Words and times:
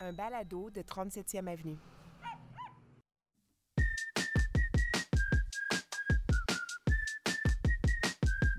un 0.00 0.12
balado 0.12 0.70
de 0.70 0.82
37e 0.82 1.48
Avenue. 1.48 1.78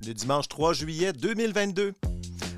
Le 0.05 0.13
dimanche 0.13 0.47
3 0.47 0.73
juillet 0.73 1.13
2022. 1.13 1.93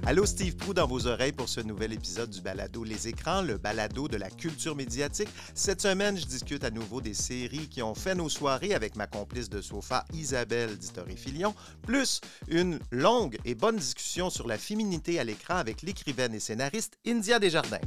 Allô 0.07 0.25
Steve 0.25 0.55
Prou 0.55 0.73
dans 0.73 0.87
vos 0.87 1.05
oreilles 1.05 1.31
pour 1.31 1.47
ce 1.47 1.59
nouvel 1.59 1.93
épisode 1.93 2.31
du 2.31 2.41
balado 2.41 2.83
Les 2.83 3.07
écrans, 3.07 3.43
le 3.43 3.57
balado 3.57 4.07
de 4.07 4.17
la 4.17 4.31
culture 4.31 4.75
médiatique. 4.75 5.29
Cette 5.53 5.81
semaine, 5.81 6.17
je 6.17 6.25
discute 6.25 6.63
à 6.63 6.71
nouveau 6.71 7.01
des 7.01 7.13
séries 7.13 7.67
qui 7.67 7.83
ont 7.83 7.93
fait 7.93 8.15
nos 8.15 8.29
soirées 8.29 8.73
avec 8.73 8.95
ma 8.95 9.05
complice 9.05 9.49
de 9.49 9.61
sofa 9.61 10.05
Isabelle 10.13 10.75
Dittori-Filion, 10.75 11.53
plus 11.83 12.21
une 12.47 12.79
longue 12.89 13.37
et 13.45 13.53
bonne 13.53 13.77
discussion 13.77 14.31
sur 14.31 14.47
la 14.47 14.57
féminité 14.57 15.19
à 15.19 15.23
l'écran 15.23 15.55
avec 15.55 15.83
l'écrivaine 15.83 16.33
et 16.33 16.39
scénariste 16.39 16.97
India 17.05 17.37
Desjardins. 17.37 17.77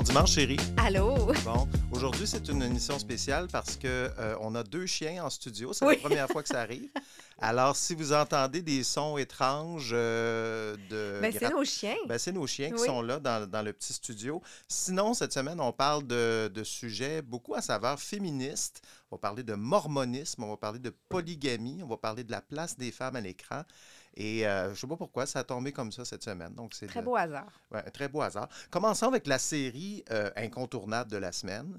Bon 0.00 0.04
dimanche, 0.04 0.32
chérie. 0.32 0.56
Allô? 0.78 1.14
Bon, 1.44 1.68
aujourd'hui, 1.92 2.26
c'est 2.26 2.48
une 2.48 2.62
émission 2.62 2.98
spéciale 2.98 3.48
parce 3.52 3.76
que 3.76 4.10
euh, 4.18 4.34
on 4.40 4.54
a 4.54 4.62
deux 4.62 4.86
chiens 4.86 5.22
en 5.22 5.28
studio. 5.28 5.74
C'est 5.74 5.84
Oui. 5.84 5.96
la 5.96 6.00
première 6.00 6.28
fois 6.28 6.42
que 6.42 6.48
ça 6.48 6.62
arrive. 6.62 6.88
Alors, 7.38 7.76
si 7.76 7.94
vous 7.94 8.14
entendez 8.14 8.62
des 8.62 8.82
sons 8.82 9.18
étranges 9.18 9.90
euh, 9.92 10.74
de... 10.88 11.20
Ben, 11.20 11.30
c'est 11.38 11.50
nos 11.50 11.64
chiens. 11.66 11.96
Ben, 12.08 12.16
c'est 12.16 12.32
nos 12.32 12.46
chiens 12.46 12.68
qui 12.70 12.80
Oui. 12.80 12.86
sont 12.86 13.02
là 13.02 13.20
dans, 13.20 13.46
dans 13.46 13.60
le 13.60 13.74
petit 13.74 13.92
studio. 13.92 14.40
Sinon, 14.68 15.12
cette 15.12 15.34
semaine, 15.34 15.60
on 15.60 15.70
parle 15.70 16.06
de, 16.06 16.48
de 16.48 16.64
sujets 16.64 17.20
beaucoup 17.20 17.54
à 17.54 17.60
saveur 17.60 18.00
féministe. 18.00 18.80
On 19.10 19.16
va 19.16 19.20
parler 19.20 19.42
de 19.42 19.54
mormonisme, 19.54 20.42
on 20.44 20.48
va 20.48 20.56
parler 20.56 20.78
de 20.78 20.94
polygamie, 21.10 21.82
on 21.82 21.86
va 21.88 21.98
parler 21.98 22.24
de 22.24 22.30
la 22.30 22.40
place 22.40 22.74
des 22.78 22.90
femmes 22.90 23.16
à 23.16 23.20
l'écran. 23.20 23.64
Et 24.14 24.46
euh, 24.46 24.66
je 24.66 24.70
ne 24.70 24.74
sais 24.74 24.86
pas 24.86 24.96
pourquoi, 24.96 25.24
ça 25.26 25.38
a 25.40 25.44
tombé 25.44 25.72
comme 25.72 25.92
ça 25.92 26.04
cette 26.04 26.22
semaine. 26.22 26.52
Donc, 26.54 26.74
c'est 26.74 26.86
Très 26.86 27.00
de- 27.00 27.04
beau 27.04 27.16
hasard. 27.16 27.46
Ouais, 27.70 27.82
un 27.86 27.90
très 27.90 28.08
beau 28.08 28.20
hasard. 28.22 28.48
Commençons 28.70 29.06
avec 29.06 29.26
la 29.26 29.38
série 29.38 30.04
euh, 30.10 30.30
incontournable 30.36 31.10
de 31.10 31.16
la 31.16 31.32
semaine. 31.32 31.78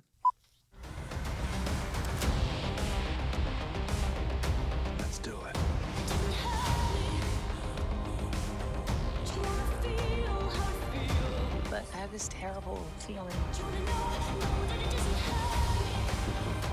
Let's 4.99 5.19
do 5.19 5.31
it. 5.47 5.57
but 11.69 11.83
I 11.93 11.97
have 11.97 12.11
this 12.11 12.27
terrible 12.27 12.85
feeling. 12.99 13.33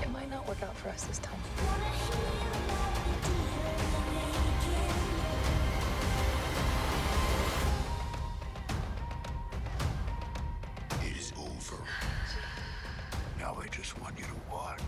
It 0.01 0.11
might 0.11 0.29
not 0.29 0.47
work 0.47 0.61
out 0.63 0.75
for 0.75 0.89
us 0.89 1.03
this 1.03 1.19
time. 1.19 1.39
Just 13.89 13.99
want 14.01 14.11
you 14.19 14.25
to 14.25 14.53
watch. 14.53 14.79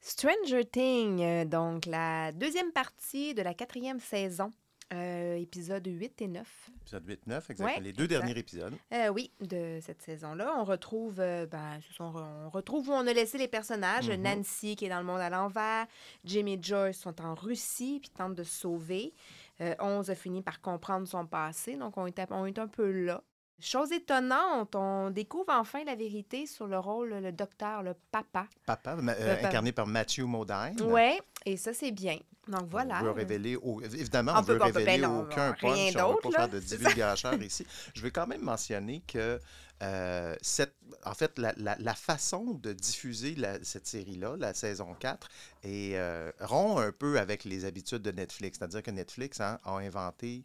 Stranger 0.00 0.64
Things, 0.64 1.20
euh, 1.22 1.44
donc 1.44 1.86
la 1.86 2.30
deuxième 2.32 2.70
partie 2.72 3.34
de 3.34 3.42
la 3.42 3.54
quatrième 3.54 3.98
saison, 3.98 4.50
euh, 4.92 5.34
épisode 5.36 5.86
8 5.86 6.22
et 6.22 6.28
9. 6.28 6.70
Épisode 6.82 7.06
8-9, 7.08 7.50
exactement. 7.50 7.68
Ouais, 7.68 7.80
les 7.80 7.92
deux 7.92 8.04
exact. 8.04 8.18
derniers 8.20 8.38
épisodes. 8.38 8.74
Euh, 8.92 9.08
oui, 9.08 9.32
de 9.40 9.78
cette 9.82 10.02
saison-là. 10.02 10.54
On 10.58 10.64
retrouve, 10.64 11.16
euh, 11.20 11.46
ben, 11.46 11.80
ce 11.88 11.94
sont- 11.94 12.12
on 12.14 12.50
retrouve 12.50 12.90
où 12.90 12.92
on 12.92 13.06
a 13.06 13.12
laissé 13.12 13.38
les 13.38 13.48
personnages. 13.48 14.10
Mhm. 14.10 14.22
Nancy 14.22 14.76
qui 14.76 14.84
est 14.84 14.90
dans 14.90 14.98
le 15.00 15.04
monde 15.06 15.20
à 15.20 15.30
l'envers. 15.30 15.86
Jim 16.24 16.46
et 16.46 16.58
Joyce 16.62 16.98
sont 16.98 17.20
en 17.22 17.34
Russie 17.34 17.98
puis 18.00 18.10
tentent 18.10 18.34
de 18.36 18.44
se 18.44 18.54
sauver. 18.60 19.14
Euh, 19.62 19.74
Onze 19.80 20.10
a 20.10 20.14
fini 20.14 20.42
par 20.42 20.60
comprendre 20.60 21.08
son 21.08 21.26
passé, 21.26 21.76
donc 21.76 21.96
on 21.96 22.06
est, 22.06 22.18
à- 22.18 22.26
on 22.30 22.44
est 22.46 22.58
un 22.58 22.68
peu 22.68 22.90
là. 22.90 23.22
Chose 23.64 23.92
étonnante, 23.92 24.74
on 24.76 25.10
découvre 25.10 25.48
enfin 25.48 25.84
la 25.84 25.94
vérité 25.94 26.46
sur 26.46 26.66
le 26.66 26.78
rôle, 26.78 27.14
le 27.14 27.32
docteur, 27.32 27.82
le 27.82 27.94
papa. 28.12 28.46
Papa, 28.66 28.94
euh, 28.98 29.36
Le 29.40 29.46
incarné 29.46 29.72
par 29.72 29.86
Matthew 29.86 30.20
Modine. 30.24 30.80
Ouais, 30.82 31.18
et 31.46 31.56
ça, 31.56 31.72
c'est 31.72 31.90
bien. 31.90 32.18
Donc 32.46 32.68
voilà. 32.70 32.98
On 33.00 33.04
veut 33.04 33.10
révéler, 33.12 33.56
au- 33.56 33.80
évidemment, 33.80 34.32
On 34.34 34.38
on, 34.40 34.42
veut 34.42 34.54
peut 34.54 34.58
pas- 34.58 34.70
ben 34.70 34.78
révéler 34.80 35.02
non, 35.02 35.22
aucun 35.22 35.52
rien 35.52 35.92
punch, 35.92 35.96
on 36.04 36.08
ne 36.10 36.14
veut 36.14 36.20
pas 36.20 36.28
là, 36.28 36.38
faire 36.40 36.48
de 36.50 36.60
divulgacheur 36.60 37.34
ici. 37.42 37.66
Je 37.94 38.02
vais 38.02 38.10
quand 38.10 38.26
même 38.26 38.42
mentionner 38.42 39.02
que 39.08 39.40
euh, 39.82 40.36
cette, 40.42 40.74
en 41.06 41.14
fait, 41.14 41.38
la, 41.38 41.54
la- 41.56 41.76
la 41.78 41.94
façon 41.94 42.44
de 42.62 42.74
diffuser 42.74 43.34
la- 43.34 43.64
cette 43.64 43.86
série-là, 43.86 44.36
la 44.38 44.52
saison 44.52 44.92
4, 44.94 45.26
est 45.62 45.96
euh, 45.96 46.30
rond 46.40 46.78
un 46.78 46.92
peu 46.92 47.18
avec 47.18 47.44
les 47.44 47.64
habitudes 47.64 48.02
de 48.02 48.10
Netflix. 48.12 48.58
C'est-à-dire 48.58 48.82
que 48.82 48.90
Netflix 48.90 49.40
hein, 49.40 49.58
a 49.64 49.78
inventé 49.78 50.44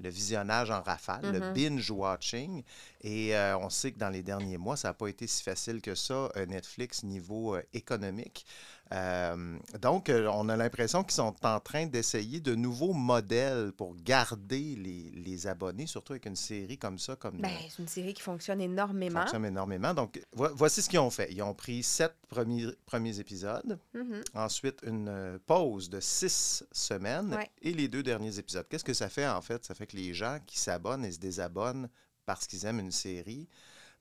le 0.00 0.08
visionnage 0.10 0.70
en 0.70 0.82
rafale, 0.82 1.30
le 1.30 1.40
Mhm. 1.40 1.52
binge-watching. 1.52 2.62
Et 3.02 3.36
euh, 3.36 3.56
on 3.58 3.70
sait 3.70 3.92
que 3.92 3.98
dans 3.98 4.10
les 4.10 4.22
derniers 4.22 4.58
mois, 4.58 4.76
ça 4.76 4.88
n'a 4.88 4.94
pas 4.94 5.08
été 5.08 5.26
si 5.26 5.42
facile 5.42 5.80
que 5.80 5.94
ça, 5.94 6.30
euh, 6.36 6.46
Netflix, 6.46 7.02
niveau 7.02 7.56
euh, 7.56 7.62
économique. 7.72 8.46
Euh, 8.92 9.58
donc, 9.80 10.08
euh, 10.08 10.28
on 10.32 10.48
a 10.48 10.56
l'impression 10.56 11.02
qu'ils 11.02 11.14
sont 11.14 11.34
en 11.44 11.58
train 11.60 11.86
d'essayer 11.86 12.38
de 12.40 12.54
nouveaux 12.54 12.92
modèles 12.92 13.72
pour 13.72 13.96
garder 13.96 14.76
les, 14.76 15.10
les 15.10 15.46
abonnés, 15.48 15.86
surtout 15.86 16.12
avec 16.12 16.26
une 16.26 16.36
série 16.36 16.78
comme 16.78 16.98
ça, 16.98 17.16
comme 17.16 17.38
Ben, 17.40 17.48
euh, 17.50 17.66
c'est 17.68 17.82
une 17.82 17.88
série 17.88 18.14
qui 18.14 18.22
fonctionne 18.22 18.60
énormément. 18.60 19.20
fonctionne 19.20 19.44
énormément. 19.44 19.92
Donc, 19.92 20.20
vo- 20.32 20.54
voici 20.54 20.82
ce 20.82 20.88
qu'ils 20.88 21.00
ont 21.00 21.10
fait. 21.10 21.32
Ils 21.32 21.42
ont 21.42 21.54
pris 21.54 21.82
sept 21.82 22.14
premiers, 22.28 22.68
premiers 22.86 23.18
épisodes, 23.18 23.78
Mhm. 23.94 24.22
ensuite 24.34 24.78
une 24.86 25.40
pause 25.46 25.90
de 25.90 25.98
six 25.98 26.64
semaines 26.70 27.34
Ouais. 27.34 27.50
et 27.62 27.72
les 27.72 27.88
deux 27.88 28.04
derniers 28.04 28.38
épisodes. 28.38 28.66
Qu'est-ce 28.68 28.84
que 28.84 28.94
ça 28.94 29.08
fait 29.08 29.26
en 29.26 29.42
fait? 29.42 29.64
Ça 29.64 29.74
fait 29.74 29.86
que 29.88 29.96
les 29.96 30.14
gens 30.14 30.38
qui 30.46 30.58
s'abonnent 30.60 31.04
et 31.04 31.10
se 31.10 31.18
désabonnent 31.18 31.88
parce 32.24 32.46
qu'ils 32.46 32.64
aiment 32.66 32.80
une 32.80 32.92
série, 32.92 33.48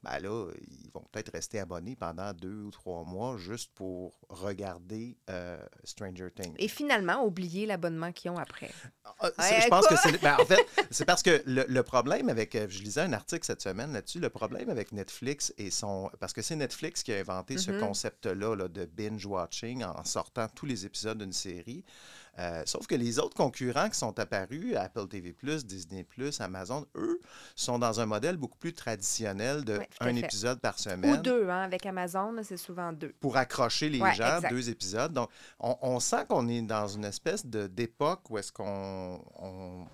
ben 0.05 0.19
là, 0.19 0.47
ils 0.61 0.91
vont 0.93 1.03
peut-être 1.11 1.31
rester 1.33 1.59
abonnés 1.59 1.95
pendant 1.95 2.31
deux 2.33 2.61
ou 2.61 2.71
trois 2.71 3.03
mois 3.03 3.37
juste 3.37 3.71
pour 3.73 4.19
regarder 4.29 5.17
euh, 5.29 5.57
Stranger 5.83 6.27
Things. 6.33 6.53
Et 6.57 6.67
finalement, 6.67 7.25
oublier 7.25 7.65
l'abonnement 7.65 8.11
qu'ils 8.11 8.31
ont 8.31 8.37
après. 8.37 8.69
Ah, 9.19 9.29
Ouais, 9.39 9.61
je 9.61 9.67
pense 9.67 9.87
quoi? 9.87 9.97
que 9.97 10.01
c'est. 10.01 10.21
ben, 10.21 10.37
en 10.39 10.45
fait, 10.45 10.65
c'est 10.91 11.05
parce 11.05 11.23
que 11.23 11.41
le, 11.45 11.65
le 11.67 11.83
problème 11.83 12.29
avec. 12.29 12.55
euh, 12.55 12.67
Je 12.69 12.81
lisais 12.83 13.01
un 13.01 13.13
article 13.13 13.45
cette 13.45 13.61
semaine 13.61 13.91
là-dessus. 13.93 14.19
Le 14.19 14.29
problème 14.29 14.69
avec 14.69 14.91
Netflix 14.91 15.53
et 15.57 15.71
son. 15.71 16.09
Parce 16.19 16.33
que 16.33 16.41
c'est 16.41 16.55
Netflix 16.55 17.01
qui 17.03 17.11
a 17.11 17.17
inventé 17.19 17.57
ce 17.57 17.71
Mhm. 17.71 17.79
concept-là 17.79 18.55
là, 18.55 18.67
de 18.67 18.85
binge-watching 18.85 19.83
en 19.83 20.03
sortant 20.03 20.47
tous 20.53 20.65
les 20.65 20.85
épisodes 20.85 21.17
d'une 21.17 21.33
série. 21.33 21.83
Euh, 22.37 22.63
sauf 22.65 22.85
que 22.85 22.95
les 22.95 23.17
autres 23.19 23.35
concurrents 23.35 23.89
qui 23.89 23.97
sont 23.97 24.17
apparus, 24.19 24.75
Apple 24.75 25.07
TV, 25.07 25.33
Disney, 25.63 26.05
Amazon, 26.39 26.85
eux, 26.95 27.19
sont 27.55 27.79
dans 27.79 28.01
un 28.01 28.05
modèle 28.05 28.35
beaucoup 28.35 28.57
plus 28.57 28.73
traditionnel 28.73 29.63
de 29.63 29.77
Ouais, 29.77 29.89
un 30.01 30.13
fait. 30.13 30.19
épisode 30.19 30.59
par 30.59 30.75
Ou 30.75 30.81
semaine 30.81 31.21
deux, 31.21 31.49
hein, 31.49 31.61
avec 31.61 31.85
Amazon, 31.85 32.35
c'est 32.43 32.57
souvent 32.57 32.91
deux. 32.91 33.13
pour 33.21 33.37
accrocher 33.37 33.87
les 33.89 34.01
Ouais, 34.01 34.13
gens, 34.15 34.35
exact. 34.35 34.49
deux 34.49 34.69
épisodes. 34.69 35.13
Donc, 35.13 35.29
on, 35.59 35.77
on 35.81 35.99
sent 36.01 36.25
qu'on 36.27 36.47
est 36.49 36.61
dans 36.61 36.87
une 36.89 37.05
espèce 37.05 37.45
de 37.45 37.67
d'époque 37.67 38.29
où 38.29 38.37
est-ce 38.37 38.51
qu'on... 38.51 39.23
On... 39.39 39.85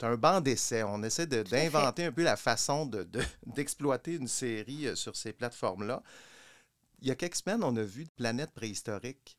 C'est 0.00 0.08
un 0.08 0.16
banc 0.16 0.40
d'essai. 0.40 0.82
On 0.82 1.00
essaie 1.04 1.26
d'inventer 1.28 2.04
un 2.06 2.12
peu 2.12 2.24
la 2.24 2.36
façon 2.36 2.86
de- 2.86 3.04
de- 3.04 3.22
d'exploiter 3.46 4.14
une 4.14 4.26
série 4.28 4.88
euh, 4.88 4.94
sur 4.96 5.14
ces 5.16 5.32
plateformes-là. 5.32 6.02
Il 7.00 7.08
y 7.08 7.10
a 7.10 7.14
quelques 7.16 7.36
semaines, 7.36 7.62
on 7.64 7.76
a 7.76 7.82
vu 7.82 8.06
Planète 8.16 8.50
préhistorique. 8.52 9.36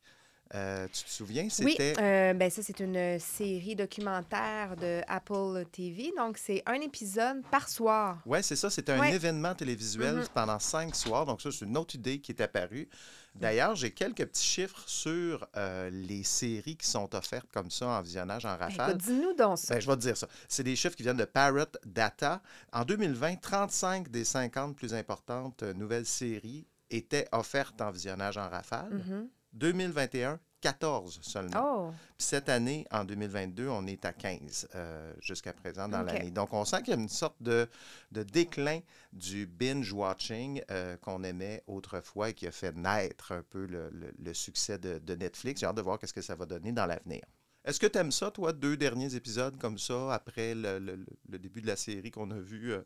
Euh, 0.56 0.88
tu 0.92 1.04
te 1.04 1.10
souviens? 1.10 1.44
Oui, 1.44 1.50
C'était... 1.50 1.96
euh, 2.00 2.34
ben 2.34 2.50
ça, 2.50 2.62
c'est 2.62 2.80
une 2.80 3.18
série 3.20 3.76
documentaire 3.76 4.76
de 4.78 5.02
Apple 5.08 5.66
TV. 5.72 6.12
Donc, 6.16 6.38
c'est 6.38 6.62
un 6.66 6.76
épisode 6.82 7.42
par 7.50 7.68
soir. 7.70 8.22
Oui, 8.26 8.40
c'est 8.44 8.56
ça. 8.56 8.70
C'était 8.70 8.92
un 8.92 9.00
Ouais. 9.00 9.14
événement 9.16 9.56
télévisuel 9.56 10.18
Mhm. 10.18 10.28
pendant 10.34 10.60
cinq 10.60 10.96
soirs. 10.96 11.26
Donc, 11.26 11.42
ça, 11.42 11.52
c'est 11.52 11.66
une 11.66 11.76
autre 11.78 11.96
idée 11.96 12.20
qui 12.20 12.32
est 12.34 12.42
apparue. 12.42 12.88
D'ailleurs, 13.36 13.76
j'ai 13.76 13.90
quelques 13.90 14.26
petits 14.28 14.44
chiffres 14.46 14.84
sur 14.88 15.48
euh, 15.58 15.90
les 15.90 16.24
séries 16.24 16.78
qui 16.78 16.88
sont 16.88 17.16
offertes 17.16 17.52
comme 17.52 17.72
ça 17.72 17.88
en 17.88 18.02
visionnage 18.04 18.46
en 18.46 18.50
Ben, 18.56 18.66
rafale. 18.66 18.98
Dis-nous 18.98 19.34
donc 19.34 19.58
ça. 19.58 19.74
Ben, 19.74 19.80
je 19.82 19.88
vais 19.88 19.96
te 19.96 20.02
dire 20.02 20.16
ça. 20.18 20.28
C'est 20.48 20.62
des 20.64 20.76
chiffres 20.76 20.96
qui 20.96 21.02
viennent 21.02 21.18
de 21.18 21.26
Parrot 21.26 21.66
Data. 21.84 22.44
En 22.72 22.86
2020, 22.86 23.38
35 23.42 24.10
des 24.10 24.24
50 24.24 24.76
plus 24.76 24.94
importantes 24.94 25.64
euh, 25.64 25.74
nouvelles 25.74 26.06
séries 26.06 26.68
étaient 26.92 27.28
offertes 27.32 27.82
en 27.82 27.90
visionnage 27.90 28.38
en 28.38 28.48
rafale. 28.48 28.94
Mhm. 28.94 29.30
2021, 29.54 30.40
14 30.64 31.20
seulement. 31.22 31.90
Oh, 31.90 31.92
Puis 32.18 32.26
cette 32.26 32.48
année, 32.48 32.88
en 32.90 33.04
2022, 33.04 33.68
on 33.68 33.86
est 33.86 34.06
à 34.06 34.14
15 34.14 34.70
euh, 34.76 35.14
jusqu'à 35.20 35.52
présent 35.52 35.90
dans 35.90 36.00
l'année. 36.14 36.32
Donc, 36.32 36.54
on 36.54 36.64
sent 36.64 36.82
qu'il 36.84 36.94
y 36.94 36.98
a 36.98 37.00
une 37.00 37.10
sorte 37.10 37.36
de, 37.42 37.68
de 38.12 38.24
déclin 38.24 38.80
du 39.12 39.46
binge-watching 39.46 40.62
euh, 40.72 40.96
qu'on 40.98 41.24
aimait 41.24 41.64
autrefois 41.68 42.30
et 42.30 42.34
qui 42.34 42.48
a 42.48 42.52
fait 42.52 42.74
naître 42.76 43.34
un 43.34 43.44
peu 43.44 43.66
le, 43.66 43.90
le- 43.90 44.14
le 44.18 44.34
succès 44.34 44.78
de, 44.78 45.00
de 45.00 45.16
Netflix. 45.16 45.60
J'ai 45.60 45.66
hâte 45.66 45.76
de 45.76 45.82
voir 45.82 46.00
qu'est-ce 46.00 46.14
que 46.14 46.22
ça 46.22 46.36
va 46.36 46.46
donner 46.46 46.72
dans 46.72 46.86
l'avenir. 46.86 47.22
Est-ce 47.66 47.80
que 47.80 47.88
tu 47.88 47.98
aimes 47.98 48.12
ça, 48.12 48.32
toi, 48.32 48.54
deux 48.54 48.78
derniers 48.78 49.16
épisodes 49.16 49.58
comme 49.58 49.78
ça, 49.78 50.14
après 50.14 50.56
le, 50.56 50.80
le- 50.80 51.38
début 51.40 51.62
de 51.62 51.68
la 51.68 51.76
série 51.76 52.12
qu'on 52.12 52.32
a 52.32 52.40
vu 52.40 52.72
euh, 52.74 52.82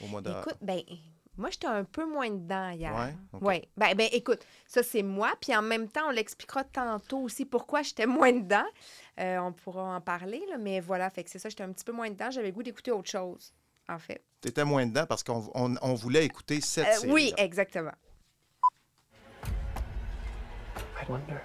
au 0.00 0.06
mois 0.06 0.20
de... 0.22 0.30
Écoute, 0.30 0.58
ben, 0.62 0.80
moi, 1.36 1.50
j'étais 1.50 1.66
un 1.66 1.84
peu 1.84 2.04
moins 2.06 2.30
dedans 2.30 2.70
hier. 2.70 2.94
Ouais, 2.94 3.14
ok. 3.32 3.42
Ouais. 3.42 3.68
Ben, 3.76 3.94
ben, 3.94 4.08
écoute, 4.12 4.46
ça, 4.66 4.82
c'est 4.82 5.02
moi. 5.02 5.32
Puis 5.40 5.54
en 5.54 5.62
même 5.62 5.88
temps, 5.88 6.06
on 6.08 6.10
l'expliquera 6.10 6.62
tantôt 6.64 7.18
aussi 7.18 7.44
pourquoi 7.44 7.82
j'étais 7.82 8.06
moins 8.06 8.32
dedans. 8.32 8.66
Euh, 9.20 9.38
on 9.38 9.52
pourra 9.52 9.96
en 9.96 10.00
parler, 10.00 10.42
là, 10.50 10.58
mais 10.58 10.80
voilà, 10.80 11.10
fait 11.10 11.24
que 11.24 11.30
c'est 11.30 11.38
ça, 11.38 11.48
j'étais 11.48 11.64
un 11.64 11.72
petit 11.72 11.84
peu 11.84 11.92
moins 11.92 12.10
dedans. 12.10 12.30
J'avais 12.30 12.48
le 12.48 12.52
goût 12.54 12.62
d'écouter 12.62 12.90
autre 12.92 13.10
chose, 13.10 13.52
en 13.88 13.98
fait. 13.98 14.22
Tu 14.42 14.48
étais 14.48 14.64
moins 14.64 14.86
dedans 14.86 15.06
parce 15.08 15.22
qu'on 15.22 15.50
on- 15.54 15.76
on 15.82 15.94
voulait 15.94 16.24
écouter 16.24 16.60
cette 16.60 16.86
Euh, 16.86 16.92
série. 16.92 17.12
oui, 17.12 17.34
exactement. 17.36 17.92
I 19.46 21.06
wonder 21.10 21.40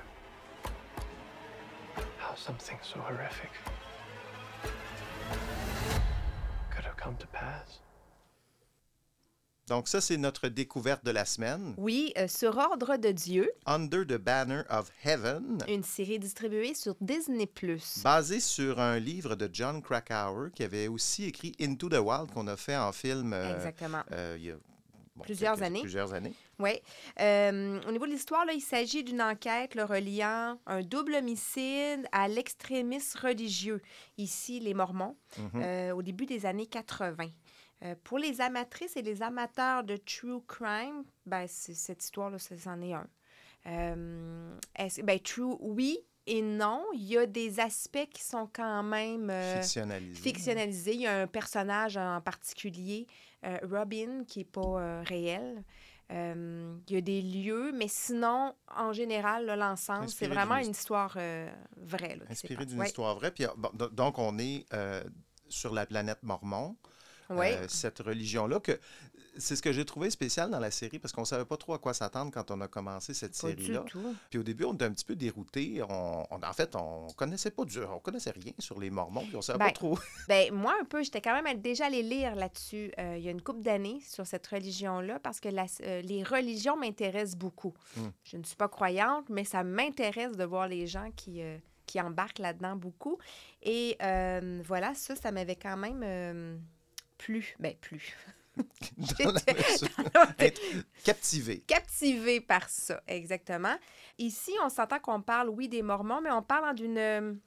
how 2.19 2.35
something 2.35 2.77
so 2.81 2.99
horrific 2.99 3.49
could 6.73 6.85
have 6.85 6.95
come 6.95 7.15
to 7.17 7.27
pass. 7.27 7.81
Donc 9.69 9.87
ça, 9.87 10.01
c'est 10.01 10.17
notre 10.17 10.47
découverte 10.47 11.05
de 11.05 11.11
la 11.11 11.25
semaine. 11.25 11.75
Oui, 11.77 12.11
euh, 12.17 12.27
Sur 12.27 12.57
ordre 12.57 12.97
de 12.97 13.11
Dieu, 13.11 13.49
Under 13.67 14.05
the 14.05 14.17
Banner 14.17 14.63
of 14.69 14.91
Heaven, 15.05 15.59
une 15.67 15.83
série 15.83 16.17
distribuée 16.19 16.73
sur 16.73 16.95
Disney+. 16.99 17.47
basée 18.03 18.39
sur 18.39 18.79
un 18.79 18.97
livre 18.99 19.35
de 19.35 19.47
John 19.53 19.81
Krakauer 19.81 20.49
qui 20.55 20.63
avait 20.63 20.87
aussi 20.87 21.25
écrit 21.25 21.55
Into 21.61 21.87
the 21.89 21.99
Wild 21.99 22.31
qu'on 22.33 22.47
a 22.47 22.57
fait 22.57 22.75
en 22.77 22.91
film 22.91 23.31
euh, 23.33 23.55
Exactement. 23.55 24.01
euh, 24.11 24.35
il 24.39 24.45
y 24.45 24.51
a 24.51 24.55
bon, 25.15 25.23
Plusieurs 25.23 25.53
quelques- 25.53 25.65
années. 25.67 25.81
Plusieurs 25.81 26.13
années. 26.13 26.33
Oui. 26.57 26.71
Euh, 27.21 27.79
au 27.87 27.91
niveau 27.91 28.05
de 28.05 28.11
l'histoire, 28.11 28.45
là, 28.45 28.53
il 28.53 28.61
s'agit 28.61 29.03
d'une 29.03 29.21
enquête 29.21 29.75
là, 29.75 29.85
reliant 29.85 30.59
un 30.65 30.81
double 30.81 31.13
homicide 31.15 32.05
à 32.11 32.27
l'extrémisme 32.27 33.19
religieux, 33.21 33.81
ici 34.17 34.59
les 34.59 34.73
Mormons, 34.73 35.15
Mhm. 35.37 35.49
euh, 35.61 35.91
au 35.93 36.01
début 36.01 36.25
des 36.25 36.45
années 36.45 36.65
80. 36.67 37.27
Euh, 37.83 37.95
pour 38.03 38.17
les 38.17 38.41
amatrices 38.41 38.97
et 38.97 39.01
les 39.01 39.21
amateurs 39.21 39.83
de 39.83 39.95
true 39.95 40.41
crime, 40.47 41.03
ben, 41.25 41.47
cette 41.47 42.03
histoire-là, 42.03 42.37
c'en 42.39 42.81
est 42.81 42.93
un. 42.93 43.07
Euh, 43.67 44.57
ben, 45.03 45.19
true, 45.19 45.55
oui 45.59 45.97
et 46.25 46.41
non. 46.41 46.83
Il 46.93 47.03
y 47.05 47.17
a 47.17 47.25
des 47.25 47.59
aspects 47.59 48.07
qui 48.13 48.23
sont 48.23 48.49
quand 48.51 48.83
même... 48.83 49.29
euh, 49.29 49.61
Fictionnalisé. 49.61 50.21
fictionnalisé. 50.21 50.93
Il 50.93 51.01
y 51.01 51.07
a 51.07 51.21
un 51.21 51.27
personnage 51.27 51.95
en 51.97 52.19
particulier, 52.21 53.07
euh, 53.45 53.57
Robin, 53.63 54.23
qui 54.27 54.39
n'est 54.39 54.45
pas 54.45 55.01
réel. 55.03 55.63
Il 56.11 56.83
y 56.89 56.95
a 56.97 57.01
des 57.01 57.21
lieux, 57.21 57.71
mais 57.71 57.87
sinon, 57.87 58.55
en 58.75 58.91
général, 58.93 59.45
l'ensemble, 59.45 60.09
c'est 60.09 60.27
vraiment 60.27 60.57
une 60.57 60.71
histoire 60.71 61.13
vraie. 61.77 62.15
là, 62.15 62.25
Inspiré 62.29 62.65
d'une 62.65 62.79
Ouais. 62.79 62.87
histoire 62.87 63.13
vraie. 63.15 63.29
Puis, 63.31 63.45
bon, 63.55 63.69
do- 63.73 63.89
donc, 63.89 64.17
on 64.17 64.37
est 64.39 64.65
sur 65.49 65.71
la 65.73 65.85
planète 65.85 66.23
Mormon. 66.23 66.75
Euh, 67.31 67.65
cette 67.67 67.99
religion-là, 67.99 68.59
que 68.59 68.79
c'est 69.37 69.55
ce 69.55 69.61
que 69.61 69.71
j'ai 69.71 69.85
trouvé 69.85 70.09
spécial 70.09 70.49
dans 70.49 70.59
la 70.59 70.71
série 70.71 70.99
parce 70.99 71.13
qu'on 71.13 71.23
savait 71.23 71.45
pas 71.45 71.55
trop 71.55 71.73
à 71.73 71.77
quoi 71.79 71.93
s'attendre 71.93 72.31
quand 72.31 72.51
on 72.51 72.59
a 72.61 72.67
commencé 72.67 73.13
cette 73.13 73.35
série-là. 73.35 73.85
Puis 74.29 74.39
au 74.39 74.43
début, 74.43 74.65
on 74.65 74.73
était 74.73 74.85
un 74.85 74.91
petit 74.91 75.05
peu 75.05 75.15
déroutés. 75.15 75.81
On, 75.87 76.25
on- 76.29 76.43
en 76.43 76.53
fait, 76.53 76.75
on 76.75 77.07
connaissait 77.15 77.51
pas 77.51 77.63
du, 77.65 77.79
on 77.83 77.99
connaissait 77.99 78.31
rien 78.31 78.51
sur 78.57 78.79
les 78.79 78.89
Mormons, 78.89 79.25
puis 79.27 79.35
on 79.35 79.41
savait 79.41 79.59
Ben, 79.59 79.65
pas 79.67 79.71
trop. 79.71 79.97
Ben, 80.27 80.53
moi, 80.53 80.75
un 80.81 80.83
peu, 80.85 81.03
j'étais 81.03 81.21
quand 81.21 81.41
même 81.41 81.61
déjà 81.61 81.85
allée 81.85 82.03
lire 82.03 82.35
là-dessus 82.35 82.91
euh, 82.99 83.15
il 83.17 83.23
y 83.23 83.27
a 83.27 83.31
une 83.31 83.41
couple 83.41 83.61
d'années 83.61 84.01
sur 84.01 84.25
cette 84.27 84.45
religion-là 84.47 85.19
parce 85.19 85.39
que 85.39 85.49
la- 85.49 85.65
euh, 85.83 86.01
les 86.01 86.23
religions 86.23 86.75
m'intéressent 86.75 87.37
beaucoup. 87.37 87.73
Hmm. 87.95 88.09
Je 88.23 88.37
ne 88.37 88.43
suis 88.43 88.55
pas 88.57 88.67
croyante, 88.67 89.29
mais 89.29 89.45
ça 89.45 89.63
m'intéresse 89.63 90.35
de 90.35 90.43
voir 90.43 90.67
les 90.67 90.85
gens 90.87 91.11
qui, 91.15 91.41
qui 91.85 92.01
embarquent 92.01 92.39
là-dedans 92.39 92.75
beaucoup. 92.75 93.17
Et 93.61 93.95
euh, 94.01 94.61
voilà, 94.65 94.93
ça, 94.95 95.15
ça 95.15 95.31
m'avait 95.31 95.55
quand 95.55 95.77
même 95.77 96.01
euh, 96.03 96.57
plu. 97.19 97.55
Ben, 97.59 97.75
plu. 97.75 98.15
dans 98.57 99.31
la 99.31 99.53
mesure- 99.53 99.87
J'étais 100.29 100.45
être 100.47 100.61
captivé. 101.03 101.59
captivée 101.67 102.41
par 102.41 102.67
ça, 102.67 103.01
exactement. 103.07 103.75
Ici, 104.17 104.51
on 104.63 104.69
s'entend 104.69 104.99
qu'on 104.99 105.21
parle, 105.21 105.49
oui, 105.49 105.69
des 105.69 105.81
Mormons, 105.83 106.19
mais 106.21 106.31
on 106.31 106.41
parle 106.41 106.73
d'une 106.75 107.39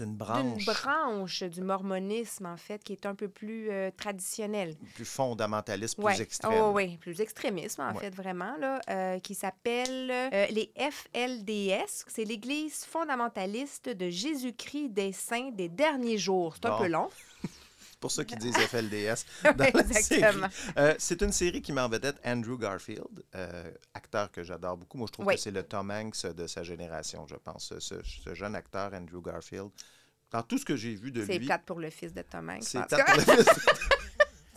branche 0.00 0.64
branche 0.66 1.42
du 1.42 1.60
mormonisme, 1.62 2.46
en 2.46 2.56
fait, 2.56 2.82
qui 2.84 2.92
est 2.92 3.04
un 3.06 3.14
peu 3.14 3.28
plus 3.28 3.70
euh, 3.70 3.90
traditionnelle. 3.96 4.76
plus 4.94 5.04
fondamentaliste, 5.04 5.96
plus 5.96 6.04
Ouais. 6.04 6.20
extrême. 6.22 6.52
Oh, 6.62 6.72
oui, 6.74 6.96
plus 6.98 7.20
extrémisme, 7.20 7.82
en 7.82 7.92
Ouais. 7.92 8.00
fait, 8.00 8.14
vraiment, 8.14 8.56
là, 8.58 8.80
euh, 8.88 9.18
qui 9.18 9.34
s'appelle 9.34 10.10
euh, 10.10 10.46
les 10.50 10.72
FLDS. 10.78 12.04
C'est 12.06 12.24
l'Église 12.24 12.84
fondamentaliste 12.84 13.88
de 13.90 14.08
Jésus-Christ 14.08 14.90
des 14.90 15.12
saints 15.12 15.50
des 15.52 15.68
derniers 15.68 16.18
jours. 16.18 16.54
C'est 16.56 16.66
un 16.66 16.78
peu 16.78 16.86
long. 16.88 17.08
Pour 18.00 18.10
ceux 18.12 18.24
qui 18.24 18.36
disent 18.44 18.56
FLDS 18.56 19.24
dans 19.56 19.64
la 19.64 19.68
Exactement. 19.68 20.48
série. 20.48 20.72
Euh, 20.78 20.94
c'est 20.98 21.20
une 21.22 21.32
série 21.32 21.60
qui 21.62 21.72
met 21.72 21.80
en 21.80 21.88
vedette 21.88 22.16
Andrew 22.24 22.56
Garfield, 22.58 23.24
euh, 23.34 23.70
acteur 23.94 24.30
que 24.30 24.42
j'adore 24.44 24.76
beaucoup. 24.76 24.98
Moi, 24.98 25.06
je 25.08 25.12
trouve 25.12 25.26
Oui. 25.26 25.34
que 25.34 25.40
c'est 25.40 25.50
le 25.50 25.62
Tom 25.62 25.90
Hanks 25.90 26.26
de 26.26 26.46
sa 26.46 26.62
génération, 26.62 27.26
je 27.26 27.36
pense. 27.36 27.72
Ce, 27.78 28.00
ce 28.02 28.34
jeune 28.34 28.54
acteur, 28.54 28.92
Andrew 28.94 29.20
Garfield. 29.22 29.70
Dans 30.30 30.42
tout 30.42 30.58
ce 30.58 30.64
que 30.64 30.76
j'ai 30.76 30.94
vu 30.94 31.10
de 31.10 31.24
C'est 31.24 31.38
lui, 31.38 31.46
plate 31.46 31.64
pour 31.64 31.80
le 31.80 31.88
fils 31.90 32.12
de 32.12 32.20
Tom 32.22 32.50
Hanks. 32.50 32.62
c'est 32.64 32.78
en 32.78 32.82
tout 32.82 32.96
plate 32.96 33.06
cas. 33.06 33.14
pour 33.24 33.34
le 33.34 33.42
fils. 33.42 33.46
C'est 33.46 33.54
ça. 33.64 34.07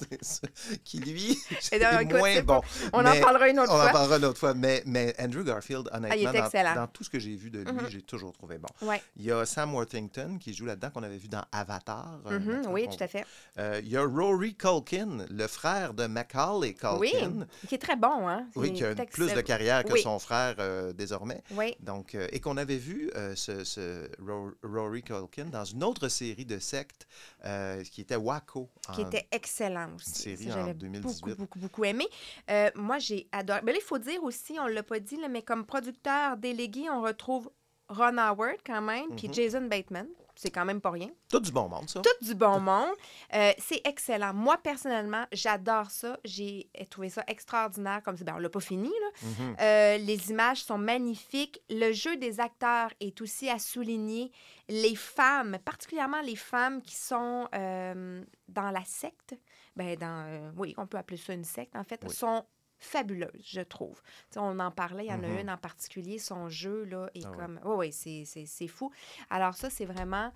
qui, 0.83 0.99
lui, 0.99 1.31
écoute, 1.71 2.17
moins 2.17 2.33
c'est 2.33 2.41
bon. 2.41 2.61
On 2.93 3.01
Mais- 3.03 3.19
en 3.19 3.21
parlera 3.21 3.49
une 3.49 3.59
autre 3.59 3.71
On 3.71 3.75
en 3.77 3.81
fois. 3.83 3.91
parlera 3.91 4.17
une 4.17 4.25
autre 4.25 4.39
fois. 4.39 4.53
Mais, 4.53 4.83
mais 4.85 5.15
Andrew 5.19 5.43
Garfield, 5.43 5.89
honnêtement, 5.91 6.09
Ah, 6.33 6.47
est 6.47 6.63
dans, 6.63 6.75
dans 6.75 6.87
tout 6.87 7.03
ce 7.03 7.09
que 7.09 7.19
j'ai 7.19 7.35
vu 7.35 7.49
de 7.49 7.59
lui, 7.59 7.71
Mhm. 7.71 7.89
j'ai 7.89 8.01
toujours 8.01 8.31
trouvé 8.33 8.57
bon. 8.57 8.67
Ouais. 8.87 9.01
Il 9.17 9.23
y 9.23 9.31
a 9.31 9.45
Sam 9.45 9.73
Worthington 9.73 10.37
qui 10.39 10.53
joue 10.53 10.65
là-dedans, 10.65 10.89
qu'on 10.91 11.03
avait 11.03 11.17
vu 11.17 11.27
dans 11.27 11.43
Avatar. 11.51 12.19
un 12.25 12.39
Mhm, 12.39 12.61
oui, 12.69 12.87
tout 12.89 13.03
à 13.03 13.07
fait. 13.07 13.25
Euh, 13.57 13.79
il 13.83 13.89
y 13.89 13.97
a 13.97 14.03
Rory 14.03 14.55
Culkin, 14.55 15.25
le 15.29 15.47
frère 15.47 15.93
de 15.93 16.07
Macaulay 16.07 16.75
Oui, 16.99 17.11
Culkin. 17.11 17.47
qui 17.67 17.75
est 17.75 17.77
très 17.77 17.95
bon, 17.95 18.27
hein? 18.27 18.45
Oui, 18.55 18.73
qui 18.73 18.83
a 18.83 18.91
est 18.91 18.99
une- 18.99 19.05
plus 19.05 19.33
de 19.33 19.41
carrière 19.41 19.83
que 19.83 19.93
Oui. 19.93 20.01
son 20.01 20.19
frère 20.19 20.55
euh, 20.59 20.93
désormais. 20.93 21.41
Oui, 21.51 21.75
Donc, 21.79 22.15
euh, 22.15 22.27
et 22.31 22.39
qu'on 22.39 22.57
avait 22.57 22.77
vu 22.77 23.11
euh, 23.15 23.35
ce, 23.35 23.63
ce 23.63 24.09
Ro- 24.21 24.51
Rory 24.63 25.03
Culkin 25.03 25.45
dans 25.45 25.65
une 25.65 25.83
autre 25.83 26.07
série 26.09 26.45
de 26.45 26.59
sectes 26.59 27.07
euh, 27.45 27.83
qui 27.83 28.01
était 28.01 28.15
Waco. 28.15 28.69
qui 28.93 29.01
en- 29.03 29.07
était 29.07 29.27
excellent 29.31 29.90
aussi. 29.95 30.11
série 30.11 30.45
Ça, 30.45 30.51
en 30.51 30.53
J'avais 30.61 30.73
2018. 30.73 31.21
beaucoup, 31.21 31.35
beaucoup, 31.35 31.59
beaucoup 31.59 31.83
aimé. 31.85 32.07
Euh, 32.49 32.69
moi, 32.75 32.99
j'ai 32.99 33.27
adoré. 33.31 33.61
Mais 33.63 33.71
là, 33.73 33.79
il 33.81 33.85
faut 33.85 33.97
dire 33.99 34.23
aussi, 34.23 34.57
on 34.59 34.65
ne 34.67 34.71
l'a 34.73 34.83
pas 34.83 34.99
dit, 34.99 35.17
là, 35.17 35.27
mais 35.27 35.41
comme 35.41 35.65
producteur 35.65 36.37
délégué, 36.37 36.89
on 36.89 37.01
retrouve 37.01 37.51
Ron 37.89 38.17
Howard 38.17 38.57
quand 38.65 38.81
même, 38.81 39.15
puis 39.17 39.27
Mhm. 39.27 39.33
Jason 39.33 39.61
Bateman. 39.67 40.07
C'est 40.33 40.49
quand 40.49 40.63
même 40.65 40.79
pas 40.81 40.91
rien. 40.91 41.09
Tout 41.29 41.41
du 41.41 41.51
bon 41.51 41.67
monde, 41.67 41.87
ça. 41.89 42.01
Tout 42.01 42.25
du 42.25 42.33
bon 42.33 42.59
monde. 42.61 42.95
Euh, 43.35 43.51
c'est 43.59 43.81
excellent. 43.85 44.33
Moi, 44.33 44.57
personnellement, 44.57 45.25
j'adore 45.33 45.91
ça. 45.91 46.17
J'ai 46.23 46.69
trouvé 46.89 47.09
ça 47.09 47.23
extraordinaire. 47.27 48.01
Comme 48.01 48.15
c'est, 48.17 48.23
ben, 48.23 48.35
on 48.37 48.39
l'a 48.39 48.49
pas 48.49 48.61
fini, 48.61 48.87
là. 48.89 49.27
Mhm. 49.27 49.55
Euh, 49.59 49.97
les 49.97 50.31
images 50.31 50.63
sont 50.63 50.77
magnifiques. 50.79 51.61
Le 51.69 51.91
jeu 51.91 52.15
des 52.15 52.39
acteurs 52.39 52.89
est 53.01 53.19
aussi 53.21 53.49
à 53.49 53.59
souligner. 53.59 54.31
Les 54.69 54.95
femmes, 54.95 55.57
particulièrement 55.63 56.21
les 56.21 56.37
femmes 56.37 56.81
qui 56.81 56.95
sont 56.95 57.47
euh, 57.53 58.23
dans 58.47 58.71
la 58.71 58.83
secte, 58.85 59.35
ben 59.75 59.95
dans, 59.97 60.25
euh, 60.27 60.51
oui, 60.57 60.73
on 60.77 60.85
peut 60.87 60.97
appeler 60.97 61.17
ça 61.17 61.33
une 61.33 61.43
secte, 61.45 61.75
en 61.75 61.83
fait, 61.83 62.01
Oui. 62.07 62.13
sont 62.13 62.45
fabuleuses, 62.77 63.43
je 63.45 63.61
trouve. 63.61 64.01
Tu 64.01 64.09
sais, 64.33 64.39
on 64.39 64.57
en 64.59 64.71
parlait, 64.71 65.05
il 65.05 65.09
y 65.11 65.13
en 65.13 65.17
Mhm. 65.19 65.23
a 65.37 65.41
une 65.41 65.49
en 65.51 65.57
particulier, 65.57 66.17
son 66.19 66.49
jeu, 66.49 66.83
là, 66.85 67.07
est 67.13 67.21
Ah 67.25 67.29
ouais. 67.31 67.37
comme... 67.37 67.59
Oui, 67.63 67.75
oui, 67.77 67.91
c'est- 67.93 68.23
c'est 68.25 68.45
c'est 68.45 68.67
fou. 68.67 68.91
Alors 69.29 69.53
ça, 69.53 69.69
c'est 69.69 69.85
vraiment 69.85 70.31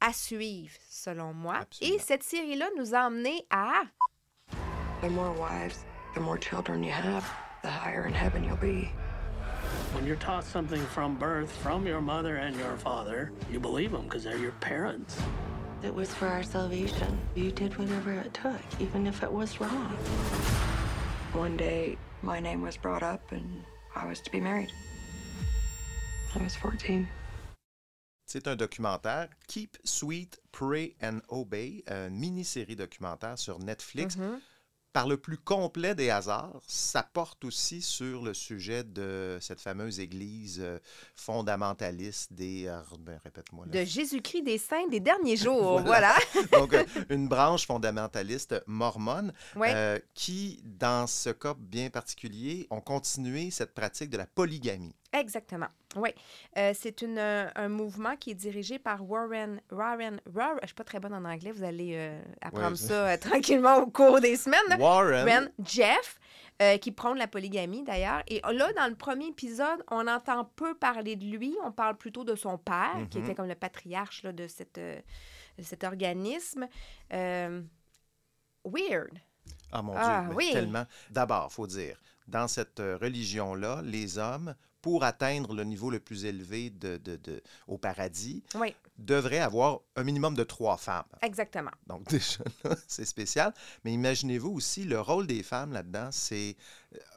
à 0.00 0.12
suivre, 0.12 0.74
selon 0.88 1.32
moi. 1.32 1.58
Absolument. 1.60 1.96
Et 1.96 1.98
cette 2.00 2.24
série-là 2.24 2.68
nous 2.76 2.94
a 2.94 3.06
emmenés 3.06 3.46
à... 3.50 3.82
The 5.02 5.10
more 5.10 5.32
wives, 5.38 5.84
the 6.14 6.20
more 6.20 6.38
children 6.38 6.82
you 6.82 6.92
have, 6.92 7.24
the 7.62 7.68
higher 7.70 8.06
in 8.06 8.12
heaven 8.14 8.42
you'll 8.44 8.56
be. 8.60 8.88
When 9.94 10.04
you're 10.06 10.18
taught 10.18 10.42
something 10.44 10.82
from 10.86 11.16
birth, 11.16 11.50
from 11.62 11.86
your 11.86 12.00
mother 12.00 12.36
and 12.38 12.56
your 12.56 12.76
father, 12.76 13.30
you 13.50 13.60
believe 13.60 13.92
them 13.92 14.02
because 14.04 14.24
they're 14.24 14.38
your 14.38 14.54
parents. 14.60 15.16
It 15.84 15.92
was 15.92 16.14
for 16.14 16.26
our 16.28 16.44
salvation. 16.44 17.18
You 17.34 17.50
did 17.50 17.76
whatever 17.76 18.12
it 18.12 18.32
took, 18.32 18.60
even 18.80 19.06
if 19.06 19.22
it 19.22 19.32
was 19.32 19.60
wrong. 19.60 19.96
One 21.32 21.56
day, 21.56 21.98
my 22.22 22.38
name 22.38 22.62
was 22.62 22.76
brought 22.76 23.02
up 23.02 23.32
and 23.32 23.64
I 23.96 24.06
was 24.06 24.20
to 24.20 24.30
be 24.30 24.40
married. 24.40 24.70
I 26.36 26.42
was 26.42 26.54
14. 26.54 27.08
C'est 28.26 28.46
un 28.46 28.56
documentaire, 28.56 29.28
Keep 29.48 29.76
Sweet, 29.84 30.38
Pray 30.52 30.94
and 31.02 31.20
Obey, 31.28 31.82
une 31.88 32.18
mini-série 32.18 32.76
documentaire 32.76 33.36
sur 33.36 33.58
Netflix. 33.58 34.16
Mhm. 34.16 34.40
Par 34.92 35.08
le 35.08 35.16
plus 35.16 35.38
complet 35.38 35.94
des 35.94 36.10
hasards, 36.10 36.60
ça 36.66 37.02
porte 37.02 37.44
aussi 37.46 37.80
sur 37.80 38.22
le 38.22 38.34
sujet 38.34 38.84
de 38.84 39.38
cette 39.40 39.60
fameuse 39.60 40.00
église 40.00 40.60
euh, 40.62 40.78
fondamentaliste 41.16 42.32
des... 42.32 42.66
euh, 42.66 42.78
ben, 43.00 43.18
Répète-moi. 43.24 43.64
De 43.66 43.84
Jésus-Christ 43.84 44.42
des 44.42 44.58
saints 44.58 44.86
des 44.88 45.00
derniers 45.00 45.36
jours, 45.38 45.80
voilà. 45.80 46.14
Donc, 46.52 46.74
euh, 46.74 46.84
une 47.08 47.26
branche 47.26 47.66
fondamentaliste 47.66 48.62
mormone 48.66 49.32
Ouais. 49.56 49.72
euh, 49.74 49.98
qui, 50.14 50.60
dans 50.64 51.06
ce 51.06 51.30
cas 51.30 51.54
bien 51.58 51.88
particulier, 51.88 52.66
ont 52.70 52.80
continué 52.82 53.50
cette 53.50 53.72
pratique 53.74 54.10
de 54.10 54.18
la 54.18 54.26
polygamie. 54.26 54.94
Exactement. 55.12 55.66
Oui. 55.96 56.10
Euh, 56.56 56.72
c'est 56.74 57.02
une, 57.02 57.18
euh, 57.18 57.48
un 57.54 57.68
mouvement 57.68 58.16
qui 58.16 58.30
est 58.30 58.34
dirigé 58.34 58.78
par 58.78 59.06
Warren. 59.08 59.60
Warren. 59.70 60.20
Warren 60.32 60.58
je 60.62 60.68
suis 60.68 60.74
pas 60.74 60.84
très 60.84 61.00
bonne 61.00 61.12
en 61.12 61.24
anglais. 61.24 61.50
Vous 61.52 61.64
allez 61.64 61.92
euh, 61.96 62.18
apprendre 62.40 62.70
Ouais. 62.70 62.76
ça 62.76 63.06
euh, 63.12 63.16
tranquillement 63.18 63.76
au 63.76 63.86
cours 63.88 64.20
des 64.20 64.36
semaines. 64.36 64.80
Warren. 64.80 65.50
Jeff, 65.64 66.18
qui 66.80 66.92
prône 66.92 67.18
la 67.18 67.26
polygamie 67.26 67.82
d'ailleurs. 67.82 68.22
Et 68.28 68.40
là, 68.40 68.72
dans 68.74 68.86
le 68.88 68.94
premier 68.94 69.26
épisode, 69.26 69.82
on 69.90 70.06
entend 70.06 70.44
peu 70.56 70.74
parler 70.74 71.16
de 71.16 71.24
lui. 71.26 71.56
On 71.64 71.72
parle 71.72 71.96
plutôt 71.96 72.22
de 72.24 72.36
son 72.36 72.56
père, 72.56 72.94
qui 73.10 73.18
Mhm. 73.18 73.24
était 73.24 73.34
comme 73.34 73.48
le 73.48 73.54
patriarche 73.56 74.22
là, 74.22 74.32
de, 74.32 74.46
cette, 74.46 74.78
de 74.78 75.62
cet 75.62 75.82
organisme. 75.84 76.68
Weird. 78.64 79.18
Ah 79.72 79.82
mon 79.82 79.94
Ah, 79.96 80.24
Dieu, 80.28 80.36
oui. 80.36 80.50
tellement. 80.52 80.84
D'abord, 81.10 81.48
il 81.50 81.54
faut 81.54 81.66
dire, 81.66 82.00
dans 82.28 82.46
cette 82.46 82.78
religion-là, 82.78 83.80
les 83.82 84.18
hommes, 84.18 84.54
pour 84.82 85.04
atteindre 85.04 85.54
le 85.54 85.64
niveau 85.64 85.88
le 85.90 86.00
plus 86.00 86.24
élevé 86.26 86.68
de, 86.70 86.96
de- 86.98 87.16
de- 87.16 87.42
au 87.68 87.78
paradis, 87.78 88.42
Oui, 88.56 88.74
devraient 88.98 89.38
avoir 89.38 89.80
un 89.96 90.02
minimum 90.04 90.34
de 90.34 90.42
trois 90.44 90.76
femmes. 90.76 91.06
exactement. 91.22 91.70
Donc 91.86 92.06
déjà, 92.10 92.42
c'est 92.88 93.04
spécial. 93.06 93.54
Mais 93.84 93.92
imaginez-vous 93.92 94.50
aussi, 94.50 94.84
le 94.84 95.00
rôle 95.00 95.26
des 95.26 95.42
femmes 95.42 95.72
là-dedans, 95.72 96.08
c'est... 96.10 96.56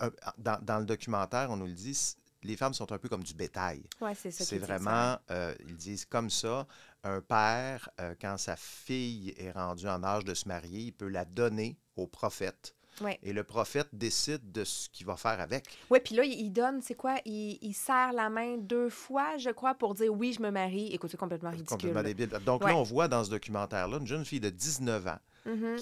euh, 0.02 0.10
dans, 0.38 0.64
dans 0.64 0.80
le 0.80 0.86
documentaire, 0.86 1.50
on 1.50 1.58
nous 1.58 1.66
le 1.66 1.74
dit, 1.74 2.16
les 2.44 2.56
femmes 2.56 2.76
sont 2.76 2.92
un 2.92 3.00
peu 3.00 3.10
comme 3.10 3.24
du 3.24 3.34
bétail. 3.34 3.82
Ouais, 4.00 4.14
c'est 4.14 4.30
ça. 4.30 4.46
C'est 4.46 4.60
vraiment, 4.60 5.18
euh, 5.32 5.56
ils 5.68 5.76
disent 5.76 6.06
comme 6.06 6.30
ça, 6.30 6.68
un 7.04 7.20
père, 7.20 7.90
euh, 8.00 8.14
quand 8.22 8.38
sa 8.38 8.56
fille 8.56 9.34
est 9.38 9.52
rendue 9.52 9.88
en 9.88 10.04
âge 10.04 10.24
de 10.24 10.36
se 10.36 10.48
marier, 10.48 10.82
il 10.82 10.92
peut 10.94 11.08
la 11.08 11.26
donner 11.26 11.78
au 11.96 12.06
prophète. 12.06 12.76
Ouais. 13.02 13.20
Et 13.24 13.34
le 13.34 13.44
prophète 13.44 13.88
décide 13.94 14.52
de 14.52 14.64
ce 14.64 14.90
qu'il 14.90 15.06
va 15.06 15.16
faire 15.18 15.40
avec. 15.42 15.66
Oui, 15.90 16.00
puis 16.04 16.16
là, 16.16 16.24
il 16.24 16.50
donne, 16.52 16.82
c'est 16.82 16.96
quoi? 16.96 17.16
Il, 17.26 17.58
il 17.62 17.74
serre 17.74 18.14
la 18.14 18.30
main 18.30 18.58
deux 18.58 18.90
fois, 18.90 19.38
je 19.38 19.50
crois, 19.50 19.76
pour 19.76 19.94
dire 19.96 20.14
oui, 20.14 20.34
je 20.34 20.42
me 20.42 20.50
marie. 20.52 20.88
Écoute, 20.94 21.12
c'est 21.12 21.18
complètement 21.18 21.50
ridicule. 21.52 21.70
complètement 21.78 22.04
débile. 22.04 22.30
Donc 22.46 22.64
Ouais. 22.64 22.72
là, 22.72 22.78
on 22.78 22.84
voit 22.84 23.08
dans 23.08 23.24
ce 23.24 23.30
documentaire-là 23.30 23.98
une 23.98 24.08
jeune 24.08 24.26
fille 24.26 24.40
de 24.40 24.50
19 24.50 25.08
ans 25.08 25.18
Mhm. 25.46 25.76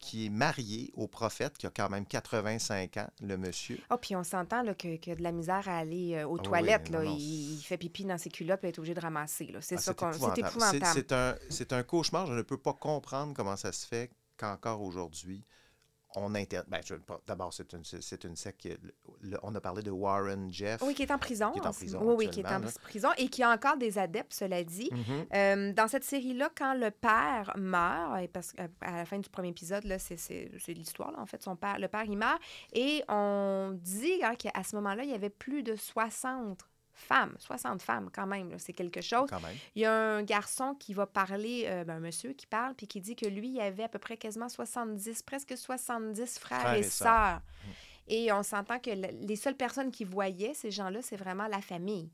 qui, 0.00 0.26
est 0.26 0.28
mariée 0.28 0.90
au 0.96 1.06
prophète, 1.06 1.56
qui 1.56 1.68
a 1.68 1.70
quand 1.70 1.88
même 1.88 2.04
85 2.04 2.96
ans, 2.96 3.06
le 3.22 3.36
monsieur. 3.36 3.78
Oh, 3.92 3.96
puis 3.96 4.16
on 4.16 4.24
s'entend 4.24 4.62
là, 4.64 4.74
que, 4.74 4.96
que 4.96 5.14
de 5.14 5.22
la 5.22 5.30
misère 5.30 5.68
à 5.68 5.78
aller 5.78 6.16
euh, 6.16 6.26
aux 6.26 6.38
Ah 6.40 6.42
toilettes. 6.42 6.88
là. 6.90 7.04
non, 7.04 7.10
il, 7.16 7.54
il 7.58 7.62
fait 7.62 7.76
pipi 7.78 8.04
dans 8.04 8.18
ses 8.18 8.28
culottes 8.30 8.64
et 8.64 8.68
est 8.68 8.78
obligé 8.78 8.92
de 8.94 8.98
ramasser. 9.00 9.54
C'est 9.60 9.76
Ah, 9.76 9.80
ça 9.80 9.94
qu'on. 9.94 10.12
C'est 10.12 10.38
épouvantable. 10.40 11.14
un, 11.14 11.34
c'est 11.48 11.72
un 11.72 11.82
cauchemar. 11.84 12.26
Je 12.26 12.32
ne 12.32 12.42
peux 12.42 12.58
pas 12.58 12.72
comprendre 12.72 13.34
comment 13.34 13.54
ça 13.54 13.70
se 13.70 13.86
fait 13.86 14.10
qu'encore 14.36 14.82
aujourd'hui, 14.82 15.44
on 16.16 16.34
inter... 16.34 16.60
ben, 16.68 16.80
D'abord, 17.26 17.52
c'est 17.52 17.72
une, 17.72 17.84
c'est- 17.84 18.24
une 18.24 18.34
le- 19.22 19.38
on 19.42 19.54
a 19.54 19.60
parlé 19.60 19.82
de 19.82 19.90
Warren 19.90 20.52
Jeff. 20.52 20.80
Oui, 20.82 20.94
qui 20.94 21.02
est 21.02 21.10
en 21.10 21.18
prison. 21.18 21.50
Qui 21.52 21.58
est 21.58 21.66
en 21.66 21.72
prison 21.72 22.00
Oui, 22.02 22.14
oui, 22.18 22.30
qui 22.30 22.40
est 22.40 22.46
en 22.46 22.58
là. 22.58 22.68
prison 22.82 23.08
et 23.16 23.28
qui 23.28 23.42
a 23.42 23.50
encore 23.50 23.76
des 23.76 23.98
adeptes, 23.98 24.32
cela 24.34 24.62
dit. 24.64 24.90
Mhm. 24.92 25.26
Euh, 25.34 25.72
dans 25.72 25.88
cette 25.88 26.04
série-là, 26.04 26.50
quand 26.56 26.74
le 26.74 26.90
père 26.90 27.52
meurt, 27.56 28.22
et 28.22 28.28
parce 28.28 28.52
qu'à 28.52 28.68
à 28.80 28.96
la 28.96 29.04
fin 29.06 29.18
du 29.18 29.28
premier 29.28 29.48
épisode, 29.48 29.84
là, 29.84 29.98
c'est, 29.98 30.16
l'histoire, 30.68 31.12
en 31.18 31.26
fait, 31.26 31.42
son 31.42 31.56
père, 31.56 31.78
le 31.78 31.88
père, 31.88 32.04
il 32.04 32.16
meurt, 32.16 32.40
et 32.72 33.02
on 33.08 33.70
dit 33.80 34.20
hein, 34.22 34.34
qu'à 34.36 34.62
ce 34.62 34.76
moment-là, 34.76 35.04
il 35.04 35.10
y 35.10 35.14
avait 35.14 35.30
plus 35.30 35.62
de 35.62 35.76
60 35.76 36.60
femmes, 36.94 37.34
60 37.38 37.82
femmes 37.82 38.08
quand 38.14 38.26
même, 38.26 38.56
c'est 38.58 38.72
quelque 38.72 39.00
chose. 39.00 39.28
Quand 39.28 39.40
même. 39.40 39.56
Il 39.74 39.82
y 39.82 39.84
a 39.84 39.92
un 39.92 40.22
garçon 40.22 40.74
qui 40.74 40.94
va 40.94 41.06
parler, 41.06 41.64
euh, 41.66 41.84
ben, 41.84 41.96
un 41.96 42.00
monsieur 42.00 42.32
qui 42.32 42.46
parle, 42.46 42.74
puis 42.74 42.86
qui 42.86 43.00
dit 43.00 43.16
que 43.16 43.26
lui, 43.26 43.48
il 43.48 43.60
avait 43.60 43.82
à 43.84 43.88
peu 43.88 43.98
près 43.98 44.16
quasiment 44.16 44.48
70, 44.48 45.22
presque 45.22 45.56
70 45.56 46.38
frères, 46.38 46.60
Frères 46.60 46.74
et 46.74 46.78
et 46.80 46.82
sœurs. 46.84 47.40
Et 48.06 48.30
on 48.32 48.42
s'entend 48.42 48.78
que 48.78 48.90
le- 48.90 49.26
les 49.26 49.36
seules 49.36 49.56
personnes 49.56 49.90
qui 49.90 50.04
voyaient 50.04 50.52
ces 50.54 50.70
gens-là, 50.70 51.00
c'est 51.02 51.16
vraiment 51.16 51.46
la 51.46 51.60
famille. 51.62 52.10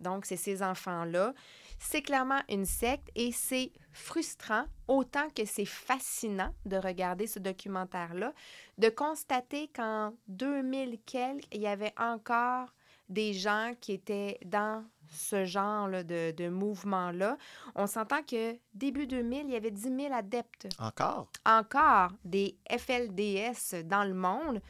Donc, 0.00 0.26
c'est 0.26 0.36
ces 0.36 0.62
enfants-là. 0.62 1.32
C'est 1.80 2.02
clairement 2.02 2.40
une 2.48 2.64
secte 2.66 3.08
et 3.14 3.30
c'est 3.30 3.70
frustrant, 3.92 4.64
autant 4.88 5.28
que 5.30 5.44
c'est 5.44 5.64
fascinant 5.64 6.52
de 6.66 6.76
regarder 6.76 7.28
ce 7.28 7.38
documentaire-là, 7.38 8.32
de 8.78 8.88
constater 8.88 9.68
qu'en 9.68 10.12
2000 10.26 10.98
quelques, 11.06 11.46
il 11.52 11.60
y 11.60 11.66
avait 11.68 11.94
encore 11.98 12.74
des 13.08 13.32
gens 13.32 13.72
qui 13.80 13.92
étaient 13.92 14.38
dans 14.44 14.84
ce 15.10 15.44
genre 15.44 15.88
là, 15.88 16.02
de, 16.02 16.32
de 16.32 16.48
mouvement-là. 16.48 17.38
On 17.74 17.86
s'entend 17.86 18.22
que 18.22 18.56
début 18.74 19.06
2000, 19.06 19.44
il 19.46 19.52
y 19.52 19.56
avait 19.56 19.70
10 19.70 19.82
000 19.82 20.12
adeptes 20.12 20.68
Encore? 20.78 21.28
encore 21.46 22.12
des 22.24 22.56
FLDS 22.70 23.84
dans 23.84 24.04
le 24.04 24.14
monde, 24.14 24.60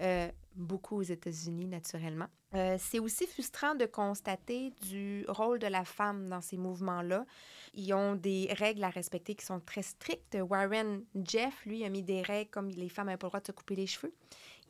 euh, 0.00 0.30
beaucoup 0.54 0.96
aux 0.98 1.02
États-Unis 1.02 1.66
naturellement. 1.66 2.28
Euh, 2.54 2.76
c'est 2.78 2.98
aussi 2.98 3.26
frustrant 3.26 3.74
de 3.74 3.84
constater 3.84 4.70
du 4.88 5.24
rôle 5.28 5.58
de 5.58 5.66
la 5.66 5.84
femme 5.84 6.28
dans 6.28 6.40
ces 6.40 6.56
mouvements-là. 6.56 7.26
Ils 7.74 7.92
ont 7.92 8.14
des 8.14 8.48
règles 8.56 8.84
à 8.84 8.88
respecter 8.88 9.34
qui 9.34 9.44
sont 9.44 9.60
très 9.60 9.82
strictes. 9.82 10.38
Warren 10.48 11.04
Jeff, 11.24 11.66
lui, 11.66 11.84
a 11.84 11.90
mis 11.90 12.02
des 12.02 12.22
règles 12.22 12.50
comme 12.50 12.68
les 12.68 12.88
femmes 12.88 13.06
n'avaient 13.06 13.18
pas 13.18 13.26
le 13.26 13.30
droit 13.30 13.40
de 13.40 13.46
se 13.46 13.52
couper 13.52 13.74
les 13.74 13.86
cheveux. 13.86 14.14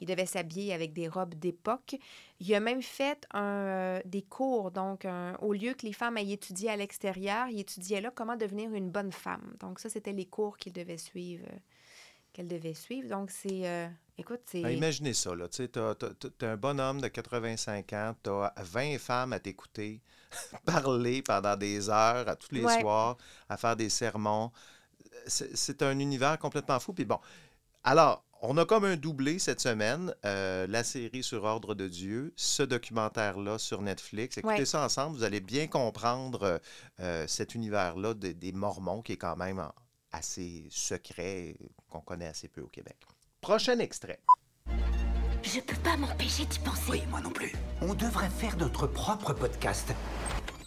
Il 0.00 0.06
devait 0.06 0.26
s'habiller 0.26 0.72
avec 0.72 0.92
des 0.92 1.08
robes 1.08 1.34
d'époque. 1.34 1.96
Il 2.40 2.54
a 2.54 2.60
même 2.60 2.82
fait 2.82 3.26
un, 3.32 3.40
euh, 3.42 4.00
des 4.04 4.22
cours. 4.22 4.70
Donc, 4.70 5.04
un- 5.04 5.36
au 5.40 5.52
lieu 5.52 5.74
que 5.74 5.84
les 5.86 5.92
femmes 5.92 6.16
aillent 6.16 6.32
étudier 6.32 6.70
à 6.70 6.76
l'extérieur, 6.76 7.48
il 7.48 7.60
étudiait 7.60 8.00
là 8.00 8.10
comment 8.14 8.36
devenir 8.36 8.72
une 8.74 8.90
bonne 8.90 9.12
femme. 9.12 9.54
Donc, 9.60 9.80
ça, 9.80 9.88
c'était 9.88 10.12
les 10.12 10.26
cours 10.26 10.56
qu'il 10.56 10.72
devait 10.72 10.98
suivre, 10.98 11.46
euh, 11.52 11.56
qu'elle 12.32 12.48
devait 12.48 12.74
suivre. 12.74 13.08
Donc, 13.08 13.30
c'est... 13.30 13.66
euh, 13.66 13.88
écoute, 14.16 14.40
c'est... 14.44 14.62
Ben, 14.62 14.70
imaginez 14.70 15.14
ça, 15.14 15.34
là. 15.34 15.48
Tu 15.48 15.64
sais, 15.64 16.44
un 16.46 16.56
bonhomme 16.56 17.00
de 17.00 17.08
85 17.08 17.92
ans, 17.94 18.14
tu 18.22 18.30
as 18.30 18.52
20 18.58 18.98
femmes 18.98 19.32
à 19.32 19.40
t'écouter 19.40 20.00
parler 20.64 21.22
pendant 21.22 21.56
des 21.56 21.88
heures, 21.88 22.28
à 22.28 22.36
tous 22.36 22.52
les 22.52 22.64
Ouais. 22.64 22.80
soirs, 22.80 23.16
à 23.48 23.56
faire 23.56 23.74
des 23.76 23.88
sermons. 23.90 24.52
C'est 25.26 25.82
un 25.82 25.98
univers 25.98 26.38
complètement 26.38 26.78
fou. 26.80 26.92
Puis 26.92 27.04
bon, 27.04 27.18
alors, 27.84 28.24
on 28.40 28.56
a 28.56 28.64
comme 28.64 28.84
un 28.84 28.96
doublé 28.96 29.38
cette 29.38 29.60
semaine, 29.60 30.14
euh, 30.24 30.66
la 30.68 30.84
série 30.84 31.22
sur 31.22 31.44
Ordre 31.44 31.74
de 31.74 31.88
Dieu, 31.88 32.32
ce 32.36 32.62
documentaire-là 32.62 33.58
sur 33.58 33.82
Netflix. 33.82 34.38
Écoutez 34.38 34.54
Ouais. 34.60 34.64
ça 34.64 34.84
ensemble, 34.84 35.16
vous 35.16 35.24
allez 35.24 35.40
bien 35.40 35.66
comprendre 35.66 36.42
euh, 36.44 36.58
euh, 37.00 37.26
cet 37.26 37.54
univers-là 37.54 38.14
de- 38.14 38.32
des 38.32 38.52
Mormons 38.52 39.02
qui 39.02 39.12
est 39.12 39.16
quand 39.16 39.36
même 39.36 39.66
assez 40.12 40.66
secret, 40.70 41.56
qu'on 41.90 42.00
connaît 42.00 42.28
assez 42.28 42.48
peu 42.48 42.60
au 42.60 42.68
Québec. 42.68 42.96
Prochain 43.40 43.78
extrait. 43.80 44.20
Je 45.42 45.60
peux 45.60 45.76
pas 45.76 45.96
m'empêcher 45.96 46.44
d'y 46.46 46.58
penser. 46.60 46.82
Oui, 46.90 47.02
moi 47.08 47.20
non 47.20 47.30
plus. 47.30 47.52
On 47.80 47.94
devrait 47.94 48.30
faire 48.30 48.56
notre 48.56 48.86
propre 48.86 49.32
podcast. 49.32 49.92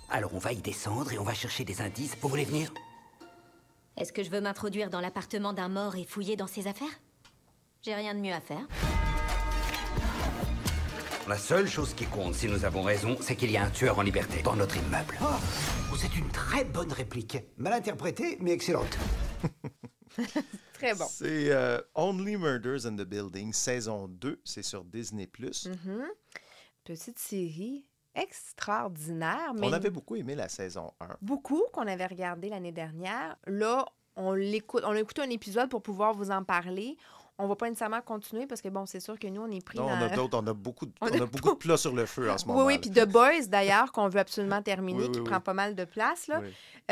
Alors 0.09 0.33
on 0.33 0.39
va 0.39 0.51
y 0.51 0.61
descendre 0.61 1.11
et 1.13 1.17
on 1.19 1.23
va 1.23 1.33
chercher 1.33 1.63
des 1.63 1.81
indices. 1.81 2.15
Vous 2.21 2.27
voulez 2.29 2.45
venir 2.45 2.73
Est-ce 3.97 4.11
que 4.13 4.23
je 4.23 4.29
veux 4.29 4.41
m'introduire 4.41 4.89
dans 4.89 5.01
l'appartement 5.01 5.53
d'un 5.53 5.69
mort 5.69 5.95
et 5.95 6.03
fouiller 6.05 6.35
dans 6.35 6.47
ses 6.47 6.67
affaires? 6.67 6.87
J'ai 7.83 7.95
rien 7.95 8.13
de 8.13 8.19
mieux 8.19 8.33
à 8.33 8.41
faire. 8.41 8.67
La 11.27 11.37
seule 11.37 11.67
chose 11.67 11.93
qui 11.93 12.05
compte, 12.05 12.35
si 12.35 12.47
nous 12.47 12.65
avons 12.65 12.83
raison, 12.83 13.15
c'est 13.21 13.35
qu'il 13.35 13.51
y 13.51 13.57
a 13.57 13.63
un 13.63 13.69
tueur 13.69 13.97
en 13.97 14.01
liberté 14.01 14.41
dans 14.43 14.55
notre 14.55 14.77
immeuble. 14.77 15.17
Oh, 15.21 15.25
vous 15.89 16.05
êtes 16.05 16.15
une 16.15 16.29
très 16.29 16.63
bonne 16.63 16.91
réplique. 16.91 17.37
Mal 17.57 17.73
interprétée, 17.73 18.37
mais 18.41 18.51
excellente. 18.51 18.97
Très 20.73 20.93
bon. 20.93 21.05
C'est 21.09 21.51
euh, 21.51 21.79
Only 21.95 22.37
Murders 22.37 22.85
in 22.85 22.95
the 22.95 23.03
Building, 23.05 23.53
saison 23.53 24.07
2. 24.07 24.41
C'est 24.43 24.63
sur 24.63 24.83
Disney+. 24.83 25.29
Mhm. 25.39 26.05
Petite 26.83 27.17
série 27.19 27.85
extraordinaire, 28.13 29.53
mais 29.55 29.67
On 29.67 29.73
avait 29.73 29.89
beaucoup 29.89 30.15
aimé 30.17 30.35
la 30.35 30.49
saison 30.49 30.91
1. 30.99 31.17
beaucoup 31.21 31.63
qu'on 31.71 31.87
avait 31.87 32.07
regardé 32.07 32.49
l'année 32.49 32.71
dernière. 32.73 33.37
Là, 33.47 33.85
on 34.15 34.33
l'écoute, 34.33 34.83
on 34.85 34.91
a 34.91 34.99
écouté 34.99 35.21
un 35.21 35.29
épisode 35.29 35.69
pour 35.69 35.81
pouvoir 35.81 36.13
vous 36.13 36.29
en 36.31 36.43
parler. 36.43 36.97
On 37.43 37.47
va 37.47 37.55
pas 37.55 37.67
nécessairement 37.67 38.01
continuer 38.01 38.45
parce 38.45 38.61
que 38.61 38.69
bon, 38.69 38.85
c'est 38.85 38.99
sûr 38.99 39.17
que 39.19 39.27
nous 39.27 39.41
on 39.41 39.49
est 39.51 39.65
pris 39.65 39.77
Non, 39.77 39.85
on 39.85 39.99
dans... 39.99 40.05
a 40.05 40.09
d'autres, 40.09 40.37
on 40.41 40.47
a 40.47 40.53
beaucoup, 40.53 40.85
de, 40.85 40.91
On 41.01 41.07
on 41.07 41.21
a 41.21 41.25
beaucoup 41.25 41.51
de 41.51 41.57
plats 41.57 41.77
sur 41.77 41.93
le 41.95 42.05
feu 42.05 42.29
en 42.29 42.37
ce 42.37 42.45
moment. 42.45 42.59
Oui, 42.65 42.73
oui, 42.75 42.79
puis 42.79 42.91
The 42.91 43.05
Boys, 43.05 43.47
d'ailleurs, 43.47 43.91
qu'on 43.91 44.07
veut 44.09 44.19
absolument 44.19 44.61
terminer, 44.61 44.99
Oui, 44.99 45.05
oui, 45.07 45.11
qui 45.11 45.19
oui. 45.19 45.29
prend 45.29 45.39
pas 45.41 45.53
mal 45.53 45.75
de 45.75 45.83
place. 45.85 46.27
Là. 46.27 46.41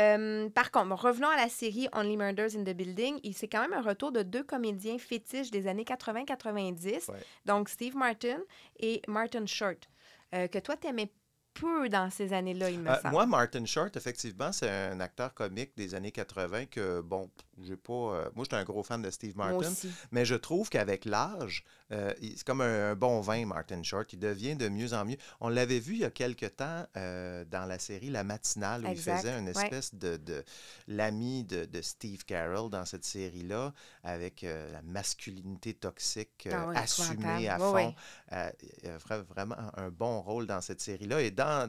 Euh, 0.00 0.48
par 0.50 0.70
contre, 0.70 0.88
bon, 0.88 0.96
revenons 0.96 1.28
à 1.28 1.36
la 1.36 1.48
série 1.48 1.88
Only 1.94 2.16
Murders 2.16 2.56
in 2.56 2.64
the 2.64 2.74
Building. 2.74 3.18
Il- 3.22 3.34
C'est 3.34 3.48
quand 3.48 3.60
même 3.60 3.72
un 3.72 3.82
retour 3.82 4.12
de 4.12 4.22
deux 4.22 4.42
comédiens 4.42 4.98
fétiches 4.98 5.50
des 5.50 5.66
années 5.66 5.84
80-90, 5.84 7.08
Ouais. 7.08 7.16
donc 7.46 7.68
Steve 7.68 7.96
Martin 7.96 8.38
et 8.78 9.02
Martin 9.08 9.46
Short, 9.46 9.88
euh, 10.34 10.46
que 10.48 10.58
toi, 10.58 10.76
t'aimais 10.76 11.10
peu 11.54 11.88
dans 11.88 12.08
ces 12.10 12.32
années-là, 12.32 12.70
il 12.70 12.78
me 12.80 12.88
Euh, 12.88 12.94
semble. 12.96 13.10
moi, 13.12 13.26
Martin 13.26 13.64
Short, 13.64 13.96
effectivement, 13.96 14.52
c'est 14.52 14.70
un 14.70 15.00
acteur 15.00 15.34
comique 15.34 15.76
des 15.76 15.94
années 15.96 16.12
80 16.12 16.66
que, 16.66 17.00
bon, 17.00 17.28
j'ai 17.64 17.76
pas. 17.76 17.92
euh, 17.92 18.30
moi, 18.34 18.44
j'étais 18.44 18.56
un 18.56 18.64
gros 18.64 18.82
fan 18.82 19.02
de 19.02 19.10
Steve 19.10 19.36
Martin. 19.36 19.72
Mais 20.10 20.24
je 20.24 20.34
trouve 20.34 20.68
qu'avec 20.68 21.04
l'âge, 21.04 21.64
euh, 21.92 22.12
c'est 22.20 22.44
comme 22.44 22.60
un, 22.60 22.92
un 22.92 22.94
bon 22.94 23.20
vin, 23.20 23.44
Martin 23.46 23.82
Short. 23.82 24.12
Il 24.12 24.18
devient 24.18 24.56
de 24.56 24.68
mieux 24.68 24.92
en 24.94 25.04
mieux. 25.04 25.16
On 25.40 25.48
l'avait 25.48 25.80
vu 25.80 25.94
il 25.94 26.00
y 26.00 26.04
a 26.04 26.10
quelque 26.10 26.46
temps 26.46 26.86
euh, 26.96 27.44
dans 27.44 27.66
la 27.66 27.78
série 27.78 28.10
La 28.10 28.24
Matinale, 28.24 28.84
où 28.84 28.88
Exact, 28.88 29.12
il 29.12 29.16
faisait 29.18 29.38
une 29.38 29.44
ouais. 29.46 29.50
espèce 29.50 29.94
de, 29.94 30.16
de 30.16 30.44
l'ami 30.88 31.44
de, 31.44 31.64
de 31.64 31.82
Steve 31.82 32.24
Carroll 32.24 32.70
dans 32.70 32.84
cette 32.84 33.04
série-là, 33.04 33.72
avec 34.04 34.44
euh, 34.44 34.72
la 34.72 34.82
masculinité 34.82 35.74
toxique 35.74 36.48
Ah 36.52 36.70
assumée 36.74 37.48
à 37.48 37.58
fond. 37.58 37.72
Ouais. 37.74 37.94
Euh, 38.32 38.50
il 38.82 38.88
a 38.88 38.96
vra- 38.98 39.22
vraiment 39.24 39.56
un 39.76 39.90
bon 39.90 40.20
rôle 40.20 40.46
dans 40.46 40.60
cette 40.60 40.80
série-là. 40.80 41.20
Et 41.20 41.30
dans, 41.30 41.68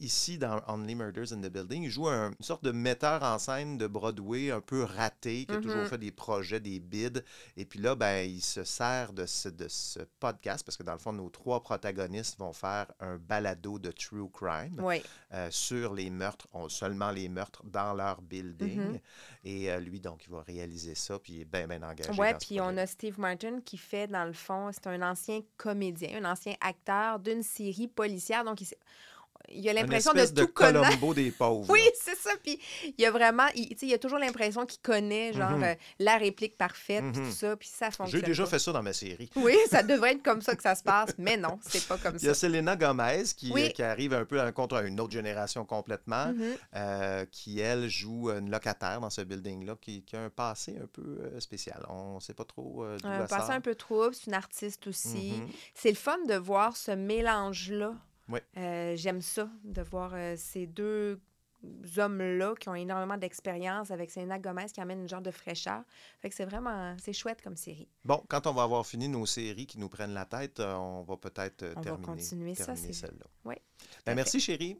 ici, 0.00 0.38
dans 0.38 0.60
Only 0.66 0.94
Murders 0.94 1.32
in 1.32 1.40
the 1.40 1.50
Building, 1.52 1.82
il 1.84 1.90
joue 1.90 2.08
un- 2.08 2.30
une 2.30 2.44
sorte 2.44 2.64
de 2.64 2.72
metteur 2.72 3.22
en 3.22 3.38
scène 3.38 3.76
de 3.78 3.86
Broadway 3.86 4.50
un 4.50 4.60
peu 4.60 4.82
raté, 4.84 5.27
qui 5.46 5.52
a 5.52 5.56
toujours 5.60 5.82
Mhm. 5.82 5.86
fait 5.88 5.98
des 5.98 6.10
projets, 6.10 6.60
des 6.60 6.78
bids. 6.80 7.22
Et 7.56 7.64
puis 7.64 7.78
là, 7.80 7.94
ben, 7.94 8.28
il 8.28 8.40
se 8.40 8.64
sert 8.64 9.12
de 9.12 9.26
ce, 9.26 9.48
de 9.48 9.66
ce 9.68 10.00
podcast, 10.20 10.64
parce 10.64 10.76
que 10.76 10.82
dans 10.82 10.92
le 10.92 10.98
fond, 10.98 11.12
nos 11.12 11.28
trois 11.30 11.62
protagonistes 11.62 12.38
vont 12.38 12.52
faire 12.52 12.86
un 13.00 13.16
balado 13.18 13.78
de 13.78 13.90
true 13.90 14.28
crime 14.30 14.80
Oui. 14.82 15.02
euh, 15.32 15.48
sur 15.50 15.94
les 15.94 16.10
meurtres, 16.10 16.46
on- 16.52 16.68
seulement 16.68 17.10
les 17.10 17.28
meurtres 17.28 17.62
dans 17.64 17.94
leur 17.94 18.20
building. 18.22 18.92
Mhm. 18.92 19.00
Et 19.44 19.70
euh, 19.70 19.80
lui, 19.80 20.00
donc, 20.00 20.24
il 20.26 20.30
va 20.30 20.42
réaliser 20.42 20.94
ça, 20.94 21.18
puis 21.18 21.34
il 21.34 21.40
est 21.42 21.44
bien, 21.44 21.66
bien 21.66 21.82
engagé. 21.82 22.12
Ce 22.12 22.46
puis 22.46 22.60
on 22.60 22.76
a 22.76 22.86
Steve 22.86 23.18
Martin 23.20 23.60
qui 23.64 23.76
fait, 23.78 24.06
dans 24.06 24.24
le 24.24 24.32
fond, 24.32 24.70
c'est 24.72 24.86
un 24.86 25.02
ancien 25.02 25.40
comédien, 25.56 26.22
un 26.22 26.30
ancien 26.30 26.54
acteur 26.60 27.18
d'une 27.18 27.42
série 27.42 27.88
policière. 27.88 28.44
Donc, 28.44 28.60
il, 28.60 28.68
il 29.50 29.66
a 29.68 29.72
l'impression 29.72 30.12
de 30.12 30.18
de 30.26 30.44
tout 30.44 30.52
connaître. 30.52 30.84
Colombo 30.88 31.14
des 31.14 31.30
pauvres. 31.38 31.70
Oui, 31.70 31.80
c'est 31.94 32.16
ça. 32.18 32.30
Puis 32.42 32.58
il 32.84 32.94
y 33.02 33.06
a 33.06 33.10
vraiment, 33.10 33.46
il, 33.54 33.68
tu 33.70 33.78
sais, 33.78 33.86
il 33.86 33.94
a 33.94 33.98
toujours 33.98 34.18
l'impression 34.18 34.66
qu'il 34.66 34.80
connaît, 34.80 35.32
genre, 35.32 35.52
Mhm. 35.52 35.62
euh, 35.64 35.74
la 36.00 36.16
réplique 36.18 36.56
parfaite, 36.58 37.04
puis 37.12 37.20
Mhm. 37.22 37.28
tout 37.28 37.34
ça, 37.34 37.56
puis 37.56 37.68
ça 37.68 37.90
fonctionne. 37.90 38.20
J'ai 38.20 38.26
déjà 38.26 38.44
pas. 38.44 38.50
fait 38.50 38.58
ça 38.58 38.72
dans 38.72 38.82
ma 38.82 38.92
série. 38.92 39.30
Oui, 39.36 39.56
ça 39.70 39.82
devrait 39.82 40.12
être 40.12 40.22
comme 40.22 40.42
ça 40.42 40.54
que 40.54 40.62
ça 40.62 40.74
se 40.74 40.82
passe, 40.82 41.14
mais 41.18 41.36
non, 41.36 41.58
c'est 41.62 41.86
pas 41.86 41.96
comme 41.96 42.16
Il 42.20 42.24
y 42.26 42.28
a 42.28 42.34
ça. 42.34 42.40
Selena 42.48 42.76
Gomez 42.76 43.24
qui, 43.36 43.50
Oui. 43.52 43.72
qui 43.72 43.82
arrive 43.82 44.12
un 44.14 44.24
peu 44.24 44.40
à- 44.40 44.52
contre 44.52 44.84
une 44.84 45.00
autre 45.00 45.12
génération 45.12 45.64
complètement, 45.64 46.26
Mhm. 46.32 46.56
euh, 46.76 47.24
qui, 47.30 47.60
elle, 47.60 47.88
joue 47.88 48.30
une 48.30 48.50
locataire 48.50 49.00
dans 49.00 49.10
ce 49.10 49.22
building-là, 49.22 49.76
qui, 49.80 50.02
qui 50.02 50.16
a 50.16 50.20
un 50.24 50.30
passé 50.30 50.76
un 50.82 50.86
peu 50.86 51.02
euh, 51.20 51.40
spécial. 51.40 51.84
On 51.88 52.16
ne 52.16 52.20
sait 52.20 52.34
pas 52.34 52.44
trop 52.44 52.84
d'où 53.02 53.08
Un 53.08 53.26
passé 53.26 53.46
sort. 53.46 53.50
un 53.52 53.60
peu 53.60 53.74
trouble, 53.74 54.14
c'est 54.14 54.26
une 54.26 54.34
artiste 54.34 54.86
aussi. 54.86 55.32
C'est 55.74 55.90
le 55.90 55.96
fun 55.96 56.18
de 56.28 56.34
voir 56.34 56.76
ce 56.76 56.90
mélange-là. 56.90 57.94
Oui. 58.28 58.40
Euh, 58.56 58.94
J'aime 58.96 59.20
ça, 59.20 59.48
de 59.64 59.82
voir 59.82 60.12
euh, 60.14 60.34
ces 60.36 60.66
deux 60.66 61.20
hommes-là 61.96 62.54
qui 62.60 62.68
ont 62.68 62.74
énormément 62.74 63.16
d'expérience 63.16 63.90
avec 63.90 64.10
Selena 64.10 64.38
Gomez 64.38 64.66
qui 64.72 64.80
amène 64.80 65.00
une 65.00 65.08
genre 65.08 65.20
de 65.20 65.30
fraîcheur. 65.32 65.82
Fait 66.20 66.28
que 66.28 66.34
c'est 66.34 66.44
vraiment, 66.44 66.94
c'est 67.02 67.12
chouette 67.12 67.42
comme 67.42 67.56
série. 67.56 67.88
Bon, 68.04 68.22
quand 68.28 68.46
on 68.46 68.52
va 68.52 68.62
avoir 68.62 68.86
fini 68.86 69.08
nos 69.08 69.26
séries 69.26 69.66
qui 69.66 69.78
nous 69.78 69.88
prennent 69.88 70.14
la 70.14 70.24
tête, 70.24 70.60
euh, 70.60 70.74
on 70.76 71.02
va 71.02 71.16
peut-être 71.16 71.64
On 71.64 71.80
va 71.80 71.80
terminer, 71.82 72.06
continuer 72.06 72.54
ça, 72.54 72.66
terminer 72.66 72.92
c'est- 72.92 73.06
celle-là. 73.06 73.26
Oui. 73.44 73.54
Ben, 74.06 74.14
merci, 74.14 74.38
chérie. 74.40 74.78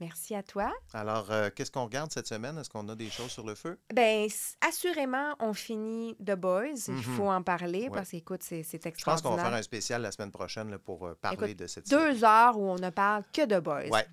Merci 0.00 0.34
à 0.34 0.42
toi. 0.42 0.72
Alors, 0.94 1.30
euh, 1.30 1.50
qu'est-ce 1.54 1.70
qu'on 1.70 1.84
regarde 1.84 2.10
cette 2.10 2.26
semaine? 2.26 2.56
Est-ce 2.58 2.70
qu'on 2.70 2.88
a 2.88 2.94
des 2.96 3.10
choses 3.10 3.30
sur 3.30 3.44
le 3.46 3.54
feu? 3.54 3.78
Ben, 3.94 4.24
s- 4.24 4.56
assurément, 4.66 5.34
on 5.40 5.52
finit 5.52 6.16
The 6.16 6.34
Boys. 6.36 6.86
Il 6.88 6.94
Mhm. 6.94 7.02
faut 7.02 7.30
en 7.30 7.42
parler 7.42 7.82
Ouais. 7.84 7.90
parce 7.92 8.10
qu'écoute, 8.10 8.42
c'est 8.42 8.62
c'est 8.62 8.78
Je 8.78 8.82
pense 8.82 8.86
extraordinaire. 8.86 9.30
qu'on 9.30 9.36
va 9.42 9.48
faire 9.50 9.58
un 9.58 9.62
spécial 9.62 10.02
la 10.02 10.10
semaine 10.10 10.30
prochaine 10.30 10.70
là, 10.70 10.78
pour 10.78 11.06
euh, 11.06 11.14
parler 11.20 11.50
Écoute, 11.50 11.58
de 11.58 11.66
cette 11.66 11.86
série. 11.86 12.14
Deux 12.14 12.24
heures 12.24 12.58
où 12.58 12.62
on 12.70 12.76
ne 12.76 12.90
parle 12.90 13.24
que 13.32 13.44
de 13.44 13.58
Boys. 13.60 13.88
Ouais. 13.90 14.06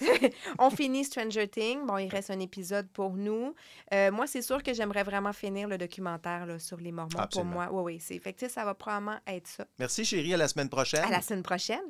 on 0.58 0.70
finit 0.70 1.04
Stranger 1.04 1.48
Things. 1.48 1.84
Bon, 1.86 1.98
il 1.98 2.08
reste 2.08 2.30
un 2.30 2.40
épisode 2.40 2.88
pour 2.88 3.12
nous. 3.12 3.54
Euh, 3.92 4.10
moi, 4.10 4.26
c'est 4.26 4.42
sûr 4.42 4.62
que 4.62 4.72
j'aimerais 4.72 5.02
vraiment 5.04 5.32
finir 5.32 5.68
le 5.68 5.76
documentaire 5.78 6.46
là, 6.46 6.58
sur 6.58 6.78
les 6.78 6.90
Mormons 6.92 7.18
Absolument. 7.18 7.50
pour 7.52 7.72
moi. 7.72 7.82
Oui, 7.82 7.94
oui. 7.94 8.00
C'est 8.00 8.20
sais, 8.40 8.48
ça 8.48 8.64
va 8.64 8.74
probablement 8.74 9.18
être 9.26 9.46
ça. 9.46 9.64
Merci, 9.78 10.04
chérie. 10.04 10.32
À 10.34 10.38
la 10.38 10.48
semaine 10.48 10.68
prochaine. 10.68 11.04
À 11.04 11.10
la 11.10 11.20
semaine 11.20 11.42
prochaine. 11.42 11.82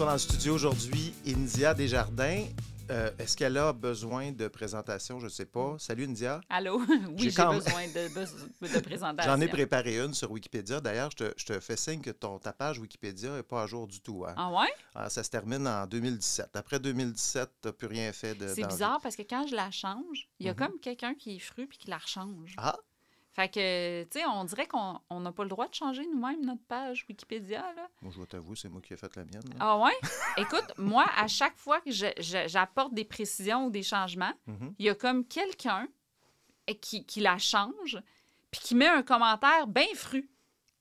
Dans 0.00 0.12
le 0.12 0.18
studio 0.18 0.54
aujourd'hui 0.54 1.12
India 1.26 1.74
Desjardins. 1.74 2.44
Euh, 2.90 3.10
Est-ce 3.20 3.36
qu'elle 3.36 3.56
a 3.58 3.72
besoin 3.72 4.32
de 4.32 4.48
présentation? 4.48 5.20
Je 5.20 5.26
ne 5.26 5.30
sais 5.30 5.44
pas. 5.44 5.76
Salut, 5.78 6.04
India. 6.06 6.40
Allô? 6.48 6.80
Oui, 6.88 7.14
j'ai 7.18 7.32
quand- 7.32 7.52
besoin 7.54 7.86
de, 7.86 8.80
présentation. 8.80 9.30
J'en 9.32 9.40
ai 9.40 9.46
préparé 9.46 9.98
une 10.00 10.12
sur 10.14 10.30
Wikipédia. 10.32 10.80
D'ailleurs, 10.80 11.10
je 11.12 11.16
te, 11.18 11.32
je 11.36 11.44
te 11.44 11.60
fais 11.60 11.76
signe 11.76 12.00
que 12.00 12.10
ton, 12.10 12.38
ta 12.40 12.52
page 12.52 12.78
Wikipédia 12.80 13.30
n'est 13.36 13.42
pas 13.44 13.62
à 13.62 13.66
jour 13.68 13.86
du 13.86 14.00
tout. 14.00 14.24
hein. 14.26 14.34
Ah 14.36 14.50
ouais? 14.50 14.72
Ah, 14.94 15.08
ça 15.10 15.22
se 15.22 15.30
termine 15.30 15.68
en 15.68 15.86
2017. 15.86 16.56
Après 16.56 16.80
2017, 16.80 17.48
tu 17.62 17.68
n'as 17.68 17.72
plus 17.72 17.86
rien 17.86 18.12
fait 18.12 18.34
de 18.34 18.48
C'est 18.48 18.62
vie. 18.62 18.66
bizarre 18.66 18.98
parce 19.02 19.14
que 19.14 19.22
quand 19.22 19.46
je 19.46 19.54
la 19.54 19.70
change, 19.70 20.28
il 20.40 20.46
y 20.46 20.48
a 20.48 20.52
Mhm. 20.54 20.58
comme 20.58 20.80
quelqu'un 20.80 21.14
qui 21.14 21.36
est 21.36 21.40
fru 21.40 21.66
puis 21.68 21.78
qui 21.78 21.88
la 21.88 21.98
rechange. 21.98 22.54
Ah, 22.56 22.76
Fait 23.32 23.48
que, 23.48 24.02
tu 24.04 24.18
sais, 24.18 24.26
on 24.26 24.42
dirait 24.44 24.66
qu'on 24.66 24.98
on 25.08 25.20
n'a 25.20 25.30
pas 25.30 25.44
le 25.44 25.48
droit 25.48 25.68
de 25.68 25.74
changer 25.74 26.04
nous-mêmes 26.04 26.44
notre 26.44 26.62
page 26.64 27.06
Wikipédia, 27.08 27.62
là. 27.76 27.88
moi, 28.02 28.10
je 28.10 28.16
dois 28.16 28.26
t'avouer, 28.26 28.56
c'est 28.56 28.68
moi 28.68 28.80
qui 28.80 28.92
ai 28.92 28.96
fait 28.96 29.14
la 29.14 29.24
mienne. 29.24 29.42
là. 29.50 29.56
Ah 29.60 29.78
ouais? 29.78 29.92
Écoute, 30.36 30.72
moi, 30.76 31.06
à 31.16 31.28
chaque 31.28 31.56
fois 31.56 31.80
que 31.80 31.90
j'apporte 32.48 32.92
des 32.92 33.04
précisions 33.04 33.66
ou 33.66 33.70
des 33.70 33.84
changements, 33.84 34.32
Mhm. 34.46 34.74
il 34.80 34.86
y 34.86 34.88
a 34.88 34.94
comme 34.96 35.24
quelqu'un 35.24 35.86
qui, 36.80 37.04
qui 37.06 37.20
la 37.20 37.38
change 37.38 37.98
puis 38.50 38.60
qui 38.60 38.74
met 38.74 38.88
un 38.88 39.02
commentaire 39.04 39.66
bien 39.68 39.86
fru 39.94 40.28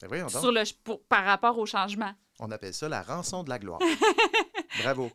Ben 0.10 0.28
sur 0.30 0.52
le, 0.52 0.64
pour- 0.84 1.04
par 1.04 1.26
rapport 1.26 1.58
au 1.60 1.66
changement. 1.68 2.14
On 2.40 2.50
appelle 2.52 2.74
ça 2.74 2.90
la 2.90 3.02
rançon 3.04 3.44
de 3.44 3.50
la 3.50 3.60
gloire. 3.60 3.80
Bravo. 4.84 5.12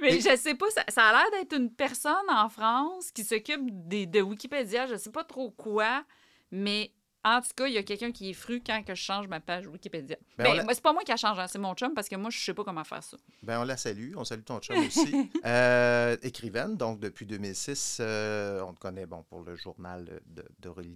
Mais 0.00 0.16
Et- 0.16 0.20
je 0.20 0.36
sais 0.36 0.54
pas, 0.54 0.68
ça, 0.70 0.84
ça 0.88 1.06
a 1.08 1.12
l'air 1.12 1.30
d'être 1.40 1.56
une 1.56 1.72
personne 1.72 2.12
en 2.28 2.48
France 2.48 3.10
qui 3.12 3.22
s'occupe 3.24 3.60
de 3.88 4.20
Wikipédia, 4.20 4.86
je 4.86 4.96
sais 4.96 5.10
pas 5.12 5.24
trop 5.24 5.50
quoi, 5.50 6.04
mais 6.50 6.92
en 7.24 7.40
tout 7.42 7.48
cas, 7.56 7.66
il 7.66 7.74
y 7.74 7.78
a 7.78 7.82
quelqu'un 7.82 8.12
qui 8.12 8.30
est 8.30 8.34
fru 8.34 8.62
quand 8.64 8.82
que 8.84 8.94
je 8.94 9.02
change 9.02 9.26
ma 9.26 9.40
page 9.40 9.66
Wikipédia. 9.66 10.16
Ben, 10.38 10.44
Ben, 10.44 10.56
l'a- 10.56 10.64
c'est 10.72 10.80
pas 10.80 10.92
moi 10.92 11.02
qui 11.02 11.10
la 11.10 11.16
change, 11.16 11.38
hein, 11.38 11.46
c'est 11.48 11.58
mon 11.58 11.74
chum 11.74 11.92
parce 11.92 12.08
que 12.08 12.14
moi, 12.14 12.30
je 12.30 12.38
sais 12.38 12.54
pas 12.54 12.62
comment 12.64 12.84
faire 12.84 13.02
ça. 13.02 13.16
Ben, 13.42 13.60
on 13.60 13.64
la 13.64 13.76
salue. 13.76 14.12
On 14.16 14.24
salue 14.24 14.44
ton 14.44 14.60
chum 14.60 14.76
aussi. 14.86 15.30
Euh, 15.44 16.16
écrivaine, 16.22 16.76
donc 16.76 17.00
depuis 17.00 17.26
2006, 17.26 17.98
euh, 18.00 18.60
on 18.62 18.72
te 18.72 18.78
connaît 18.78 19.04
bon, 19.04 19.24
pour 19.24 19.42
le 19.42 19.56
journal 19.56 20.20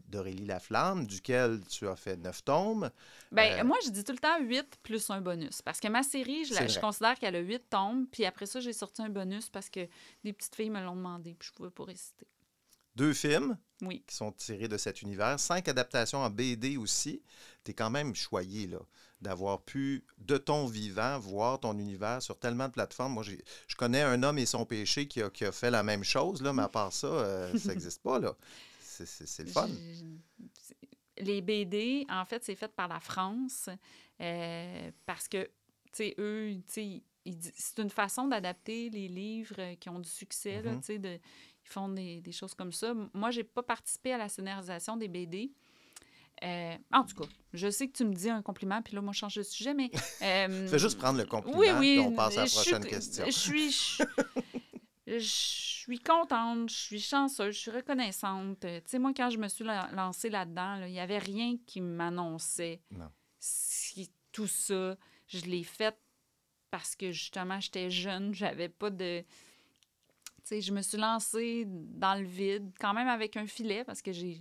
d'Aurélie 0.08 0.46
Laflamme, 0.46 1.06
duquel 1.06 1.60
tu 1.68 1.86
as 1.88 1.96
fait 1.96 2.16
neuf 2.16 2.44
tomes. 2.44 2.90
Ben, 3.32 3.60
Euh, 3.60 3.64
moi, 3.64 3.76
je 3.84 3.90
dis 3.90 4.04
tout 4.04 4.12
le 4.12 4.18
temps 4.18 4.38
8 4.40 4.78
plus 4.82 5.10
un 5.10 5.20
bonus. 5.20 5.60
Parce 5.60 5.80
que 5.80 5.88
ma 5.88 6.02
série, 6.04 6.44
je, 6.44 6.54
la- 6.54 6.80
considère 6.80 7.18
qu'elle 7.18 7.36
a 7.36 7.40
8 7.40 7.68
tomes. 7.68 8.06
Puis 8.10 8.24
après 8.24 8.46
ça, 8.46 8.60
j'ai 8.60 8.72
sorti 8.72 9.02
un 9.02 9.08
bonus 9.10 9.50
parce 9.50 9.68
que 9.68 9.86
des 10.24 10.32
petites 10.32 10.54
filles 10.54 10.70
me 10.70 10.82
l'ont 10.82 10.96
demandé. 10.96 11.34
Puis 11.38 11.48
je 11.48 11.52
pouvais 11.54 11.70
pas 11.70 11.84
réciter. 11.84 12.26
Deux 12.94 13.14
films 13.14 13.56
Oui. 13.82 14.04
qui 14.06 14.14
sont 14.14 14.32
tirés 14.32 14.68
de 14.68 14.76
cet 14.76 15.02
univers, 15.02 15.38
cinq 15.40 15.68
adaptations 15.68 16.18
en 16.18 16.30
BD 16.30 16.76
aussi. 16.76 17.22
Tu 17.64 17.70
es 17.70 17.74
quand 17.74 17.90
même 17.90 18.14
choyé 18.14 18.66
là, 18.66 18.78
d'avoir 19.20 19.62
pu, 19.62 20.04
de 20.18 20.36
ton 20.36 20.66
vivant, 20.66 21.18
voir 21.18 21.58
ton 21.60 21.78
univers 21.78 22.20
sur 22.22 22.38
tellement 22.38 22.68
de 22.68 22.72
plateformes. 22.72 23.14
Moi, 23.14 23.22
j'ai- 23.22 23.42
je 23.66 23.76
connais 23.76 24.02
un 24.02 24.22
homme 24.22 24.38
et 24.38 24.46
son 24.46 24.66
péché 24.66 25.08
qui 25.08 25.22
a, 25.22 25.30
qui 25.30 25.44
a 25.44 25.52
fait 25.52 25.70
la 25.70 25.82
même 25.82 26.04
chose, 26.04 26.42
là, 26.42 26.52
mais 26.52 26.62
à 26.64 26.68
part 26.68 26.92
ça, 26.92 27.06
euh, 27.06 27.52
ça 27.58 27.74
n'existe 27.74 28.02
pas. 28.02 28.18
là. 28.18 28.34
C'est- 28.80 29.42
le 29.42 29.50
fun. 29.50 29.68
Je- 29.68 30.74
Les 31.18 31.40
BD, 31.40 32.04
en 32.08 32.24
fait, 32.24 32.42
c'est 32.44 32.54
fait 32.56 32.72
par 32.74 32.88
la 32.88 32.98
France 33.00 33.68
euh, 34.20 34.90
parce 35.06 35.28
que, 35.28 35.44
tu 35.44 35.50
sais, 35.92 36.14
eux, 36.18 36.54
tu 36.66 36.72
sais, 36.72 37.02
c'est 37.54 37.78
une 37.80 37.90
façon 37.90 38.26
d'adapter 38.28 38.90
les 38.90 39.08
livres 39.08 39.74
qui 39.78 39.88
ont 39.88 39.98
du 40.00 40.08
succès, 40.08 40.62
tu 40.64 40.82
sais, 40.82 40.98
de- 40.98 41.20
font 41.72 41.88
des, 41.88 42.20
des 42.20 42.32
choses 42.32 42.54
comme 42.54 42.72
ça. 42.72 42.94
Moi, 43.14 43.30
j'ai 43.30 43.44
pas 43.44 43.62
participé 43.62 44.12
à 44.12 44.18
la 44.18 44.28
scénarisation 44.28 44.96
des 44.96 45.08
BD. 45.08 45.50
Euh, 46.44 46.76
en 46.92 47.04
tout 47.04 47.14
cas, 47.14 47.28
je 47.52 47.70
sais 47.70 47.86
que 47.88 47.92
tu 47.96 48.04
me 48.04 48.12
dis 48.14 48.28
un 48.28 48.42
compliment, 48.42 48.82
puis 48.82 48.94
là, 48.94 49.00
moi, 49.02 49.12
je 49.12 49.18
change 49.18 49.36
de 49.36 49.42
sujet, 49.42 49.74
mais... 49.74 49.90
euh, 50.22 50.66
Fais 50.68 50.78
juste 50.78 50.98
prendre 50.98 51.18
le 51.18 51.24
compliment, 51.26 51.56
oui, 51.58 51.68
oui, 51.78 51.96
puis 51.98 52.06
on 52.06 52.12
passe 52.14 52.36
à 52.36 52.40
la 52.42 52.46
suis- 52.46 52.70
prochaine 52.72 52.84
question. 52.88 53.24
Je 53.26 53.30
suis... 53.30 53.70
Je, 55.06 55.18
je 55.18 55.84
suis 55.84 55.98
contente, 55.98 56.70
je 56.70 56.74
suis 56.74 57.00
chanceuse, 57.00 57.54
je 57.54 57.60
suis 57.60 57.70
reconnaissante. 57.70 58.60
Tu 58.60 58.68
sais, 58.86 58.98
moi, 58.98 59.12
quand 59.16 59.30
je 59.30 59.38
me 59.38 59.48
suis 59.48 59.64
la- 59.64 59.90
lancée 59.92 60.30
là-dedans, 60.30 60.76
là, 60.76 60.88
il 60.88 60.92
n'y 60.92 61.00
avait 61.00 61.18
rien 61.18 61.56
qui 61.66 61.80
m'annonçait 61.80 62.80
Non. 62.90 63.10
si 63.38 64.10
tout 64.30 64.46
ça. 64.46 64.96
Je 65.26 65.40
l'ai 65.46 65.64
fait 65.64 65.96
parce 66.70 66.94
que, 66.96 67.10
justement, 67.12 67.58
j'étais 67.60 67.90
jeune, 67.90 68.32
j'avais 68.34 68.68
pas 68.68 68.90
de... 68.90 69.24
Je 70.50 70.72
me 70.72 70.82
suis 70.82 70.98
lancée 70.98 71.64
dans 71.66 72.18
le 72.20 72.26
vide, 72.26 72.70
quand 72.78 72.92
même 72.94 73.08
avec 73.08 73.36
un 73.36 73.46
filet, 73.46 73.84
parce 73.84 74.02
que 74.02 74.12
j'ai 74.12 74.40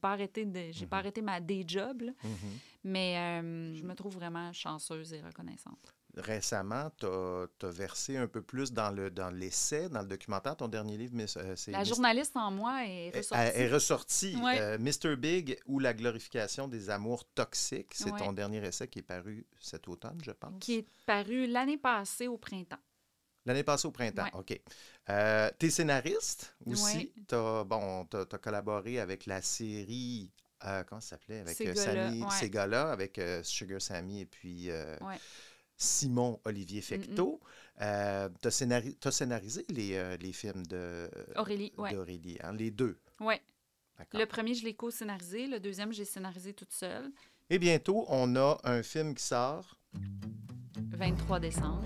pas 0.00 0.12
arrêté 0.12 0.44
de 0.44 0.70
j'ai 0.70 0.86
pas 0.86 0.98
arrêté 0.98 1.22
ma 1.22 1.40
day 1.40 1.64
job, 1.66 2.02
là. 2.02 2.12
Mhm. 2.24 2.58
mais 2.84 3.16
euh, 3.16 3.74
je 3.74 3.82
me 3.82 3.94
trouve 3.94 4.14
vraiment 4.14 4.52
chanceuse 4.52 5.12
et 5.12 5.20
reconnaissante. 5.20 5.94
récemment, 6.16 6.90
tu 6.98 7.06
as, 7.06 7.70
versé 7.70 8.16
un 8.16 8.26
peu 8.26 8.42
plus 8.42 8.72
dans 8.72 8.90
le 8.90 9.10
dans 9.10 9.30
l'essai, 9.30 9.88
dans 9.88 10.02
le 10.02 10.08
documentaire. 10.08 10.56
Ton 10.56 10.68
dernier 10.68 10.96
livre, 10.96 11.14
mais 11.14 11.26
euh. 11.36 11.54
La 11.68 11.84
journaliste 11.84 12.36
en 12.36 12.50
moi 12.50 12.84
est 12.86 13.16
ressortie. 13.16 13.44
Est, 13.46 13.60
est 13.60 13.72
ressortie. 13.72 14.36
Euh, 14.42 14.78
Mr. 14.78 15.16
Big 15.16 15.58
ou 15.66 15.78
la 15.78 15.94
glorification 15.94 16.68
des 16.68 16.90
amours 16.90 17.24
toxiques. 17.24 17.94
C'est 17.94 18.16
ton 18.16 18.32
dernier 18.32 18.64
essai 18.66 18.88
qui 18.88 18.98
est 18.98 19.02
paru 19.02 19.46
cet 19.60 19.88
automne, 19.88 20.18
je 20.24 20.32
pense. 20.32 20.58
Qui 20.60 20.74
est 20.76 20.86
paru 21.06 21.46
l'année 21.46 21.78
passée 21.78 22.26
au 22.26 22.36
printemps. 22.36 22.78
L'année 23.46 23.62
passée 23.62 23.86
au 23.86 23.92
printemps, 23.92 24.28
OK. 24.34 24.60
Euh, 25.08 25.50
tu 25.58 25.66
es 25.66 25.70
scénariste 25.70 26.54
aussi. 26.66 27.12
Tu 27.28 27.34
as, 27.34 27.64
bon, 27.64 28.06
as, 28.12 28.38
collaboré 28.38 28.98
avec 29.00 29.26
la 29.26 29.40
série 29.40 30.30
euh, 30.64 30.82
comment 30.84 31.00
ça 31.00 31.10
s'appelait? 31.10 31.40
Avec 31.40 31.60
euh, 31.60 31.74
Sammy, 31.74 32.24
ces 32.30 32.50
gars-là, 32.50 32.90
avec 32.90 33.18
euh, 33.18 33.42
Sugar 33.42 33.80
Sammy 33.80 34.20
et 34.20 34.26
puis 34.26 34.70
Simon 35.76 36.40
Olivier 36.44 36.80
Fecteau. 36.80 37.40
tu 37.78 37.84
as, 37.84 39.10
scénarisé 39.10 39.64
les, 39.68 40.16
les 40.18 40.32
films 40.32 40.66
de 40.66 41.10
d'Aurélie, 41.34 42.38
hein, 42.42 42.52
les 42.52 42.70
deux. 42.70 42.98
Oui. 43.20 43.34
Le 44.12 44.24
premier, 44.26 44.54
je 44.54 44.64
l'ai 44.64 44.74
co-scénarisé. 44.74 45.46
Le 45.46 45.58
deuxième, 45.58 45.92
j'ai 45.92 46.04
scénarisé 46.04 46.52
toute 46.52 46.72
seule. 46.72 47.10
Et 47.48 47.58
bientôt, 47.58 48.04
on 48.08 48.36
a 48.36 48.58
un 48.64 48.82
film 48.82 49.14
qui 49.14 49.24
sort. 49.24 49.78
23 50.90 51.40
décembre. 51.40 51.84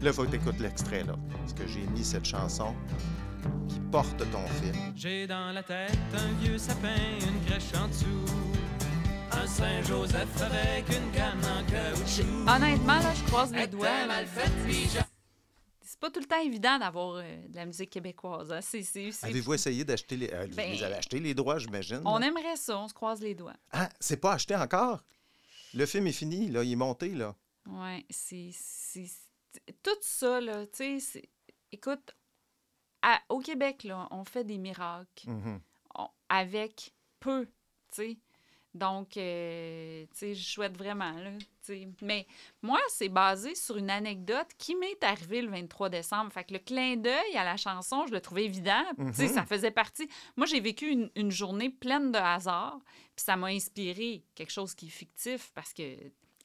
Là, 0.00 0.10
il 0.10 0.12
faut 0.12 0.24
que 0.24 0.30
tu 0.30 0.36
écoutes 0.36 0.60
l'extrait, 0.60 1.04
là. 1.04 1.16
Parce 1.38 1.54
que 1.54 1.66
j'ai 1.66 1.86
mis 1.86 2.04
cette 2.04 2.24
chanson 2.24 2.74
qui 3.68 3.80
porte 3.90 4.18
ton 4.30 4.46
film. 4.60 4.92
J'ai 4.94 5.26
dans 5.26 5.52
la 5.52 5.62
tête 5.62 5.98
un 6.14 6.32
vieux 6.42 6.58
sapin, 6.58 6.94
une 7.20 7.44
crèche 7.46 7.74
en 7.74 7.88
dessous. 7.88 8.24
Un 9.32 9.46
Saint-Joseph 9.46 10.42
avec 10.42 10.88
une 10.88 11.10
canne 11.12 11.40
en 11.44 11.64
caoutchouc. 11.64 12.22
Honnêtement, 12.46 12.98
là, 12.98 13.14
je 13.14 13.22
croise 13.24 13.52
les 13.52 13.66
doigts. 13.66 14.06
Mal 14.06 14.26
fait, 14.26 14.50
c'est 15.86 16.00
pas 16.00 16.10
tout 16.10 16.20
le 16.20 16.26
temps 16.26 16.40
évident 16.40 16.78
d'avoir 16.78 17.16
euh, 17.16 17.48
de 17.48 17.54
la 17.54 17.66
musique 17.66 17.90
québécoise. 17.90 18.52
Hein. 18.52 18.60
Avez-vous 19.22 19.54
essayé 19.54 19.84
d'acheter 19.84 20.16
les. 20.16 20.28
Euh, 20.32 20.46
ben, 20.48 20.74
vous 20.76 20.82
avez 20.82 20.94
acheté 20.94 21.20
les 21.20 21.34
droits, 21.34 21.58
j'imagine? 21.58 22.00
On 22.04 22.20
aimerait 22.20 22.56
ça, 22.56 22.78
on 22.78 22.88
se 22.88 22.94
croise 22.94 23.20
les 23.20 23.34
doigts. 23.34 23.54
Ah, 23.70 23.88
c'est 24.00 24.16
pas 24.16 24.32
acheté 24.32 24.56
encore? 24.56 25.04
Le 25.72 25.86
film 25.86 26.06
est 26.06 26.12
fini, 26.12 26.50
là, 26.50 26.64
il 26.64 26.72
est 26.72 26.76
monté, 26.76 27.10
là. 27.10 27.34
Oui, 27.66 28.04
c'est. 28.10 28.50
Tout 29.82 29.98
ça, 30.00 30.40
là, 30.40 30.66
tu 30.66 31.00
sais, 31.00 31.22
écoute, 31.72 32.14
au 33.28 33.40
Québec, 33.40 33.84
là, 33.84 34.08
on 34.10 34.24
fait 34.24 34.44
des 34.44 34.58
miracles 34.58 35.28
mm-hmm. 35.28 35.60
avec 36.28 36.92
peu, 37.20 37.46
tu 37.46 37.52
sais. 37.90 38.18
Donc, 38.74 39.16
euh, 39.16 40.04
tu 40.06 40.18
sais, 40.18 40.34
je 40.34 40.42
souhaite 40.42 40.76
vraiment, 40.76 41.12
là, 41.12 41.30
Mais 42.02 42.26
moi, 42.60 42.80
c'est 42.88 43.08
basé 43.08 43.54
sur 43.54 43.76
une 43.76 43.88
anecdote 43.88 44.48
qui 44.58 44.74
m'est 44.74 45.02
arrivée 45.04 45.42
le 45.42 45.50
23 45.50 45.90
décembre. 45.90 46.32
Fait 46.32 46.42
que 46.42 46.54
le 46.54 46.58
clin 46.58 46.96
d'œil 46.96 47.36
à 47.36 47.44
la 47.44 47.56
chanson, 47.56 48.04
je 48.08 48.12
le 48.12 48.20
trouvais 48.20 48.46
évident. 48.46 48.82
Tu 48.98 49.14
sais, 49.14 49.28
ça 49.28 49.42
mm-hmm. 49.42 49.46
faisait 49.46 49.70
partie... 49.70 50.08
Moi, 50.36 50.46
j'ai 50.46 50.58
vécu 50.58 50.88
une, 50.88 51.08
une, 51.14 51.30
journée 51.30 51.70
pleine 51.70 52.10
de 52.10 52.18
hasard, 52.18 52.80
puis 53.14 53.24
ça 53.24 53.36
m'a 53.36 53.46
inspiré 53.46 54.24
quelque 54.34 54.50
chose 54.50 54.74
qui 54.74 54.86
est 54.86 54.90
fictif 54.90 55.52
parce 55.54 55.72
que 55.72 55.96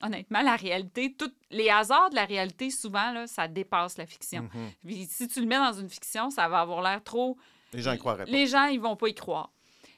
honnêtement, 0.01 0.41
la 0.41 0.55
réalité, 0.55 1.13
tous 1.17 1.31
les 1.51 1.69
hasards 1.69 2.09
de 2.09 2.15
la 2.15 2.25
réalité, 2.25 2.69
souvent, 2.69 3.11
là, 3.11 3.27
ça 3.27 3.47
dépasse 3.47 3.97
la 3.97 4.05
fiction. 4.05 4.49
Mhm. 4.83 5.05
si 5.07 5.27
tu 5.27 5.41
le 5.41 5.45
mets 5.45 5.57
dans 5.57 5.73
une 5.73 5.89
fiction, 5.89 6.29
ça 6.29 6.47
va 6.47 6.61
avoir 6.61 6.81
l'air 6.81 7.03
trop. 7.03 7.37
Les 7.73 7.81
gens 7.81 7.91
y 7.93 7.97
croiraient 7.97 8.25
pas. 8.25 8.31
Les 8.31 8.47
gens, 8.47 8.65
ils 8.65 8.79
vont 8.79 8.95
pas 8.95 9.07
y 9.07 9.15
croire. 9.15 9.51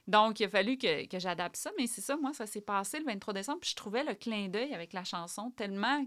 Donc, 0.08 0.40
il 0.40 0.46
a 0.46 0.50
fallu 0.50 0.78
que, 0.78 1.08
que 1.08 1.20
j'adapte 1.20 1.56
ça. 1.56 1.72
Mais 1.78 1.88
c'est 1.88 2.02
ça, 2.02 2.18
moi, 2.18 2.34
ça 2.34 2.46
s'est 2.46 2.62
passé 2.62 3.00
le 3.00 3.06
23 3.06 3.34
décembre. 3.34 3.60
Puis 3.62 3.70
je 3.72 3.76
trouvais 3.76 4.04
le 4.04 4.14
clin 4.14 4.50
d'œil 4.50 4.74
avec 4.74 4.94
la 4.94 5.04
chanson 5.04 5.52
tellement. 5.52 6.04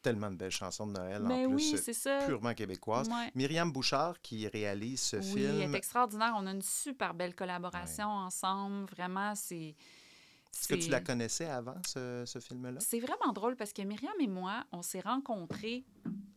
Tellement 0.00 0.30
de 0.30 0.36
belles 0.36 0.50
chansons 0.50 0.86
de 0.86 0.92
Noël, 0.92 1.22
en 1.22 1.28
ben 1.28 1.46
plus, 1.46 1.54
oui, 1.56 1.78
c'est 1.82 1.92
ça. 1.92 2.24
purement 2.26 2.54
québécoise. 2.54 3.10
Myriam 3.34 3.70
Bouchard, 3.70 4.18
qui 4.22 4.48
réalise 4.48 5.02
ce 5.02 5.20
film. 5.20 5.56
Oui, 5.56 5.62
est 5.62 5.74
extraordinaire. 5.74 6.32
On 6.38 6.46
a 6.46 6.52
une 6.52 6.62
super 6.62 7.12
belle 7.12 7.34
collaboration 7.34 8.08
ensemble. 8.08 8.86
Vraiment, 8.86 9.34
c'est... 9.34 9.76
Est-ce 10.54 10.68
que 10.68 10.74
tu 10.74 10.90
la 10.90 11.00
connaissais 11.00 11.46
avant, 11.46 11.76
ce, 11.86 12.24
ce 12.26 12.38
film-là? 12.38 12.78
C'est 12.80 13.00
vraiment 13.00 13.32
drôle 13.32 13.56
parce 13.56 13.72
que 13.72 13.82
Myriam 13.82 14.12
et 14.20 14.28
moi, 14.28 14.64
on 14.70 14.82
s'est 14.82 15.00
rencontrés 15.00 15.84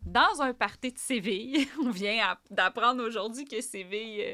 dans 0.06 0.41
un 0.41 0.54
party 0.54 0.93
de 0.93 0.97
Séville. 0.97 1.67
on 1.82 1.89
vient 1.89 2.38
d'apprendre 2.49 3.04
aujourd'hui 3.04 3.45
que 3.45 3.60
Séville... 3.62 4.21
Euh, 4.21 4.34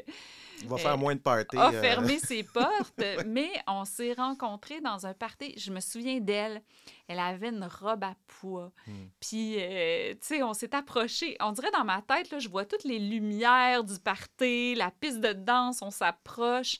va 0.66 0.76
faire 0.76 0.98
moins 0.98 1.14
de 1.14 1.20
party. 1.20 1.56
A 1.56 1.72
euh. 1.72 1.80
fermé 1.80 2.18
ses 2.22 2.44
portes, 2.44 3.02
mais 3.26 3.50
on 3.66 3.84
s'est 3.84 4.12
rencontrés 4.12 4.80
dans 4.80 5.06
un 5.06 5.14
party. 5.14 5.54
Je 5.58 5.72
me 5.72 5.80
souviens 5.80 6.20
d'elle. 6.20 6.62
Elle 7.08 7.18
avait 7.18 7.48
une 7.48 7.64
robe 7.64 8.04
à 8.04 8.14
poids. 8.28 8.70
Hmm. 8.86 9.06
Puis, 9.18 9.56
euh, 9.58 10.12
tu 10.12 10.18
sais, 10.20 10.42
on 10.42 10.54
s'est 10.54 10.74
approchés. 10.74 11.36
On 11.40 11.52
dirait 11.52 11.72
dans 11.72 11.84
ma 11.84 12.00
tête, 12.02 12.30
là, 12.30 12.38
je 12.38 12.48
vois 12.48 12.64
toutes 12.64 12.84
les 12.84 13.00
lumières 13.00 13.82
du 13.82 13.98
party, 13.98 14.74
la 14.76 14.90
piste 14.92 15.20
de 15.20 15.32
danse, 15.32 15.82
on 15.82 15.90
s'approche. 15.90 16.78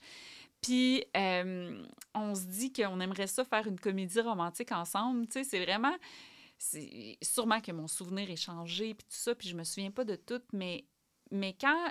Puis, 0.62 1.05
euh, 1.16 1.85
on 2.14 2.35
se 2.35 2.44
dit 2.44 2.72
qu'on 2.72 3.01
aimerait 3.01 3.27
ça 3.27 3.44
faire 3.44 3.66
une 3.66 3.79
comédie 3.79 4.20
romantique 4.20 4.72
ensemble. 4.72 5.27
Tu 5.27 5.33
sais, 5.33 5.44
c'est 5.44 5.64
vraiment. 5.64 5.94
C'est 6.57 7.18
sûrement 7.20 7.61
que 7.61 7.72
mon 7.72 7.88
souvenir 7.88 8.31
est 8.31 8.37
changé, 8.37 8.94
puis 8.94 9.05
tout 9.05 9.16
ça, 9.16 9.35
puis 9.35 9.48
je 9.48 9.57
me 9.57 9.64
souviens 9.64 9.90
pas 9.90 10.05
de 10.05 10.14
tout, 10.14 10.40
mais, 10.53 10.85
mais 11.33 11.57
quand 11.61 11.90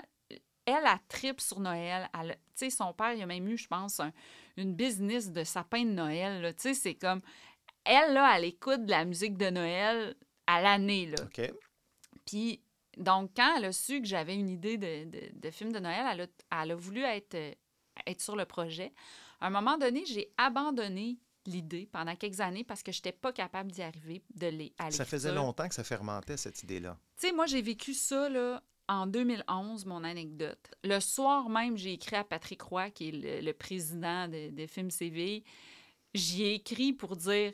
elle 0.64 0.86
a 0.86 0.98
trip 1.08 1.42
sur 1.42 1.60
Noël, 1.60 2.08
tu 2.14 2.30
sais, 2.54 2.70
son 2.70 2.94
père, 2.94 3.12
il 3.12 3.20
a 3.20 3.26
même 3.26 3.46
eu, 3.48 3.58
je 3.58 3.68
pense, 3.68 4.00
une 4.56 4.74
business 4.74 5.30
de 5.30 5.44
sapin 5.44 5.84
de 5.84 5.90
Noël, 5.90 6.54
tu 6.54 6.62
sais, 6.62 6.74
c'est 6.74 6.94
comme. 6.94 7.20
Elle, 7.84 8.14
là, 8.14 8.34
elle 8.36 8.44
écoute 8.44 8.86
de 8.86 8.90
la 8.90 9.04
musique 9.04 9.36
de 9.36 9.50
Noël 9.50 10.14
à 10.46 10.62
l'année, 10.62 11.06
là. 11.06 11.22
OK. 11.24 11.52
Puis, 12.24 12.62
donc, 12.96 13.32
quand 13.36 13.56
elle 13.56 13.66
a 13.66 13.72
su 13.72 14.00
que 14.00 14.06
j'avais 14.06 14.36
une 14.36 14.48
idée 14.48 14.78
de, 14.78 15.04
de, 15.04 15.20
de, 15.34 15.50
film 15.50 15.72
de 15.72 15.80
Noël, 15.80 16.06
elle 16.12 16.20
a, 16.22 16.62
elle 16.62 16.70
a 16.70 16.74
voulu 16.76 17.02
être 17.02 17.36
être 18.06 18.20
sur 18.20 18.36
le 18.36 18.44
projet. 18.44 18.92
À 19.40 19.46
un 19.48 19.50
moment 19.50 19.78
donné, 19.78 20.04
j'ai 20.06 20.32
abandonné 20.36 21.18
l'idée 21.46 21.88
pendant 21.90 22.14
quelques 22.14 22.40
années 22.40 22.64
parce 22.64 22.82
que 22.82 22.92
je 22.92 22.98
n'étais 22.98 23.12
pas 23.12 23.32
capable 23.32 23.72
d'y 23.72 23.82
arriver, 23.82 24.22
de 24.34 24.46
les 24.46 24.72
Ça 24.90 25.04
faisait 25.04 25.34
longtemps 25.34 25.68
que 25.68 25.74
ça 25.74 25.84
fermentait, 25.84 26.36
cette 26.36 26.62
idée-là. 26.62 26.98
Tu 27.16 27.28
sais, 27.28 27.32
moi, 27.32 27.46
j'ai 27.46 27.62
vécu 27.62 27.94
ça 27.94 28.28
là, 28.28 28.62
en 28.88 29.06
2011, 29.06 29.86
mon 29.86 30.04
anecdote. 30.04 30.70
Le 30.84 31.00
soir 31.00 31.48
même, 31.48 31.76
j'ai 31.76 31.94
écrit 31.94 32.16
à 32.16 32.24
Patrick 32.24 32.62
Roy, 32.62 32.90
qui 32.90 33.08
est 33.08 33.42
le, 33.42 33.52
président 33.52 34.28
de, 34.28 34.50
de 34.50 34.66
Film 34.66 34.90
CV. 34.90 35.44
J'y 36.14 36.44
ai 36.44 36.54
écrit 36.54 36.92
pour 36.92 37.16
dire 37.16 37.52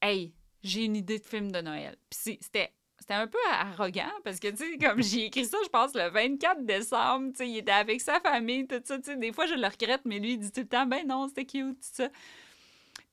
Hey, 0.00 0.34
j'ai 0.62 0.84
une 0.84 0.96
idée 0.96 1.18
de 1.18 1.24
film 1.24 1.50
de 1.50 1.60
Noël. 1.60 1.96
Puis 2.10 2.38
c'était 2.40 2.72
c'était 2.98 3.14
un 3.14 3.26
peu 3.26 3.38
arrogant 3.50 4.10
parce 4.24 4.40
que, 4.40 4.48
tu 4.48 4.56
sais, 4.56 4.78
comme 4.78 5.02
j'ai 5.02 5.26
écrit 5.26 5.44
ça, 5.44 5.56
je 5.64 5.68
pense, 5.68 5.94
le 5.94 6.10
24 6.10 6.64
décembre, 6.64 7.30
tu 7.30 7.36
sais, 7.36 7.48
il 7.48 7.58
était 7.58 7.72
avec 7.72 8.00
sa 8.00 8.20
famille, 8.20 8.66
tout 8.66 8.80
ça, 8.84 8.98
tu 8.98 9.04
sais. 9.04 9.16
Des 9.16 9.32
fois, 9.32 9.46
je 9.46 9.54
le 9.54 9.66
regrette, 9.66 10.02
mais 10.04 10.18
lui, 10.18 10.32
il 10.32 10.38
dit 10.38 10.52
tout 10.52 10.60
le 10.60 10.68
temps, 10.68 10.86
ben 10.86 11.06
non, 11.06 11.28
c'était 11.28 11.44
cute, 11.44 11.80
tout 11.80 11.88
ça. 11.92 12.08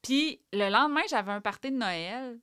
Puis 0.01 0.39
le 0.53 0.69
lendemain, 0.69 1.01
j'avais 1.09 1.31
un 1.31 1.41
party 1.41 1.71
de 1.71 1.77
Noël. 1.77 2.39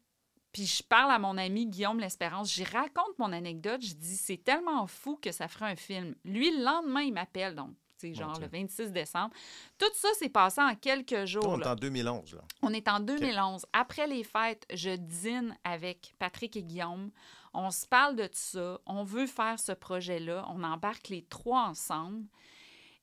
Puis 0.52 0.66
je 0.66 0.82
parle 0.82 1.10
à 1.10 1.18
mon 1.18 1.38
ami 1.38 1.66
Guillaume 1.66 1.98
L'Espérance. 1.98 2.52
J'y 2.52 2.64
raconte 2.64 3.18
mon 3.18 3.32
anecdote. 3.32 3.80
Je 3.80 3.94
dis, 3.94 4.16
c'est 4.16 4.36
tellement 4.36 4.86
fou 4.86 5.16
que 5.16 5.32
ça 5.32 5.48
ferait 5.48 5.72
un 5.72 5.76
film. 5.76 6.14
Lui, 6.24 6.50
le 6.50 6.62
lendemain, 6.62 7.02
il 7.02 7.12
m'appelle. 7.12 7.54
Donc, 7.54 7.70
genre 8.14 8.38
le 8.40 8.46
26 8.46 8.92
décembre. 8.92 9.34
Tout 9.78 9.90
ça 9.94 10.08
s'est 10.14 10.28
passé 10.28 10.60
en 10.60 10.74
quelques 10.74 11.24
jours. 11.24 11.46
on 11.46 11.60
est 11.60 11.66
en 11.66 11.74
2011. 11.74 12.34
Là. 12.34 12.40
On 12.62 12.72
est 12.72 12.88
en 12.88 13.00
2011. 13.00 13.66
Après 13.72 14.06
les 14.06 14.24
fêtes, 14.24 14.66
je 14.72 14.96
dîne 14.96 15.56
avec 15.64 16.14
Patrick 16.18 16.56
et 16.56 16.62
Guillaume. 16.62 17.10
On 17.54 17.70
se 17.70 17.86
parle 17.86 18.16
de 18.16 18.26
tout 18.26 18.32
ça. 18.34 18.80
On 18.86 19.04
veut 19.04 19.26
faire 19.26 19.58
ce 19.58 19.72
projet-là. 19.72 20.46
On 20.48 20.62
embarque 20.62 21.08
les 21.08 21.22
trois 21.22 21.68
ensemble. 21.68 22.24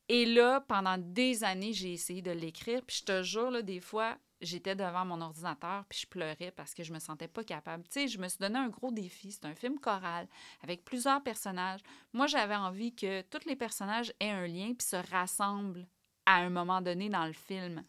Et 0.08 0.26
là, 0.26 0.62
pendant 0.68 0.98
des 0.98 1.44
années, 1.44 1.74
j'ai 1.74 1.94
essayé 1.94 2.22
de 2.22 2.32
l'écrire. 2.32 2.82
Puis 2.86 2.98
je 3.02 3.06
te 3.06 3.24
jure, 3.24 3.52
là, 3.52 3.62
des 3.62 3.80
fois, 3.80 4.18
j'étais 4.42 4.76
devant 4.76 5.06
mon 5.06 5.22
ordinateur 5.22 5.86
puis 5.90 6.00
je 6.00 6.08
pleurais 6.08 6.52
parce 6.52 6.74
que 6.74 6.84
je 6.84 6.94
me 6.94 7.00
sentais 7.00 7.28
pas 7.28 7.44
capable. 7.44 7.84
Tu 7.84 7.92
sais, 7.92 8.08
je 8.08 8.20
me 8.20 8.28
suis 8.28 8.40
donné 8.40 8.58
un 8.58 8.70
gros 8.70 8.92
défi. 8.92 9.32
C'est 9.32 9.46
un 9.46 9.56
film 9.56 9.80
choral 9.80 10.28
avec 10.62 10.84
plusieurs 10.86 11.22
personnages. 11.22 11.82
Moi, 12.14 12.28
j'avais 12.28 12.56
envie 12.56 12.94
que 12.96 13.22
tous 13.24 13.46
les 13.46 13.56
personnages 13.56 14.14
aient 14.20 14.32
un 14.32 14.48
lien 14.48 14.74
puis 14.78 14.88
se 14.88 14.96
rassemblent 15.12 15.88
à 16.26 16.38
un 16.38 16.50
moment 16.50 16.82
donné 16.82 17.10
dans 17.10 17.26
le 17.26 17.34
film. 17.34 17.84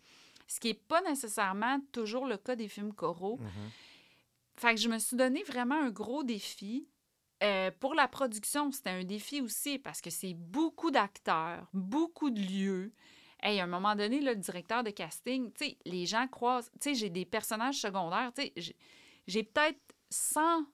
Ce 0.46 0.58
qui 0.58 0.68
n'est 0.68 0.74
pas 0.74 1.00
nécessairement 1.02 1.80
toujours 1.92 2.26
le 2.26 2.36
cas 2.36 2.56
des 2.56 2.68
films 2.68 2.92
choraux. 2.92 3.38
Mm-hmm. 3.38 3.70
Fait 4.56 4.74
que 4.74 4.80
je 4.80 4.88
me 4.88 4.98
suis 4.98 5.16
donné 5.16 5.42
vraiment 5.44 5.80
un 5.80 5.90
gros 5.90 6.24
défi. 6.24 6.88
Euh, 7.42 7.70
pour 7.80 7.94
la 7.94 8.08
production, 8.08 8.70
c'était 8.72 8.90
un 8.90 9.04
défi 9.04 9.40
aussi 9.40 9.78
parce 9.78 10.00
que 10.00 10.10
c'est 10.10 10.34
beaucoup 10.34 10.90
d'acteurs, 10.90 11.66
beaucoup 11.72 12.30
de 12.30 12.40
lieux. 12.40 12.92
Hey, 13.42 13.61
à 13.61 13.64
un 13.64 13.66
moment 13.66 13.94
donné, 13.94 14.20
le 14.20 14.37
directeur 14.37 14.83
de 14.85 14.90
casting, 14.90 15.53
tu 15.53 15.64
sais, 15.64 15.79
les 15.85 16.07
gens 16.07 16.26
croisent. 16.29 16.70
Tu 16.81 16.90
sais, 16.90 16.94
j'ai 16.94 17.11
des 17.11 17.24
personnages 17.24 17.81
secondaires. 17.81 18.33
Tu 18.37 18.42
sais, 18.42 18.74
j'ai 19.26 19.42
peut-être 19.42 19.81
100. 20.11 20.64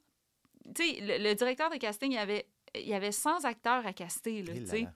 Tu 0.74 0.82
sais, 0.82 1.18
le, 1.18 1.34
directeur 1.34 1.70
de 1.70 1.76
casting, 1.76 2.10
il 2.10 2.16
y 2.16 2.18
avait, 2.18 2.48
il 2.74 2.92
avait 2.92 3.12
100 3.12 3.44
acteurs 3.44 3.86
à 3.86 3.92
caster, 3.92 4.42
là, 4.42 4.54
tu 4.54 4.66
sais. 4.66 4.88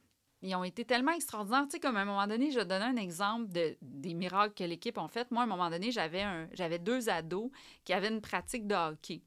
Ils 0.42 0.54
ont 0.54 0.64
été 0.64 0.86
tellement 0.86 1.12
extraordinaires. 1.12 1.64
Tu 1.64 1.72
sais, 1.72 1.80
comme 1.80 1.96
à 1.96 2.00
un 2.00 2.06
moment 2.06 2.26
donné, 2.26 2.50
je 2.50 2.58
vais 2.58 2.64
donner 2.64 2.86
un 2.86 2.96
exemple 2.96 3.52
de, 3.52 3.76
des 3.82 4.14
miracles 4.14 4.54
que 4.54 4.64
l'équipe 4.64 4.96
a 4.96 5.06
fait. 5.06 5.30
Moi, 5.30 5.42
à 5.42 5.44
un 5.44 5.48
moment 5.48 5.68
donné, 5.68 5.90
j'avais, 5.90 6.22
un, 6.22 6.48
j'avais 6.54 6.78
deux 6.78 7.10
ados 7.10 7.50
qui 7.84 7.92
avaient 7.92 8.08
une 8.08 8.22
pratique 8.22 8.66
de 8.66 8.74
hockey. 8.74 9.22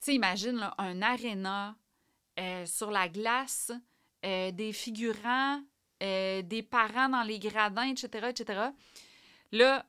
sais, 0.00 0.14
imagine 0.14 0.56
là, 0.56 0.74
un 0.78 1.02
aréna 1.02 1.76
euh, 2.40 2.66
sur 2.66 2.90
la 2.90 3.08
glace, 3.08 3.70
euh, 4.24 4.50
des 4.50 4.72
figurants, 4.72 5.62
euh, 6.02 6.42
des 6.42 6.62
parents 6.62 7.08
dans 7.08 7.22
les 7.22 7.38
gradins, 7.38 7.88
etc., 7.90 8.28
etc. 8.30 8.60
Là, 9.52 9.84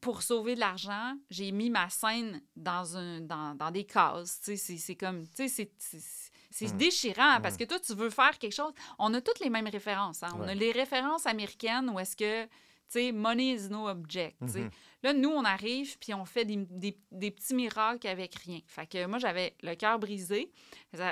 pour 0.00 0.22
sauver 0.22 0.54
de 0.54 0.60
l'argent, 0.60 1.14
j'ai 1.28 1.52
mis 1.52 1.68
ma 1.70 1.88
scène 1.90 2.40
dans, 2.56 2.96
un, 2.96 3.20
dans, 3.20 3.54
dans 3.54 3.70
des 3.70 3.84
cases. 3.84 4.40
C'est- 4.42 4.94
comme... 4.96 5.26
Tu 5.28 5.48
sais, 5.48 5.48
c'est- 5.48 5.72
c'est- 5.78 6.30
c'est 6.50 6.72
Mm. 6.74 6.78
déchirant 6.78 7.40
parce 7.42 7.54
Mm. 7.54 7.58
que 7.58 7.64
toi, 7.64 7.80
tu 7.80 7.94
veux 7.94 8.10
faire 8.10 8.38
quelque 8.38 8.54
chose. 8.54 8.72
On 8.98 9.12
a 9.14 9.20
toutes 9.20 9.40
les 9.40 9.50
mêmes 9.50 9.68
références. 9.68 10.22
hein. 10.22 10.30
On 10.38 10.48
a 10.48 10.54
les 10.54 10.72
références 10.72 11.26
américaines 11.26 11.90
où 11.90 11.98
est-ce 12.00 12.16
que, 12.16 12.44
tu 12.44 12.50
sais, 12.88 13.12
money 13.12 13.52
is 13.54 13.68
no 13.68 13.88
object. 13.88 14.40
Mhm. 14.40 14.70
Là, 15.02 15.12
nous, 15.12 15.28
on 15.30 15.44
arrive 15.44 15.96
puis 15.98 16.12
on 16.14 16.24
fait 16.24 16.44
des, 16.44 16.56
des- 16.56 16.98
des 17.12 17.30
petits 17.30 17.54
miracles 17.54 18.06
avec 18.08 18.34
rien. 18.36 18.60
Fait 18.66 18.86
que 18.86 19.06
moi, 19.06 19.18
j'avais 19.18 19.54
le 19.62 19.74
cœur 19.74 19.98
brisé. 19.98 20.50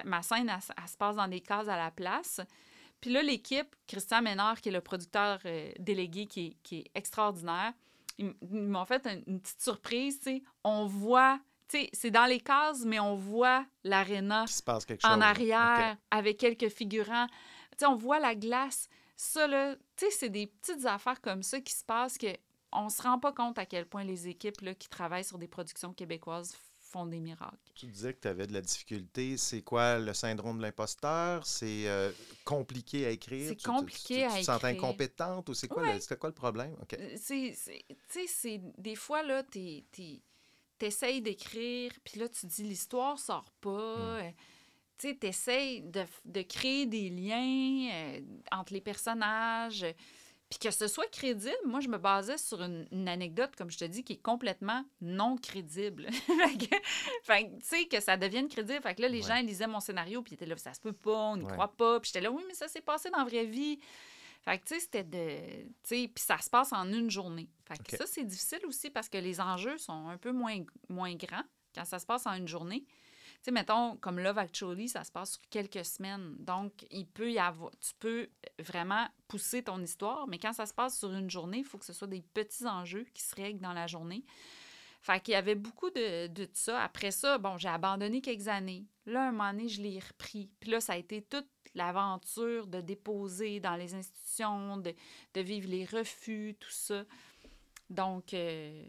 Ma 0.05 0.22
scène, 0.22 0.48
elle 0.51 0.88
se 0.88 0.96
passe 0.96 1.16
dans 1.16 1.29
des 1.29 1.40
cases 1.40 1.68
à 1.68 1.77
la 1.77 1.90
place. 1.90 2.40
Puis 3.00 3.11
là, 3.11 3.22
l'équipe, 3.22 3.74
Christian 3.87 4.22
Ménard, 4.22 4.61
qui 4.61 4.70
est 4.70 4.72
le 4.72 4.80
producteur 4.80 5.40
euh, 5.44 5.70
délégué, 5.78 6.26
qui 6.26 6.46
est, 6.46 6.56
qui 6.62 6.78
est 6.78 6.90
extraordinaire, 6.94 7.72
ils 8.18 8.34
m'ont 8.42 8.84
fait 8.84 9.06
une, 9.06 9.22
une 9.26 9.40
petite 9.40 9.61
surprise. 9.61 10.18
tu 10.18 10.24
sais. 10.24 10.42
On 10.64 10.87
voit, 10.87 11.38
c'est 11.92 12.11
dans 12.11 12.26
les 12.26 12.40
cases, 12.40 12.84
mais 12.84 12.98
on 12.98 13.14
voit 13.14 13.64
l'aréna 13.84 14.46
chose. 15.00 15.11
en 15.11 15.20
arrière 15.20 15.96
avec 16.11 16.38
quelques 16.38 16.68
figurants. 16.68 17.26
Tu 17.72 17.78
sais, 17.78 17.87
on 17.87 17.94
voit 17.94 18.18
la 18.18 18.34
glace. 18.34 18.88
Ça, 19.16 19.46
là, 19.46 19.76
c'est 19.96 20.30
des 20.30 20.48
petites 20.48 20.84
affaires 20.84 21.20
comme 21.20 21.42
ça 21.42 21.61
qui 21.61 21.72
se 21.72 21.84
passent 21.84 22.18
que 22.18 22.28
on 22.72 22.88
se 22.88 23.02
rend 23.02 23.18
pas 23.18 23.32
compte 23.32 23.58
à 23.58 23.66
quel 23.66 23.87
point 23.87 24.04
les 24.04 24.28
équipes 24.28 24.61
là, 24.61 24.74
qui 24.74 24.88
travaillent 24.88 25.24
sur 25.24 25.38
des 25.38 25.48
productions 25.48 25.92
québécoises 25.94 26.54
font 26.90 27.07
des 27.07 27.20
miracles. 27.20 27.57
Tu 27.74 27.87
disais 27.87 28.14
que 28.14 28.20
tu 28.20 28.29
avais 28.29 28.46
de 28.46 28.53
la 28.53 28.61
difficulté. 28.61 29.37
C'est 29.37 29.62
quoi 29.62 29.98
le 29.98 30.14
syndrome 30.14 30.57
de 30.59 30.62
l'imposteur? 30.62 31.46
C'est 31.46 31.87
euh, 31.88 32.11
compliqué 32.44 33.07
à 33.07 33.11
écrire? 33.11 33.48
C'est 33.51 33.57
Tu- 33.57 33.62
tu- 33.64 33.68
compliqué 33.70 34.14
tu, 34.16 34.22
à 34.22 34.31
tu 34.31 34.40
te 34.40 34.44
sens 34.44 34.57
écrire. 34.59 34.77
incompétente 34.77 35.48
ou 35.48 35.55
c'est 35.55 35.68
quoi, 35.68 35.83
Ouais. 35.83 35.98
le- 35.98 36.16
quoi 36.16 36.29
le 36.31 36.35
problème? 36.35 36.74
OK. 36.83 36.94
Euh, 36.94 37.16
C'est, 37.20 37.53
c'est- 37.55 37.85
tu 37.88 37.96
sais, 38.09 38.27
c'est 38.27 38.61
des 38.79 38.94
fois, 38.96 39.22
là, 39.22 39.42
t'es- 39.42 39.85
t'essayes 40.79 41.20
d'écrire, 41.22 41.92
puis 42.05 42.20
là, 42.20 42.29
tu 42.29 42.46
dis 42.46 42.62
l'histoire 42.62 43.18
sort 43.18 43.51
pas. 43.61 43.70
euh, 43.70 44.31
Tu 45.01 45.11
sais, 45.11 45.14
t'essayes 45.14 45.83
de, 45.83 46.05
de 46.24 46.42
créer 46.42 46.85
des 46.87 47.09
liens 47.09 47.88
euh, 47.92 48.20
entre 48.51 48.72
les 48.72 48.81
personnages, 48.81 49.87
puis 50.50 50.58
que 50.58 50.70
ce 50.70 50.87
soit 50.88 51.11
crédible. 51.11 51.54
Moi, 51.66 51.80
je 51.80 51.88
me 51.88 51.98
basais 51.98 52.38
sur 52.38 52.62
une, 52.62 52.87
une 52.90 53.08
anecdote, 53.08 53.54
comme 53.56 53.70
je 53.70 53.78
te 53.78 53.84
dis, 53.84 54.02
qui 54.02 54.14
est 54.14 54.22
complètement 54.22 54.84
non 55.00 55.37
crédible. 55.37 56.08
fait 57.24 57.44
que, 57.44 57.58
tu 57.58 57.66
sais, 57.66 57.87
que 57.87 58.00
ça 58.00 58.16
devienne 58.16 58.48
crédible. 58.48 58.80
Fait 58.82 58.94
que 58.94 59.02
là, 59.02 59.08
les 59.08 59.22
gens 59.22 59.40
lisaient 59.40 59.66
mon 59.66 59.80
scénario, 59.80 60.22
puis 60.22 60.32
ils 60.32 60.34
étaient 60.34 60.46
là, 60.46 60.56
ça 60.56 60.72
se 60.74 60.80
peut 60.80 60.92
pas, 60.94 61.12
on 61.32 61.37
n'y 61.37 61.44
Ouais. 61.44 61.52
croit 61.52 61.76
pas. 61.76 62.00
Puis 62.00 62.08
j'étais 62.08 62.22
là, 62.22 62.30
oui, 62.30 62.42
mais 62.48 62.54
ça 62.54 62.66
s'est 62.68 62.80
passé 62.80 63.11
dans 63.11 63.18
la 63.18 63.24
vraie 63.24 63.44
vie. 63.44 63.78
Fait 64.42 64.58
que, 64.58 64.64
tu 64.64 64.74
sais, 64.74 64.80
c'était 64.80 65.04
de. 65.04 65.38
Tu 65.66 65.70
sais, 65.82 66.11
puis 66.14 66.24
ça 66.24 66.38
se 66.38 66.48
passe 66.48 66.72
en 66.72 66.90
une 66.92 67.11
journée. 67.11 67.50
Fait 67.66 67.76
que 67.82 67.96
ça, 67.96 68.06
c'est 68.06 68.24
difficile 68.24 68.61
aussi 68.66 68.88
parce 68.88 69.08
que 69.08 69.18
les 69.18 69.40
enjeux 69.40 69.76
sont 69.78 70.08
un 70.08 70.16
peu 70.16 70.32
moins, 70.32 70.58
moins 70.88 71.14
grands 71.14 71.42
quand 71.74 71.84
ça 71.84 71.98
se 71.98 72.06
passe 72.06 72.26
en 72.26 72.34
une 72.34 72.48
journée. 72.48 72.84
Mettons, 73.50 73.96
comme 73.96 74.18
Love 74.18 74.38
Actually, 74.38 74.88
ça 74.88 75.04
se 75.04 75.12
passe 75.12 75.32
sur 75.32 75.40
quelques 75.50 75.84
semaines. 75.84 76.37
Donc, 76.38 76.72
il 76.90 77.06
peut 77.06 77.30
y 77.30 77.38
avoir. 77.38 77.70
Tu 77.80 77.92
peux 77.98 78.28
vraiment 78.58 79.06
pousser 79.26 79.62
ton 79.62 79.82
histoire, 79.82 80.26
mais 80.26 80.38
quand 80.38 80.52
ça 80.52 80.66
se 80.66 80.74
passe 80.74 80.98
sur 80.98 81.12
une 81.12 81.30
journée, 81.30 81.58
il 81.58 81.64
faut 81.64 81.78
que 81.78 81.84
ce 81.84 81.92
soit 81.92 82.08
des 82.08 82.22
petits 82.22 82.66
enjeux 82.66 83.06
qui 83.14 83.22
se 83.22 83.34
règlent 83.34 83.61
dans 83.61 83.72
la 83.72 83.87
journée. 83.87 84.24
Fait 85.00 85.20
qu'il 85.20 85.32
y 85.32 85.37
avait 85.37 85.54
beaucoup 85.54 85.90
de, 85.90 86.26
de 86.26 86.48
ça. 86.52 86.82
Après 86.82 87.11
ça, 87.11 87.38
bon, 87.38 87.56
j'ai 87.56 87.68
abandonné 87.68 88.20
quelques 88.20 88.48
années. 88.48 88.84
Là, 89.06 89.28
un 89.28 89.32
moment 89.32 89.52
donné, 89.52 89.68
je 89.68 89.80
l'ai 89.80 89.98
repris. 89.98 90.50
Puis 90.61 90.70
là, 90.70 90.80
ça 90.80 90.94
a 90.94 90.96
été 90.96 91.22
toute 91.22 91.48
l'aventure 91.74 92.66
de 92.66 92.80
déposer 92.80 93.61
dans 93.61 93.76
les 93.76 93.94
institutions, 93.94 94.76
de, 94.78 94.94
de 95.34 95.40
vivre 95.40 95.68
les 95.68 95.84
refus, 95.84 96.56
tout 96.58 96.70
ça. 96.70 97.04
Donc, 97.90 98.34
euh, 98.34 98.84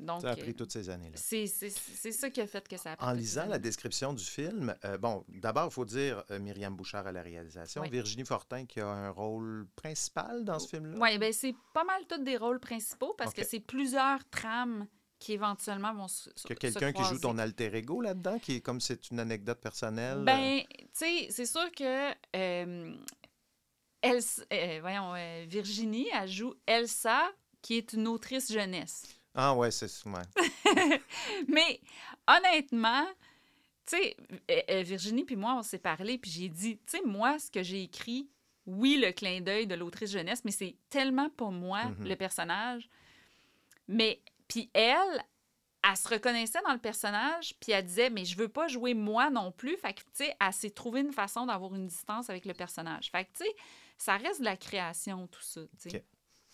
donc 0.00 0.22
Ça 0.22 0.30
a 0.30 0.36
pris 0.36 0.50
euh, 0.50 0.54
toutes 0.54 0.72
ces 0.72 0.90
années-là. 0.90 1.16
C'est 1.16 1.46
ça 1.46 2.30
qui 2.30 2.40
a 2.40 2.46
fait 2.46 2.66
que 2.68 2.76
ça 2.76 2.92
a 2.92 2.96
pris 2.96 3.06
En 3.06 3.12
lisant 3.12 3.46
la 3.46 3.58
description 3.58 4.12
du 4.12 4.24
film, 4.24 4.74
euh, 4.84 4.98
bon, 4.98 5.24
d'abord, 5.28 5.66
il 5.70 5.72
faut 5.72 5.84
dire 5.84 6.22
euh, 6.30 6.38
Myriam 6.38 6.74
Bouchard 6.76 7.06
à 7.06 7.12
la 7.12 7.22
réalisation, 7.22 7.82
Oui. 7.82 7.90
Virginie 7.90 8.24
Fortin 8.24 8.66
qui 8.66 8.80
a 8.80 8.86
un 8.88 9.10
rôle 9.10 9.66
principal 9.76 10.44
dans 10.44 10.58
ce 10.58 10.68
film-là. 10.68 10.98
Oui, 11.00 11.18
ben 11.18 11.32
c'est 11.32 11.54
pas 11.74 11.84
mal 11.84 12.02
tous 12.08 12.22
des 12.22 12.36
rôles 12.36 12.60
principaux 12.60 13.14
parce 13.16 13.32
que 13.32 13.44
c'est 13.44 13.60
plusieurs 13.60 14.28
trames 14.30 14.86
qui 15.18 15.32
éventuellement 15.32 15.94
vont 15.94 16.08
se. 16.08 16.28
Est-ce 16.28 16.42
qu'il 16.42 16.50
y 16.50 16.52
a 16.52 16.56
quelqu'un 16.56 16.92
qui 16.92 17.02
joue 17.04 17.18
ton 17.18 17.38
alter 17.38 17.74
ego 17.74 18.02
là-dedans, 18.02 18.38
qui 18.38 18.56
est 18.56 18.60
comme 18.60 18.80
c'est 18.82 19.10
une 19.10 19.18
anecdote 19.18 19.60
personnelle? 19.60 20.22
Ben, 20.24 20.60
tu 20.70 20.86
sais, 20.92 21.26
c'est 21.30 21.46
sûr 21.46 21.72
que 21.72 22.10
euh, 22.36 22.94
Elsa- 24.02 24.44
euh, 24.52 24.78
voyons, 24.82 25.14
euh, 25.14 25.46
Virginie, 25.48 26.06
elle 26.12 26.28
joue 26.28 26.54
Elsa, 26.66 27.22
qui 27.62 27.78
est 27.78 27.94
une 27.94 28.06
autrice 28.08 28.52
jeunesse. 28.52 29.04
Ah 29.36 29.54
ouais, 29.54 29.70
c'est 29.70 29.86
ouais. 30.06 30.22
Mais 31.48 31.80
honnêtement, 32.26 33.06
tu 33.86 33.96
sais, 33.98 34.16
euh, 34.50 34.60
euh, 34.70 34.82
Virginie 34.82 35.24
puis 35.24 35.36
moi, 35.36 35.54
on 35.58 35.62
s'est 35.62 35.78
parlé, 35.78 36.18
puis 36.18 36.30
j'ai 36.30 36.48
dit, 36.48 36.78
tu 36.78 36.96
sais, 36.98 37.02
moi, 37.04 37.38
ce 37.38 37.50
que 37.50 37.62
j'ai 37.62 37.82
écrit, 37.82 38.28
oui, 38.66 38.96
le 39.00 39.12
clin 39.12 39.40
d'œil 39.42 39.66
de 39.66 39.74
l'autrice 39.74 40.10
jeunesse, 40.10 40.42
mais 40.44 40.50
c'est 40.50 40.74
tellement 40.90 41.28
pas 41.30 41.50
moi, 41.50 41.84
Mhm. 41.84 42.08
le 42.08 42.16
personnage. 42.16 42.88
Mais, 43.88 44.20
puis 44.48 44.70
elle, 44.72 45.22
elle 45.88 45.96
se 45.96 46.08
reconnaissait 46.08 46.58
dans 46.66 46.72
le 46.72 46.78
personnage, 46.80 47.54
puis 47.60 47.72
elle 47.72 47.84
disait, 47.84 48.10
mais 48.10 48.24
je 48.24 48.36
veux 48.36 48.48
pas 48.48 48.66
jouer 48.66 48.94
moi 48.94 49.30
non 49.30 49.52
plus. 49.52 49.76
Fait 49.76 49.92
que, 49.94 50.00
tu 50.00 50.06
sais, 50.14 50.34
elle 50.40 50.52
s'est 50.52 50.70
trouvé 50.70 51.00
une 51.00 51.12
façon 51.12 51.46
d'avoir 51.46 51.74
une 51.74 51.86
distance 51.86 52.28
avec 52.30 52.44
le 52.44 52.54
personnage. 52.54 53.10
Fait 53.12 53.24
que, 53.24 53.30
tu 53.38 53.44
sais, 53.44 53.56
ça 53.98 54.16
reste 54.16 54.40
de 54.40 54.46
la 54.46 54.56
création, 54.56 55.26
tout 55.28 55.42
ça, 55.42 55.60
tu 55.80 55.90
sais. 55.90 55.96
OK. 55.98 56.02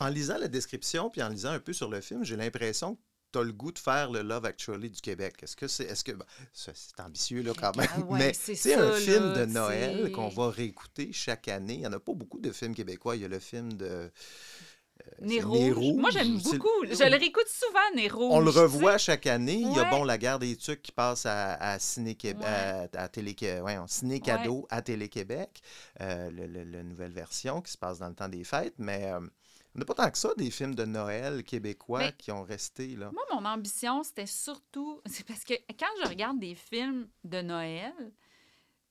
En 0.00 0.08
lisant 0.08 0.38
la 0.38 0.48
description 0.48 1.10
puis 1.10 1.22
en 1.22 1.28
lisant 1.28 1.50
un 1.50 1.60
peu 1.60 1.72
sur 1.72 1.88
le 1.88 2.00
film, 2.00 2.24
j'ai 2.24 2.36
l'impression 2.36 2.96
que 2.96 3.00
tu 3.32 3.38
as 3.38 3.42
le 3.42 3.52
goût 3.52 3.72
de 3.72 3.78
faire 3.78 4.10
le 4.10 4.20
Love 4.22 4.44
Actually 4.44 4.90
du 4.90 5.00
Québec. 5.00 5.36
Est-ce 5.42 5.56
que 5.56 5.66
c'est. 5.68 5.84
Est-ce 5.84 6.04
que. 6.04 6.12
c'est 6.52 7.00
ambitieux, 7.00 7.42
là, 7.42 7.52
quand 7.58 7.74
même. 7.76 7.88
Ah 7.94 8.00
ouais, 8.00 8.18
mais 8.18 8.32
c'est 8.34 8.54
c'est 8.54 8.74
un 8.74 8.92
film 8.92 9.32
de 9.34 9.44
Noël 9.46 10.10
qu'on 10.12 10.28
va 10.28 10.50
réécouter 10.50 11.12
chaque 11.12 11.48
année. 11.48 11.74
Il 11.74 11.80
n'y 11.80 11.86
en 11.86 11.92
a 11.92 12.00
pas 12.00 12.12
beaucoup 12.14 12.40
de 12.40 12.50
films 12.52 12.74
québécois. 12.74 13.16
Il 13.16 13.22
y 13.22 13.24
a 13.24 13.28
le 13.28 13.38
film 13.38 13.72
de. 13.74 14.10
euh, 15.22 15.40
rouge. 15.44 15.96
Moi, 15.96 16.10
j'aime 16.10 16.38
beaucoup. 16.40 16.68
Je 16.84 17.08
le 17.10 17.16
réécoute 17.16 17.48
souvent, 17.48 17.80
Nez 17.96 18.08
rouge. 18.08 18.32
On 18.32 18.40
le 18.40 18.52
sais. 18.52 18.58
revoit 18.60 18.98
chaque 18.98 19.26
année. 19.26 19.54
Il 19.64 19.72
y 19.72 19.78
a 19.78 19.84
bon 19.84 20.04
la 20.04 20.18
guerre 20.18 20.38
des 20.38 20.54
tucs 20.56 20.82
qui 20.82 20.92
passe 20.92 21.24
à, 21.24 21.54
à 21.54 21.78
Ciné 21.78 22.16
Ouais. 22.22 22.34
à, 22.44 22.86
à 22.94 23.08
Télé 23.08 23.34
ouais, 23.62 23.78
Ciné 23.86 24.20
Cadeau 24.20 24.66
à 24.68 24.82
Télé-Québec, 24.82 25.62
euh, 26.00 26.30
la 26.30 26.82
nouvelle 26.82 27.12
version 27.12 27.62
qui 27.62 27.72
se 27.72 27.78
passe 27.78 27.98
dans 27.98 28.08
le 28.08 28.14
temps 28.14 28.28
des 28.28 28.44
fêtes. 28.44 28.74
Mais 28.78 29.10
euh, 29.10 29.20
on 29.74 29.78
n'a 29.78 29.84
pas 29.84 29.94
tant 29.94 30.10
que 30.10 30.18
ça 30.18 30.34
des 30.36 30.50
films 30.50 30.74
de 30.74 30.84
Noël 30.84 31.42
québécois 31.44 31.98
Mais- 32.00 32.14
qui 32.18 32.30
ont 32.32 32.42
resté 32.42 32.88
là. 32.96 33.10
Moi, 33.12 33.22
mon 33.32 33.44
ambition, 33.46 34.02
c'était 34.02 34.26
surtout. 34.26 35.00
C'est 35.06 35.26
parce 35.26 35.44
que 35.44 35.54
quand 35.78 35.86
je 36.02 36.08
regarde 36.08 36.38
des 36.38 36.54
films 36.54 37.08
de 37.24 37.40
Noël, 37.40 37.92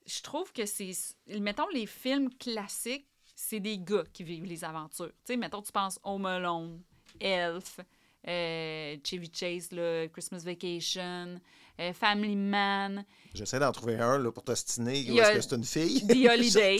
je 0.07 0.21
trouve 0.21 0.51
que 0.51 0.65
c'est. 0.65 0.91
Mettons, 1.27 1.67
les 1.73 1.85
films 1.85 2.33
classiques, 2.33 3.07
c'est 3.35 3.59
des 3.59 3.77
gars 3.77 4.03
qui 4.11 4.23
vivent 4.23 4.45
les 4.45 4.63
aventures. 4.63 5.07
Tu 5.09 5.33
sais, 5.33 5.37
mettons, 5.37 5.61
tu 5.61 5.71
penses 5.71 5.99
Home 6.03 6.25
Alone, 6.25 6.81
Elf, 7.19 7.79
euh, 8.27 8.97
Chevy 9.03 9.31
Chase, 9.33 9.71
là, 9.71 10.07
Christmas 10.07 10.43
Vacation, 10.45 11.39
euh, 11.79 11.93
Family 11.93 12.35
Man, 12.35 13.05
J'essaie 13.33 13.59
d'en 13.59 13.71
trouver 13.71 13.95
un 13.95 14.17
là, 14.17 14.31
pour 14.31 14.43
t'ostiner. 14.43 15.09
Ou 15.09 15.19
est-ce 15.19 15.33
que 15.33 15.41
c'est 15.41 15.55
une 15.55 15.63
fille? 15.63 16.05
The 16.05 16.29
Holidays. 16.29 16.79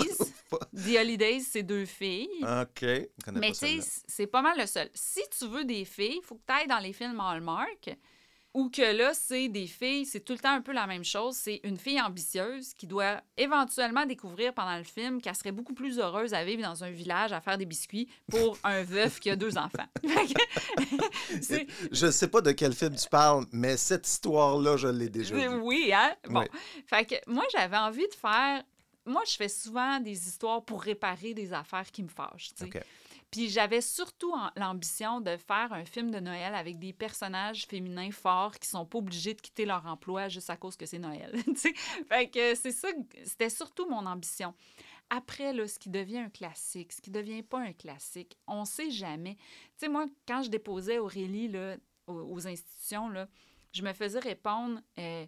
The 0.76 0.98
Holidays, 1.00 1.40
c'est 1.50 1.64
deux 1.64 1.86
filles. 1.86 2.30
OK. 2.42 2.86
Mais 3.34 3.52
tu 3.52 3.58
sais, 3.58 3.80
c'est 4.08 4.28
pas 4.28 4.42
mal 4.42 4.58
le 4.60 4.66
seul. 4.66 4.90
Si 4.94 5.22
tu 5.38 5.48
veux 5.48 5.64
des 5.64 5.86
filles, 5.86 6.20
il 6.22 6.26
faut 6.26 6.36
que 6.36 6.44
tu 6.46 6.54
ailles 6.54 6.68
dans 6.68 6.80
les 6.80 6.92
films 6.92 7.20
Hallmark, 7.20 7.98
ou 8.54 8.70
que 8.70 8.82
là, 8.82 9.14
c'est 9.14 9.48
des 9.48 9.66
filles, 9.66 10.06
c'est 10.06 10.20
tout 10.20 10.34
le 10.34 10.40
temps 10.40 10.54
un 10.54 10.62
peu 10.62 10.74
la 10.74 10.86
même 10.86 11.06
chose. 11.06 11.36
C'est 11.36 11.62
une 11.64 11.78
fille 11.78 12.02
ambitieuse 12.02 12.74
qui 12.74 12.86
doit 12.86 13.22
éventuellement 13.38 14.06
découvrir 14.06 14.54
pendant 14.54 14.78
le 14.78 14.84
film 14.84 15.22
qu'elle 15.22 15.36
serait 15.36 15.54
beaucoup 15.54 15.74
plus 15.74 16.00
heureuse 16.00 16.34
à 16.34 16.44
vivre 16.44 16.62
dans 16.62 16.84
un 16.84 16.92
village 16.92 17.32
à 17.32 17.40
faire 17.40 17.58
des 17.58 17.66
biscuits 17.66 18.10
pour 18.30 18.58
un 18.64 18.84
veuf 18.84 19.20
qui 19.20 19.30
a 19.30 19.36
deux 19.36 19.58
enfants. 19.58 19.86
Je 21.92 22.06
ne 22.06 22.12
sais 22.12 22.28
pas 22.28 22.42
de 22.42 22.52
quel 22.52 22.74
film 22.74 22.96
tu 22.96 23.08
parles, 23.08 23.46
mais 23.54 23.78
cette 23.78 24.08
histoire-là, 24.08 24.76
je 24.76 24.88
l'ai 24.88 25.10
déjà 25.10 25.36
vue. 25.36 25.48
Oui, 25.62 25.92
hein? 25.94 26.14
Bon. 26.30 26.42
Oui. 26.42 26.48
Fait 26.88 27.06
que 27.06 27.16
moi, 27.32 27.44
j'avais 27.54 27.78
envie 27.78 28.08
de 28.08 28.16
faire. 28.16 28.64
Moi, 29.06 29.22
je 29.26 29.36
fais 29.36 29.50
souvent 29.50 30.00
des 30.00 30.28
histoires 30.28 30.64
pour 30.64 30.82
réparer 30.82 31.34
des 31.34 31.54
affaires 31.54 31.90
qui 31.92 32.04
me 32.04 32.10
fâchent. 32.10 32.52
tu 32.56 32.66
sais. 32.66 32.78
OK. 32.78 32.84
Puis 33.32 33.50
j'avais 33.50 33.80
surtout 33.80 34.34
l'ambition 34.58 35.22
de 35.22 35.38
faire 35.38 35.72
un 35.72 35.86
film 35.86 36.12
de 36.12 36.20
Noël 36.20 36.54
avec 36.54 36.78
des 36.80 36.92
personnages 36.92 37.66
féminins 37.66 38.12
forts 38.12 38.60
qui 38.60 38.68
sont 38.68 38.86
pas 38.86 38.98
obligés 38.98 39.34
de 39.34 39.42
quitter 39.42 39.66
leur 39.66 39.86
emploi 39.86 40.28
juste 40.28 40.50
à 40.50 40.58
cause 40.58 40.76
que 40.76 40.86
c'est 40.86 41.00
Noël. 41.00 41.34
fait 42.10 42.30
que 42.30 42.56
c'est 42.56 42.74
ça, 42.74 42.90
c'était 43.24 43.50
surtout 43.50 43.90
mon 43.90 44.06
ambition. 44.06 44.54
Après, 45.10 45.54
là, 45.54 45.68
ce 45.68 45.80
qui 45.80 45.90
devient 45.90 46.20
un 46.20 46.30
classique, 46.30 46.92
ce 46.92 47.02
qui 47.02 47.10
devient 47.10 47.44
pas 47.44 47.60
un 47.60 47.74
classique, 47.74 48.38
on 48.48 48.66
sait 48.66 48.92
jamais. 48.92 49.36
Tu 49.36 49.86
sais, 49.86 49.88
moi, 49.90 50.06
quand 50.28 50.44
je 50.44 50.50
déposais 50.50 51.00
Aurélie 51.00 51.48
là, 51.48 51.78
aux, 52.08 52.48
institutions, 52.48 53.10
là, 53.10 53.28
je 53.72 53.82
me 53.82 53.94
faisais 53.94 54.20
répondre 54.20 54.82
euh, 55.00 55.26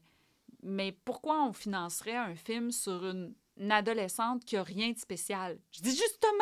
mais 0.63 0.93
pourquoi 1.03 1.43
on 1.43 1.53
financerait 1.53 2.15
un 2.15 2.35
film 2.35 2.71
sur 2.71 3.05
une 3.05 3.33
adolescente 3.69 4.43
qui 4.45 4.57
a 4.57 4.63
rien 4.63 4.91
de 4.91 4.97
spécial? 4.97 5.59
Je 5.71 5.81
dis 5.81 5.91
justement, 5.95 6.33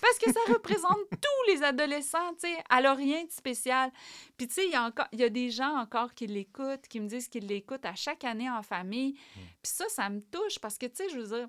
parce 0.00 0.18
que 0.18 0.32
ça 0.32 0.40
représente 0.52 0.98
tous 1.10 1.52
les 1.52 1.62
adolescents, 1.62 2.32
tu 2.34 2.48
sais, 2.48 2.56
elle 2.76 2.86
a 2.86 2.94
rien 2.94 3.24
de 3.24 3.30
spécial. 3.30 3.90
Puis 4.36 4.48
tu 4.48 4.54
sais, 4.54 4.66
il 4.66 4.72
y, 4.72 4.76
a 4.76 4.84
encore- 4.84 5.08
il 5.12 5.20
y 5.20 5.24
a 5.24 5.28
des 5.28 5.50
gens 5.50 5.76
encore 5.78 6.14
qui 6.14 6.26
l'écoutent, 6.26 6.86
qui 6.88 7.00
me 7.00 7.06
disent 7.08 7.28
qu'ils 7.28 7.46
l'écoutent 7.46 7.84
à 7.86 7.94
chaque 7.94 8.24
année 8.24 8.50
en 8.50 8.62
famille. 8.62 9.14
Puis 9.34 9.72
ça, 9.72 9.88
ça 9.88 10.08
me 10.08 10.20
touche 10.20 10.58
parce 10.58 10.78
que, 10.78 10.86
tu 10.86 10.96
sais, 10.96 11.08
je 11.08 11.18
veux 11.18 11.36
dire, 11.38 11.48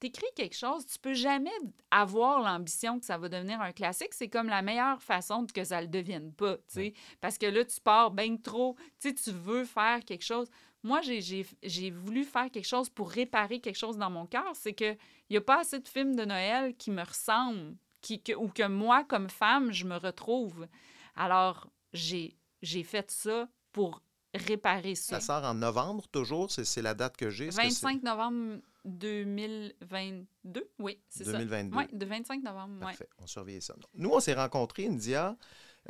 t'écris 0.00 0.26
quelque 0.36 0.56
chose, 0.56 0.84
tu 0.86 0.98
peux 0.98 1.14
jamais 1.14 1.52
avoir 1.90 2.40
l'ambition 2.42 2.98
que 2.98 3.06
ça 3.06 3.16
va 3.16 3.28
devenir 3.28 3.60
un 3.62 3.72
classique. 3.72 4.12
C'est 4.12 4.28
comme 4.28 4.48
la 4.48 4.60
meilleure 4.60 5.02
façon 5.02 5.44
de 5.44 5.52
que 5.52 5.64
ça 5.64 5.80
le 5.80 5.86
devienne 5.88 6.32
pas, 6.34 6.56
tu 6.56 6.62
sais. 6.68 6.94
Parce 7.22 7.38
que 7.38 7.46
là, 7.46 7.64
tu 7.64 7.80
pars 7.80 8.10
bien 8.10 8.36
trop, 8.36 8.76
tu 9.00 9.08
sais, 9.08 9.14
tu 9.14 9.30
veux 9.30 9.64
faire 9.64 10.04
quelque 10.04 10.24
chose. 10.24 10.50
Moi, 10.84 11.00
j'ai- 11.02 11.90
voulu 11.90 12.22
faire 12.24 12.48
quelque 12.50 12.66
chose 12.68 12.88
pour 12.90 13.10
réparer 13.10 13.58
quelque 13.58 13.78
chose 13.78 13.96
dans 13.96 14.10
mon 14.10 14.26
cœur. 14.26 14.52
C'est 14.54 14.74
que 14.74 14.92
il 14.92 15.32
n'y 15.32 15.36
a 15.38 15.40
pas 15.40 15.60
assez 15.60 15.80
de 15.80 15.88
films 15.88 16.14
de 16.14 16.24
Noël 16.24 16.76
qui 16.76 16.90
me 16.92 17.02
ressemblent, 17.02 17.74
qui, 18.00 18.22
que- 18.22 18.34
ou 18.34 18.48
que 18.48 18.68
moi, 18.68 19.02
comme 19.04 19.28
femme, 19.30 19.72
je 19.72 19.84
me 19.86 19.96
retrouve. 19.96 20.68
Alors, 21.16 21.68
j'ai 21.92 22.36
fait 22.84 23.10
ça 23.10 23.48
pour 23.72 24.02
réparer 24.34 24.94
ça. 24.94 25.20
Ça 25.20 25.40
sort 25.40 25.44
en 25.50 25.54
novembre, 25.54 26.06
toujours? 26.08 26.50
C'est 26.50 26.82
la 26.82 26.92
date 26.94 27.16
que 27.16 27.30
j'ai? 27.30 27.46
Est-ce 27.46 27.56
que 27.56 27.62
c'est 27.70 27.86
25 27.86 28.02
novembre 28.02 28.60
2022, 28.84 30.68
oui, 30.78 30.98
c'est 31.08 31.24
ça. 31.24 31.32
2022. 31.32 31.76
Oui, 31.76 31.84
de 31.92 32.04
25 32.06 32.42
novembre, 32.42 32.74
oui. 32.80 32.86
Parfait, 32.86 33.08
on 33.18 33.26
surveillait 33.26 33.60
ça. 33.60 33.74
Nous, 33.94 34.10
on 34.10 34.20
s'est 34.20 34.34
rencontrés, 34.34 34.86
India, 34.86 35.36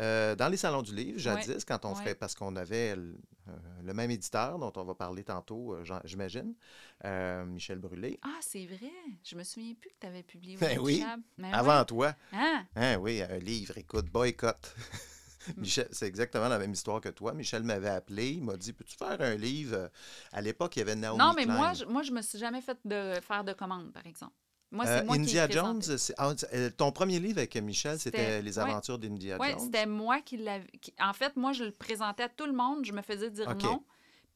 euh, 0.00 0.34
dans 0.34 0.48
les 0.48 0.56
salons 0.56 0.82
du 0.82 0.94
livre, 0.94 1.18
jadis, 1.18 1.48
Ouais, 1.48 1.58
quand 1.66 1.84
on 1.84 1.90
ouais. 1.90 1.94
ferait, 2.02 2.14
parce 2.14 2.34
qu'on 2.34 2.56
avait 2.56 2.96
le, 2.96 3.16
euh, 3.48 3.52
le 3.82 3.94
même 3.94 4.10
éditeur 4.10 4.58
dont 4.58 4.72
on 4.76 4.84
va 4.84 4.94
parler 4.94 5.22
tantôt, 5.24 5.74
euh, 5.74 5.84
j'imagine, 6.04 6.54
Michel 7.46 7.78
Brûlé. 7.78 8.18
Ah, 8.22 8.38
c'est 8.40 8.66
vrai. 8.66 8.90
Je 9.22 9.36
me 9.36 9.44
souviens 9.44 9.74
plus 9.74 9.90
que 9.90 9.96
tu 10.00 10.06
avais 10.06 10.22
publié 10.22 10.56
Ben 10.56 10.78
oui. 10.80 11.04
Ben 11.38 11.52
avant 11.52 11.78
ouais. 11.78 11.84
toi. 11.84 12.14
Hein? 12.32 12.64
Hein, 12.76 12.96
oui, 12.96 13.22
un 13.22 13.38
livre, 13.38 13.78
écoute, 13.78 14.06
boycott. 14.10 14.74
Michel, 15.58 15.86
c'est 15.92 16.06
exactement 16.06 16.48
la 16.48 16.58
même 16.58 16.72
histoire 16.72 17.02
que 17.02 17.10
toi. 17.10 17.34
Michel 17.34 17.62
m'avait 17.64 17.90
appelé, 17.90 18.30
il 18.30 18.42
m'a 18.42 18.56
dit 18.56 18.72
Peux-tu 18.72 18.96
faire 18.96 19.20
un 19.20 19.34
livre? 19.34 19.90
À 20.32 20.40
l'époque, 20.40 20.74
il 20.76 20.78
y 20.78 20.82
avait 20.82 20.94
Naomi 20.96 21.18
Non, 21.18 21.34
mais 21.36 21.44
Klein. 21.44 21.54
moi, 21.56 21.72
je, 21.74 21.84
moi, 21.84 22.02
je 22.02 22.12
me 22.12 22.22
suis 22.22 22.38
jamais 22.38 22.62
fait 22.62 22.78
de 22.84 23.12
faire 23.20 23.44
de 23.44 23.52
commande, 23.52 23.92
par 23.92 24.06
exemple. 24.06 24.32
Moi, 24.74 24.86
c'est 24.86 25.00
Euh, 25.02 25.04
moi 25.04 25.14
India 25.14 25.46
qui 25.46 25.54
Jones, 25.54 25.82
ah, 26.18 26.32
euh, 26.52 26.70
ton 26.76 26.90
premier 26.90 27.20
livre 27.20 27.38
avec 27.38 27.54
Michel, 27.56 27.98
c'était 27.98 28.42
Les 28.42 28.58
ouais. 28.58 28.64
aventures 28.64 28.98
d'India 28.98 29.38
Oui, 29.40 29.50
Jones. 29.50 29.60
c'était 29.60 29.86
moi 29.86 30.20
qui 30.20 30.36
l'avais. 30.36 30.66
En 31.00 31.12
fait, 31.12 31.36
moi, 31.36 31.52
je 31.52 31.64
le 31.64 31.70
présentais 31.70 32.24
à 32.24 32.28
tout 32.28 32.46
le 32.46 32.52
monde. 32.52 32.84
Je 32.84 32.92
me 32.92 33.02
faisais 33.02 33.30
dire 33.30 33.54
non. 33.62 33.84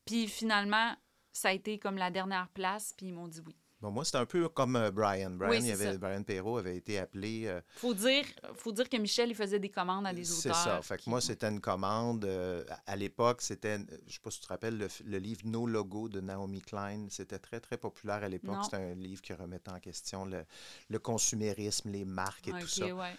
Puis 0.05 0.29
finalement, 0.29 0.95
ça 1.33 1.49
a 1.49 1.53
été 1.53 1.79
comme 1.79 1.99
la 1.99 2.11
dernière 2.11 2.49
place. 2.49 2.95
Puis 2.97 3.07
ils 3.09 3.13
m'ont 3.13 3.29
dit 3.29 3.41
oui. 3.47 3.57
Bon, 3.81 3.93
moi, 3.93 4.05
c'était 4.05 4.19
un 4.19 4.27
peu 4.27 4.49
comme 4.49 4.75
euh, 4.75 4.91
Brian. 4.91 5.31
Brian, 5.31 5.51
Oui, 5.51 5.59
il 5.61 5.67
y 5.67 5.77
c'est 5.77 5.87
avait. 5.87 5.99
Brian 5.99 6.23
Perrault 6.25 6.59
avait 6.59 6.77
été 6.77 6.99
appelé. 6.99 7.45
euh, 7.47 7.61
Faut 7.77 7.95
dire, 7.95 8.25
faut 8.57 8.73
dire 8.73 8.89
que 8.89 8.97
Michel, 8.97 9.29
il 9.31 9.37
faisait 9.37 9.61
des 9.61 9.69
commandes 9.69 10.05
à 10.05 10.13
des 10.13 10.25
C'est 10.25 10.49
auteurs. 10.51 10.57
ça. 10.65 10.83
Fait 10.83 10.97
que 11.01 11.09
moi, 11.09 11.21
c'était 11.21 11.47
une 11.49 11.61
commande. 11.61 12.25
euh, 12.25 12.65
à- 12.87 12.97
l'époque, 12.97 13.41
c'était, 13.41 13.79
euh, 13.79 13.85
je 14.09 14.15
sais 14.15 14.21
pas 14.21 14.31
si 14.33 14.41
tu 14.41 14.47
te 14.47 14.49
rappelles, 14.53 14.89
le, 15.05 15.19
livre 15.19 15.43
No 15.45 15.65
Logo 15.67 16.09
de 16.09 16.21
Naomi 16.21 16.61
Klein. 16.61 17.07
C'était 17.09 17.39
très, 17.39 17.61
très 17.61 17.77
populaire 17.77 18.25
à 18.25 18.29
l'époque. 18.29 18.65
C'était 18.65 18.79
un 18.79 18.95
livre 18.95 19.23
qui 19.23 19.33
remettait 19.33 19.71
en 19.71 19.79
question 19.79 20.25
le, 20.25 20.45
le 20.89 20.99
consumérisme, 20.99 21.91
les 21.91 22.05
marques 22.05 22.49
et 22.49 22.53
Ok, 22.53 22.61
tout 22.61 22.67
ça. 22.67 22.85
ouais. 22.93 23.15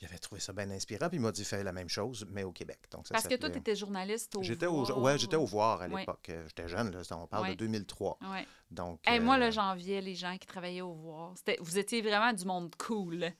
Il 0.00 0.06
avait 0.06 0.18
trouvé 0.18 0.40
ça 0.40 0.52
bien 0.52 0.68
inspirant, 0.70 1.08
puis 1.08 1.18
il 1.18 1.20
m'a 1.20 1.30
dit 1.30 1.44
fais 1.44 1.62
la 1.62 1.72
même 1.72 1.88
chose, 1.88 2.26
mais 2.30 2.42
au 2.42 2.50
Québec. 2.52 2.78
Donc, 2.90 3.06
ça 3.06 3.14
Parce 3.14 3.28
que 3.28 3.36
toi, 3.36 3.48
tu 3.48 3.58
étais 3.58 3.76
journaliste 3.76 4.34
au 4.36 4.42
J'étais 4.42 4.66
au, 4.66 4.82
Voir. 4.84 4.98
ouais, 5.00 5.18
j'étais 5.18 5.36
au 5.36 5.44
voir 5.46 5.80
à 5.82 5.88
l'époque. 5.88 6.28
Euh, 6.30 6.44
J'étais 6.48 6.68
jeune, 6.68 6.90
là, 6.90 7.00
on 7.16 7.26
parle 7.26 7.44
Ouais. 7.44 7.50
de 7.50 7.54
2003. 7.54 8.18
Ouais. 8.22 8.46
Donc, 8.70 9.00
Hey, 9.06 9.20
Moi, 9.20 9.36
euh, 9.36 9.38
là, 9.38 9.50
j'enviais 9.50 10.00
les 10.00 10.14
gens 10.16 10.36
qui 10.36 10.46
travaillaient 10.46 10.80
au 10.82 10.92
voir. 10.94 11.32
C'était- 11.36 11.58
Vous 11.60 11.78
étiez 11.78 12.02
vraiment 12.02 12.32
du 12.32 12.44
monde 12.44 12.74
cool. 12.76 13.32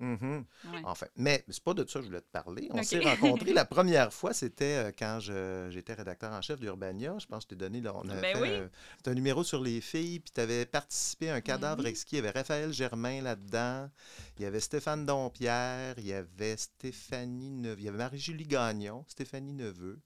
Mhm. 0.00 0.44
Ouais. 0.64 0.80
Enfin, 0.84 1.06
mais 1.16 1.44
c'est 1.48 1.62
pas 1.62 1.74
de 1.74 1.86
ça 1.86 1.98
que 1.98 2.04
je 2.04 2.08
voulais 2.08 2.22
te 2.22 2.30
parler. 2.32 2.68
On 2.72 2.82
s'est 2.82 3.00
rencontrés 3.00 3.52
la 3.52 3.64
première 3.66 4.12
fois, 4.14 4.32
c'était 4.32 4.88
euh, 4.88 4.92
quand 4.98 5.18
j'étais 5.20 5.92
rédacteur 5.92 6.32
en 6.32 6.40
chef 6.40 6.58
d'Urbania. 6.58 7.16
Je 7.18 7.26
pense 7.26 7.44
que 7.44 7.50
je 7.54 7.56
t'ai 7.56 7.56
donné, 7.56 7.82
là, 7.82 7.92
on 7.94 8.08
avait 8.08 8.20
Ben 8.20 8.36
fait 8.36 8.42
oui. 8.42 8.48
euh, 8.50 8.68
c'était 8.96 9.10
un 9.10 9.14
numéro 9.14 9.44
sur 9.44 9.62
les 9.62 9.80
filles, 9.82 10.20
puis 10.20 10.32
tu 10.34 10.40
avais 10.40 10.64
participé 10.64 11.30
à 11.30 11.34
un 11.34 11.40
cadavre 11.42 11.82
oui. 11.84 11.90
exquis. 11.90 12.16
Il 12.16 12.24
y 12.24 12.26
avait 12.26 12.30
Raphaël 12.38 12.72
Germain 12.72 13.20
là-dedans, 13.20 13.90
il 14.38 14.42
y 14.42 14.46
avait 14.46 14.60
Stéphane 14.60 15.04
Dompierre, 15.04 15.94
il 15.98 16.06
y 16.06 16.14
avait 16.14 16.56
Stéphanie 16.56 17.50
Neveu, 17.50 17.76
il 17.78 17.84
y 17.84 17.88
avait 17.88 17.98
Marie-Julie 17.98 18.46
Gagnon, 18.46 19.04
Stéphanie 19.06 19.52
Neveu. 19.52 20.00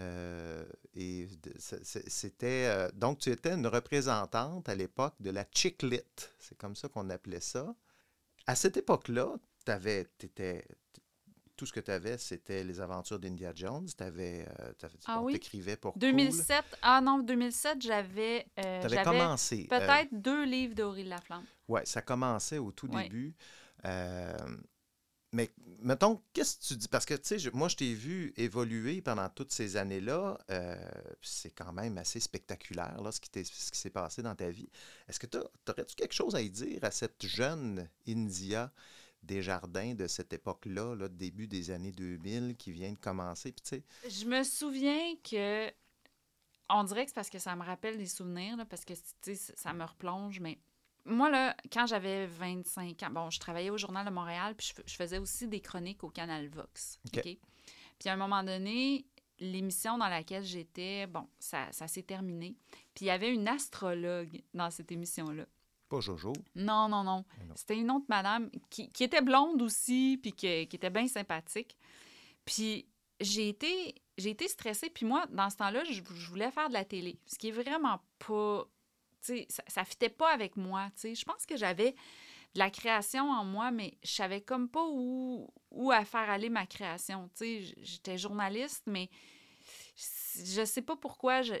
Euh, 0.00 0.64
et 0.94 1.28
c'était 2.06 2.66
euh, 2.68 2.88
donc 2.94 3.18
tu 3.18 3.30
étais 3.30 3.52
une 3.54 3.66
représentante 3.66 4.68
à 4.68 4.76
l'époque 4.76 5.14
de 5.18 5.30
la 5.30 5.44
chick 5.52 5.82
lit, 5.82 6.00
c'est 6.38 6.56
comme 6.56 6.76
ça 6.76 6.88
qu'on 6.88 7.10
appelait 7.10 7.40
ça. 7.40 7.74
À 8.48 8.54
cette 8.54 8.78
époque-là, 8.78 9.36
t'avais, 9.66 10.06
t'étais, 10.16 10.66
tout 11.54 11.66
ce 11.66 11.72
que 11.74 11.80
tu 11.80 11.90
avais, 11.90 12.16
c'était 12.16 12.64
les 12.64 12.80
aventures 12.80 13.18
d'India 13.18 13.52
Jones. 13.54 13.86
Tu 13.94 14.02
avais, 14.02 14.48
Ah 15.04 15.20
oui? 15.20 15.34
t'écrivais 15.34 15.76
pour 15.76 15.92
Cool. 15.92 16.00
2007, 16.00 16.64
ah 16.80 17.02
non, 17.02 17.18
2007, 17.18 17.82
j'avais 17.82 18.46
euh, 18.58 18.80
T'avais 18.80 18.88
j'avais 18.94 19.04
commencé, 19.04 19.68
euh, 19.70 19.78
peut-être 19.78 20.08
deux 20.12 20.46
livres 20.46 20.74
d'Aurélie 20.74 21.10
Laflamme. 21.10 21.44
Ouais, 21.68 21.84
ça 21.84 22.00
commençait 22.00 22.56
au 22.56 22.72
tout 22.72 22.88
Ouais. 22.88 23.02
début. 23.02 23.34
Mais 25.32 25.50
mettons, 25.82 26.22
qu'est-ce 26.32 26.56
que 26.56 26.64
tu 26.64 26.76
dis? 26.76 26.88
Parce 26.88 27.04
que, 27.04 27.14
tu 27.14 27.38
sais, 27.38 27.50
moi, 27.52 27.68
je 27.68 27.76
t'ai 27.76 27.92
vu 27.92 28.32
évoluer 28.36 29.02
pendant 29.02 29.28
toutes 29.28 29.52
ces 29.52 29.76
années-là. 29.76 30.38
euh, 30.50 30.90
c'est 31.20 31.50
quand 31.50 31.72
même 31.72 31.98
assez 31.98 32.18
spectaculaire, 32.20 33.00
là, 33.02 33.12
ce 33.12 33.20
qui, 33.20 33.30
qui 33.30 33.44
s'est 33.78 33.90
passé 33.90 34.22
dans 34.22 34.34
ta 34.34 34.48
vie. 34.50 34.70
Est-ce 35.06 35.20
que 35.20 35.26
tu 35.26 35.38
aurais-tu 35.68 35.94
quelque 35.96 36.14
chose 36.14 36.34
à 36.34 36.40
y 36.40 36.48
dire 36.50 36.82
à 36.82 36.90
cette 36.90 37.26
jeune 37.26 37.88
India 38.06 38.72
Desjardins 39.22 39.94
de 39.94 40.06
cette 40.06 40.32
époque-là, 40.32 40.94
là, 40.94 41.08
début 41.08 41.48
des 41.48 41.70
années 41.72 41.92
2000, 41.92 42.56
qui 42.56 42.72
vient 42.72 42.92
de 42.92 42.98
commencer? 42.98 43.52
Puis, 43.52 43.82
Je 44.08 44.24
me 44.24 44.42
souviens 44.44 45.14
que. 45.22 45.70
On 46.70 46.84
dirait 46.84 47.04
que 47.04 47.10
c'est 47.10 47.14
parce 47.14 47.30
que 47.30 47.38
ça 47.38 47.56
me 47.56 47.64
rappelle 47.64 47.96
des 47.98 48.06
souvenirs, 48.06 48.56
là, 48.56 48.64
parce 48.64 48.84
que 48.84 48.92
tu 48.94 49.36
sais, 49.36 49.54
ça 49.56 49.72
me 49.72 49.84
replonge, 49.84 50.40
mais 50.40 50.58
moi, 51.08 51.30
là, 51.30 51.56
quand 51.72 51.86
j'avais 51.86 52.26
25 52.26 53.02
ans, 53.02 53.10
bon, 53.10 53.30
je 53.30 53.40
travaillais 53.40 53.70
au 53.70 53.78
Journal 53.78 54.04
de 54.04 54.10
Montréal, 54.10 54.54
puis 54.56 54.72
je, 54.86 54.94
faisais 54.94 55.18
aussi 55.18 55.48
des 55.48 55.60
chroniques 55.60 56.04
au 56.04 56.10
Canal 56.10 56.48
Vox. 56.48 56.98
OK. 57.06 57.22
Puis 57.22 58.08
à 58.08 58.12
un 58.12 58.16
moment 58.16 58.44
donné, 58.44 59.06
l'émission 59.40 59.98
dans 59.98 60.08
laquelle 60.08 60.44
j'étais, 60.44 61.06
bon, 61.06 61.28
ça, 61.38 61.66
ça 61.72 61.88
s'est 61.88 62.02
terminé. 62.02 62.56
Puis 62.94 63.06
il 63.06 63.08
y 63.08 63.10
avait 63.10 63.32
une 63.32 63.48
astrologue 63.48 64.42
dans 64.54 64.70
cette 64.70 64.92
émission-là. 64.92 65.46
pas 65.88 66.00
Jojo? 66.00 66.32
Non, 66.54 66.88
non, 66.88 67.02
non. 67.02 67.24
C'était 67.54 67.76
une 67.76 67.90
autre 67.90 68.06
madame 68.08 68.50
qui, 68.70 68.90
qui 68.90 69.04
était 69.04 69.22
blonde 69.22 69.62
aussi, 69.62 70.18
puis 70.22 70.32
qui, 70.32 70.68
qui 70.68 70.76
était 70.76 70.90
bien 70.90 71.08
sympathique. 71.08 71.76
Puis 72.44 72.86
j'ai 73.20 73.48
été, 73.48 73.94
j'ai 74.16 74.30
été 74.30 74.48
stressée. 74.48 74.90
Puis 74.90 75.06
moi, 75.06 75.26
dans 75.30 75.50
ce 75.50 75.56
temps-là, 75.56 75.84
je, 75.84 76.02
je 76.02 76.28
voulais 76.28 76.50
faire 76.50 76.68
de 76.68 76.74
la 76.74 76.84
télé. 76.84 77.18
Ce 77.26 77.36
qui 77.38 77.48
est 77.48 77.52
vraiment 77.52 78.00
pas... 78.18 78.68
Tu 79.20 79.26
sais, 79.38 79.46
ça, 79.48 79.62
ça 79.66 79.84
fitait 79.84 80.08
pas 80.08 80.32
avec 80.32 80.56
moi, 80.56 80.88
tu 80.94 81.00
sais. 81.00 81.14
Je 81.14 81.24
pense 81.24 81.44
que 81.46 81.56
j'avais 81.56 81.92
de 82.54 82.58
la 82.60 82.70
création 82.70 83.30
en 83.30 83.44
moi, 83.44 83.70
mais 83.70 83.98
je 84.02 84.10
savais 84.12 84.40
comme 84.40 84.68
pas 84.68 84.84
où, 84.88 85.48
où 85.70 85.90
à 85.92 86.04
faire 86.04 86.30
aller 86.30 86.48
ma 86.50 86.66
création. 86.66 87.28
Tu 87.30 87.36
sais, 87.36 87.60
j- 87.62 87.74
j'étais 87.78 88.16
journaliste, 88.18 88.84
mais 88.86 89.10
je 90.44 90.64
sais 90.64 90.82
pas 90.82 90.96
pourquoi 90.96 91.42
je, 91.42 91.54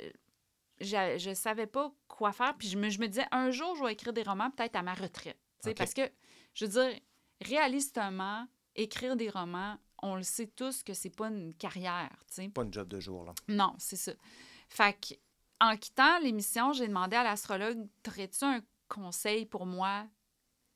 je, 0.80 1.16
je 1.18 1.34
savais 1.34 1.66
pas 1.66 1.92
quoi 2.06 2.32
faire. 2.32 2.56
Puis 2.56 2.68
je 2.68 2.78
me, 2.78 2.88
je 2.90 2.98
me 3.00 3.08
disais, 3.08 3.26
un 3.30 3.50
jour, 3.50 3.74
je 3.76 3.84
vais 3.84 3.92
écrire 3.92 4.12
des 4.12 4.22
romans, 4.22 4.50
peut-être 4.50 4.76
à 4.76 4.82
ma 4.82 4.94
retraite. 4.94 5.38
Tu 5.60 5.64
sais, 5.64 5.70
OK. 5.70 5.76
Parce 5.76 5.94
que, 5.94 6.08
je 6.54 6.64
veux 6.66 6.70
dire, 6.70 7.00
réalistement, 7.40 8.46
écrire 8.76 9.16
des 9.16 9.28
romans, 9.30 9.76
on 10.02 10.14
le 10.14 10.22
sait 10.22 10.46
tous 10.46 10.82
que 10.82 10.94
c'est 10.94 11.10
pas 11.14 11.28
une 11.28 11.54
carrière. 11.54 12.16
tu 12.28 12.34
sais. 12.34 12.48
Pas 12.48 12.62
une 12.62 12.72
job 12.72 12.88
de 12.88 13.00
jour, 13.00 13.24
là. 13.24 13.34
Non, 13.48 13.74
c'est 13.78 13.96
ça. 13.96 14.12
Fait 14.68 14.94
que, 14.98 15.14
en 15.60 15.76
quittant 15.76 16.18
l'émission, 16.20 16.72
j'ai 16.72 16.86
demandé 16.88 17.16
à 17.16 17.24
l'astrologue 17.24 17.88
Aurais-tu 18.06 18.44
un 18.44 18.60
conseil 18.88 19.44
pour 19.46 19.66
moi 19.66 20.06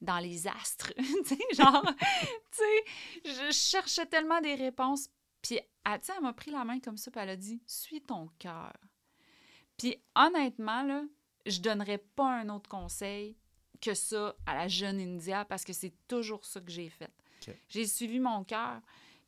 dans 0.00 0.18
les 0.18 0.46
astres? 0.48 0.92
Tu 0.96 1.24
sais, 1.36 1.38
genre, 1.54 1.84
tu 2.50 2.58
sais, 2.58 2.84
je 3.24 3.52
cherchais 3.52 4.06
tellement 4.06 4.40
des 4.40 4.54
réponses. 4.54 5.08
Puis, 5.40 5.58
elle, 5.84 6.02
sais, 6.02 6.12
elle 6.16 6.22
m'a 6.22 6.32
pris 6.32 6.50
la 6.50 6.64
main 6.64 6.78
comme 6.80 6.96
ça, 6.96 7.10
puis 7.10 7.20
elle 7.20 7.30
a 7.30 7.36
dit 7.36 7.60
Suis 7.66 8.00
ton 8.02 8.28
cœur. 8.38 8.72
Puis, 9.76 9.96
honnêtement, 10.14 10.82
là, 10.82 11.02
je 11.46 11.60
donnerais 11.60 11.98
pas 11.98 12.40
un 12.40 12.48
autre 12.50 12.68
conseil 12.68 13.36
que 13.80 13.94
ça 13.94 14.34
à 14.46 14.54
la 14.54 14.68
jeune 14.68 15.00
India 15.00 15.44
parce 15.44 15.64
que 15.64 15.72
c'est 15.72 15.94
toujours 16.06 16.44
ça 16.44 16.60
que 16.60 16.70
j'ai 16.70 16.88
fait. 16.88 17.10
J'ai 17.68 17.86
suivi 17.86 18.20
mon 18.20 18.44
cœur. 18.44 18.80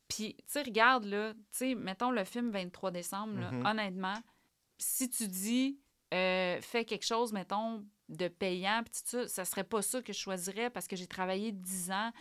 Puis, 0.07 0.35
tu 0.37 0.43
sais, 0.47 0.61
regarde, 0.61 1.03
là, 1.05 1.33
tu 1.33 1.39
sais, 1.51 1.75
mettons 1.75 2.11
le 2.11 2.23
film 2.23 2.51
23 2.51 2.91
décembre, 2.91 3.39
là, 3.39 3.51
Mhm. 3.51 3.65
honnêtement, 3.65 4.17
si 4.77 5.09
tu 5.09 5.27
dis, 5.27 5.79
euh, 6.13 6.59
fais 6.61 6.85
quelque 6.85 7.05
chose, 7.05 7.33
mettons, 7.33 7.85
de 8.09 8.27
payant, 8.27 8.83
puis 8.83 9.01
ça, 9.03 9.27
ça 9.27 9.45
serait 9.45 9.63
pas 9.63 9.81
ça 9.81 10.01
que 10.01 10.13
je 10.13 10.19
choisirais 10.19 10.69
parce 10.69 10.87
que 10.87 10.95
j'ai 10.95 11.07
travaillé 11.07 11.51
10 11.51 11.91
ans, 11.91 12.11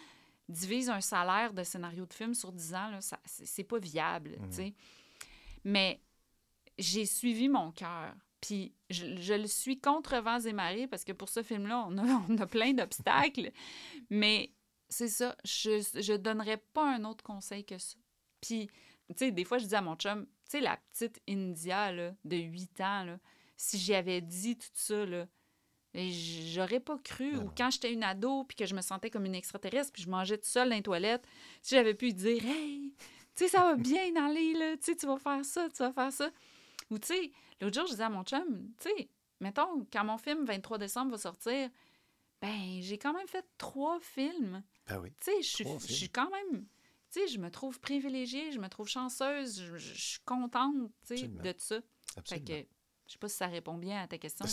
divise 0.49 0.89
un 0.89 1.01
salaire 1.01 1.53
de 1.53 1.63
scénario 1.63 2.07
de 2.07 2.13
film 2.15 2.35
sur 2.35 2.53
10 2.53 2.75
ans, 2.75 2.89
là, 2.89 3.01
ça, 3.01 3.19
c'est 3.25 3.65
pas 3.65 3.79
viable, 3.79 4.37
tu 4.51 4.57
sais. 4.57 4.75
Mais 5.65 6.01
j'ai 6.79 7.07
suivi 7.07 7.49
mon 7.49 7.73
cœur. 7.73 8.15
Puis 8.41 8.75
je, 8.91 9.17
je 9.17 9.35
le 9.35 9.47
suis 9.47 9.81
contre 9.81 10.17
vents 10.19 10.41
et 10.41 10.53
marées 10.53 10.87
parce 10.87 11.05
que 11.05 11.13
pour 11.13 11.31
ce 11.31 11.43
film-là, 11.43 11.87
on 11.89 11.97
a, 11.97 12.03
on 12.29 12.39
a 12.39 12.47
plein 12.47 12.75
d'obstacles. 12.75 13.51
Mais 14.11 14.53
c'est 14.89 15.09
ça, 15.09 15.35
je 15.45 15.81
je 16.01 16.15
donnerais 16.15 16.59
pas 16.59 16.95
un 16.95 17.05
autre 17.05 17.25
conseil 17.25 17.65
que 17.65 17.79
ça. 17.79 17.97
Puis, 18.41 18.69
tu 19.09 19.15
sais, 19.17 19.31
des 19.31 19.45
fois, 19.45 19.59
je 19.59 19.67
dis 19.67 19.75
à 19.75 19.83
mon 19.83 19.97
chum, 19.97 20.27
tu 20.27 20.33
sais, 20.49 20.61
la 20.61 20.79
petite 20.93 21.21
India 21.29 21.93
là, 21.93 22.15
de 22.25 22.37
8 22.37 22.81
ans, 22.81 23.05
là, 23.05 23.19
si 23.57 23.79
j'y 23.79 23.95
avais 23.95 24.21
dit 24.21 24.57
tout 24.57 24.69
ça, 24.73 25.05
là, 25.05 25.27
j'aurais 25.95 26.81
pas 26.81 26.99
cru. 26.99 27.37
Ou 27.37 27.51
quand 27.57 27.71
j'étais 27.71 27.93
une 27.93 28.03
ado, 28.03 28.45
puis 28.45 28.57
que 28.57 28.67
je 28.67 28.75
me 28.75 28.81
sentais 28.81 29.11
comme 29.11 29.27
une 29.27 29.35
extraterrestre, 29.35 29.93
puis 29.93 30.03
je 30.03 30.11
mangeais 30.11 30.39
tout 30.39 30.49
seul 30.49 30.69
dans 30.69 30.75
les 30.75 30.83
toilettes, 30.83 31.27
si 31.63 31.75
j'avais 31.75 31.95
pu 31.95 32.13
dire, 32.13 32.45
hey, 32.45 32.95
tu 33.35 33.45
sais, 33.45 33.49
ça 33.49 33.61
va 33.61 33.75
bien 33.75 34.15
aller, 34.27 34.55
là, 34.55 34.77
tu 34.77 34.85
sais, 34.85 34.97
tu 34.97 35.07
vas 35.07 35.19
faire 35.19 35.45
ça, 35.45 35.69
tu 35.69 35.83
vas 35.83 35.93
faire 35.93 36.13
ça. 36.13 36.31
Ou, 36.91 36.99
tu 36.99 37.09
sais, 37.09 37.33
l'autre 37.61 37.75
jour, 37.75 37.87
je 37.87 37.93
disais 37.93 38.05
à 38.05 38.11
mon 38.11 38.25
chum, 38.25 38.73
tu 38.81 38.89
sais, 38.89 39.09
mettons, 39.41 39.87
quand 39.93 40.05
mon 40.05 40.19
film 40.19 40.45
23 40.45 40.79
décembre 40.79 41.13
va 41.13 41.19
sortir, 41.19 41.71
ben, 42.41 42.81
j'ai 42.81 42.99
quand 42.99 43.15
même 43.15 43.29
fait 43.29 43.47
trois 43.57 43.99
films. 44.01 44.63
Ben 44.87 44.99
oui. 44.99 45.11
Tu 45.21 45.43
sais, 45.43 45.65
je 45.65 45.93
suis 45.93 46.11
quand 46.11 46.31
même. 46.31 46.67
Tu 47.15 47.21
sais, 47.21 47.29
je 47.29 47.39
me 47.39 47.49
trouve 47.49 47.79
privilégiée, 47.79 48.51
je 48.51 48.59
me 48.59 48.69
trouve 48.69 48.89
chanceuse, 48.89 49.61
je, 49.63 49.77
je- 49.77 49.95
je 49.95 50.03
suis 50.03 50.21
contente, 50.25 50.75
tu 51.07 51.17
sais, 51.17 51.25
Absolument. 51.25 51.43
de 51.45 51.55
ça. 51.59 51.77
Absolument. 52.17 52.47
Fait 52.47 52.63
que, 52.65 52.69
je 53.07 53.13
sais 53.13 53.19
pas 53.21 53.29
si 53.29 53.37
ça 53.37 53.47
répond 53.47 53.79
bien 53.79 54.03
à 54.03 54.09
ta 54.09 54.19
question. 54.19 54.45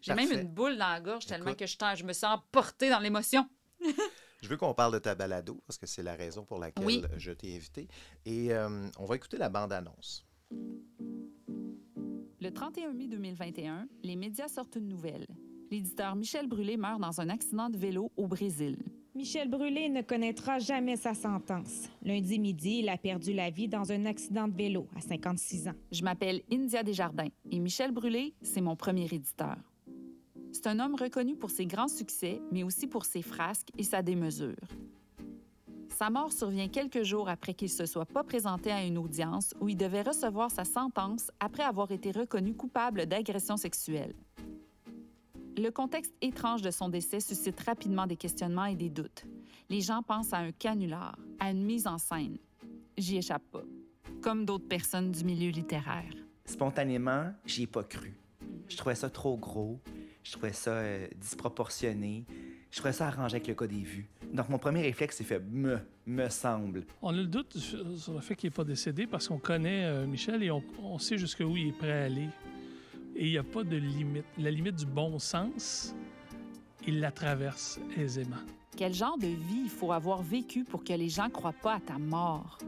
J'ai 0.00 0.14
même 0.14 0.32
une 0.32 0.48
boule 0.48 0.78
dans 0.78 0.88
la 0.88 1.02
gorge 1.02 1.26
tellement 1.26 1.52
que 1.54 1.66
je, 1.66 2.04
me 2.04 2.14
sens 2.14 2.40
portée 2.50 2.88
dans 2.88 3.00
l'émotion. 3.00 3.46
Je 4.40 4.46
veux 4.48 4.56
qu'on 4.56 4.72
parle 4.72 4.92
de 4.92 5.00
ta 5.00 5.16
balado 5.16 5.60
parce 5.66 5.78
que 5.78 5.86
c'est 5.86 6.04
la 6.04 6.14
raison 6.14 6.44
pour 6.44 6.60
laquelle 6.60 6.86
Oui. 6.86 7.02
je 7.16 7.32
t'ai 7.32 7.56
invité. 7.56 7.88
Et 8.24 8.52
euh, 8.54 8.88
on 8.96 9.04
va 9.04 9.16
écouter 9.16 9.36
la 9.36 9.48
bande-annonce. 9.48 10.24
Le 12.40 12.50
31 12.52 12.92
mai 12.92 13.08
2021, 13.08 13.88
les 14.04 14.14
médias 14.14 14.46
sortent 14.46 14.76
une 14.76 14.86
nouvelle. 14.86 15.26
L'éditeur 15.72 16.14
Michel 16.14 16.46
Brûlé 16.46 16.76
meurt 16.76 17.00
dans 17.00 17.20
un 17.20 17.28
accident 17.30 17.68
de 17.68 17.76
vélo 17.76 18.12
au 18.16 18.28
Brésil. 18.28 18.78
Michel 19.18 19.48
Brûlé 19.48 19.88
ne 19.88 20.00
connaîtra 20.00 20.60
jamais 20.60 20.94
sa 20.94 21.12
sentence. 21.12 21.88
Lundi 22.04 22.38
midi, 22.38 22.78
il 22.82 22.88
a 22.88 22.96
perdu 22.96 23.32
la 23.32 23.50
vie 23.50 23.66
dans 23.66 23.90
un 23.90 24.06
accident 24.06 24.46
de 24.46 24.54
vélo 24.54 24.86
à 24.94 25.00
56 25.00 25.66
ans. 25.66 25.74
Je 25.90 26.04
m'appelle 26.04 26.40
India 26.52 26.84
Desjardins 26.84 27.26
et 27.50 27.58
Michel 27.58 27.90
Brûlé, 27.90 28.32
c'est 28.42 28.60
mon 28.60 28.76
premier 28.76 29.06
éditeur. 29.06 29.56
C'est 30.52 30.68
un 30.68 30.78
homme 30.78 30.94
reconnu 30.94 31.34
pour 31.34 31.50
ses 31.50 31.66
grands 31.66 31.88
succès, 31.88 32.40
mais 32.52 32.62
aussi 32.62 32.86
pour 32.86 33.04
ses 33.04 33.22
frasques 33.22 33.70
et 33.76 33.82
sa 33.82 34.02
démesure. 34.02 34.54
Sa 35.88 36.10
mort 36.10 36.32
survient 36.32 36.68
quelques 36.68 37.02
jours 37.02 37.28
après 37.28 37.54
qu'il 37.54 37.70
se 37.70 37.86
soit 37.86 38.06
pas 38.06 38.22
présenté 38.22 38.70
à 38.70 38.84
une 38.84 38.98
audience 38.98 39.52
où 39.60 39.68
il 39.68 39.76
devait 39.76 40.02
recevoir 40.02 40.52
sa 40.52 40.64
sentence 40.64 41.32
après 41.40 41.64
avoir 41.64 41.90
été 41.90 42.12
reconnu 42.12 42.54
coupable 42.54 43.06
d'agression 43.06 43.56
sexuelle. 43.56 44.14
Le 45.58 45.72
contexte 45.72 46.14
étrange 46.22 46.62
de 46.62 46.70
son 46.70 46.88
décès 46.88 47.18
suscite 47.18 47.58
rapidement 47.58 48.06
des 48.06 48.16
questionnements 48.16 48.66
et 48.66 48.76
des 48.76 48.90
doutes. 48.90 49.24
Les 49.68 49.80
gens 49.80 50.04
pensent 50.04 50.32
à 50.32 50.38
un 50.38 50.52
canular, 50.52 51.18
à 51.40 51.50
une 51.50 51.64
mise 51.64 51.88
en 51.88 51.98
scène. 51.98 52.38
J'y 52.96 53.16
échappe 53.16 53.42
pas. 53.50 53.64
Comme 54.22 54.44
d'autres 54.44 54.68
personnes 54.68 55.10
du 55.10 55.24
milieu 55.24 55.50
littéraire. 55.50 56.12
Spontanément, 56.44 57.32
j'y 57.44 57.64
ai 57.64 57.66
pas 57.66 57.82
cru. 57.82 58.14
Je 58.68 58.76
trouvais 58.76 58.94
ça 58.94 59.10
trop 59.10 59.36
gros, 59.36 59.80
je 60.22 60.30
trouvais 60.30 60.52
ça 60.52 60.70
euh, 60.70 61.08
disproportionné, 61.16 62.24
je 62.70 62.76
trouvais 62.76 62.92
ça 62.92 63.08
arrangé 63.08 63.36
avec 63.36 63.48
le 63.48 63.54
cas 63.54 63.66
des 63.66 63.82
vues. 63.82 64.08
Donc 64.32 64.48
mon 64.50 64.58
premier 64.58 64.82
réflexe 64.82 65.16
s'est 65.16 65.24
fait 65.24 65.40
me, 65.40 65.78
me 66.06 66.28
semble. 66.28 66.84
On 67.02 67.08
a 67.08 67.12
le 67.16 67.26
doute 67.26 67.58
sur 67.58 67.98
sur 67.98 68.12
le 68.12 68.20
fait 68.20 68.36
qu'il 68.36 68.46
n'est 68.48 68.54
pas 68.54 68.64
décédé 68.64 69.08
parce 69.08 69.26
qu'on 69.26 69.38
connaît 69.38 69.86
euh, 69.86 70.06
Michel 70.06 70.40
et 70.44 70.52
on, 70.52 70.62
on 70.80 70.98
sait 71.00 71.18
jusqu'où 71.18 71.56
il 71.56 71.68
est 71.68 71.72
prêt 71.72 72.02
à 72.02 72.04
aller. 72.04 72.28
Et 73.20 73.26
il 73.26 73.30
n'y 73.32 73.38
a 73.38 73.42
pas 73.42 73.64
de 73.64 73.76
limite. 73.76 74.24
La 74.38 74.48
limite 74.48 74.76
du 74.76 74.86
bon 74.86 75.18
sens, 75.18 75.92
il 76.86 77.00
la 77.00 77.10
traverse 77.10 77.80
aisément. 77.96 78.36
Quel 78.76 78.94
genre 78.94 79.18
de 79.18 79.26
vie 79.26 79.62
il 79.64 79.68
faut 79.70 79.90
avoir 79.90 80.22
vécu 80.22 80.62
pour 80.62 80.84
que 80.84 80.92
les 80.92 81.08
gens 81.08 81.28
croient 81.28 81.52
pas 81.52 81.74
à 81.74 81.80
ta 81.80 81.98
mort? 81.98 82.58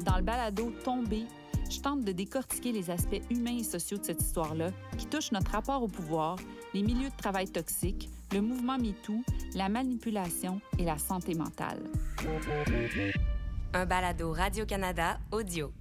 Dans 0.00 0.16
le 0.16 0.22
balado 0.22 0.72
Tombé, 0.82 1.26
je 1.70 1.80
tente 1.80 2.02
de 2.02 2.12
décortiquer 2.12 2.72
les 2.72 2.90
aspects 2.90 3.20
humains 3.30 3.58
et 3.58 3.62
sociaux 3.62 3.98
de 3.98 4.04
cette 4.06 4.22
histoire-là 4.22 4.70
qui 4.96 5.04
touchent 5.04 5.32
notre 5.32 5.50
rapport 5.50 5.82
au 5.82 5.88
pouvoir, 5.88 6.36
les 6.72 6.82
milieux 6.82 7.10
de 7.10 7.16
travail 7.16 7.46
toxiques, 7.46 8.08
le 8.32 8.40
mouvement 8.40 8.78
MeToo, 8.78 9.22
la 9.54 9.68
manipulation 9.68 10.62
et 10.78 10.84
la 10.84 10.96
santé 10.96 11.34
mentale. 11.34 11.82
Un 13.74 13.84
balado 13.84 14.32
Radio-Canada 14.32 15.18
audio. 15.30 15.74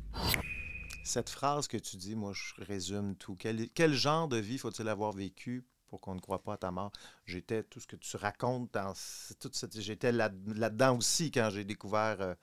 Cette 1.09 1.31
phrase 1.31 1.67
que 1.67 1.77
tu 1.77 1.97
dis, 1.97 2.15
moi, 2.15 2.33
je 2.33 2.63
résume 2.63 3.15
tout. 3.15 3.35
Quel, 3.35 3.93
genre 3.93 4.27
de 4.27 4.37
vie 4.37 4.59
faut-il 4.59 4.87
avoir 4.87 5.11
vécu 5.11 5.65
pour 5.87 5.99
qu'on 6.01 6.13
ne 6.13 6.19
croit 6.19 6.43
pas 6.43 6.53
à 6.53 6.57
ta 6.57 6.69
mort? 6.69 6.91
J'étais, 7.25 7.63
tout 7.63 7.79
ce 7.79 7.87
que 7.87 7.95
tu 7.95 8.15
racontes, 8.15 8.71
dans 8.73 8.93
toute 9.39 9.55
cette, 9.55 9.81
j'étais 9.81 10.11
là, 10.11 10.29
là-dedans 10.45 10.95
aussi 10.95 11.31
quand 11.31 11.49
j'ai 11.49 11.63
découvert 11.63 12.21
euh, 12.21 12.35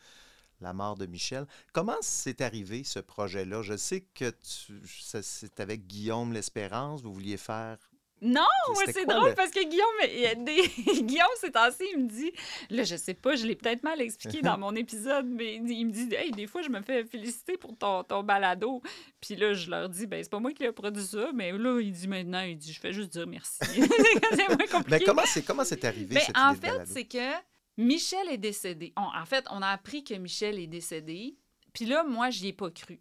la 0.61 0.73
mort 0.73 0.97
de 0.97 1.07
Michel. 1.07 1.47
Comment 1.73 1.95
c'est 2.01 2.41
arrivé, 2.41 2.83
ce 2.83 2.99
projet-là? 2.99 3.63
Je 3.63 3.77
sais 3.77 4.01
que 4.01 4.35
c'est 4.43 5.61
avec 5.61 5.87
Guillaume 5.87 6.33
L'Espérance, 6.33 7.03
vous 7.03 7.15
vouliez 7.15 7.37
faire... 7.37 7.79
Non, 8.23 8.41
c'est 8.87 9.05
drôle 9.05 9.29
le- 9.31 9.35
parce 9.35 9.51
que 9.51 9.63
Guillaume, 9.63 9.87
il 10.11 10.21
y 10.21 10.27
a 10.27 10.35
des... 10.35 10.63
Guillaume, 11.03 11.27
ces 11.39 11.51
temps-ci, 11.53 11.85
il 11.95 12.05
me 12.05 12.09
dit, 12.09 12.33
là, 12.71 12.83
je 12.83 12.97
sais 12.97 13.13
pas, 13.15 13.37
je 13.37 13.47
l'ai 13.47 13.55
peut-être 13.55 13.83
mal 13.83 14.01
expliqué 14.01 14.41
dans 14.41 14.57
mon 14.59 14.75
épisode, 14.75 15.27
mais 15.27 15.57
il 15.57 15.85
me 15.87 15.91
dit, 15.93 16.09
hey, 16.15 16.31
des 16.31 16.47
fois, 16.47 16.63
je 16.63 16.71
me 16.71 16.81
fais 16.81 17.05
féliciter 17.05 17.59
pour 17.59 17.77
ton, 17.77 18.05
ton 18.05 18.23
balado. 18.23 18.81
Puis 19.21 19.37
là, 19.37 19.53
je 19.53 19.69
leur 19.71 19.89
dis, 19.91 20.07
ben, 20.07 20.23
c'est 20.23 20.31
pas 20.31 20.39
moi 20.41 20.53
qui 20.53 20.65
ai 20.65 20.73
produit 20.73 21.05
ça, 21.05 21.31
mais 21.35 21.53
là, 21.53 21.79
il 21.81 21.93
dit 21.93 22.09
maintenant, 22.09 22.41
il 22.41 22.57
dit, 22.57 22.73
je 22.73 22.81
fais 22.81 22.93
juste 22.93 23.11
dire 23.13 23.27
merci. 23.27 23.59
c'est 23.65 24.49
moins 24.49 24.57
compliqué. 24.71 24.83
Mais 24.91 25.01
comment 25.01 25.23
c'est, 25.27 25.43
comment 25.43 25.65
c'est 25.65 25.85
arrivé, 25.85 26.15
Ben, 26.15 26.23
cette 26.25 26.37
en 26.39 26.53
idée 26.55 26.69
fait, 26.69 26.87
c'est 26.87 27.05
que 27.05 27.33
Michel 27.77 28.29
est 28.31 28.39
décédé. 28.39 28.95
On- 28.97 29.03
en 29.21 29.27
fait, 29.27 29.45
on 29.51 29.61
a 29.61 29.69
appris 29.69 30.03
que 30.05 30.15
Michel 30.15 30.59
est 30.59 30.67
décédé. 30.67 31.37
Puis 31.75 31.85
là, 31.85 32.03
moi, 32.05 32.31
j'y 32.31 32.49
ai 32.49 32.53
pas 32.55 32.71
cru. 32.71 32.99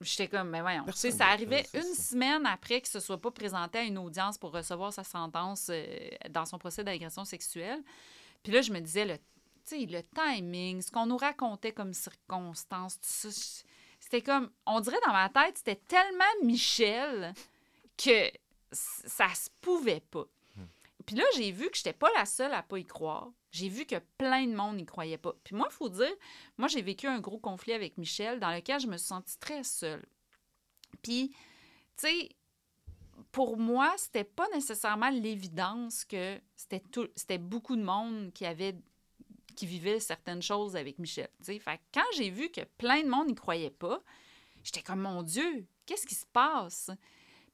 J'étais 0.00 0.28
comme, 0.28 0.50
mais 0.50 0.60
voyons. 0.60 0.84
Tu 0.84 0.92
sais, 0.92 1.08
Personne 1.08 1.18
ça 1.18 1.26
arrivait 1.26 1.66
une 1.74 1.94
semaine 1.94 2.46
après 2.46 2.80
qu'il 2.80 2.90
se 2.90 3.00
soit 3.00 3.20
pas 3.20 3.30
présenté 3.30 3.78
à 3.78 3.82
une 3.82 3.98
audience 3.98 4.38
pour 4.38 4.52
recevoir 4.52 4.92
sa 4.92 5.04
sentence 5.04 5.68
euh, 5.70 5.86
dans 6.30 6.44
son 6.46 6.58
procès 6.58 6.84
d'agression 6.84 7.24
sexuelle. 7.24 7.82
Puis 8.42 8.52
là, 8.52 8.62
je 8.62 8.72
me 8.72 8.80
disais, 8.80 9.04
le, 9.04 9.16
tu 9.16 9.22
sais, 9.64 9.86
le 9.86 10.02
timing, 10.02 10.82
ce 10.82 10.90
qu'on 10.90 11.06
nous 11.06 11.16
racontait 11.16 11.72
comme 11.72 11.92
circonstances, 11.94 12.94
tout 13.00 13.06
ça, 13.08 13.28
je- 13.30 13.64
c'était 14.00 14.22
comme, 14.22 14.50
on 14.66 14.80
dirait 14.80 15.00
dans 15.06 15.12
ma 15.12 15.28
tête, 15.28 15.58
c'était 15.58 15.76
tellement 15.88 16.24
Michel 16.44 17.34
que 17.96 18.30
ça 18.70 19.28
se 19.34 19.48
pouvait 19.60 20.00
pas. 20.10 20.24
Puis 21.06 21.16
là, 21.16 21.24
j'ai 21.36 21.50
vu 21.52 21.70
que 21.70 21.76
j'étais 21.76 21.92
pas 21.92 22.10
la 22.16 22.26
seule 22.26 22.52
à 22.52 22.62
pas 22.62 22.78
y 22.78 22.84
croire. 22.84 23.30
J'ai 23.50 23.68
vu 23.68 23.86
que 23.86 23.96
plein 24.18 24.46
de 24.46 24.54
monde 24.54 24.76
n'y 24.76 24.84
croyait 24.84 25.18
pas. 25.18 25.34
Puis 25.42 25.54
moi, 25.54 25.68
il 25.70 25.74
faut 25.74 25.88
dire, 25.88 26.12
moi, 26.58 26.68
j'ai 26.68 26.82
vécu 26.82 27.06
un 27.06 27.20
gros 27.20 27.38
conflit 27.38 27.72
avec 27.72 27.96
Michel 27.96 28.40
dans 28.40 28.50
lequel 28.50 28.80
je 28.80 28.86
me 28.86 28.96
suis 28.96 29.06
sentie 29.06 29.38
très 29.38 29.64
seule. 29.64 30.04
Puis, 31.02 31.30
tu 31.96 32.08
sais, 32.08 32.28
pour 33.32 33.56
moi, 33.56 33.94
c'était 33.96 34.24
pas 34.24 34.46
nécessairement 34.54 35.10
l'évidence 35.10 36.04
que 36.04 36.40
c'était 36.56 36.82
tout, 36.92 37.08
c'était 37.16 37.38
beaucoup 37.38 37.76
de 37.76 37.82
monde 37.82 38.32
qui 38.32 38.44
avait 38.46 38.76
qui 39.56 39.66
vivait 39.66 39.98
certaines 39.98 40.40
choses 40.40 40.76
avec 40.76 41.00
Michel. 41.00 41.28
tu 41.38 41.46
sais. 41.46 41.58
Fait 41.58 41.80
quand 41.92 42.04
j'ai 42.16 42.30
vu 42.30 42.48
que 42.48 42.60
plein 42.76 43.02
de 43.02 43.08
monde 43.08 43.26
n'y 43.26 43.34
croyait 43.34 43.70
pas, 43.70 44.00
j'étais 44.62 44.82
comme 44.82 45.00
mon 45.00 45.24
Dieu, 45.24 45.66
qu'est-ce 45.84 46.06
qui 46.06 46.14
se 46.14 46.26
passe? 46.26 46.90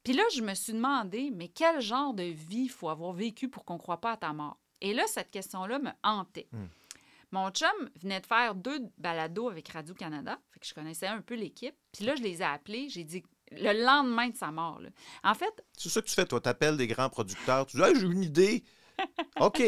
Puis 0.03 0.13
là, 0.13 0.21
je 0.35 0.41
me 0.41 0.53
suis 0.53 0.73
demandé, 0.73 1.31
mais 1.33 1.47
quel 1.47 1.81
genre 1.81 2.13
de 2.13 2.23
vie 2.23 2.67
faut 2.67 2.89
avoir 2.89 3.11
vécu 3.11 3.49
pour 3.49 3.65
qu'on 3.65 3.73
ne 3.73 3.79
croit 3.79 4.01
pas 4.01 4.11
à 4.11 4.17
ta 4.17 4.33
mort? 4.33 4.59
Et 4.85 4.93
là, 4.93 5.03
cette 5.07 5.31
question-là 5.31 5.79
me 5.79 5.89
hantait. 6.03 6.47
Mon 7.31 7.49
chum 7.49 7.89
venait 8.01 8.21
de 8.21 8.25
faire 8.27 8.53
deux 8.53 8.79
balados 8.99 9.49
avec 9.49 9.67
Radio-Canada, 9.69 10.39
fait 10.51 10.59
que 10.59 10.67
je 10.67 10.75
connaissais 10.75 11.07
un 11.07 11.21
peu 11.21 11.33
l'équipe. 11.33 11.75
Puis 11.91 12.05
là, 12.05 12.15
je 12.15 12.21
les 12.21 12.41
ai 12.41 12.45
appelés, 12.45 12.87
j'ai 12.87 13.03
dit 13.03 13.23
le 13.51 13.83
lendemain 13.83 14.29
de 14.29 14.37
sa 14.37 14.51
mort. 14.51 14.79
là. 14.79 14.89
En 15.23 15.33
fait, 15.33 15.65
C'est 15.75 15.89
ça 15.89 16.01
que 16.03 16.07
tu 16.07 16.13
fais, 16.13 16.25
toi. 16.27 16.39
Tu 16.39 16.49
appelles 16.49 16.77
des 16.77 16.85
grands 16.85 17.09
producteurs. 17.09 17.65
Tu 17.65 17.77
dis, 17.77 17.83
Hey, 17.83 17.95
j'ai 17.95 18.05
une 18.05 18.21
idée. 18.23 18.63
OK. 19.39 19.61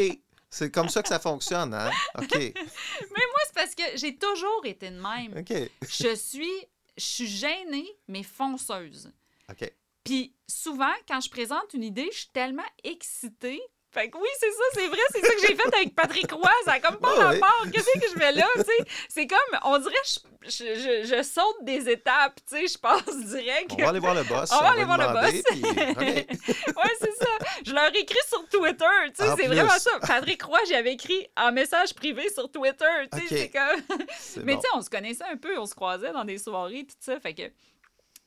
C'est 0.50 0.70
comme 0.70 0.88
ça 0.88 1.02
que 1.02 1.08
ça 1.08 1.18
fonctionne, 1.18 1.74
hein? 1.74 1.90
OK. 2.16 2.32
mais 2.34 2.52
moi, 2.54 3.40
c'est 3.46 3.54
parce 3.54 3.74
que 3.74 3.96
j'ai 3.96 4.16
toujours 4.16 4.64
été 4.64 4.90
de 4.90 5.00
même. 5.00 5.36
OK. 5.36 5.52
Je 5.82 6.14
suis, 6.14 6.64
je 6.96 7.04
suis 7.04 7.26
gênée, 7.26 7.88
mais 8.06 8.22
fonceuse. 8.22 9.12
OK. 9.50 9.70
Puis 10.04 10.32
souvent, 10.46 10.94
quand 11.08 11.20
je 11.20 11.28
présente 11.28 11.74
une 11.74 11.82
idée, 11.82 12.08
je 12.12 12.18
suis 12.18 12.30
tellement 12.32 12.62
excitée. 12.84 13.60
Fait 13.98 14.10
que 14.10 14.18
oui, 14.18 14.28
c'est 14.38 14.50
ça, 14.52 14.62
c'est 14.74 14.86
vrai, 14.86 14.98
c'est 15.12 15.20
ça 15.26 15.34
que 15.34 15.40
j'ai 15.40 15.56
fait 15.56 15.74
avec 15.74 15.94
Patrick 15.94 16.30
Roy. 16.30 16.50
Ça 16.64 16.72
a 16.74 16.80
comme 16.80 16.98
pas 16.98 17.10
Ouais, 17.12 17.18
ouais. 17.18 17.24
rapport. 17.40 17.64
Qu'est-ce 17.72 17.98
que 17.98 18.08
je 18.14 18.18
fais 18.18 18.32
là, 18.32 18.46
tu 18.54 18.60
sais? 18.60 18.90
C'est 19.08 19.26
comme, 19.26 19.58
on 19.64 19.78
dirait, 19.78 19.94
je, 20.04 20.48
je, 20.48 20.74
je- 20.74 21.16
je 21.16 21.22
saute 21.24 21.64
des 21.64 21.88
étapes, 21.90 22.38
tu 22.48 22.56
sais, 22.56 22.68
je 22.68 22.78
passe 22.78 23.04
direct. 23.26 23.72
On 23.72 23.76
va 23.82 23.88
aller 23.88 23.98
voir 23.98 24.14
le 24.14 24.22
boss, 24.22 24.50
On 24.52 24.58
va 24.60 24.68
aller 24.70 24.84
voir 24.84 24.98
le 24.98 25.20
boss. 25.20 25.42
puis, 25.50 25.62
ouais, 25.66 26.94
c'est 27.00 27.14
ça. 27.16 27.30
Je 27.66 27.72
leur 27.74 27.88
écris 27.94 28.16
sur 28.28 28.48
Twitter, 28.48 28.84
tu 29.16 29.24
sais, 29.24 29.30
c'est 29.36 29.46
vraiment 29.48 29.78
ça. 29.78 29.90
Patrick 30.06 30.42
Roy, 30.44 30.60
j'avais 30.68 30.92
écrit 30.92 31.26
en 31.36 31.50
message 31.50 31.92
privé 31.94 32.28
sur 32.32 32.50
Twitter, 32.52 32.84
tu 33.12 33.26
sais, 33.26 33.50
comme... 33.50 33.98
Mais 34.44 34.54
bon. 34.54 34.60
tu 34.60 34.68
sais, 34.68 34.74
on 34.76 34.82
se 34.82 34.90
connaissait 34.90 35.24
un 35.24 35.36
peu, 35.36 35.58
on 35.58 35.66
se 35.66 35.74
croisait 35.74 36.12
dans 36.12 36.24
des 36.24 36.38
soirées, 36.38 36.86
tout 36.88 36.96
ça, 37.00 37.18
fait 37.18 37.34
que... 37.34 37.42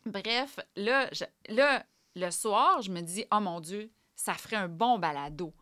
Bref, 0.06 0.60
là, 0.76 1.08
je- 1.14 1.54
là, 1.54 1.84
le 2.16 2.30
soir, 2.32 2.82
je 2.82 2.90
me 2.92 3.02
dis, 3.02 3.26
oh 3.32 3.40
mon 3.40 3.60
Dieu, 3.62 3.90
ça 4.22 4.34
ferait 4.36 4.56
un 4.58 4.68
bon 4.68 5.00
balado. 5.00 5.54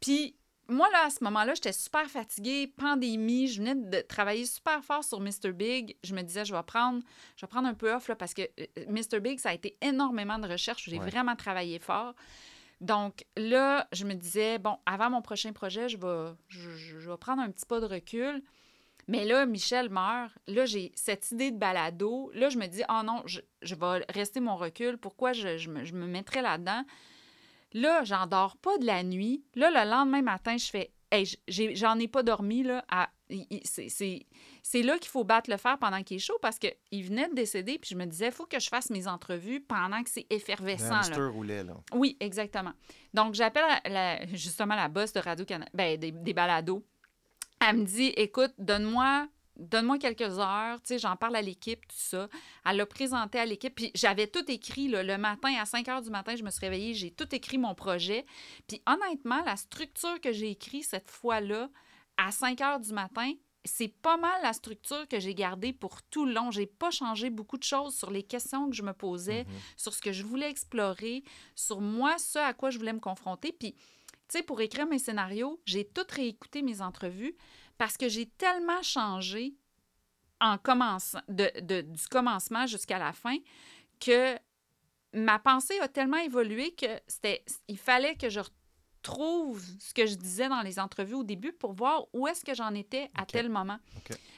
Puis, 0.00 0.36
moi, 0.68 0.88
là, 0.90 1.04
à 1.06 1.10
ce 1.10 1.22
moment-là, 1.24 1.54
j'étais 1.54 1.72
super 1.72 2.06
fatiguée, 2.10 2.66
pandémie, 2.66 3.46
je 3.46 3.58
venais 3.62 3.74
de 3.76 4.00
travailler 4.00 4.44
super 4.46 4.82
fort 4.84 5.04
sur 5.04 5.20
Mr. 5.20 5.52
Big. 5.52 5.96
Je 6.02 6.14
me 6.14 6.22
disais, 6.22 6.44
je 6.44 6.52
vais 6.54 6.62
prendre, 6.64 7.02
je 7.36 7.42
vais 7.46 7.48
prendre 7.48 7.68
un 7.68 7.74
peu 7.74 7.92
off, 7.94 8.08
là, 8.08 8.16
parce 8.16 8.34
que 8.34 8.42
euh, 8.42 8.66
Mr. 8.88 9.20
Big, 9.20 9.38
ça 9.38 9.50
a 9.50 9.54
été 9.54 9.76
énormément 9.80 10.38
de 10.38 10.48
recherches. 10.48 10.88
J'ai 10.90 10.98
Ouais. 10.98 11.08
vraiment 11.08 11.36
travaillé 11.36 11.78
fort. 11.78 12.14
Donc 12.80 13.24
là, 13.36 13.86
je 13.92 14.04
me 14.04 14.14
disais, 14.14 14.58
bon, 14.58 14.76
avant 14.86 15.08
mon 15.08 15.22
prochain 15.22 15.52
projet, 15.52 15.88
je 15.88 15.96
vais, 15.96 16.34
je, 16.48 16.70
je- 16.72 16.98
je 16.98 17.10
vais 17.10 17.16
prendre 17.16 17.40
un 17.42 17.50
petit 17.50 17.64
pas 17.64 17.80
de 17.80 17.86
recul. 17.86 18.42
Mais 19.08 19.24
là, 19.24 19.46
Michel 19.46 19.88
meurt. 19.88 20.32
Là, 20.48 20.66
j'ai 20.66 20.90
cette 20.96 21.30
idée 21.30 21.52
de 21.52 21.56
balado. 21.56 22.30
Là, 22.34 22.48
je 22.48 22.58
me 22.58 22.66
dis, 22.66 22.82
oh 22.90 23.02
non, 23.04 23.22
je, 23.24 23.40
je 23.62 23.76
vais 23.76 24.04
rester 24.08 24.40
mon 24.40 24.56
recul. 24.56 24.98
Pourquoi 24.98 25.32
je, 25.32 25.56
je 25.58 25.70
me, 25.70 25.84
je 25.84 25.94
me 25.94 26.06
mettrais 26.08 26.42
là-dedans? 26.42 26.82
Là, 27.76 28.04
j'en 28.04 28.26
dors 28.26 28.56
pas 28.56 28.78
de 28.78 28.86
la 28.86 29.02
nuit. 29.02 29.44
Là, 29.54 29.70
le 29.70 29.90
lendemain 29.90 30.22
matin, 30.22 30.56
je 30.56 30.66
fais, 30.66 30.90
hey, 31.12 31.26
j'en 31.48 31.98
ai 31.98 32.08
pas 32.08 32.22
dormi. 32.22 32.62
Là, 32.62 32.82
à- 32.90 33.10
c'est- 33.64 34.82
là 34.82 34.98
qu'il 34.98 35.10
faut 35.10 35.24
battre 35.24 35.50
le 35.50 35.56
fer 35.58 35.76
pendant 35.78 36.02
qu'il 36.02 36.16
est 36.16 36.20
chaud 36.20 36.38
parce 36.40 36.58
qu'il 36.58 37.04
venait 37.04 37.28
de 37.28 37.34
décéder. 37.34 37.78
Puis 37.78 37.90
je 37.90 37.96
me 37.96 38.06
disais, 38.06 38.26
il 38.26 38.32
faut 38.32 38.46
que 38.46 38.58
je 38.58 38.68
fasse 38.68 38.88
mes 38.88 39.06
entrevues 39.06 39.60
pendant 39.60 40.02
que 40.02 40.08
c'est 40.08 40.26
effervescent. 40.30 40.88
là. 41.18 41.28
roulait, 41.28 41.64
là. 41.64 41.74
Oui, 41.92 42.16
exactement. 42.20 42.72
Donc, 43.12 43.34
j'appelle 43.34 44.26
justement 44.32 44.74
la 44.74 44.88
boss 44.88 45.12
de 45.12 45.20
Radio-Canada, 45.20 45.70
ben, 45.74 45.98
des, 45.98 46.12
des 46.12 46.32
balados. 46.32 46.82
Elle 47.60 47.76
me 47.78 47.84
dit, 47.84 48.12
écoute, 48.16 48.52
donne-moi 48.58 49.28
donne-moi 49.56 49.98
quelques 49.98 50.38
heures, 50.38 50.80
tu 50.82 50.88
sais, 50.88 50.98
j'en 50.98 51.16
parle 51.16 51.36
à 51.36 51.42
l'équipe, 51.42 51.80
tout 51.86 51.96
ça. 51.98 52.28
Elle 52.64 52.76
l'a 52.76 52.86
présenté 52.86 53.38
à 53.38 53.46
l'équipe, 53.46 53.74
puis 53.74 53.90
j'avais 53.94 54.26
tout 54.26 54.50
écrit, 54.50 54.88
là, 54.88 55.02
le 55.02 55.18
matin, 55.18 55.54
à 55.58 55.64
5 55.64 55.88
heures 55.88 56.02
du 56.02 56.10
matin, 56.10 56.36
je 56.36 56.42
me 56.42 56.50
suis 56.50 56.60
réveillée, 56.60 56.94
j'ai 56.94 57.10
tout 57.10 57.34
écrit 57.34 57.58
mon 57.58 57.74
projet. 57.74 58.26
Puis 58.66 58.82
honnêtement, 58.86 59.42
la 59.44 59.56
structure 59.56 60.20
que 60.20 60.32
j'ai 60.32 60.50
écrite 60.50 60.84
cette 60.84 61.10
fois-là, 61.10 61.70
à 62.16 62.30
5 62.30 62.60
heures 62.60 62.80
du 62.80 62.92
matin, 62.92 63.32
c'est 63.64 63.88
pas 63.88 64.16
mal 64.16 64.40
la 64.42 64.52
structure 64.52 65.08
que 65.08 65.18
j'ai 65.18 65.34
gardée 65.34 65.72
pour 65.72 66.02
tout 66.02 66.24
le 66.24 66.32
long. 66.32 66.50
J'ai 66.50 66.66
pas 66.66 66.90
changé 66.90 67.30
beaucoup 67.30 67.58
de 67.58 67.64
choses 67.64 67.96
sur 67.96 68.10
les 68.10 68.22
questions 68.22 68.70
que 68.70 68.76
je 68.76 68.82
me 68.82 68.92
posais, 68.92 69.44
sur 69.76 69.92
ce 69.92 70.00
que 70.00 70.12
je 70.12 70.22
voulais 70.22 70.48
explorer, 70.48 71.24
sur 71.54 71.80
moi, 71.80 72.16
ce 72.18 72.38
à 72.38 72.54
quoi 72.54 72.70
je 72.70 72.78
voulais 72.78 72.92
me 72.92 73.00
confronter. 73.00 73.52
Puis, 73.52 73.72
tu 73.72 74.38
sais, 74.38 74.42
pour 74.42 74.60
écrire 74.60 74.86
mes 74.86 74.98
scénarios, 74.98 75.60
j'ai 75.66 75.84
tout 75.84 76.06
réécouté 76.08 76.62
mes 76.62 76.80
entrevues 76.80 77.36
parce 77.78 77.96
que 77.96 78.08
j'ai 78.08 78.26
tellement 78.26 78.82
changé 78.82 79.54
en 80.40 80.58
commençant, 80.58 81.20
de, 81.28 81.50
de- 81.60 81.80
du 81.82 82.06
commencement 82.08 82.66
jusqu'à 82.66 82.98
la 82.98 83.12
fin 83.12 83.36
que 84.00 84.36
ma 85.14 85.38
pensée 85.38 85.78
a 85.80 85.88
tellement 85.88 86.18
évolué 86.18 86.74
que 86.74 87.00
c'était, 87.06 87.44
il 87.68 87.78
fallait 87.78 88.16
que 88.16 88.28
je 88.28 88.40
retrouve 88.40 89.64
ce 89.80 89.94
que 89.94 90.04
je 90.06 90.14
disais 90.14 90.48
dans 90.48 90.62
les 90.62 90.78
entrevues 90.78 91.14
au 91.14 91.24
début 91.24 91.52
pour 91.52 91.72
voir 91.72 92.04
où 92.12 92.26
est-ce 92.26 92.44
que 92.44 92.54
j'en 92.54 92.74
étais 92.74 93.10
à 93.14 93.24
tel 93.24 93.48
moment. 93.48 93.78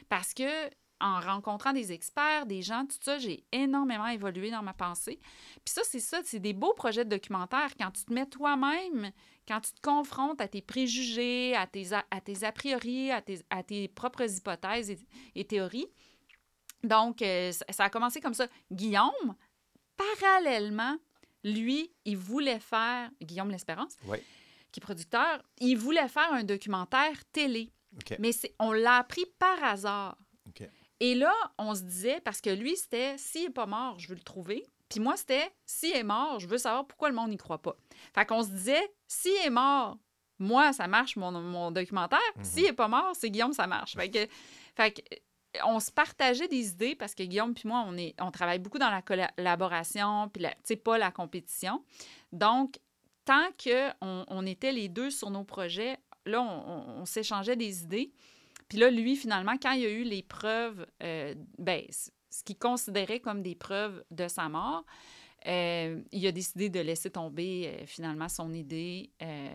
Parce 0.09 0.35
que 0.35 0.69
en 1.01 1.21
rencontrant 1.21 1.73
des 1.73 1.93
experts, 1.93 2.45
des 2.47 2.61
gens, 2.61 2.85
tout 2.85 2.97
ça, 3.01 3.19
j'ai 3.19 3.45
énormément 3.53 4.09
évolué 4.09 4.51
dans 4.51 4.63
ma 4.63 4.75
pensée. 4.75 5.21
Puis 5.65 5.73
ça, 5.73 5.83
c'est 5.85 6.01
ça, 6.01 6.21
c'est 6.25 6.41
des 6.41 6.53
beaux 6.53 6.75
projets 6.75 7.05
de 7.05 7.11
documentaire. 7.11 7.71
Quand 7.79 7.93
tu 7.93 8.05
te 8.05 8.13
mets 8.13 8.27
toi-même, 8.27 9.13
quand 9.49 9.61
tu 9.63 9.73
te 9.73 9.81
confrontes 9.81 10.41
à 10.43 10.47
tes 10.49 10.61
préjugés, 10.63 11.57
à 11.57 11.67
tes 11.67 11.93
a, 11.95 12.05
à 12.11 12.21
tes 12.21 12.45
a 12.45 12.53
priori, 12.53 13.11
à 13.11 13.23
tes, 13.23 13.41
à 13.51 13.63
tes 13.63 13.89
propres 13.89 14.31
hypothèses 14.31 14.91
et, 14.91 14.99
et 15.35 15.45
théories. 15.45 15.89
Donc, 16.85 17.23
euh, 17.23 17.51
ça, 17.71 17.85
a 17.85 17.91
commencé 17.91 18.21
comme 18.21 18.35
ça. 18.35 18.47
Guillaume, 18.71 19.35
parallèlement, 19.97 20.97
lui, 21.45 21.91
il 22.05 22.17
voulait 22.17 22.61
faire, 22.61 23.11
Guillaume 23.23 23.51
L'Espérance, 23.51 23.97
Oui. 24.07 24.19
qui 24.73 24.81
est 24.81 24.83
producteur, 24.83 25.43
il 25.59 25.77
voulait 25.77 26.09
faire 26.09 26.33
un 26.33 26.45
documentaire 26.45 27.25
télé. 27.33 27.73
OK. 27.97 28.17
Mais 28.19 28.31
on 28.59 28.73
l'a 28.73 28.97
appris 28.97 29.25
par 29.39 29.63
hasard. 29.65 30.19
Et 31.01 31.15
là, 31.15 31.33
on 31.59 31.77
se 31.77 31.83
disait, 31.83 32.21
parce 32.21 32.41
que 32.41 32.51
lui, 32.51 32.77
c'était 32.77 33.17
s'il 33.19 33.45
n'est 33.45 33.51
pas 33.51 33.67
mort, 33.67 34.01
je 34.01 34.09
veux 34.09 34.17
le 34.17 34.21
trouver. 34.21 34.67
Puis 34.89 34.99
moi, 34.99 35.17
c'était 35.17 35.49
s'il 35.65 35.95
est 35.95 36.03
mort, 36.03 36.41
je 36.41 36.49
veux 36.49 36.59
savoir 36.59 36.89
pourquoi 36.89 37.09
le 37.09 37.15
monde 37.15 37.31
n'y 37.31 37.37
croit 37.37 37.63
pas. 37.63 37.77
Fait 38.17 38.27
qu'on 38.27 38.43
se 38.43 38.49
disait, 38.49 38.83
s'il 39.09 39.35
est 39.45 39.51
mort, 39.51 39.99
moi, 40.39 40.73
ça 40.73 40.87
marche 40.87 41.17
mon, 41.17 41.33
mon 41.33 41.73
documentaire. 41.73 42.21
S'il 42.45 42.63
n'est 42.65 42.73
pas 42.73 42.87
mort, 42.87 43.11
c'est 43.15 43.31
Guillaume, 43.31 43.53
ça 43.53 43.67
marche. 43.67 43.95
Fait 43.97 44.09
que, 44.09 44.29
fait 44.77 44.93
que, 44.93 45.01
euh, 45.15 45.61
on 45.65 45.81
se 45.81 45.91
partageait 45.91 46.47
des 46.47 46.69
idées 46.69 46.95
parce 46.95 47.15
que 47.15 47.23
Guillaume 47.25 47.55
puis 47.55 47.67
moi, 47.67 47.85
on, 47.89 47.97
est, 47.97 48.15
on 48.21 48.31
travaille 48.31 48.59
beaucoup 48.61 48.79
dans 48.79 48.91
la 48.91 49.03
collaboration, 49.03 50.29
puis 50.29 50.43
la- 50.43 50.51
tu 50.51 50.57
sais, 50.65 50.77
pas 50.77 50.99
la 50.99 51.11
compétition. 51.11 51.83
Donc, 52.33 52.79
tant 53.25 53.49
qu'on 53.63 54.25
on 54.29 54.47
était 54.47 54.73
les 54.73 54.89
deux 54.89 55.11
sur 55.11 55.31
nos 55.31 55.45
projets, 55.45 55.99
là, 56.25 56.41
on, 56.43 57.05
s'échangeait 57.05 57.57
des 57.57 57.83
idées. 57.83 58.13
Puis 58.69 58.79
là, 58.79 58.91
lui, 58.91 59.17
finalement, 59.17 59.57
quand 59.61 59.73
il 59.73 59.81
y 59.81 59.87
a 59.87 59.91
eu 59.91 60.03
les 60.03 60.23
preuves, 60.23 60.87
euh, 61.03 61.35
ben, 61.59 61.83
ce 61.91 62.45
qu'il 62.45 62.59
considérait 62.59 63.21
comme 63.21 63.43
des 63.43 63.55
preuves 63.55 64.05
de 64.11 64.29
sa 64.29 64.49
mort, 64.49 64.85
euh, 65.49 66.03
il 66.13 66.27
a 66.27 66.33
décidé 66.33 66.69
de 66.71 66.81
laisser 66.81 67.11
tomber 67.11 67.69
euh, 67.69 67.87
finalement 67.87 68.29
son 68.29 68.53
idée 68.53 69.11
euh, 69.23 69.49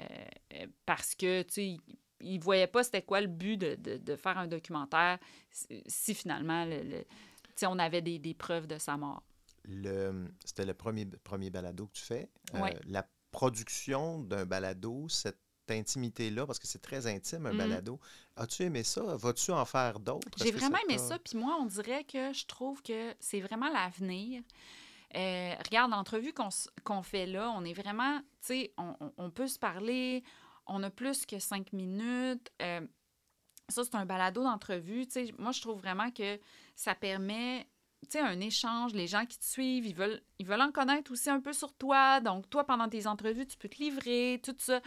parce 0.85 1.13
que, 1.15 1.43
tu 1.43 1.53
sais, 1.53 1.67
il- 1.67 1.81
il 2.25 2.39
voyait 2.39 2.67
pas 2.67 2.83
c'était 2.83 3.01
quoi 3.01 3.19
le 3.21 3.27
but 3.27 3.57
de, 3.57 3.75
de- 3.75 3.97
de 3.97 4.15
faire 4.15 4.37
un 4.37 4.47
documentaire 4.47 5.19
si, 5.85 6.13
finalement, 6.15 6.65
le, 6.65 6.81
le- 6.83 7.03
tu 7.03 7.51
sais, 7.57 7.65
on 7.67 7.77
avait 7.79 8.01
des, 8.01 8.17
des 8.17 8.33
preuves 8.33 8.65
de 8.65 8.77
sa 8.77 8.97
mort. 8.97 9.23
C'était 10.45 10.65
le 10.65 10.73
premier, 10.73 11.05
premier 11.05 11.49
balado 11.49 11.87
que 11.87 11.93
tu 11.93 12.03
fais. 12.03 12.29
Ouais. 12.53 12.75
La 12.87 13.07
production 13.31 14.19
d'un 14.19 14.45
balado, 14.45 15.07
cette 15.09 15.39
intimité-là, 15.69 16.45
parce 16.45 16.59
que 16.59 16.67
c'est 16.67 16.81
très 16.81 17.07
intime, 17.07 17.45
un 17.45 17.51
Mhm. 17.51 17.57
balado, 17.57 17.99
as-tu 18.35 18.63
aimé 18.63 18.83
ça? 18.83 19.15
Vas-tu 19.15 19.51
en 19.51 19.65
faire 19.65 19.99
d'autres? 19.99 20.27
J'ai 20.43 20.51
vraiment 20.51 20.77
aimé 20.87 20.97
ça. 20.97 21.17
Puis 21.19 21.37
moi, 21.37 21.57
on 21.59 21.65
dirait 21.65 22.03
que 22.03 22.33
je 22.33 22.45
trouve 22.45 22.81
que 22.81 23.13
c'est 23.19 23.39
vraiment 23.41 23.69
l'avenir. 23.69 24.43
Euh, 25.15 25.55
regarde, 25.65 25.91
l'entrevue 25.91 26.33
qu'on 26.33 27.03
fait 27.03 27.25
là, 27.25 27.51
on 27.55 27.63
est 27.63 27.73
vraiment, 27.73 28.19
tu 28.19 28.25
sais, 28.41 28.73
on, 28.77 29.29
peut 29.29 29.47
se 29.47 29.59
parler, 29.59 30.23
on 30.65 30.81
a 30.83 30.89
plus 30.89 31.25
que 31.25 31.39
cinq 31.39 31.71
minutes. 31.73 32.51
Euh, 32.61 32.81
ça, 33.69 33.83
c'est 33.83 33.95
un 33.95 34.05
balado 34.05 34.43
d'entrevue. 34.43 35.05
Moi, 35.37 35.51
je 35.51 35.61
trouve 35.61 35.79
vraiment 35.79 36.09
que 36.11 36.39
ça 36.75 36.95
permet, 36.95 37.67
tu 38.03 38.11
sais, 38.11 38.19
un 38.19 38.39
échange. 38.39 38.93
Les 38.93 39.07
gens 39.07 39.25
qui 39.25 39.37
te 39.37 39.45
suivent, 39.45 39.85
ils 39.85 39.95
veulent, 39.95 40.21
ils 40.39 40.47
veulent 40.47 40.61
en 40.61 40.71
connaître 40.71 41.11
aussi 41.11 41.29
un 41.29 41.39
peu 41.39 41.53
sur 41.53 41.73
toi. 41.73 42.19
Donc, 42.19 42.49
toi, 42.49 42.65
pendant 42.65 42.89
tes 42.89 43.05
entrevues, 43.05 43.45
tu 43.45 43.57
peux 43.57 43.69
te 43.69 43.77
livrer, 43.77 44.41
tout 44.43 44.55
ça. 44.57 44.81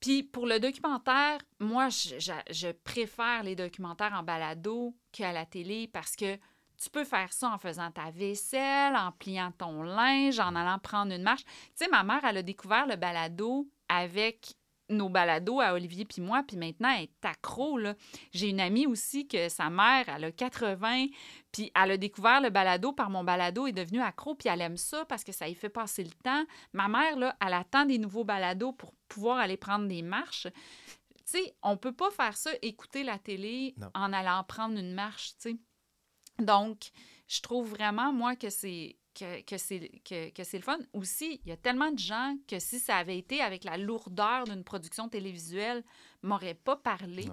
Puis 0.00 0.22
pour 0.22 0.46
le 0.46 0.60
documentaire, 0.60 1.38
moi, 1.58 1.88
je 1.90 2.72
préfère 2.72 3.42
les 3.42 3.56
documentaires 3.56 4.12
en 4.14 4.22
balado 4.22 4.96
qu'à 5.12 5.32
la 5.32 5.44
télé 5.44 5.88
parce 5.88 6.14
que 6.14 6.38
tu 6.82 6.90
peux 6.90 7.04
faire 7.04 7.32
ça 7.32 7.50
en 7.50 7.58
faisant 7.58 7.90
ta 7.90 8.10
vaisselle, 8.10 8.94
en 8.96 9.12
pliant 9.12 9.52
ton 9.52 9.82
linge, 9.82 10.38
en 10.38 10.54
allant 10.54 10.78
prendre 10.78 11.12
une 11.12 11.22
marche. 11.22 11.44
Tu 11.44 11.52
sais, 11.74 11.88
ma 11.88 12.04
mère, 12.04 12.24
elle 12.24 12.38
a 12.38 12.42
découvert 12.42 12.86
le 12.86 12.96
balado 12.96 13.68
avec 13.88 14.54
nos 14.90 15.08
balados 15.10 15.60
à 15.60 15.74
Olivier 15.74 16.04
puis 16.04 16.22
moi, 16.22 16.42
puis 16.46 16.56
maintenant, 16.56 16.90
elle 16.90 17.02
est 17.04 17.24
accro, 17.24 17.76
là. 17.76 17.94
J'ai 18.32 18.48
une 18.48 18.60
amie 18.60 18.86
aussi 18.86 19.28
que 19.28 19.48
sa 19.48 19.68
mère, 19.68 20.08
elle 20.08 20.24
a 20.24 20.32
80, 20.32 21.06
puis 21.52 21.70
elle 21.74 21.90
a 21.90 21.96
découvert 21.96 22.40
le 22.40 22.50
balado 22.50 22.92
par 22.92 23.10
mon 23.10 23.22
balado, 23.22 23.66
est 23.66 23.72
devenue 23.72 24.00
accro, 24.00 24.34
puis 24.34 24.48
elle 24.48 24.62
aime 24.62 24.76
ça 24.78 25.04
parce 25.04 25.24
que 25.24 25.32
ça 25.32 25.46
y 25.48 25.54
fait 25.54 25.68
passer 25.68 26.04
le 26.04 26.12
temps. 26.24 26.44
Ma 26.72 26.88
mère, 26.88 27.16
là, 27.16 27.36
elle 27.44 27.54
attend 27.54 27.84
des 27.84 27.98
nouveaux 27.98 28.24
balados 28.24 28.72
pour 28.72 28.94
pouvoir 29.08 29.38
aller 29.38 29.56
prendre 29.56 29.86
des 29.88 30.02
marches. 30.02 30.46
Tu 30.46 31.42
sais, 31.42 31.54
on 31.62 31.76
peut 31.76 31.92
pas 31.92 32.10
faire 32.10 32.36
ça, 32.36 32.50
écouter 32.62 33.04
la 33.04 33.18
télé 33.18 33.74
Non. 33.76 33.90
en 33.94 34.12
allant 34.14 34.42
prendre 34.44 34.78
une 34.78 34.94
marche, 34.94 35.34
tu 35.40 35.50
sais. 35.50 35.56
Donc, 36.38 36.90
je 37.26 37.40
trouve 37.40 37.68
vraiment, 37.68 38.12
moi, 38.12 38.36
que 38.36 38.50
c'est 38.50 38.96
que, 39.18 39.42
que 39.42 39.58
c'est 39.58 39.90
que, 40.04 40.56
le 40.56 40.62
fun. 40.62 40.78
Aussi, 40.92 41.40
il 41.44 41.48
y 41.48 41.52
a 41.52 41.56
tellement 41.56 41.90
de 41.90 41.98
gens 41.98 42.36
que 42.46 42.58
si 42.58 42.78
ça 42.78 42.96
avait 42.96 43.18
été 43.18 43.40
avec 43.40 43.64
la 43.64 43.76
lourdeur 43.76 44.44
d'une 44.44 44.64
production 44.64 45.08
télévisuelle, 45.08 45.82
m'auraient 46.22 46.54
pas 46.54 46.76
parlé. 46.76 47.26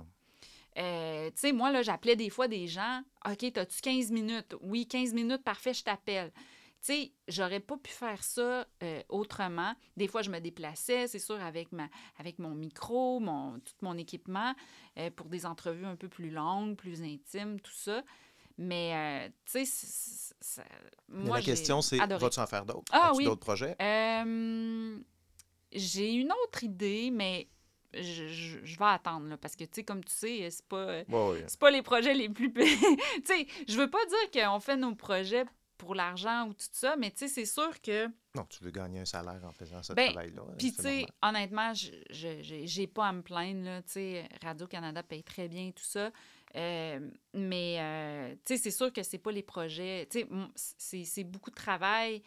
Euh, 0.77 1.29
tu 1.29 1.39
sais, 1.39 1.51
moi, 1.51 1.71
là, 1.71 1.81
j'appelais 1.83 2.15
des 2.15 2.29
fois 2.29 2.47
des 2.47 2.67
gens. 2.67 3.01
OK, 3.25 3.51
t'as-tu 3.53 3.81
15 3.81 4.11
minutes? 4.11 4.55
Oui, 4.61 4.87
15 4.87 5.13
minutes, 5.13 5.43
parfait, 5.43 5.73
je 5.73 5.83
t'appelle. 5.83 6.31
Tu 6.81 6.93
sais, 6.93 7.11
j'aurais 7.27 7.61
pas 7.61 7.77
pu 7.77 7.91
faire 7.91 8.23
ça 8.23 8.67
euh, 8.83 9.01
autrement. 9.09 9.73
Des 9.95 10.07
fois, 10.07 10.21
je 10.21 10.29
me 10.29 10.39
déplaçais, 10.39 11.07
c'est 11.07 11.19
sûr, 11.19 11.41
avec, 11.41 11.71
ma, 11.71 11.87
avec 12.17 12.39
mon 12.39 12.53
micro, 12.53 13.19
mon, 13.19 13.59
tout 13.59 13.73
mon 13.81 13.97
équipement, 13.97 14.53
euh, 14.97 15.09
pour 15.09 15.27
des 15.27 15.45
entrevues 15.45 15.85
un 15.85 15.95
peu 15.95 16.09
plus 16.09 16.29
longues, 16.29 16.75
plus 16.75 17.01
intimes, 17.01 17.59
tout 17.61 17.73
ça. 17.73 18.03
Mais, 18.57 19.25
euh, 19.27 19.29
tu 19.45 19.65
sais, 19.65 20.63
Mais 21.09 21.25
moi, 21.27 21.37
la 21.37 21.43
question, 21.43 21.81
c'est 21.81 21.97
vas-tu 21.97 22.39
en 22.39 22.47
faire 22.47 22.65
d'autres? 22.65 22.91
Ah 22.91 23.07
As-tu 23.09 23.17
oui. 23.17 23.25
d'autres 23.25 23.41
projets? 23.41 23.75
Euh, 23.81 24.97
j'ai 25.71 26.13
une 26.13 26.31
autre 26.43 26.63
idée, 26.63 27.11
mais 27.11 27.47
je, 27.93 28.27
je- 28.27 28.59
je 28.63 28.79
vais 28.79 28.85
attendre, 28.85 29.27
là, 29.27 29.37
parce 29.37 29.55
que, 29.55 29.63
tu 29.65 29.71
sais, 29.75 29.83
comme 29.83 30.03
tu 30.03 30.13
sais, 30.13 30.49
c'est 30.49 30.65
pas, 30.67 31.03
pas 31.59 31.71
les 31.71 31.81
projets 31.81 32.13
les 32.13 32.29
plus... 32.29 32.51
tu 32.53 32.65
sais, 33.25 33.47
je 33.67 33.77
veux 33.77 33.89
pas 33.89 34.05
dire 34.05 34.43
qu'on 34.43 34.59
fait 34.59 34.77
nos 34.77 34.95
projets 34.95 35.45
pour 35.77 35.93
l'argent 35.93 36.47
ou 36.47 36.53
tout 36.53 36.65
ça, 36.71 36.95
mais 36.95 37.11
tu 37.11 37.17
sais, 37.19 37.27
c'est 37.27 37.45
sûr 37.45 37.81
que. 37.81 38.07
Non, 38.33 38.45
tu 38.49 38.63
veux 38.63 38.71
gagner 38.71 38.99
un 38.99 39.05
salaire 39.05 39.41
en 39.43 39.51
faisant 39.51 39.83
ce 39.83 39.91
Ben, 39.93 40.11
travail-là. 40.11 40.41
hein, 40.47 40.55
Puis, 40.57 40.71
tu 40.73 40.81
sais, 40.81 41.05
honnêtement, 41.21 41.73
j'ai 42.09 42.87
pas 42.87 43.07
à 43.07 43.11
me 43.11 43.21
plaindre. 43.21 43.63
là. 43.65 43.81
Tu 43.81 43.91
sais, 43.91 44.29
Radio-Canada 44.41 45.03
paye 45.03 45.23
très 45.23 45.47
bien 45.49 45.67
et 45.67 45.73
tout 45.73 45.83
ça. 45.83 46.11
Euh, 46.55 46.99
mais, 47.33 47.77
euh, 47.79 48.35
tu 48.45 48.55
sais, 48.55 48.57
c'est 48.57 48.71
sûr 48.71 48.93
que 48.93 49.03
c'est 49.03 49.17
pas 49.17 49.31
les 49.31 49.43
projets. 49.43 50.07
Tu 50.09 50.25
sais, 50.55 51.03
c'est 51.03 51.23
beaucoup 51.23 51.49
de 51.49 51.55
travail. 51.55 52.21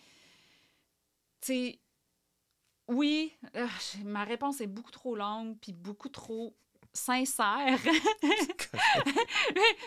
Tu 1.41 1.47
sais, 1.47 1.79
oui, 2.89 3.33
euh, 3.57 3.67
j'ai- 3.93 4.05
ma 4.05 4.25
réponse 4.25 4.61
est 4.61 4.67
beaucoup 4.67 4.91
trop 4.91 5.15
longue 5.17 5.57
puis 5.61 5.73
beaucoup 5.73 6.09
trop 6.09 6.55
sincère. 6.93 7.79
Il 7.85 7.93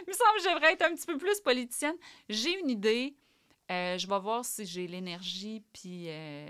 me 0.08 0.14
semble 0.14 0.38
que 0.38 0.44
je 0.44 0.54
devrais 0.54 0.74
être 0.74 0.84
un 0.84 0.96
petit 0.96 1.06
peu 1.06 1.18
plus 1.18 1.40
politicienne. 1.42 1.96
J'ai 2.30 2.60
une 2.60 2.70
idée. 2.70 3.16
Euh, 3.72 3.98
je 3.98 4.08
vais 4.08 4.20
voir 4.20 4.44
si 4.44 4.66
j'ai 4.66 4.86
l'énergie 4.88 5.64
puis 5.72 6.06
euh, 6.10 6.48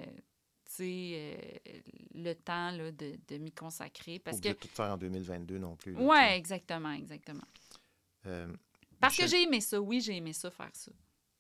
tu 0.66 0.72
sais, 0.76 1.62
le 2.16 2.34
temps 2.34 2.72
là, 2.72 2.92
de, 2.92 3.14
de 3.28 3.38
m'y 3.38 3.52
consacrer. 3.52 4.20
Parce 4.20 4.38
obligé 4.38 4.56
que. 4.56 4.62
de 4.62 4.68
tout 4.68 4.74
faire 4.74 4.92
en 4.94 4.98
2022 4.98 5.58
non 5.58 5.76
plus. 5.76 5.96
sais. 5.96 6.38
exactement, 6.38 6.92
exactement. 6.92 7.44
Euh, 8.26 8.54
Parce 9.00 9.18
que 9.18 9.28
j'ai 9.28 9.44
aimé 9.44 9.62
ça, 9.62 9.82
oui, 9.82 10.02
j'ai 10.02 10.16
aimé 10.16 10.34
ça 10.34 10.52
faire 10.52 10.70
ça. 10.74 10.92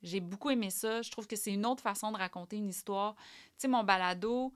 J'ai 0.01 0.19
beaucoup 0.19 0.49
aimé 0.49 0.69
ça. 0.69 1.01
Je 1.01 1.11
trouve 1.11 1.27
que 1.27 1.35
c'est 1.35 1.53
une 1.53 1.65
autre 1.65 1.83
façon 1.83 2.11
de 2.11 2.17
raconter 2.17 2.57
une 2.57 2.69
histoire. 2.69 3.15
Tu 3.15 3.21
sais, 3.59 3.67
mon 3.67 3.83
balado, 3.83 4.51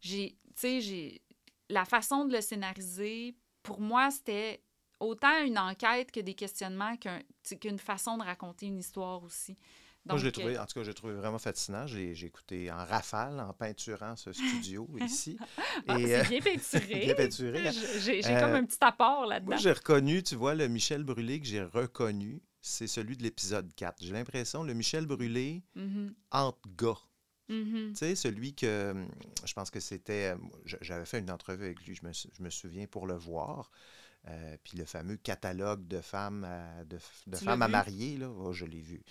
j'ai, 0.00 0.36
tu 0.48 0.52
sais, 0.56 0.80
j'ai 0.80 1.22
la 1.68 1.84
façon 1.84 2.26
de 2.26 2.34
le 2.34 2.40
scénariser. 2.40 3.34
Pour 3.62 3.80
moi, 3.80 4.10
c'était 4.10 4.62
autant 4.98 5.42
une 5.42 5.58
enquête 5.58 6.10
que 6.12 6.20
des 6.20 6.34
questionnements 6.34 6.96
qu'une 6.96 7.78
façon 7.78 8.18
de 8.18 8.22
raconter 8.22 8.66
une 8.66 8.78
histoire 8.78 9.22
aussi. 9.24 9.56
Moi, 10.06 10.16
je 10.16 10.24
l'ai 10.24 10.30
Donc, 10.32 10.40
trouvé, 10.40 10.56
euh, 10.56 10.62
en 10.62 10.66
tout 10.66 10.74
cas, 10.74 10.82
j'ai 10.84 10.94
trouvé 10.94 11.14
vraiment 11.14 11.38
fascinant. 11.38 11.86
J'ai 11.86 12.12
écouté 12.24 12.70
en 12.72 12.84
rafale, 12.84 13.38
en 13.38 13.52
peinturant 13.52 14.16
ce 14.16 14.32
studio 14.32 14.88
ici. 15.00 15.36
Ah, 15.86 15.98
Et, 15.98 16.06
c'est 16.06 16.20
euh, 16.20 16.28
bien 16.28 16.40
peinturé. 16.40 17.00
bien 17.06 17.14
peinturé. 17.14 17.70
J'ai- 18.00 18.26
Euh, 18.26 18.40
comme 18.40 18.54
un 18.54 18.64
petit 18.64 18.78
apport 18.80 19.26
là-dedans. 19.26 19.50
Moi, 19.50 19.56
j'ai 19.58 19.72
reconnu, 19.72 20.22
tu 20.22 20.36
vois, 20.36 20.54
le 20.54 20.68
Michel 20.68 21.04
Brûlé 21.04 21.40
que 21.40 21.46
j'ai 21.46 21.62
reconnu, 21.62 22.42
c'est 22.62 22.86
celui 22.86 23.16
de 23.16 23.22
l'épisode 23.22 23.72
4. 23.74 23.96
J'ai 24.02 24.12
l'impression, 24.12 24.62
le 24.62 24.72
Michel 24.74 25.06
Brûlé 25.06 25.62
Mhm. 25.74 26.14
entre 26.30 26.58
gars. 26.76 26.98
Mhm. 27.48 27.90
Tu 27.90 27.96
sais, 27.96 28.14
celui 28.14 28.54
que, 28.54 28.92
hum, 28.92 29.08
je 29.44 29.52
pense 29.54 29.70
que 29.70 29.80
c'était, 29.80 30.34
j'avais 30.80 31.04
fait 31.04 31.18
une 31.18 31.30
entrevue 31.30 31.64
avec 31.64 31.84
lui, 31.86 31.94
je 31.94 32.06
me, 32.06 32.12
je 32.12 32.42
me 32.42 32.48
souviens, 32.50 32.86
pour 32.86 33.06
le 33.06 33.14
voir. 33.14 33.70
Euh, 34.28 34.56
puis 34.62 34.76
le 34.76 34.84
fameux 34.84 35.16
catalogue 35.16 35.86
de 35.88 36.00
femmes 36.00 36.44
à, 36.44 36.84
de, 36.84 36.98
femmes 37.36 37.62
à 37.62 37.68
marier, 37.68 38.18
là, 38.18 38.28
oh, 38.30 38.52
je 38.52 38.66
l'ai 38.66 38.80
vu. 38.82 39.02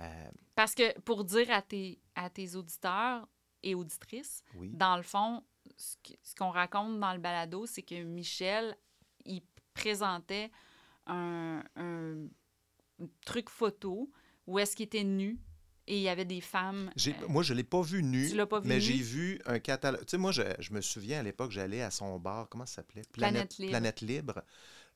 Euh, 0.00 0.30
Parce 0.54 0.74
que 0.74 0.98
pour 1.00 1.24
dire 1.24 1.50
à 1.50 1.62
tes, 1.62 2.00
à 2.14 2.30
tes 2.30 2.54
auditeurs 2.56 3.26
et 3.62 3.74
auditrices, 3.74 4.42
Oui. 4.54 4.70
dans 4.72 4.96
le 4.96 5.02
fond, 5.02 5.42
ce 5.76 6.34
qu'on 6.34 6.50
raconte 6.50 6.98
dans 7.00 7.12
le 7.12 7.18
balado, 7.18 7.66
c'est 7.66 7.82
que 7.82 8.02
Michel, 8.02 8.76
il 9.24 9.42
présentait 9.74 10.50
un, 11.06 11.62
un 11.76 12.26
truc 13.24 13.48
photo 13.50 14.10
où 14.46 14.58
est-ce 14.58 14.74
qu'il 14.76 14.86
était 14.86 15.04
nu 15.04 15.38
et 15.86 15.96
il 15.96 16.02
y 16.02 16.08
avait 16.08 16.24
des 16.24 16.40
femmes. 16.40 16.90
Euh, 17.08 17.12
moi, 17.28 17.42
je 17.42 17.52
ne 17.52 17.58
l'ai 17.58 17.64
pas 17.64 17.82
vu 17.82 18.02
nu, 18.02 18.28
Tu 18.28 18.36
l'as 18.36 18.46
pas 18.46 18.60
vu 18.60 18.68
mais 18.68 18.80
j'ai 18.80 18.96
vu 18.96 19.40
un 19.46 19.58
catalogue. 19.58 20.00
Tu 20.02 20.10
sais, 20.10 20.18
moi, 20.18 20.30
je, 20.32 20.42
je 20.60 20.72
me 20.72 20.80
souviens 20.80 21.20
à 21.20 21.22
l'époque, 21.22 21.50
j'allais 21.50 21.82
à 21.82 21.90
son 21.90 22.18
bar, 22.18 22.48
comment 22.48 22.66
ça 22.66 22.76
s'appelait? 22.76 23.02
Planète 23.12 23.58
Libre. 23.58 23.70
Planète 23.70 24.00
Libre. 24.00 24.42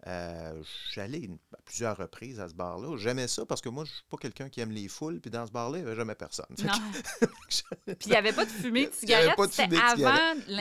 Euh, 0.06 0.62
J'allais 0.92 1.30
à 1.56 1.62
plusieurs 1.62 1.96
reprises 1.96 2.38
à 2.38 2.48
ce 2.48 2.54
bar-là. 2.54 2.96
J'aimais 2.98 3.26
ça 3.28 3.46
parce 3.46 3.60
que 3.62 3.70
moi, 3.70 3.84
je 3.84 3.90
suis 3.92 4.04
pas 4.10 4.18
quelqu'un 4.18 4.48
qui 4.50 4.60
aime 4.60 4.70
les 4.70 4.88
foules, 4.88 5.20
puis 5.20 5.30
dans 5.30 5.46
ce 5.46 5.52
bar-là, 5.52 5.78
il 5.78 5.82
n'y 5.84 5.86
avait 5.88 5.96
jamais 5.96 6.14
personne. 6.14 6.46
Non. 6.64 6.72
Puis 7.86 7.96
il 8.06 8.10
n'y 8.10 8.16
avait 8.16 8.32
pas 8.32 8.44
de 8.44 8.50
fumée 8.50 8.86
de 8.86 8.92
cigarette, 8.92 9.34
c'était 9.50 9.76
avant. 9.76 10.16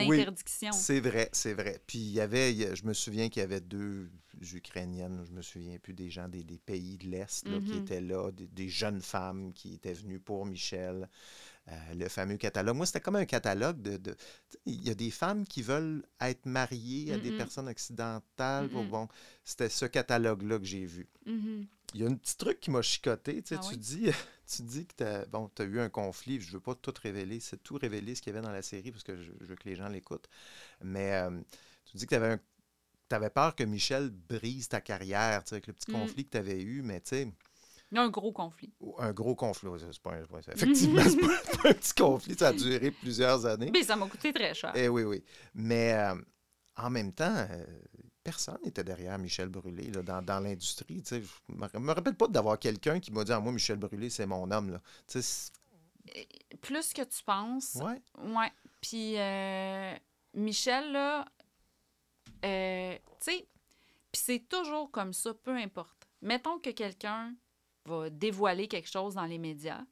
Oui, 0.06 0.18
l'interdiction. 0.18 0.72
c'est 0.72 1.00
vrai, 1.00 1.28
c'est 1.32 1.54
vrai. 1.54 1.80
Puis 1.86 1.98
il 1.98 2.12
y 2.12 2.20
avait, 2.20 2.74
je 2.76 2.84
me 2.86 2.92
souviens 2.92 3.28
qu'il 3.28 3.40
y 3.40 3.44
avait 3.44 3.60
deux 3.60 4.10
Ukrainiennes, 4.52 5.24
je 5.26 5.32
me 5.32 5.42
souviens 5.42 5.78
plus 5.78 5.94
des 5.94 6.10
gens 6.10 6.28
des, 6.28 6.44
des 6.44 6.58
pays 6.58 6.98
de 6.98 7.06
l'Est 7.08 7.48
là, 7.48 7.58
qui 7.60 7.72
Mhm. 7.74 7.78
étaient 7.82 8.00
là, 8.00 8.30
des, 8.30 8.46
des 8.46 8.68
jeunes 8.68 9.00
femmes 9.00 9.52
qui 9.54 9.74
étaient 9.74 9.92
venues 9.94 10.20
pour 10.20 10.44
Michel. 10.46 11.08
Euh, 11.68 11.94
le 11.94 12.08
fameux 12.10 12.36
catalogue. 12.36 12.76
Moi, 12.76 12.84
c'était 12.84 13.00
comme 13.00 13.16
un 13.16 13.24
catalogue 13.24 13.80
de. 13.80 14.16
Il 14.66 14.84
y 14.86 14.90
a 14.90 14.94
des 14.94 15.10
femmes 15.10 15.46
qui 15.46 15.62
veulent 15.62 16.04
être 16.20 16.44
mariées 16.44 17.12
à 17.14 17.18
des 17.18 17.32
personnes 17.32 17.68
occidentales. 17.68 18.68
Bon, 18.68 18.84
bon, 18.84 19.08
c'était 19.44 19.70
ce 19.70 19.86
catalogue-là 19.86 20.58
que 20.58 20.66
j'ai 20.66 20.84
vu. 20.84 21.08
Mhm. 21.26 21.66
Il 21.94 22.00
y 22.02 22.04
a 22.04 22.08
un 22.08 22.14
petit 22.16 22.36
truc 22.36 22.60
qui 22.60 22.70
m'a 22.70 22.82
chicoté. 22.82 23.40
Tu, 23.42 23.48
sais, 23.54 23.54
Ah 23.58 23.64
tu 23.66 23.76
oui? 23.76 23.78
dis, 23.78 24.10
tu 24.46 24.62
dis 24.62 24.86
que 24.86 24.94
tu 24.98 25.04
as, 25.04 25.24
bon, 25.26 25.50
as 25.58 25.62
eu 25.64 25.80
un 25.80 25.88
conflit. 25.88 26.38
Je 26.40 26.48
ne 26.48 26.52
veux 26.54 26.60
pas 26.60 26.74
tout 26.74 26.92
révéler. 27.02 27.40
C'est 27.40 27.62
tout 27.62 27.76
révéler 27.76 28.14
ce 28.14 28.20
qu'il 28.20 28.32
y 28.34 28.36
avait 28.36 28.44
dans 28.46 28.52
la 28.52 28.62
série 28.62 28.90
parce 28.92 29.04
que 29.04 29.16
je, 29.16 29.30
je 29.40 29.46
veux 29.46 29.56
que 29.56 29.68
les 29.68 29.76
gens 29.76 29.88
l'écoutent. 29.88 30.28
Mais 30.82 31.12
euh, 31.14 31.30
tu 31.86 31.96
dis 31.96 32.04
que 32.04 32.10
tu 32.10 32.16
avais, 32.16 32.38
avais 33.10 33.30
peur 33.30 33.54
que 33.54 33.64
Michel 33.64 34.10
brise 34.10 34.68
ta 34.68 34.80
carrière 34.80 35.44
tu 35.44 35.50
sais, 35.50 35.54
avec 35.56 35.66
le 35.68 35.72
petit 35.72 35.90
Mm. 35.90 35.94
conflit 35.94 36.24
que 36.26 36.30
tu 36.32 36.38
avais 36.38 36.60
eu. 36.62 36.82
Mais 36.82 37.00
tu 37.00 37.10
sais, 37.10 37.32
un 37.94 38.08
gros 38.08 38.32
conflit. 38.32 38.72
un 38.98 39.12
gros 39.12 39.34
conflit. 39.34 39.68
C'est 39.78 40.02
pas 40.02 40.14
un- 40.14 40.24
ouais, 40.24 40.42
c'est- 40.44 40.52
effectivement, 40.52 41.02
c'est 41.02 41.16
pas, 41.20 41.62
pas 41.62 41.68
un 41.70 41.74
petit 41.74 41.94
conflit. 41.94 42.34
Ça 42.36 42.48
a 42.48 42.52
duré 42.52 42.90
plusieurs 42.90 43.46
années. 43.46 43.70
Mais 43.72 43.82
ça 43.84 43.94
m'a 43.96 44.06
coûté 44.08 44.32
très 44.32 44.52
cher. 44.54 44.72
Eh 44.74 44.88
oui, 44.88 45.02
oui. 45.04 45.22
Mais 45.54 45.92
euh, 45.94 46.14
en 46.76 46.90
même 46.90 47.12
temps, 47.12 47.34
euh, 47.36 47.66
personne 48.22 48.58
n'était 48.64 48.82
derrière 48.84 49.18
Michel 49.18 49.48
Brûlé 49.48 49.90
là, 49.92 50.02
dans, 50.02 50.22
dans 50.22 50.40
l'industrie. 50.40 51.02
Je 51.08 51.16
me 51.48 51.78
me 51.78 51.92
rappelle 51.92 52.16
pas 52.16 52.26
d'avoir 52.28 52.58
quelqu'un 52.58 52.98
qui 53.00 53.12
m'a 53.12 53.22
dit 53.24 53.32
ah, 53.32 53.40
Moi, 53.40 53.52
Michel 53.52 53.76
Brûlé, 53.78 54.10
c'est 54.10 54.26
mon 54.26 54.50
homme. 54.50 54.70
Là. 54.72 54.80
Plus 56.60 56.92
que 56.92 57.02
tu 57.02 57.22
penses. 57.24 57.76
Ouais. 57.76 58.00
Ouais. 58.24 58.50
Puis 58.80 59.18
euh, 59.18 59.94
Michel, 60.34 60.92
là, 60.92 61.24
tu 62.42 62.48
sais, 63.20 63.46
puis 64.12 64.22
c'est 64.22 64.48
toujours 64.48 64.90
comme 64.90 65.12
ça, 65.12 65.32
peu 65.34 65.54
importe. 65.56 66.06
Mettons 66.22 66.58
que 66.58 66.70
quelqu'un 66.70 67.34
va 67.84 68.10
dévoiler 68.10 68.68
quelque 68.68 68.90
chose 68.90 69.14
dans 69.14 69.26
les 69.26 69.38
médias, 69.38 69.84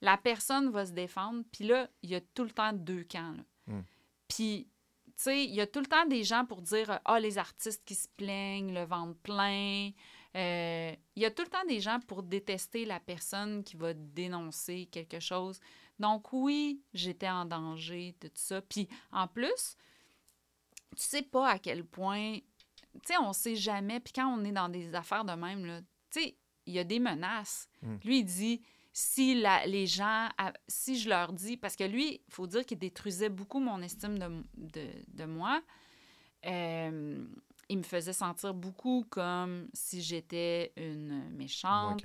la 0.00 0.16
personne 0.16 0.70
va 0.70 0.86
se 0.86 0.92
défendre, 0.92 1.44
puis 1.50 1.64
là, 1.64 1.88
il 2.02 2.10
y 2.10 2.14
a 2.14 2.20
tout 2.20 2.44
le 2.44 2.50
temps 2.50 2.72
deux 2.72 3.04
camps. 3.04 3.32
là. 3.32 3.44
Mm. 3.66 3.82
Puis, 4.28 4.68
tu 5.06 5.12
sais, 5.16 5.44
il 5.44 5.54
y 5.54 5.60
a 5.60 5.66
tout 5.66 5.80
le 5.80 5.86
temps 5.86 6.06
des 6.06 6.24
gens 6.24 6.44
pour 6.44 6.60
dire 6.60 7.00
Ah, 7.04 7.20
les 7.20 7.38
artistes 7.38 7.82
qui 7.84 7.94
se 7.94 8.08
plaignent, 8.08 8.74
le 8.74 8.84
ventre 8.84 9.18
plein. 9.20 9.90
Euh, 10.36 10.94
Il 11.14 11.22
y 11.22 11.26
a 11.26 11.30
tout 11.30 11.42
le 11.42 11.48
temps 11.48 11.64
des 11.68 11.80
gens 11.80 12.00
pour 12.00 12.22
détester 12.22 12.84
la 12.84 12.98
personne 13.00 13.62
qui 13.62 13.76
va 13.76 13.94
dénoncer 13.94 14.86
quelque 14.90 15.20
chose. 15.20 15.60
Donc, 15.98 16.32
oui, 16.32 16.82
j'étais 16.92 17.28
en 17.28 17.44
danger 17.44 18.16
tout 18.20 18.30
ça. 18.34 18.60
Puis, 18.60 18.88
en 19.12 19.28
plus, 19.28 19.76
tu 20.96 21.02
sais 21.02 21.22
pas 21.22 21.48
à 21.48 21.58
quel 21.58 21.84
point. 21.84 22.38
Tu 22.38 23.00
sais, 23.06 23.18
on 23.18 23.32
sait 23.32 23.54
jamais. 23.54 24.00
Puis, 24.00 24.12
quand 24.12 24.26
on 24.26 24.44
est 24.44 24.52
dans 24.52 24.68
des 24.68 24.94
affaires 24.94 25.24
de 25.24 25.32
même, 25.32 25.64
là, 25.64 25.80
tu 26.10 26.20
sais, 26.20 26.36
il 26.66 26.74
y 26.74 26.78
a 26.78 26.84
des 26.84 26.98
menaces. 27.00 27.68
Mm. 27.82 27.96
Lui, 28.04 28.18
il 28.20 28.24
dit 28.24 28.62
si 28.92 29.40
la- 29.40 29.66
les 29.66 29.86
gens, 29.86 30.28
si 30.68 30.98
je 30.98 31.08
leur 31.08 31.32
dis, 31.32 31.56
parce 31.56 31.74
que 31.76 31.84
lui, 31.84 32.20
il 32.28 32.32
faut 32.32 32.46
dire 32.46 32.64
qu'il 32.64 32.78
détruisait 32.78 33.28
beaucoup 33.28 33.58
mon 33.60 33.82
estime 33.82 34.18
de, 34.18 34.28
de, 34.56 34.88
de 35.08 35.24
moi. 35.24 35.62
Euh, 36.46 37.24
il 37.68 37.78
me 37.78 37.82
faisait 37.82 38.12
sentir 38.12 38.52
beaucoup 38.54 39.04
comme 39.08 39.68
si 39.72 40.02
j'étais 40.02 40.72
une 40.76 41.30
méchante, 41.30 42.04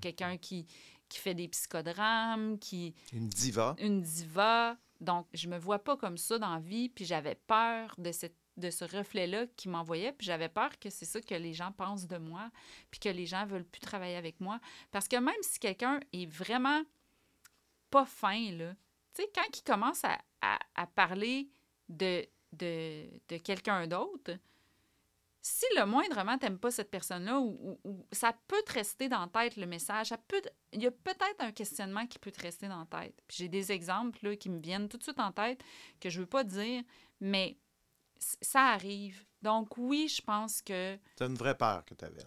quelqu'un 0.00 0.36
qui, 0.36 0.66
qui 1.08 1.18
fait 1.18 1.34
des 1.34 1.48
psychodrames, 1.48 2.58
qui 2.58 2.94
une 3.12 3.28
diva. 3.28 3.74
une 3.78 4.00
diva. 4.00 4.76
Donc, 5.00 5.26
je 5.34 5.48
me 5.48 5.58
vois 5.58 5.78
pas 5.78 5.96
comme 5.96 6.16
ça 6.18 6.38
dans 6.38 6.54
la 6.54 6.60
vie, 6.60 6.88
puis 6.88 7.04
j'avais 7.04 7.34
peur 7.34 7.94
de, 7.98 8.12
cette, 8.12 8.36
de 8.60 8.70
ce 8.70 8.84
reflet-là 8.84 9.46
qui 9.56 9.68
m'envoyait, 9.68 10.12
puis 10.12 10.26
j'avais 10.26 10.48
peur 10.48 10.78
que 10.78 10.90
c'est 10.90 11.04
ça 11.04 11.20
que 11.20 11.34
les 11.34 11.54
gens 11.54 11.72
pensent 11.72 12.06
de 12.06 12.18
moi, 12.18 12.50
puis 12.90 13.00
que 13.00 13.08
les 13.08 13.26
gens 13.26 13.46
veulent 13.46 13.64
plus 13.64 13.80
travailler 13.80 14.16
avec 14.16 14.40
moi. 14.40 14.60
Parce 14.90 15.08
que 15.08 15.16
même 15.16 15.34
si 15.42 15.58
quelqu'un 15.58 16.00
est 16.12 16.26
vraiment 16.26 16.82
pas 17.90 18.04
fin, 18.04 18.52
là, 18.52 18.74
tu 19.14 19.22
sais, 19.22 19.30
quand 19.34 19.58
il 19.58 19.62
commence 19.62 20.02
à, 20.04 20.86
parler 20.94 21.50
de, 21.88 22.24
quelqu'un 23.38 23.86
d'autre, 23.86 24.32
si 25.42 25.64
le 25.76 25.86
moindrement 25.86 26.36
t'aimes 26.38 26.58
pas 26.58 26.70
cette 26.70 26.90
personne-là, 26.90 27.40
ou, 27.40 27.78
ça 28.12 28.34
peut 28.46 28.62
te 28.66 28.74
rester 28.74 29.08
dans 29.08 29.20
la 29.20 29.28
tête 29.28 29.56
le 29.56 29.66
message, 29.66 30.08
ça 30.08 30.18
peut, 30.18 30.42
il 30.72 30.82
y 30.82 30.86
a 30.86 30.90
peut-être 30.90 31.40
un 31.40 31.52
questionnement 31.52 32.06
qui 32.06 32.18
peut 32.18 32.30
te 32.30 32.42
rester 32.42 32.68
dans 32.68 32.86
la 32.90 33.00
tête. 33.00 33.20
J'ai 33.28 33.48
des 33.48 33.72
exemples 33.72 34.36
qui 34.36 34.50
me 34.50 34.60
viennent 34.60 34.88
tout 34.88 34.98
de 34.98 35.02
suite 35.02 35.18
en 35.18 35.32
tête 35.32 35.62
que 35.98 36.10
je 36.10 36.20
veux 36.20 36.26
pas 36.26 36.44
dire, 36.44 36.82
mais 37.20 37.56
ça 38.40 38.68
arrive. 38.68 39.24
Donc 39.42 39.76
oui, 39.78 40.08
je 40.08 40.22
pense 40.22 40.60
que 40.62 40.98
C'est 41.16 41.26
une 41.26 41.34
vraie 41.34 41.56
peur 41.56 41.84
que 41.84 41.94
tu 41.94 42.04
avais. 42.04 42.22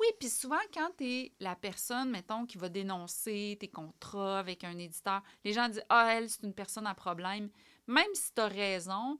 oui, 0.00 0.06
puis 0.18 0.28
souvent, 0.28 0.56
quand 0.72 0.90
tu 0.98 1.04
es 1.04 1.32
la 1.40 1.54
personne, 1.56 2.10
mettons, 2.10 2.46
qui 2.46 2.58
va 2.58 2.68
dénoncer 2.68 3.56
tes 3.60 3.68
contrats 3.68 4.38
avec 4.38 4.64
un 4.64 4.76
éditeur, 4.78 5.22
les 5.44 5.52
gens 5.52 5.68
disent 5.68 5.84
Ah, 5.88 6.14
elle, 6.14 6.28
c'est 6.28 6.42
une 6.42 6.54
personne 6.54 6.86
à 6.86 6.94
problème. 6.94 7.50
Même 7.86 8.14
si 8.14 8.32
tu 8.34 8.40
as 8.40 8.48
raison, 8.48 9.18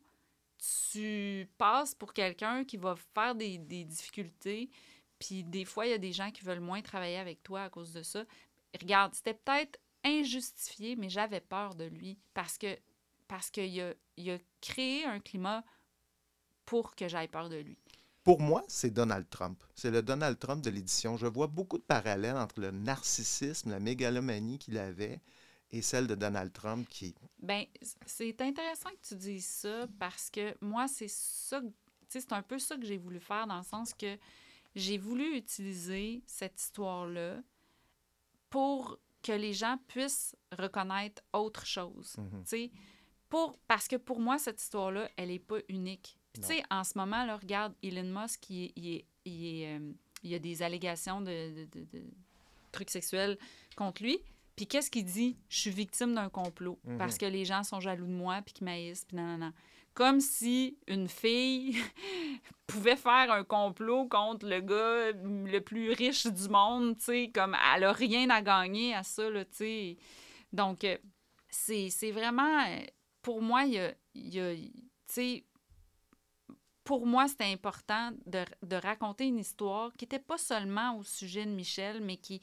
tu 0.82 1.48
passes 1.58 1.94
pour 1.94 2.12
quelqu'un 2.14 2.64
qui 2.64 2.76
va 2.76 2.96
faire 3.14 3.34
des, 3.34 3.58
des 3.58 3.84
difficultés. 3.84 4.70
Puis 5.18 5.44
des 5.44 5.64
fois, 5.64 5.86
il 5.86 5.90
y 5.90 5.94
a 5.94 5.98
des 5.98 6.12
gens 6.12 6.30
qui 6.30 6.42
veulent 6.44 6.60
moins 6.60 6.80
travailler 6.82 7.18
avec 7.18 7.42
toi 7.42 7.64
à 7.64 7.70
cause 7.70 7.92
de 7.92 8.02
ça. 8.02 8.24
Regarde, 8.80 9.14
c'était 9.14 9.34
peut-être 9.34 9.78
injustifié, 10.04 10.96
mais 10.96 11.08
j'avais 11.08 11.40
peur 11.40 11.74
de 11.74 11.84
lui 11.84 12.18
parce 12.34 12.58
que 12.58 12.78
parce 13.28 13.50
qu'il 13.50 13.80
a, 13.80 13.94
il 14.18 14.30
a 14.30 14.38
créé 14.60 15.04
un 15.06 15.18
climat 15.18 15.64
pour 16.64 16.94
que 16.94 17.08
j'aille 17.08 17.28
peur 17.28 17.48
de 17.48 17.56
lui. 17.56 17.78
Pour 18.22 18.40
moi, 18.40 18.64
c'est 18.68 18.90
Donald 18.90 19.28
Trump. 19.28 19.62
C'est 19.74 19.90
le 19.90 20.02
Donald 20.02 20.38
Trump 20.38 20.64
de 20.64 20.70
l'édition. 20.70 21.18
Je 21.18 21.26
vois 21.26 21.46
beaucoup 21.46 21.76
de 21.76 21.82
parallèles 21.82 22.36
entre 22.36 22.60
le 22.60 22.70
narcissisme, 22.70 23.70
la 23.70 23.80
mégalomanie 23.80 24.58
qu'il 24.58 24.78
avait 24.78 25.20
et 25.70 25.82
celle 25.82 26.06
de 26.06 26.14
Donald 26.14 26.52
Trump 26.52 26.88
qui... 26.88 27.14
Ben, 27.40 27.64
c'est 28.06 28.40
intéressant 28.40 28.90
que 28.90 29.08
tu 29.08 29.16
dises 29.16 29.46
ça 29.46 29.86
parce 29.98 30.30
que 30.30 30.56
moi, 30.62 30.88
c'est 30.88 31.08
ça, 31.08 31.60
tu 31.60 31.68
sais, 32.08 32.20
c'est 32.20 32.32
un 32.32 32.42
peu 32.42 32.58
ça 32.58 32.76
que 32.76 32.86
j'ai 32.86 32.96
voulu 32.96 33.20
faire 33.20 33.46
dans 33.46 33.58
le 33.58 33.64
sens 33.64 33.92
que 33.92 34.16
j'ai 34.74 34.96
voulu 34.96 35.36
utiliser 35.36 36.22
cette 36.26 36.58
histoire-là 36.60 37.42
pour 38.48 38.98
que 39.22 39.32
les 39.32 39.52
gens 39.52 39.78
puissent 39.88 40.36
reconnaître 40.56 41.22
autre 41.32 41.66
chose. 41.66 42.14
Tu 42.16 42.46
sais, 42.46 42.70
pour, 43.28 43.58
parce 43.66 43.88
que 43.88 43.96
pour 43.96 44.20
moi, 44.20 44.38
cette 44.38 44.62
histoire-là, 44.62 45.10
elle 45.16 45.28
n'est 45.28 45.38
pas 45.38 45.58
unique. 45.68 46.18
Puis, 46.34 46.42
Tu 46.42 46.48
sais, 46.48 46.62
en 46.70 46.84
ce 46.84 46.98
moment, 46.98 47.24
là, 47.24 47.36
regarde, 47.36 47.74
Elon 47.82 48.20
Musk, 48.20 48.50
il, 48.50 48.72
il, 48.76 49.04
il, 49.24 49.64
euh, 49.64 49.92
il 50.22 50.30
y 50.30 50.34
a 50.34 50.38
des 50.38 50.62
allégations 50.62 51.20
de, 51.22 51.64
de- 51.64 51.64
de- 51.80 51.84
de 51.98 52.02
trucs 52.72 52.90
sexuels 52.90 53.38
contre 53.76 54.02
lui. 54.02 54.18
Puis 54.56 54.66
qu'est-ce 54.66 54.90
qu'il 54.90 55.04
dit? 55.04 55.36
Je 55.48 55.58
suis 55.58 55.70
victime 55.70 56.14
d'un 56.14 56.28
complot 56.28 56.78
Mhm. 56.84 56.98
parce 56.98 57.18
que 57.18 57.26
les 57.26 57.44
gens 57.44 57.62
sont 57.62 57.80
jaloux 57.80 58.06
de 58.06 58.12
moi, 58.12 58.42
puis 58.42 58.52
qu'ils 58.52 58.64
m'haïssent, 58.66 59.04
puis 59.04 59.16
nanana. 59.16 59.52
Comme 59.94 60.18
si 60.20 60.76
une 60.88 61.08
fille 61.08 61.76
pouvait 62.66 62.96
faire 62.96 63.30
un 63.30 63.44
complot 63.44 64.08
contre 64.08 64.46
le 64.48 64.60
gars 64.60 65.12
le 65.12 65.58
plus 65.60 65.92
riche 65.92 66.26
du 66.26 66.48
monde, 66.48 66.96
tu 66.98 67.04
sais, 67.04 67.30
comme 67.32 67.56
elle 67.74 67.84
a 67.84 67.92
rien 67.92 68.28
à 68.30 68.42
gagner 68.42 68.94
à 68.94 69.02
ça, 69.04 69.22
tu 69.30 69.46
sais. 69.52 69.96
Donc, 70.52 70.82
euh, 70.84 70.96
c'est 71.48 72.10
vraiment, 72.10 72.64
euh, 72.66 72.80
pour 73.22 73.40
moi, 73.42 73.64
il 73.64 73.74
y 73.74 73.78
a, 73.78 73.94
il 74.14 74.34
y 74.34 74.40
a- 74.40 74.54
tu 74.56 74.72
sais, 75.06 75.44
pour 76.84 77.06
moi, 77.06 77.26
c'était 77.28 77.50
important 77.50 78.12
de, 78.26 78.44
de 78.62 78.76
raconter 78.76 79.26
une 79.26 79.38
histoire 79.38 79.92
qui 79.96 80.04
n'était 80.04 80.18
pas 80.18 80.38
seulement 80.38 80.98
au 80.98 81.02
sujet 81.02 81.46
de 81.46 81.50
Michel, 81.50 82.02
mais 82.02 82.18
qui, 82.18 82.42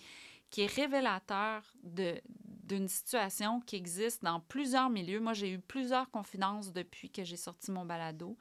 qui 0.49 0.61
est 0.61 0.73
révélateur 0.73 1.63
d'une 1.83 2.87
situation 2.87 3.61
qui 3.61 3.75
existe 3.75 4.23
dans 4.23 4.39
plusieurs 4.39 4.89
milieux. 4.89 5.19
Moi, 5.19 5.33
j'ai 5.33 5.51
eu 5.51 5.59
plusieurs 5.59 6.09
confidences 6.09 6.73
depuis 6.73 7.09
que 7.09 7.23
j'ai 7.23 7.37
sorti 7.37 7.71
mon 7.71 7.85
balado. 7.85 8.35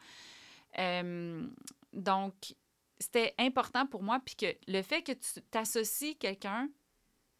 Euh, 0.78 1.46
donc, 1.92 2.54
c'était 2.98 3.34
important 3.38 3.86
pour 3.86 4.02
moi. 4.02 4.20
Puis 4.24 4.36
que 4.36 4.46
le 4.66 4.82
fait 4.82 5.02
que 5.02 5.12
tu 5.12 5.42
t'associes 5.50 6.16
quelqu'un, 6.16 6.68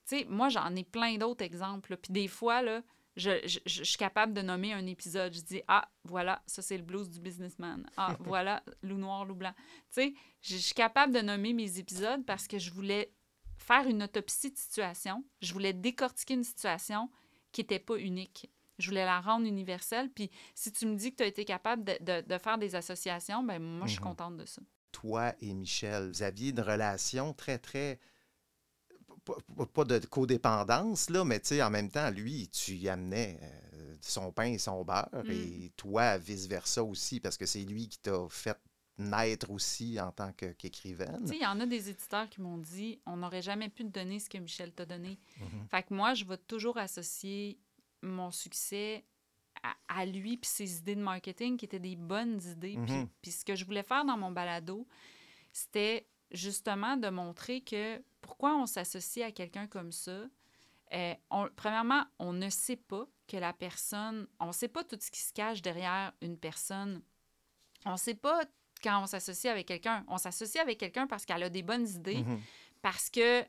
tu 0.07 0.19
sais, 0.19 0.27
moi, 0.29 0.49
j'en 0.51 0.75
ai 0.77 0.85
plein 0.85 1.17
d'autres 1.17 1.45
exemples. 1.45 1.97
Puis 1.97 2.13
des 2.13 2.29
fois, 2.29 2.63
là, 2.63 2.83
je, 3.21 3.47
je- 3.47 3.59
je- 3.67 3.85
suis 3.85 3.97
capable 3.99 4.33
de 4.33 4.43
nommer 4.43 4.73
un 4.73 4.87
épisode. 4.87 5.33
Je 5.35 5.41
dis, 5.43 5.63
ah, 5.69 5.89
voilà, 6.05 6.43
ça, 6.47 6.63
c'est 6.63 6.77
le 6.77 6.83
blues 6.83 7.09
du 7.11 7.21
businessman. 7.21 7.89
Ah, 7.97 8.17
voilà, 8.21 8.63
loup 8.83 8.97
noir, 8.99 9.25
loup 9.25 9.35
blanc. 9.37 9.55
Tu 9.57 10.03
sais, 10.03 10.15
je 10.43 10.57
je 10.57 10.61
suis 10.63 10.75
capable 10.75 11.13
de 11.15 11.21
nommer 11.21 11.53
mes 11.53 11.79
épisodes 11.79 12.25
parce 12.27 12.47
que 12.49 12.59
je 12.59 12.71
voulais 12.71 13.13
faire 13.57 13.87
une 13.87 14.03
autopsie 14.03 14.51
de 14.51 14.57
situation. 14.59 15.25
Je 15.43 15.53
voulais 15.53 15.73
décortiquer 15.73 16.35
une 16.35 16.45
situation 16.45 17.11
qui 17.53 17.61
n'était 17.61 17.79
pas 17.79 17.97
unique. 17.97 18.51
Je 18.79 18.89
voulais 18.89 19.05
la 19.05 19.21
rendre 19.21 19.47
universelle. 19.47 20.09
Puis 20.11 20.31
si 20.55 20.73
tu 20.73 20.87
me 20.87 20.97
dis 20.97 21.11
que 21.11 21.17
tu 21.17 21.23
as 21.23 21.27
été 21.27 21.45
capable 21.45 21.85
de, 21.85 21.97
de- 22.01 22.27
de 22.27 22.39
faire 22.39 22.57
des 22.57 22.75
associations, 22.75 23.43
ben 23.43 23.61
moi, 23.63 23.87
je 23.87 23.93
suis 23.93 24.01
Mhm. 24.01 24.07
contente 24.09 24.37
de 24.39 24.47
ça. 24.47 24.63
Toi 24.93 25.35
et 25.41 25.53
Michel, 25.55 26.09
vous 26.09 26.23
aviez 26.23 26.51
une 26.51 26.61
relation 26.61 27.33
très, 27.35 27.59
très... 27.59 28.01
Pas, 29.75 29.85
de 29.85 29.99
codépendance, 30.07 31.11
là, 31.11 31.25
mais 31.25 31.41
tu 31.41 31.49
sais, 31.49 31.63
en 31.63 31.71
même 31.71 31.91
temps, 31.91 32.11
lui, 32.11 32.49
tu 32.49 32.73
y 32.73 32.89
amenais 32.89 33.39
euh, 33.43 33.97
son 34.01 34.33
pain 34.33 34.45
et 34.47 34.59
son 34.59 34.85
beurre, 34.85 35.09
Mm. 35.13 35.31
et 35.31 35.73
toi, 35.77 36.19
vice-versa 36.19 36.83
aussi, 36.83 37.21
parce 37.21 37.37
que 37.37 37.47
c'est 37.47 37.63
lui 37.65 37.89
qui 37.89 37.99
t'a 37.99 38.27
fait 38.29 38.59
naître 38.99 39.51
aussi 39.51 39.99
en 40.01 40.13
tant 40.13 40.31
qu'écrivaine. 40.33 41.21
Tu 41.23 41.29
sais, 41.29 41.37
il 41.37 41.43
y 41.43 41.47
en 41.47 41.59
a 41.61 41.67
des 41.67 41.89
éditeurs 41.89 42.29
qui 42.29 42.41
m'ont 42.43 42.59
dit 42.59 43.01
on 43.07 43.17
n'aurait 43.17 43.41
jamais 43.43 43.71
pu 43.71 43.83
te 43.85 43.89
donner 43.89 44.19
ce 44.19 44.29
que 44.29 44.37
Michel 44.39 44.73
t'a 44.73 44.85
donné. 44.85 45.19
Mhm. 45.39 45.69
Fait 45.71 45.83
que 45.83 45.95
moi, 45.95 46.13
je 46.15 46.25
vais 46.27 46.37
toujours 46.37 46.77
associer 46.77 47.59
mon 48.03 48.31
succès 48.31 49.05
à, 49.63 49.75
à 50.01 50.05
lui 50.07 50.37
puis 50.37 50.51
ses 50.51 50.79
idées 50.79 50.97
de 50.97 51.01
marketing 51.03 51.57
qui 51.57 51.65
étaient 51.65 51.79
des 51.79 51.97
bonnes 51.97 52.41
idées. 52.43 52.77
Mhm. 52.77 53.09
Puis 53.23 53.31
ce 53.31 53.45
que 53.45 53.55
je 53.57 53.65
voulais 53.65 53.83
faire 53.83 54.05
dans 54.05 54.19
mon 54.19 54.31
balado, 54.33 54.87
c'était 55.53 56.07
justement 56.31 56.97
de 56.97 57.09
montrer 57.09 57.61
que 57.63 58.03
pourquoi 58.21 58.57
on 58.57 58.67
s'associe 58.67 59.27
à 59.27 59.33
quelqu'un 59.33 59.67
comme 59.67 59.93
ça? 59.93 60.25
Euh, 60.93 61.15
on- 61.31 61.49
premièrement, 61.55 62.05
on 62.19 62.33
ne 62.33 62.49
sait 62.51 62.77
pas 62.77 63.07
que 63.29 63.37
la 63.37 63.53
personne, 63.53 64.27
on 64.41 64.49
ne 64.49 64.53
sait 64.53 64.69
pas 64.69 64.83
tout 64.85 64.99
ce 65.01 65.11
qui 65.11 65.21
se 65.21 65.33
cache 65.33 65.63
derrière 65.63 66.13
une 66.21 66.37
personne. 66.37 67.03
On 67.87 67.93
ne 67.93 67.97
sait 67.97 68.15
pas 68.15 68.43
quand 68.83 69.03
on 69.03 69.07
s'associe 69.07 69.51
avec 69.53 69.67
quelqu'un. 69.69 70.05
On 70.09 70.19
s'associe 70.19 70.61
avec 70.63 70.79
quelqu'un 70.79 71.07
parce 71.07 71.25
qu'elle 71.25 71.43
a 71.45 71.49
des 71.51 71.63
bonnes 71.63 71.87
idées, 71.89 72.23
Mhm. 72.25 72.41
parce 72.83 73.09
que, 73.11 73.41
elle, 73.43 73.47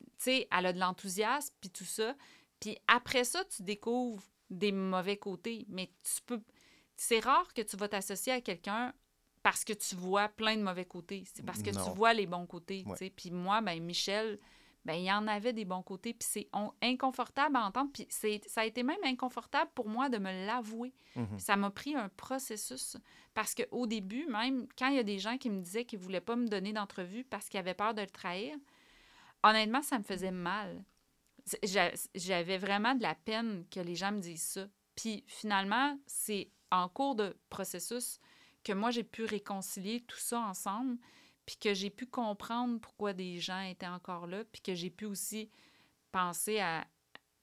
tu 0.00 0.06
sais, 0.18 0.48
elle 0.56 0.66
a 0.66 0.72
de 0.72 0.78
l'enthousiasme, 0.78 1.54
puis 1.60 1.70
tout 1.70 1.84
ça. 1.84 2.14
Puis 2.60 2.78
après 2.86 3.24
ça, 3.24 3.44
tu 3.44 3.62
découvres 3.62 4.22
des 4.48 4.70
mauvais 4.72 5.16
côtés. 5.16 5.64
Mais 5.68 5.90
tu 6.04 6.22
peux... 6.24 6.40
C'est 6.94 7.18
rare 7.20 7.52
que 7.52 7.62
tu 7.62 7.76
vas 7.76 7.88
t'associer 7.88 8.32
à 8.32 8.40
quelqu'un 8.40 8.94
parce 9.46 9.62
que 9.64 9.72
tu 9.74 9.94
vois 9.94 10.28
plein 10.28 10.56
de 10.56 10.62
mauvais 10.62 10.84
côtés. 10.86 11.22
C'est 11.32 11.44
parce 11.44 11.62
que 11.62 11.70
Non. 11.70 11.84
tu 11.84 11.90
vois 11.96 12.12
les 12.12 12.26
bons 12.26 12.46
côtés, 12.46 12.82
Ouais. 12.84 13.10
Puis 13.10 13.30
moi, 13.30 13.60
ben 13.60 13.80
Michel, 13.80 14.40
ben 14.84 14.94
il 14.94 15.04
y 15.04 15.12
en 15.12 15.28
avait 15.28 15.52
des 15.52 15.64
bons 15.64 15.82
côtés, 15.84 16.14
puis 16.14 16.26
c'est 16.28 16.48
on- 16.52 16.72
inconfortable 16.82 17.54
à 17.54 17.64
entendre. 17.64 17.92
Puis 17.92 18.08
ça 18.10 18.60
a 18.62 18.64
été 18.64 18.82
même 18.82 18.98
inconfortable 19.04 19.70
pour 19.72 19.88
moi 19.88 20.08
de 20.08 20.18
me 20.18 20.46
l'avouer. 20.46 20.92
Mhm. 21.14 21.38
Ça 21.38 21.54
m'a 21.56 21.70
pris 21.70 21.94
un 21.94 22.08
processus. 22.08 22.96
Parce 23.34 23.54
qu'au 23.54 23.86
début, 23.86 24.26
même, 24.26 24.66
quand 24.76 24.88
il 24.88 24.96
y 24.96 24.98
a 24.98 25.04
des 25.04 25.20
gens 25.20 25.38
qui 25.38 25.48
me 25.48 25.60
disaient 25.62 25.84
qu'ils 25.84 26.00
ne 26.00 26.04
voulaient 26.04 26.20
pas 26.20 26.34
me 26.34 26.48
donner 26.48 26.72
d'entrevue 26.72 27.22
parce 27.22 27.48
qu'ils 27.48 27.60
avaient 27.60 27.74
peur 27.74 27.94
de 27.94 28.00
le 28.00 28.10
trahir, 28.10 28.56
honnêtement, 29.44 29.82
ça 29.82 29.96
me 29.96 30.02
faisait 30.04 30.32
mal. 30.32 30.84
J'avais 32.14 32.58
vraiment 32.58 32.94
de 32.96 33.02
la 33.02 33.14
peine 33.14 33.64
que 33.70 33.78
les 33.80 33.94
gens 33.94 34.10
me 34.10 34.18
disent 34.20 34.42
ça. 34.42 34.66
Puis 34.96 35.22
finalement, 35.28 35.96
c'est 36.06 36.50
en 36.72 36.88
cours 36.88 37.14
de 37.14 37.36
processus 37.48 38.18
que 38.66 38.72
moi, 38.72 38.90
j'ai 38.90 39.04
pu 39.04 39.24
réconcilier 39.24 40.00
tout 40.00 40.18
ça 40.18 40.40
ensemble, 40.40 40.98
puis 41.44 41.56
que 41.56 41.72
j'ai 41.74 41.90
pu 41.90 42.06
comprendre 42.06 42.80
pourquoi 42.80 43.12
des 43.12 43.38
gens 43.38 43.60
étaient 43.60 43.86
encore 43.86 44.26
là, 44.26 44.44
puis 44.44 44.60
que 44.60 44.74
j'ai 44.74 44.90
pu 44.90 45.04
aussi 45.04 45.48
penser 46.10 46.58
à, 46.58 46.84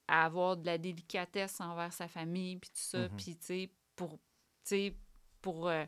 à 0.07 0.25
avoir 0.25 0.57
de 0.57 0.65
la 0.65 0.77
délicatesse 0.77 1.61
envers 1.61 1.93
sa 1.93 2.07
famille, 2.09 2.57
puis 2.57 2.69
tout 2.71 2.75
ça, 2.81 3.07
Mhm. 3.07 3.15
puis 3.17 3.37
tu 3.37 3.45
sais, 3.45 3.71
pour, 3.95 4.19
pour 5.41 5.69
euh, 5.69 5.85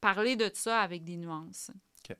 parler 0.00 0.36
de 0.36 0.50
ça 0.54 0.80
avec 0.80 1.04
des 1.04 1.16
nuances. 1.18 1.70
OK. 2.08 2.16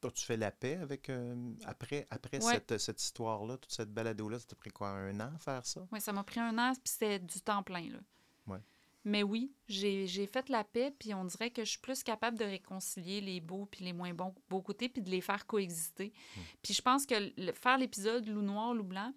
Toi, 0.00 0.10
tu 0.12 0.24
fais 0.24 0.36
la 0.36 0.50
paix 0.50 0.76
avec... 0.76 1.08
euh, 1.08 1.54
après 1.64 2.06
après 2.10 2.44
Ouais. 2.44 2.54
cette, 2.54 2.78
cette 2.78 3.02
histoire-là, 3.02 3.58
toute 3.58 3.72
cette 3.72 3.92
balado-là, 3.92 4.38
ça 4.38 4.46
t'a 4.46 4.56
pris 4.56 4.70
quoi, 4.70 4.90
un 4.90 5.18
an 5.20 5.32
à 5.34 5.38
faire 5.38 5.66
ça? 5.66 5.86
Oui, 5.92 6.00
ça 6.00 6.12
m'a 6.12 6.24
pris 6.24 6.40
un 6.40 6.56
an, 6.58 6.72
puis 6.74 6.92
c'était 6.92 7.18
du 7.18 7.40
temps 7.40 7.62
plein, 7.62 7.88
là. 7.90 7.98
Ouais. 8.46 8.60
Mais 9.04 9.22
oui, 9.22 9.52
j'ai 9.68 10.06
j'ai 10.06 10.26
fait 10.26 10.48
la 10.48 10.64
paix, 10.64 10.92
puis 10.98 11.14
on 11.14 11.24
dirait 11.24 11.50
que 11.50 11.64
je 11.64 11.70
suis 11.70 11.78
plus 11.80 12.02
capable 12.02 12.36
de 12.38 12.44
réconcilier 12.44 13.20
les 13.20 13.40
beaux 13.40 13.66
puis 13.66 13.84
les 13.84 13.92
moins 13.92 14.12
bons, 14.12 14.34
beaux 14.50 14.60
côtés, 14.60 14.88
puis 14.88 15.02
de 15.02 15.10
les 15.10 15.20
faire 15.20 15.46
coexister. 15.46 16.12
Hmm. 16.36 16.40
Puis 16.62 16.74
je 16.74 16.82
pense 16.82 17.06
que 17.06 17.14
le- 17.40 17.52
faire 17.52 17.78
l'épisode 17.78 18.26
Loup 18.26 18.42
noir, 18.42 18.74
Loup 18.74 18.84
blanc, 18.84 19.12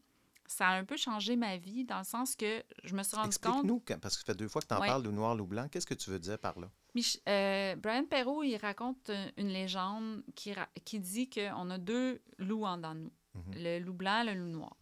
ça 0.47 0.67
a 0.69 0.77
un 0.77 0.86
peu 0.86 0.97
changé 0.97 1.36
ma 1.36 1.57
vie, 1.57 1.84
dans 1.86 1.97
le 1.99 2.03
sens 2.03 2.36
que 2.36 2.63
je 2.84 2.93
me 2.93 3.03
suis 3.03 3.15
rendu 3.15 3.38
compte... 3.39 3.53
Explique-nous, 3.63 3.79
parce 3.99 4.15
que 4.15 4.21
ça 4.21 4.34
fait 4.34 4.38
deux 4.38 4.47
fois 4.49 4.61
que 4.61 4.67
tu 4.67 4.73
en 4.73 4.82
Ouais. 4.82 4.88
parles, 4.88 5.03
loup 5.03 5.11
noir, 5.13 5.36
loup 5.36 5.47
blanc. 5.47 5.67
Qu'est-ce 5.69 5.86
que 5.88 5.93
tu 5.93 6.09
veux 6.09 6.19
dire 6.19 6.38
par 6.38 6.59
là? 6.59 6.69
Mich- 6.95 7.19
euh, 7.27 7.75
Brian 7.77 8.05
Perrault, 8.05 8.43
il 8.43 8.57
raconte 8.57 9.09
une 9.38 9.47
légende 9.47 10.23
qui, 10.36 10.53
ra- 10.53 10.69
qui 10.86 10.99
dit 10.99 11.29
qu'on 11.29 11.69
a 11.69 11.77
deux 11.77 12.21
loups 12.38 12.65
en 12.65 12.77
nous. 12.77 13.11
Mhm. 13.34 13.53
Le 13.55 13.79
loup 13.79 13.93
blanc, 13.93 14.23
le 14.25 14.34
loup 14.36 14.47
noir. 14.49 14.75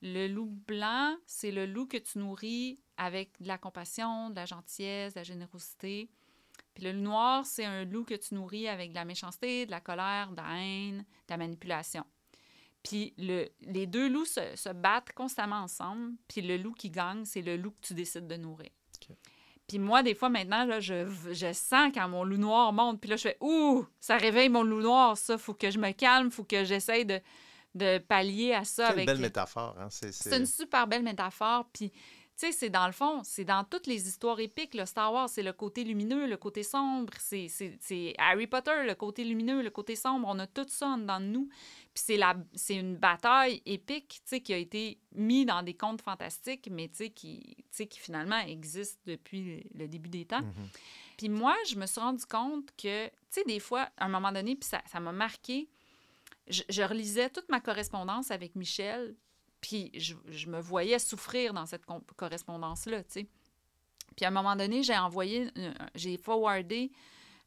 Le 0.00 0.28
loup 0.28 0.46
blanc, 0.68 1.16
c'est 1.26 1.50
le 1.50 1.66
loup 1.66 1.86
que 1.86 1.96
tu 1.96 2.18
nourris 2.18 2.78
avec 2.98 3.30
de 3.40 3.48
la 3.48 3.56
compassion, 3.56 4.28
de 4.30 4.36
la 4.36 4.44
gentillesse, 4.44 5.14
de 5.14 5.20
la 5.20 5.24
générosité. 5.24 6.10
Puis 6.74 6.84
le 6.84 6.92
loup 6.92 7.00
noir, 7.00 7.46
c'est 7.46 7.64
un 7.64 7.84
loup 7.84 8.04
que 8.04 8.14
tu 8.14 8.34
nourris 8.34 8.68
avec 8.68 8.90
de 8.90 8.96
la 8.96 9.04
méchanceté, 9.04 9.64
de 9.64 9.70
la 9.70 9.80
colère, 9.80 10.30
de 10.32 10.36
la 10.36 10.60
haine, 10.60 10.98
de 10.98 11.30
la 11.30 11.36
manipulation. 11.36 12.04
Puis 12.82 13.14
le, 13.16 13.48
les 13.62 13.86
deux 13.86 14.08
loups 14.08 14.26
se, 14.26 14.54
se 14.54 14.68
battent 14.68 15.12
constamment 15.12 15.62
ensemble. 15.62 16.12
Puis 16.28 16.42
le 16.42 16.56
loup 16.56 16.74
qui 16.74 16.90
gagne, 16.90 17.24
c'est 17.24 17.42
le 17.42 17.56
loup 17.56 17.70
que 17.70 17.80
tu 17.80 17.94
décides 17.94 18.26
de 18.26 18.36
nourrir. 18.36 18.70
Puis 19.66 19.78
moi, 19.78 20.02
des 20.02 20.14
fois, 20.14 20.30
maintenant, 20.30 20.64
là, 20.64 20.80
je, 20.80 21.06
je 21.30 21.52
sens 21.52 21.92
quand 21.92 22.08
mon 22.08 22.24
loup 22.24 22.38
noir 22.38 22.72
monte. 22.72 23.00
Puis 23.00 23.10
là, 23.10 23.16
je 23.16 23.22
fais 23.22 23.36
Ouh, 23.40 23.86
ça 24.00 24.16
réveille 24.16 24.48
mon 24.48 24.62
loup 24.62 24.80
noir, 24.80 25.16
ça. 25.16 25.36
Faut 25.36 25.52
que 25.52 25.70
je 25.70 25.78
me 25.78 25.92
calme, 25.92 26.30
faut 26.30 26.44
que 26.44 26.64
j'essaye 26.64 27.04
de, 27.04 27.20
de 27.74 27.98
pallier 27.98 28.54
à 28.54 28.64
ça. 28.64 28.84
Quelle 28.84 28.92
avec 28.92 29.06
belle 29.06 29.18
métaphore. 29.18 29.76
Hein? 29.78 29.88
C'est, 29.90 30.10
C'est 30.12 30.38
une 30.38 30.46
super 30.46 30.86
belle 30.86 31.02
métaphore. 31.02 31.68
Puis, 31.70 31.92
sais, 32.46 32.52
c'est 32.52 32.70
dans 32.70 32.86
le 32.86 32.92
fond, 32.92 33.22
c'est 33.24 33.44
dans 33.44 33.64
toutes 33.64 33.86
les 33.86 34.06
histoires 34.08 34.38
épiques. 34.40 34.74
Le 34.74 34.86
Star 34.86 35.12
Wars, 35.12 35.28
c'est 35.28 35.42
le 35.42 35.52
côté 35.52 35.84
lumineux, 35.84 36.26
le 36.26 36.36
côté 36.36 36.62
sombre. 36.62 37.12
C'est 37.18 38.14
Harry 38.18 38.46
Potter, 38.46 38.84
le 38.86 38.94
côté 38.94 39.24
lumineux, 39.24 39.62
le 39.62 39.70
côté 39.70 39.96
sombre. 39.96 40.28
On 40.30 40.38
a 40.38 40.46
tout 40.46 40.66
ça 40.68 40.88
en 40.88 40.98
dedans 40.98 41.20
de 41.20 41.26
nous. 41.26 41.48
Puis 41.94 42.04
c'est 42.06 42.16
la- 42.16 42.36
c'est 42.54 42.76
une 42.76 42.96
bataille 42.96 43.62
épique, 43.66 44.20
tu 44.22 44.28
sais, 44.28 44.40
qui 44.40 44.52
a 44.54 44.56
été 44.58 44.98
mise 45.14 45.46
dans 45.46 45.62
des 45.62 45.74
contes 45.74 46.00
fantastiques, 46.02 46.68
mais 46.70 46.88
tu 46.88 46.96
sais, 46.96 47.10
qui, 47.10 47.56
qui 47.72 47.98
finalement 47.98 48.38
existe 48.40 49.00
depuis 49.06 49.68
le 49.74 49.88
début 49.88 50.08
des 50.08 50.24
temps. 50.24 50.42
Puis 51.16 51.28
moi, 51.28 51.56
je 51.68 51.74
me 51.76 51.86
suis 51.86 52.00
rendu 52.00 52.24
compte 52.26 52.70
que, 52.76 53.06
tu 53.08 53.12
sais, 53.30 53.44
des 53.44 53.58
fois, 53.58 53.88
à 53.96 54.04
un 54.04 54.08
moment 54.08 54.30
donné, 54.30 54.54
puis 54.54 54.68
ça 54.68 54.80
ça 54.86 55.00
m'a 55.00 55.10
marqué, 55.12 55.68
je, 56.46 56.62
je 56.68 56.82
relisais 56.82 57.28
toute 57.30 57.48
ma 57.48 57.60
correspondance 57.60 58.30
avec 58.30 58.54
Michel, 58.54 59.16
puis 59.60 59.90
je, 59.94 60.14
je 60.28 60.46
me 60.48 60.60
voyais 60.60 60.98
souffrir 60.98 61.52
dans 61.52 61.66
cette 61.66 61.84
correspondance-là, 62.16 63.02
tu 63.04 63.12
sais. 63.12 63.26
Puis 64.16 64.24
à 64.24 64.28
un 64.28 64.32
moment 64.32 64.56
donné, 64.56 64.82
j'ai 64.82 64.96
envoyé, 64.96 65.50
euh, 65.56 65.72
j'ai 65.94 66.16
forwardé 66.16 66.90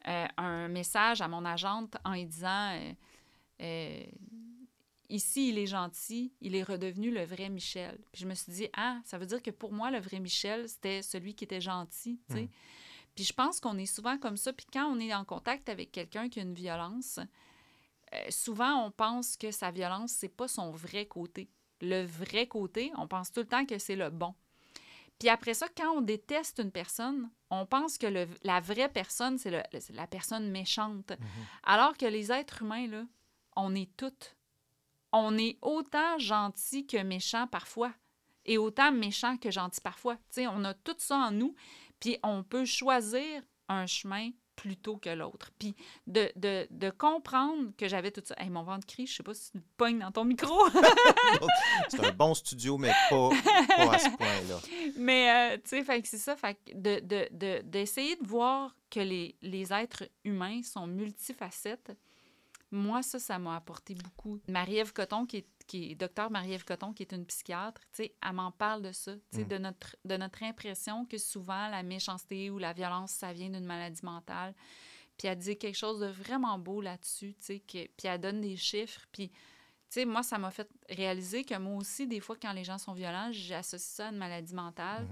euh, 0.08 0.26
un 0.38 0.68
message 0.68 1.22
à 1.22 1.28
mon 1.28 1.46
agente 1.46 1.96
en 2.04 2.14
lui 2.14 2.26
disant 2.26 2.72
euh, 2.74 2.94
euh, 3.62 4.04
Ici, 5.10 5.50
il 5.50 5.58
est 5.58 5.68
gentil, 5.68 6.32
il 6.40 6.56
est 6.56 6.64
redevenu 6.64 7.12
le 7.12 7.26
vrai 7.26 7.50
Michel. 7.50 8.00
Puis 8.14 8.22
je 8.22 8.28
me 8.28 8.34
suis 8.34 8.52
dit 8.52 8.68
Ah, 8.74 9.00
ça 9.04 9.18
veut 9.18 9.26
dire 9.26 9.44
que 9.44 9.52
pour 9.52 9.74
moi, 9.74 9.92
le 9.92 10.00
vrai 10.00 10.20
Michel, 10.20 10.68
c'était 10.70 11.02
celui 11.02 11.36
qui 11.36 11.44
était 11.44 11.62
gentil, 11.62 12.20
tu 12.30 12.36
sais. 12.36 12.44
Mm. 12.44 12.50
Puis 13.14 13.26
je 13.26 13.34
pense 13.34 13.60
qu'on 13.60 13.78
est 13.78 13.86
souvent 13.86 14.18
comme 14.18 14.38
ça. 14.38 14.54
Puis 14.54 14.66
quand 14.72 14.86
on 14.86 15.00
est 15.00 15.14
en 15.14 15.26
contact 15.26 15.68
avec 15.68 15.92
quelqu'un 15.92 16.30
qui 16.30 16.40
a 16.40 16.44
une 16.44 16.54
violence, 16.54 17.20
souvent, 18.30 18.86
on 18.86 18.92
pense 18.92 19.36
que 19.36 19.52
sa 19.52 19.70
violence, 19.70 20.14
c'est 20.14 20.30
pas 20.30 20.48
son 20.48 20.72
vrai 20.72 21.06
côté. 21.06 21.50
Le 21.82 22.04
vrai 22.06 22.48
côté, 22.48 22.92
on 22.98 23.08
pense 23.08 23.32
tout 23.32 23.42
le 23.42 23.48
temps 23.48 23.66
que 23.66 23.78
c'est 23.78 23.96
le 23.96 24.10
bon. 24.10 24.34
Puis 25.20 25.30
après 25.30 25.54
ça, 25.54 25.68
quand 25.76 25.92
on 25.98 26.02
déteste 26.02 26.60
une 26.60 26.72
personne, 26.72 27.30
on 27.50 27.66
pense 27.66 27.98
que 27.98 28.08
le- 28.08 28.28
la 28.44 28.60
vraie 28.60 28.90
personne, 28.90 29.38
c'est 29.38 29.52
la 29.52 30.08
personne 30.08 30.50
méchante. 30.50 31.14
Alors 31.64 31.96
que 31.98 32.06
les 32.08 32.32
êtres 32.32 32.64
humains, 32.64 32.88
là, 32.88 33.04
on 33.56 33.76
est 33.76 33.90
toutes. 33.98 34.36
On 35.12 35.38
est 35.38 35.58
autant 35.62 36.18
gentils 36.18 36.88
que 36.88 36.98
méchants 37.04 37.46
parfois. 37.48 37.94
Et 38.46 38.58
autant 38.58 38.92
méchants 38.92 39.38
que 39.38 39.52
gentils 39.52 39.82
parfois. 39.82 40.16
Tu 40.16 40.22
sais, 40.32 40.48
on 40.48 40.64
a 40.64 40.74
tout 40.74 40.96
ça 40.98 41.16
en 41.18 41.32
nous. 41.32 41.54
Puis 42.00 42.18
on 42.24 42.42
peut 42.44 42.66
choisir 42.66 43.44
un 43.68 43.86
chemin 43.86 44.32
plutôt 44.62 44.98
que 44.98 45.10
l'autre. 45.10 45.50
Puis 45.58 45.76
de, 46.06 46.32
de, 46.36 46.68
de 46.70 46.90
comprendre 46.92 47.72
que 47.78 47.88
j'avais 47.88 48.12
tout 48.12 48.22
ça. 48.24 48.36
Hey, 48.38 48.52
mon 48.52 48.62
ventre 48.62 48.86
crie, 48.86 49.08
je 49.08 49.16
sais 49.16 49.24
pas 49.24 49.34
si 49.34 49.50
tu 49.52 49.58
le 49.58 49.64
pognes 49.76 49.98
dans 50.00 50.12
ton 50.12 50.24
micro. 50.24 50.54
C'est 51.90 52.06
un 52.06 52.12
bon 52.12 52.34
studio, 52.36 52.78
mais 52.78 52.92
pas, 53.10 53.30
pas 53.76 53.94
à 53.96 53.98
ce 54.00 54.10
point-là. 54.18 54.60
Mais, 54.98 55.56
euh, 55.56 55.58
tu 55.64 55.84
sais, 55.84 56.02
c'est 56.04 56.18
ça. 56.18 56.36
Fait 56.36 56.54
que 56.54 56.74
de, 56.76 57.00
de, 57.00 57.28
de- 57.32 57.62
d'essayer 57.64 58.16
de 58.18 58.28
voir 58.28 58.76
que 58.92 59.00
les, 59.00 59.36
les 59.42 59.74
êtres 59.74 60.04
humains 60.24 60.62
sont 60.64 60.86
multifacettes, 60.86 61.92
moi, 62.72 63.02
ça, 63.04 63.20
ça 63.20 63.40
m'a 63.40 63.56
apporté 63.56 63.96
beaucoup. 63.96 64.40
Marie-Ève 64.48 64.94
Coton, 64.94 65.26
qui 65.26 65.38
est, 65.38 65.48
qui 65.72 65.92
est 65.92 65.96
docteur 65.96 66.30
Marie-Ève 66.32 66.66
Coton, 66.66 66.92
qui 66.92 67.04
est 67.04 67.14
une 67.14 67.26
psychiatre, 67.26 67.80
tu 67.94 68.04
sais, 68.04 68.16
elle 68.22 68.34
m'en 68.34 68.52
parle 68.52 68.82
de 68.82 68.92
ça, 68.92 69.16
tu 69.16 69.22
sais, 69.32 69.44
Mm. 69.46 69.48
de, 69.48 69.58
notre, 69.58 69.96
de 70.04 70.18
notre 70.18 70.44
impression 70.44 71.06
que 71.06 71.18
souvent 71.18 71.70
la 71.70 71.82
méchanceté 71.82 72.50
ou 72.50 72.58
la 72.58 72.74
violence, 72.74 73.12
ça 73.12 73.32
vient 73.32 73.50
d'une 73.50 73.64
maladie 73.66 74.04
mentale. 74.04 74.54
Puis 75.18 75.28
elle 75.30 75.38
dit 75.38 75.58
quelque 75.58 75.78
chose 75.78 76.00
de 76.02 76.08
vraiment 76.08 76.60
beau 76.60 76.82
là-dessus, 76.82 77.36
tu 77.36 77.46
sais, 77.46 77.60
que- 77.60 77.88
puis 77.88 78.08
elle 78.08 78.20
donne 78.20 78.42
des 78.42 78.58
chiffres, 78.58 79.06
puis 79.14 79.30
tu 79.30 79.36
sais, 79.90 80.06
moi, 80.06 80.24
ça 80.24 80.38
m'a 80.38 80.52
fait 80.52 80.70
réaliser 80.90 81.44
que 81.46 81.58
moi 81.58 81.76
aussi, 81.76 82.08
des 82.08 82.20
fois, 82.22 82.36
quand 82.42 82.54
les 82.54 82.64
gens 82.64 82.78
sont 82.78 82.94
violents, 82.94 83.30
j'associe 83.32 83.82
ça 83.96 84.08
à 84.08 84.12
une 84.12 84.18
maladie 84.18 84.54
mentale. 84.56 85.08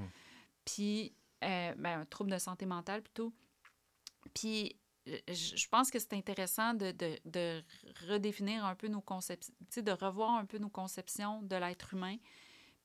Puis, 0.66 1.14
euh, 1.44 1.74
ben, 1.78 2.02
un 2.02 2.06
trouble 2.06 2.32
de 2.32 2.38
santé 2.38 2.66
mentale 2.66 3.02
plutôt. 3.02 3.34
Puis, 4.34 4.76
je 5.28 5.68
pense 5.70 5.92
que 5.92 6.00
c'est 6.00 6.14
intéressant 6.14 6.74
de, 6.74 6.92
de, 6.92 7.18
de 7.26 7.64
redéfinir 8.08 8.66
un 8.66 8.76
peu 8.76 8.88
nos 8.88 9.02
conceptions, 9.02 9.54
de 9.76 9.92
revoir 9.92 10.36
un 10.36 10.46
peu 10.46 10.58
nos 10.58 10.70
conceptions 10.70 11.42
de 11.42 11.56
l'être 11.56 11.94
humain. 11.94 12.18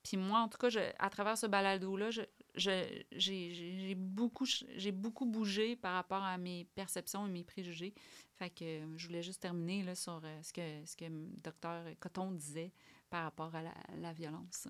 Puis 0.03 0.19
moi, 0.19 0.41
en 0.41 0.49
tout 0.49 0.59
cas, 0.59 0.69
je, 0.69 0.81
à 0.99 1.09
travers 1.09 1.39
ce 1.39 1.47
balado-là, 1.47 2.11
j'ai, 2.55 3.95
beaucoup, 3.97 4.45
beaucoup 4.93 5.25
bougé 5.25 5.77
par 5.77 5.95
rapport 5.95 6.23
à 6.23 6.37
mes 6.37 6.67
perceptions 6.75 7.27
et 7.27 7.31
mes 7.31 7.43
préjugés. 7.43 7.95
Fait 8.35 8.51
que 8.51 8.65
euh, 8.65 8.99
je 8.99 9.07
voulais 9.07 9.23
juste 9.23 9.41
terminer 9.41 9.83
là, 9.83 9.95
sur 9.95 10.21
euh, 10.23 10.43
ce 10.43 10.53
que, 10.53 10.85
ce 10.85 10.97
que 10.97 11.07
docteur 11.43 11.85
Coton 12.01 12.33
disait 12.33 12.73
par 13.09 13.25
rapport 13.25 13.55
à 13.55 13.63
la, 13.63 13.75
la 13.97 14.13
violence. 14.13 14.69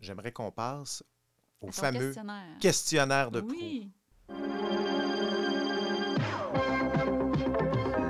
J'aimerais 0.00 0.32
qu'on 0.32 0.50
passe 0.50 1.04
au 1.60 1.70
fameux 1.70 2.06
questionnaire. 2.06 2.58
questionnaire 2.60 3.30
de. 3.30 3.40
Oui. 3.40 3.92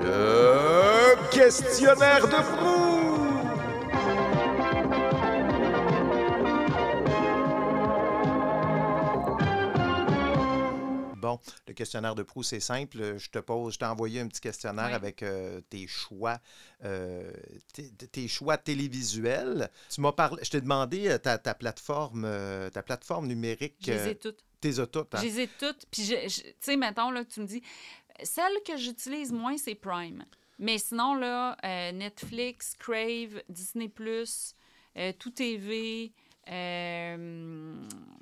Le 0.00 1.30
questionnaire 1.30 2.26
de 2.26 2.36
Proust. 2.56 2.98
Bon, 11.16 11.40
le 11.66 11.74
questionnaire 11.74 12.14
de 12.14 12.22
Proust, 12.22 12.50
c'est 12.50 12.60
simple. 12.60 13.18
Je 13.18 13.28
te 13.28 13.38
pose, 13.40 13.74
je 13.74 13.78
t'ai 13.80 13.84
envoyé 13.86 14.20
un 14.20 14.28
petit 14.28 14.40
questionnaire 14.40 14.86
Oui. 14.88 14.94
avec 14.94 15.22
euh, 15.24 15.60
tes 15.68 15.86
choix, 15.88 16.38
euh, 16.84 17.32
tes, 17.74 17.90
tes 17.90 18.28
choix 18.28 18.56
télévisuels. 18.56 19.68
Tu 19.90 20.00
m'as 20.00 20.12
parlé, 20.12 20.42
je 20.44 20.50
t'ai 20.50 20.60
demandé 20.60 21.08
euh, 21.08 21.18
ta, 21.18 21.36
ta 21.36 21.54
plateforme, 21.54 22.22
ta 22.72 22.82
plateforme 22.82 23.26
numérique. 23.26 23.76
Je 23.84 23.92
les 23.92 24.08
ai 24.10 24.14
toutes. 24.14 24.44
T'es 24.60 24.72
toutes, 24.86 25.14
hein? 25.14 25.18
Je 25.20 25.26
les 25.26 25.40
ai 25.40 25.48
toutes. 25.58 25.86
Puis, 25.90 26.08
tu 26.08 26.30
sais, 26.60 26.76
mettons, 26.76 27.10
là, 27.10 27.24
tu 27.24 27.40
me 27.40 27.46
dis, 27.46 27.62
celle 28.22 28.62
que 28.66 28.76
j'utilise 28.76 29.32
moins, 29.32 29.56
c'est 29.56 29.74
Prime. 29.74 30.24
Mais 30.58 30.78
sinon, 30.78 31.14
là, 31.14 31.56
euh, 31.64 31.92
Netflix, 31.92 32.74
Crave, 32.78 33.42
Disney, 33.48 33.92
euh, 34.96 35.12
Tout 35.18 35.30
TV, 35.30 36.12
euh, 36.50 37.74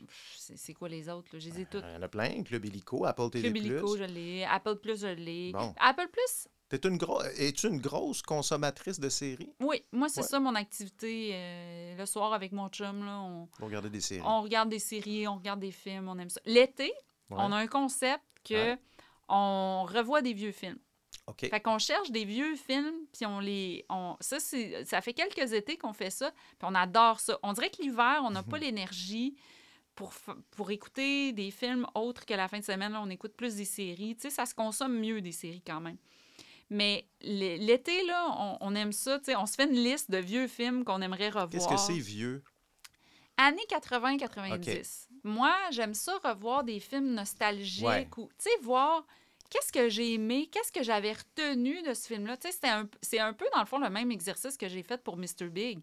c'est 0.09 0.75
quoi 0.75 0.89
les 0.89 1.09
autres, 1.09 1.29
là? 1.33 1.39
Je 1.39 1.49
les 1.51 1.61
ai 1.63 1.65
toutes. 1.67 1.85
Il 1.89 1.95
y 1.95 1.97
en 1.97 2.03
a 2.03 2.09
plein. 2.09 2.43
Club 2.43 2.65
Illico, 2.67 3.05
Apple 3.05 3.31
TV+. 3.31 3.43
Club 3.51 3.57
Illico, 3.57 3.97
je 3.97 4.05
l'ai. 4.05 4.45
Apple 4.45 4.77
Plus, 4.77 5.01
je 5.01 5.07
l'ai. 5.09 5.53
Bon. 5.53 5.75
Apple 5.79 6.09
Plus, 6.13 6.49
T'es 6.69 6.79
une 6.89 6.97
gros... 6.99 7.23
Es-tu 7.23 7.69
une 7.69 7.81
grosse 7.81 8.23
consommatrice 8.23 8.99
de 8.99 9.09
séries? 9.09 9.53
oui, 9.61 9.83
moi, 9.93 10.09
c'est 10.09 10.23
Ouais. 10.23 10.27
ça 10.27 10.41
mon 10.41 10.57
activité. 10.57 11.31
euh, 11.33 11.97
le 11.97 12.07
soir, 12.07 12.33
avec 12.33 12.51
mon 12.51 12.69
chum, 12.69 13.05
là, 13.05 13.21
on, 13.21 13.47
Pour 13.59 13.69
regarder 13.69 13.89
des 13.89 14.01
séries. 14.01 14.23
On 14.27 14.43
regarde 14.43 14.69
des 14.69 14.81
séries, 14.81 15.29
on 15.29 15.37
regarde 15.37 15.61
des 15.61 15.71
films, 15.71 16.09
on 16.09 16.19
aime 16.19 16.29
ça. 16.29 16.41
L'été, 16.45 16.93
Ouais. 17.31 17.37
on 17.39 17.53
a 17.53 17.57
un 17.57 17.67
concept 17.69 18.25
que 18.45 18.55
Ouais. 18.73 18.79
On 19.29 19.85
revoit 19.89 20.23
des 20.23 20.33
vieux 20.33 20.53
films. 20.53 20.79
OK. 21.27 21.49
Fait 21.49 21.61
qu'on 21.61 21.79
cherche 21.79 22.11
des 22.11 22.25
vieux 22.25 22.55
films, 22.57 22.95
puis 23.13 23.27
on 23.27 23.41
les... 23.41 23.85
On, 23.89 24.17
ça, 24.21 24.39
ça 24.39 25.01
fait 25.01 25.13
quelques 25.13 25.53
étés 25.53 25.77
qu'on 25.77 25.93
fait 25.93 26.11
ça, 26.11 26.31
puis 26.31 26.69
on 26.69 26.75
adore 26.75 27.21
ça. 27.21 27.39
On 27.43 27.53
dirait 27.53 27.71
que 27.71 27.83
l'hiver, 27.83 28.23
on 28.25 28.31
n'a 28.31 28.43
pas 28.43 28.59
l'énergie 28.59 29.35
pour, 29.95 30.13
pour 30.53 30.71
écouter 30.71 31.33
des 31.33 31.51
films 31.51 31.87
autres 31.95 32.25
que 32.27 32.35
la 32.35 32.47
fin 32.47 32.59
de 32.59 32.65
semaine. 32.65 32.93
Là, 32.93 33.03
on 33.03 33.11
écoute 33.11 33.35
plus 33.35 33.57
des 33.57 33.65
séries. 33.65 34.15
Tu 34.15 34.23
sais, 34.23 34.31
ça 34.31 34.47
se 34.47 34.55
consomme 34.55 34.99
mieux, 34.99 35.21
des 35.21 35.33
séries, 35.33 35.63
quand 35.67 35.81
même. 35.81 35.97
Mais 36.69 37.09
l'été, 37.23 38.05
là, 38.07 38.27
on, 38.39 38.59
on 38.61 38.75
aime 38.75 38.93
ça. 38.93 39.19
Tu 39.19 39.27
sais, 39.27 39.37
on 39.37 39.47
se 39.47 39.55
fait 39.55 39.65
une 39.65 39.83
liste 39.83 40.11
de 40.11 40.19
vieux 40.19 40.47
films 40.49 40.85
qu'on 40.85 41.01
aimerait 41.01 41.29
revoir. 41.29 41.49
Qu'est-ce 41.49 41.69
que 41.69 41.77
c'est 41.77 41.99
vieux? 41.99 42.43
Années 43.37 43.67
80-90. 43.69 45.09
Moi, 45.27 45.55
j'aime 45.71 45.95
ça 45.95 46.19
revoir 46.25 46.65
des 46.65 46.81
films 46.81 47.13
nostalgiques 47.15 47.85
Ouais. 47.87 48.09
ou, 48.17 48.29
tu 48.39 48.45
sais, 48.45 48.51
voir 48.63 49.05
qu'est-ce 49.51 49.73
que 49.73 49.89
j'ai 49.89 50.15
aimé, 50.15 50.49
qu'est-ce 50.51 50.73
que 50.73 50.83
j'avais 50.83 51.13
retenu 51.13 51.83
de 51.83 51.95
ce 51.95 52.07
film-là. 52.09 52.37
Tu 52.37 52.51
sais, 52.51 52.59
c'est 53.03 53.19
un 53.21 53.33
peu, 53.33 53.47
dans 53.55 53.61
le 53.61 53.67
fond, 53.67 53.79
le 53.79 53.91
même 53.91 54.11
exercice 54.11 54.57
que 54.57 54.69
j'ai 54.69 54.83
fait 54.83 55.03
pour 55.03 55.17
Mr. 55.17 55.49
Big. 55.51 55.81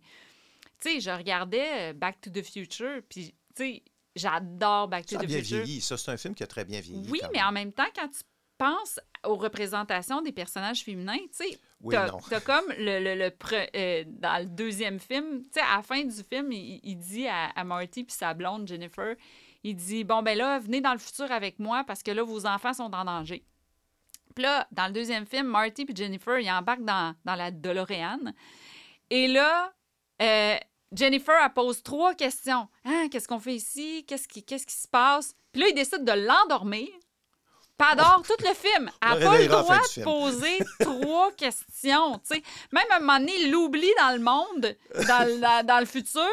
Tu 0.79 0.89
sais, 0.89 0.99
je 0.99 1.11
regardais 1.11 1.91
euh, 1.91 1.93
Back 1.93 2.19
to 2.21 2.29
the 2.29 2.41
Future, 2.43 3.01
puis, 3.07 3.33
tu 3.55 3.63
sais, 3.63 3.83
j'adore 4.15 4.87
Back 4.87 5.05
to 5.05 5.15
Ça 5.15 5.21
a 5.21 5.23
the 5.23 5.27
bien 5.27 5.37
Future. 5.39 5.63
vieilli. 5.63 5.81
Ça, 5.81 5.97
c'est 5.97 6.11
un 6.11 6.17
film 6.17 6.35
qui 6.35 6.43
a 6.43 6.47
très 6.47 6.65
bien 6.65 6.79
vieilli. 6.81 7.09
Oui, 7.09 7.19
mais 7.31 7.39
même. 7.39 7.47
en 7.47 7.51
même 7.51 7.71
temps, 7.73 7.87
quand 7.95 8.07
tu 8.09 8.21
penses 8.57 8.99
aux 9.26 9.36
représentations 9.36 10.21
des 10.21 10.32
personnages 10.32 10.84
féminins, 10.84 11.17
tu 11.17 11.45
sais, 11.49 11.59
Oui, 11.82 11.93
t'as 12.30 12.39
comme 12.41 12.65
le, 12.78 12.99
le, 13.03 13.15
le 13.15 13.30
pre- 13.30 13.69
euh, 13.76 14.03
dans 14.07 14.39
le 14.39 14.45
deuxième 14.45 14.99
film, 14.99 15.41
tu 15.43 15.49
sais, 15.53 15.61
à 15.61 15.78
la 15.78 15.82
fin 15.84 16.03
du 16.03 16.24
film, 16.24 16.51
il, 16.51 16.80
il 16.84 16.97
dit 16.97 17.28
à, 17.28 17.49
à 17.55 17.63
Marty 17.63 18.03
puis 18.03 18.15
sa 18.15 18.34
blonde 18.34 18.67
Jennifer, 18.67 19.15
il 19.63 19.76
dit 19.76 20.03
bon 20.03 20.21
ben 20.21 20.38
là, 20.38 20.59
venez 20.59 20.82
dans 20.82 20.93
le 20.93 20.99
futur 20.99 21.32
avec 21.32 21.59
moi 21.59 21.84
parce 21.86 22.03
que 22.03 22.11
là 22.11 22.24
vos 22.24 22.45
enfants 22.45 22.74
sont 22.74 22.93
en 22.93 23.05
danger. 23.05 23.45
Puis 24.36 24.43
là, 24.43 24.67
dans 24.71 24.88
le 24.88 24.93
deuxième 24.93 25.26
film, 25.28 25.47
Marty 25.47 25.86
puis 25.86 25.95
Jennifer, 25.95 26.39
ils 26.39 26.49
embarquent 26.51 26.84
dans, 26.86 27.15
dans 27.24 27.36
la 27.36 27.51
DeLorean. 27.51 28.34
Et 29.09 29.28
là, 29.28 29.71
euh, 30.21 30.57
Jennifer, 30.91 31.36
elle 31.43 31.53
pose 31.53 31.84
trois 31.84 32.13
questions. 32.15 32.67
Hein, 32.84 33.07
qu'est-ce 33.11 33.28
qu'on 33.28 33.39
fait 33.39 33.55
ici? 33.55 34.03
Qu'est-ce 34.07 34.28
qui, 34.28 34.43
qu'est-ce 34.43 34.65
qui 34.65 34.74
se 34.76 34.88
passe? 34.88 35.36
Puis 35.51 35.61
là, 35.61 35.67
il 35.69 35.76
décide 35.76 36.03
de 36.03 36.11
l'endormir. 36.11 36.88
Dort 37.97 38.24
tout 38.26 38.36
le 38.39 38.53
film. 38.53 38.89
Elle 39.01 39.19
Le 39.19 39.26
n'a 39.26 39.30
pas 39.32 39.38
le 39.39 39.47
droit 39.47 39.78
de 39.78 40.03
poser 40.03 40.59
trois 40.80 41.32
questions. 41.38 42.13
tu 42.19 42.36
sais. 42.36 42.43
Même 42.71 42.86
à 42.91 42.95
un 42.95 42.99
moment 42.99 43.19
donné, 43.19 43.34
il 43.41 43.51
l'oublie 43.51 43.91
dans 43.99 44.11
le 44.15 44.19
monde, 44.19 44.76
dans, 45.07 45.39
la- 45.41 45.63
dans 45.63 45.80
le 45.80 45.86
futur. 45.86 46.30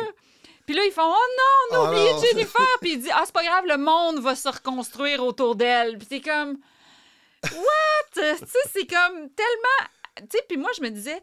Puis 0.66 0.74
là, 0.76 0.84
ils 0.84 0.93
font 0.93 1.03
Oh 1.05 1.16
non, 1.38 1.70
on 1.70 1.74
a 1.74 1.78
Oh 1.80 1.88
oublié. 1.93 2.28
Jennifer. 2.28 2.64
Puis 2.80 2.93
il 2.93 3.01
dit 3.03 3.11
Ah, 3.12 3.22
c'est 3.24 3.32
pas 3.34 3.43
grave, 3.45 3.64
le 3.66 3.78
monde 3.78 4.20
va 4.20 4.36
se 4.36 4.49
reconstruire 4.49 5.24
autour 5.24 5.57
d'elle. 5.57 5.99
Puis 5.99 6.07
c'est 6.09 6.20
comme 6.20 6.59
What? 7.45 8.05
tu 8.14 8.20
sais, 8.20 8.36
c'est 8.72 8.86
comme 8.86 9.28
tellement. 9.30 9.88
Tu 10.18 10.26
sais, 10.32 10.45
puis 10.49 10.57
moi, 10.59 10.70
je 10.76 10.82
me 10.82 10.91
disais 10.91 11.20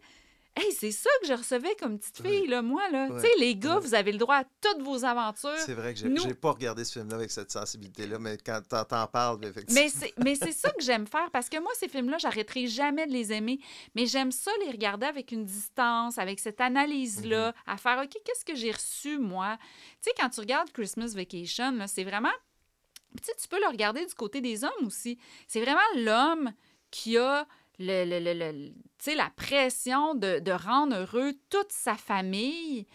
Hey, 0.60 0.72
c'est 0.72 0.92
ça 0.92 1.10
que 1.22 1.28
je 1.28 1.34
recevais 1.34 1.76
comme 1.80 2.00
petite 2.00 2.20
fille, 2.22 2.48
là, 2.48 2.64
moi, 2.64 2.90
là. 2.90 3.10
Tu 3.12 3.20
sais, 3.22 3.32
les 3.38 3.56
gars, 3.56 3.78
vous 3.78 3.94
avez 3.94 4.12
le 4.12 4.18
droit 4.18 4.38
à 4.38 4.44
toutes 4.60 4.82
vos 4.82 5.06
aventures. 5.06 5.56
C'est 5.60 5.76
vrai 5.76 5.94
que 5.94 6.00
j'ai 6.00 6.10
Nous- 6.10 6.34
pas 6.34 6.52
regardé 6.52 6.84
ce 6.84 6.94
film-là 6.94 7.16
avec 7.16 7.30
cette 7.30 7.52
sensibilité-là, 7.52 8.18
mais 8.18 8.38
quand 8.44 8.62
t'en 8.68 9.06
parles, 9.06 9.46
effectivement. 9.46 9.80
Mais 9.82 9.90
c'est, 9.90 10.14
mais 10.18 10.34
c'est 10.34 10.52
ça 10.52 10.72
que 10.72 10.82
j'aime 10.84 11.06
faire 11.06 11.30
parce 11.32 11.48
que 11.48 11.60
moi, 11.60 11.72
ces 11.76 11.88
films-là, 11.88 12.18
j'arrêterai 12.18 12.66
jamais 12.66 13.06
de 13.06 13.12
les 13.12 13.32
aimer. 13.34 13.60
Mais 13.94 14.08
j'aime 14.08 14.32
ça 14.32 14.50
les 14.66 14.72
regarder 14.72 15.06
avec 15.06 15.32
une 15.32 15.46
distance, 15.46 16.18
avec 16.18 16.40
cette 16.40 16.60
analyse-là, 16.60 17.54
à 17.68 17.78
faire 17.78 18.02
OK, 18.04 18.18
qu'est-ce 18.26 18.44
que 18.44 18.56
j'ai 18.56 18.72
reçu, 18.72 19.20
moi? 19.20 19.58
Tu 20.02 20.10
sais, 20.10 20.12
quand 20.20 20.30
tu 20.30 20.40
regardes 20.40 20.72
Christmas 20.72 21.14
Vacation, 21.16 21.78
c'est 21.88 22.04
vraiment. 22.04 22.34
Tu 23.16 23.24
sais, 23.24 23.34
tu 23.42 23.48
peux 23.48 23.60
le 23.60 23.68
regarder 23.68 24.06
du 24.06 24.14
côté 24.16 24.42
des 24.42 24.64
hommes 24.64 24.88
aussi. 24.88 25.18
C'est 25.48 25.62
vraiment 25.62 25.80
l'homme 25.96 26.52
qui 26.92 27.18
a 27.18 27.48
le, 27.80 28.06
le- 28.06 28.20
le- 28.20 28.34
le- 28.34 29.16
la 29.16 29.30
pression 29.30 30.16
de, 30.16 30.40
de 30.40 30.52
rendre 30.52 30.96
heureux 30.96 31.34
toute 31.50 31.72
sa 31.72 31.96
famille, 31.96 32.86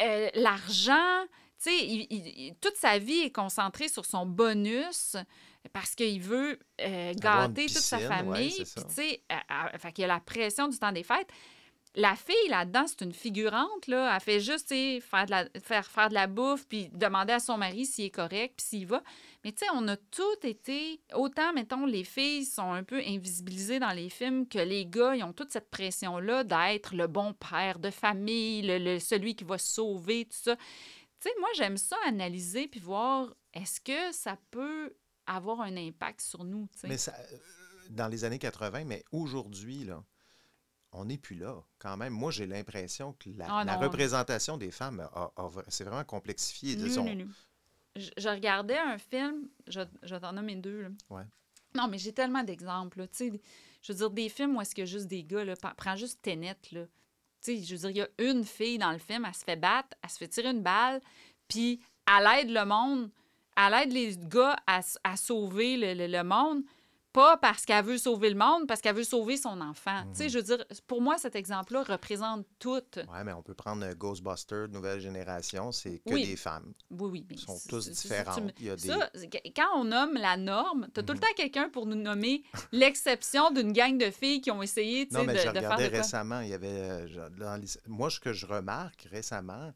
euh, 0.00 0.28
l'argent. 0.34 1.24
Il- 1.66 2.06
il- 2.08 2.26
il- 2.26 2.54
toute 2.60 2.76
sa 2.76 2.98
vie 2.98 3.20
est 3.20 3.32
concentrée 3.34 3.88
sur 3.88 4.06
son 4.06 4.24
bonus 4.24 5.16
parce 5.74 5.94
qu'il 5.94 6.20
veut 6.22 6.58
euh, 6.80 7.12
gâter 7.14 7.66
toute 7.66 7.76
sa 7.76 7.98
ouais, 7.98 8.08
famille. 8.08 8.50
c'est 8.64 8.86
Puis, 8.88 9.22
euh, 9.30 9.78
fait 9.78 9.92
qu'il 9.92 10.02
y 10.02 10.04
a 10.06 10.08
la 10.08 10.20
pression 10.20 10.68
du 10.68 10.78
temps 10.78 10.92
des 10.92 11.02
fêtes. 11.02 11.28
La 11.96 12.14
fille, 12.14 12.48
là-dedans, 12.48 12.84
c'est 12.86 13.00
une 13.00 13.12
figurante, 13.12 13.88
là. 13.88 14.14
Elle 14.14 14.20
fait 14.20 14.38
juste, 14.38 14.68
faire 14.68 15.26
de 15.26 15.30
la, 15.30 15.48
faire, 15.60 15.84
faire 15.86 16.08
de 16.08 16.14
la 16.14 16.28
bouffe, 16.28 16.66
puis 16.68 16.88
demander 16.92 17.32
à 17.32 17.40
son 17.40 17.58
mari 17.58 17.84
s'il 17.84 18.04
est 18.04 18.10
correct, 18.10 18.54
puis 18.56 18.66
s'il 18.66 18.86
va. 18.86 19.02
Mais 19.44 19.50
tu 19.50 19.64
sais, 19.64 19.70
on 19.74 19.88
a 19.88 19.96
tout 19.96 20.22
été... 20.44 21.00
Autant, 21.14 21.52
mettons, 21.52 21.86
les 21.86 22.04
filles 22.04 22.44
sont 22.44 22.72
un 22.72 22.84
peu 22.84 23.00
invisibilisées 23.04 23.80
dans 23.80 23.90
les 23.90 24.08
films 24.08 24.46
que 24.46 24.60
les 24.60 24.86
gars, 24.86 25.16
ils 25.16 25.24
ont 25.24 25.32
toute 25.32 25.50
cette 25.50 25.68
pression-là 25.70 26.44
d'être 26.44 26.94
le 26.94 27.08
bon 27.08 27.32
père 27.34 27.80
de 27.80 27.90
famille, 27.90 28.62
le, 28.62 29.00
celui 29.00 29.34
qui 29.34 29.44
va 29.44 29.58
sauver, 29.58 30.26
tout 30.26 30.38
ça. 30.42 30.54
Tu 30.56 31.28
sais, 31.28 31.34
moi, 31.40 31.48
j'aime 31.56 31.76
ça 31.76 31.96
analyser 32.06 32.68
puis 32.68 32.78
voir 32.78 33.34
est-ce 33.52 33.80
que 33.80 34.12
ça 34.12 34.36
peut 34.52 34.94
avoir 35.26 35.60
un 35.60 35.76
impact 35.76 36.20
sur 36.20 36.44
nous. 36.44 36.68
Mais 36.84 36.98
ça, 36.98 37.14
euh, 37.18 37.36
dans 37.90 38.08
les 38.08 38.24
années 38.24 38.38
80, 38.38 38.84
mais 38.84 39.04
aujourd'hui, 39.12 39.84
là, 39.84 40.04
on 40.92 41.04
n'est 41.04 41.18
plus 41.18 41.36
là 41.36 41.56
quand 41.78 41.96
même. 41.96 42.12
Moi, 42.12 42.30
j'ai 42.30 42.46
l'impression 42.46 43.12
que 43.14 43.30
la, 43.36 43.46
Ah 43.48 43.64
la 43.64 43.76
non. 43.76 43.82
représentation 43.82 44.56
des 44.56 44.70
femmes 44.70 45.06
c'est 45.68 45.84
vraiment 45.84 46.04
complexifié. 46.04 46.76
Non, 46.76 46.84
disons. 46.84 47.04
non, 47.04 47.14
non. 47.14 47.28
Je, 47.96 48.10
je 48.16 48.28
regardais 48.28 48.78
un 48.78 48.98
film, 48.98 49.48
je, 49.66 49.80
je 50.02 50.14
t'en 50.16 50.32
deux. 50.56 50.82
Là. 50.82 50.88
Ouais. 51.10 51.22
Non, 51.74 51.88
mais 51.88 51.98
j'ai 51.98 52.12
tellement 52.12 52.42
d'exemples. 52.44 53.06
je 53.18 53.92
veux 53.92 53.94
dire, 53.98 54.10
des 54.10 54.28
films 54.28 54.56
où 54.56 54.60
est-ce 54.60 54.74
qu'il 54.74 54.82
y 54.82 54.88
a 54.88 54.90
juste 54.90 55.06
des 55.08 55.24
gars, 55.24 55.44
là, 55.44 55.54
prends 55.76 55.96
juste 55.96 56.20
Tenet, 56.22 56.56
là. 56.72 56.84
Je 57.46 57.52
veux 57.52 57.78
dire, 57.78 57.90
il 57.90 57.96
y 57.96 58.02
a 58.02 58.08
une 58.18 58.44
fille 58.44 58.76
dans 58.78 58.92
le 58.92 58.98
film, 58.98 59.24
elle 59.24 59.34
se 59.34 59.44
fait 59.44 59.56
battre, 59.56 59.96
elle 60.02 60.10
se 60.10 60.18
fait 60.18 60.28
tirer 60.28 60.50
une 60.50 60.62
balle, 60.62 61.00
puis 61.48 61.80
elle 62.06 62.26
aide 62.40 62.50
le 62.50 62.64
monde, 62.66 63.10
elle 63.56 63.74
aide 63.74 63.92
les 63.92 64.16
gars 64.16 64.56
à, 64.66 64.82
sauver 65.16 65.76
le, 65.78 65.94
le- 65.94 66.06
le 66.12 66.22
monde, 66.22 66.62
pas 67.12 67.36
parce 67.36 67.64
qu'elle 67.64 67.84
veut 67.84 67.98
sauver 67.98 68.30
le 68.30 68.36
monde, 68.36 68.66
parce 68.68 68.80
qu'elle 68.80 68.94
veut 68.94 69.04
sauver 69.04 69.36
son 69.36 69.60
enfant. 69.60 70.04
Tu 70.12 70.18
sais, 70.18 70.28
je 70.28 70.38
veux 70.38 70.44
dire, 70.44 70.64
pour 70.86 71.00
moi, 71.02 71.18
cet 71.18 71.34
exemple-là 71.34 71.82
représente 71.82 72.46
tout. 72.58 72.80
Ouais, 72.96 73.24
mais 73.24 73.32
on 73.32 73.42
peut 73.42 73.54
prendre 73.54 73.92
Ghostbusters, 73.94 74.68
nouvelle 74.68 75.00
génération, 75.00 75.72
c'est 75.72 75.98
que 76.06 76.14
Oui. 76.14 76.26
des 76.26 76.36
femmes. 76.36 76.72
Oui, 76.90 77.08
oui. 77.10 77.26
Ils 77.30 77.38
sont 77.38 77.58
tous 77.68 77.88
différentes. 77.90 78.54
tu 78.54 78.60
Il 78.60 78.66
y 78.66 78.70
a 78.70 78.76
des- 78.76 78.88
Ça, 78.88 79.10
quand 79.56 79.68
on 79.76 79.84
nomme 79.84 80.14
la 80.14 80.36
norme, 80.36 80.88
t'as 80.94 81.02
tout 81.02 81.12
le 81.12 81.18
temps 81.18 81.26
quelqu'un 81.36 81.68
pour 81.68 81.86
nous 81.86 81.96
nommer 81.96 82.42
l'exception 82.72 83.50
d'une 83.50 83.72
gang 83.72 83.98
de 83.98 84.10
filles 84.10 84.40
qui 84.40 84.50
ont 84.50 84.62
essayé 84.62 85.08
tu 85.08 85.14
Non, 85.14 85.24
mais 85.24 85.34
de, 85.34 85.38
je 85.38 85.48
de 85.48 85.58
faire 85.60 85.76
de 85.76 85.84
récemment, 85.84 86.40
il 86.40 86.48
y 86.48 86.54
avait. 86.54 86.66
euh, 86.68 87.08
je- 87.08 87.38
dans 87.40 87.56
les- 87.60 87.66
Moi, 87.88 88.10
ce 88.10 88.20
que 88.20 88.32
je 88.32 88.46
remarque 88.46 89.08
récemment, 89.10 89.72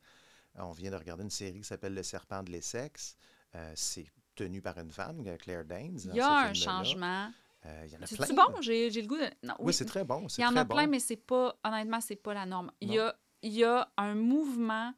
on 0.57 0.72
vient 0.72 0.91
de 0.93 0.97
regarder 0.97 1.24
une 1.24 1.30
série 1.30 1.61
qui 1.61 1.66
s'appelle 1.66 1.95
Le 1.95 2.03
Serpent 2.05 2.43
de 2.45 2.51
l'Essex. 2.53 3.16
Euh, 3.57 3.72
c'est 3.74 4.07
tenu 4.35 4.61
par 4.62 4.78
une 4.78 4.91
femme, 4.91 5.22
euh, 5.26 5.37
Claire 5.37 5.64
Danes. 5.64 5.99
Il 6.05 6.14
y 6.14 6.20
a 6.20 6.49
un 6.49 6.55
changement. 6.55 7.30
Euh, 7.66 7.87
C'est 8.05 8.35
bon, 8.35 8.61
j'ai 8.61 8.91
le 8.91 9.07
goût 9.07 9.16
de. 9.16 9.28
Non, 9.43 9.55
Oui, 9.59 9.72
c'est 9.72 9.87
très 9.87 10.05
bon, 10.05 10.26
Il 10.37 10.43
y 10.43 10.47
en 10.47 10.55
a 10.57 10.64
plein, 10.64 10.85
bon. 10.85 10.91
mais 10.91 10.99
c'est 11.01 11.16
pas. 11.16 11.57
Honnêtement, 11.64 12.01
c'est 12.01 12.16
pas 12.16 12.35
la 12.35 12.45
norme. 12.45 12.70
Il 12.80 12.93
y 12.93 12.99
a, 12.99 13.16
il 13.43 13.53
y 13.53 13.64
a 13.64 13.91
un 13.97 14.14
mouvement 14.14 14.93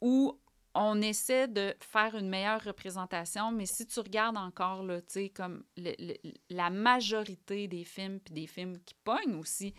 où 0.00 0.38
on 0.74 1.00
essaie 1.00 1.48
de 1.48 1.74
faire 1.80 2.14
une 2.14 2.28
meilleure 2.28 2.62
représentation, 2.62 3.50
mais 3.50 3.66
si 3.66 3.86
tu 3.86 3.98
regardes 4.00 4.36
encore, 4.36 4.82
là, 4.82 5.00
tu 5.00 5.06
sais, 5.08 5.28
comme 5.30 5.64
le- 5.76 5.94
le- 5.98 6.32
la 6.50 6.68
majorité 6.70 7.66
des 7.68 7.84
films, 7.84 8.20
puis 8.20 8.34
des 8.34 8.46
films 8.46 8.78
qui 8.84 8.94
pognent 9.02 9.34
aussi, 9.36 9.72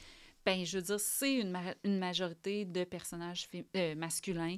ben 0.45 0.65
je 0.65 0.77
veux 0.77 0.83
dire, 0.83 0.99
c'est 0.99 1.35
une, 1.35 1.51
ma- 1.51 1.75
une 1.83 1.99
majorité 1.99 2.65
de 2.65 2.83
personnages 2.85 3.47
euh, 3.75 3.93
masculins. 3.95 4.57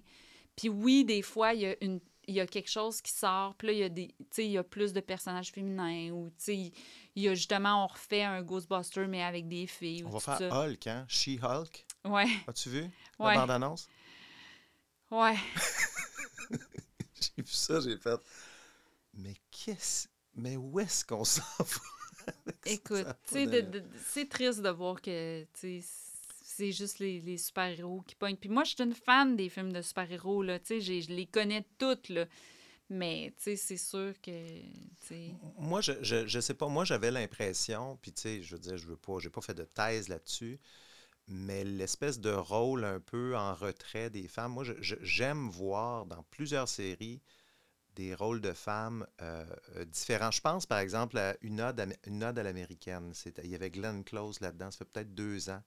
Puis 0.56 0.70
oui, 0.70 1.04
des 1.06 1.22
fois, 1.22 1.54
il 1.54 1.62
y 1.62 1.66
a 1.66 1.76
une 1.82 2.00
il 2.32 2.36
y 2.36 2.40
a 2.40 2.48
quelque 2.48 2.70
chose 2.70 3.02
qui 3.02 3.12
sort, 3.12 3.56
puis 3.56 3.68
là, 3.68 3.74
il 3.74 3.80
y 3.80 3.84
a 3.84 3.90
des, 3.90 4.16
il 4.38 4.52
y 4.52 4.58
a 4.58 4.64
plus 4.64 4.94
de 4.94 5.02
personnages 5.02 5.52
féminins, 5.52 6.12
ou, 6.12 6.32
il 6.48 6.72
y 7.16 7.28
a 7.28 7.36
justement, 7.36 7.84
on 7.84 7.88
refait 7.88 8.24
un 8.24 8.42
Ghostbuster, 8.42 9.06
mais 9.08 9.22
avec 9.22 9.48
des 9.48 9.68
filles. 9.68 10.04
On 10.06 10.10
ou 10.10 10.14
va 10.14 10.20
faire 10.20 10.38
ça. 10.38 10.66
Hulk, 10.66 10.88
hein? 10.88 11.06
She-Hulk? 11.08 11.86
Ouais. 12.06 12.28
As-tu 12.48 12.70
vu? 12.70 12.82
Ouais. 13.20 13.34
la 13.34 13.42
bande-annonce? 13.42 13.88
Ouais. 15.12 15.36
j'ai 17.20 17.44
vu 17.44 17.52
ça, 17.52 17.82
j'ai 17.82 17.98
fait. 17.98 18.20
Mais 19.14 19.36
qu'est-ce. 19.52 20.08
Mais 20.34 20.56
où 20.56 20.80
est-ce 20.80 21.04
qu'on 21.04 21.26
s'en 21.26 21.44
va? 21.60 22.34
Écoute, 22.66 23.08
c'est 23.26 24.30
triste 24.30 24.62
de 24.62 24.70
voir 24.70 25.02
que, 25.02 25.46
c'est 26.56 26.72
juste 26.72 27.00
les, 27.00 27.38
super-héros 27.38 28.02
qui 28.02 28.16
pognent. 28.16 28.36
Puis 28.36 28.50
moi, 28.50 28.64
je 28.64 28.76
suis 28.76 28.84
une 28.84 28.94
fan 28.94 29.36
des 29.36 29.50
films 29.50 29.72
de 29.72 29.82
super-héros, 29.82 30.44
là, 30.44 30.60
tu 30.60 30.82
sais, 30.82 31.02
je 31.02 31.10
les 31.12 31.26
connais 31.26 31.66
toutes, 31.78 32.10
là. 32.10 32.26
Mais, 32.90 33.34
tu 33.38 33.44
sais, 33.44 33.56
c'est 33.56 33.78
sûr 33.78 34.14
que. 34.22 34.32
Moi, 35.58 35.80
je, 35.80 35.94
je, 36.02 36.28
je 36.28 36.40
sais 36.42 36.54
pas, 36.54 36.68
moi, 36.68 36.84
j'avais 36.84 37.10
l'impression, 37.10 37.98
puis 38.02 38.12
tu 38.12 38.22
sais, 38.22 38.44
je 38.44 38.56
veux 38.56 38.60
dire, 38.62 38.78
je 38.78 38.86
veux 38.86 38.98
pas, 38.98 39.18
j'ai 39.20 39.30
pas 39.30 39.42
fait 39.42 39.54
de 39.54 39.64
thèse 39.64 40.10
là-dessus, 40.10 40.60
mais 41.28 41.64
l'espèce 41.64 42.20
de 42.20 42.32
rôle 42.32 42.84
un 42.84 43.00
peu 43.00 43.38
en 43.38 43.54
retrait 43.54 44.10
des 44.10 44.28
femmes, 44.28 44.52
moi, 44.52 44.66
j'aime 44.82 45.50
voir 45.50 46.06
dans 46.06 46.24
plusieurs 46.24 46.68
séries 46.68 47.22
des 47.96 48.16
rôles 48.16 48.42
de 48.42 48.54
femmes 48.54 49.06
euh, 49.22 49.46
euh, 49.76 49.86
différents. 49.86 50.32
Je 50.32 50.42
pense, 50.42 50.66
par 50.66 50.80
exemple, 50.80 51.18
à 51.18 51.36
une 51.42 51.62
ode, 51.62 51.80
am- 51.80 51.94
une 52.06 52.24
ode 52.24 52.40
à 52.40 52.44
l'américaine. 52.44 53.14
Il 53.44 53.50
y 53.50 53.56
avait 53.56 53.70
Glenn 53.70 54.04
Close 54.04 54.40
là-dedans, 54.40 54.72
ça 54.72 54.80
fait 54.80 54.86
peut-être 54.86 55.14
deux 55.14 55.50
ans. 55.50 55.62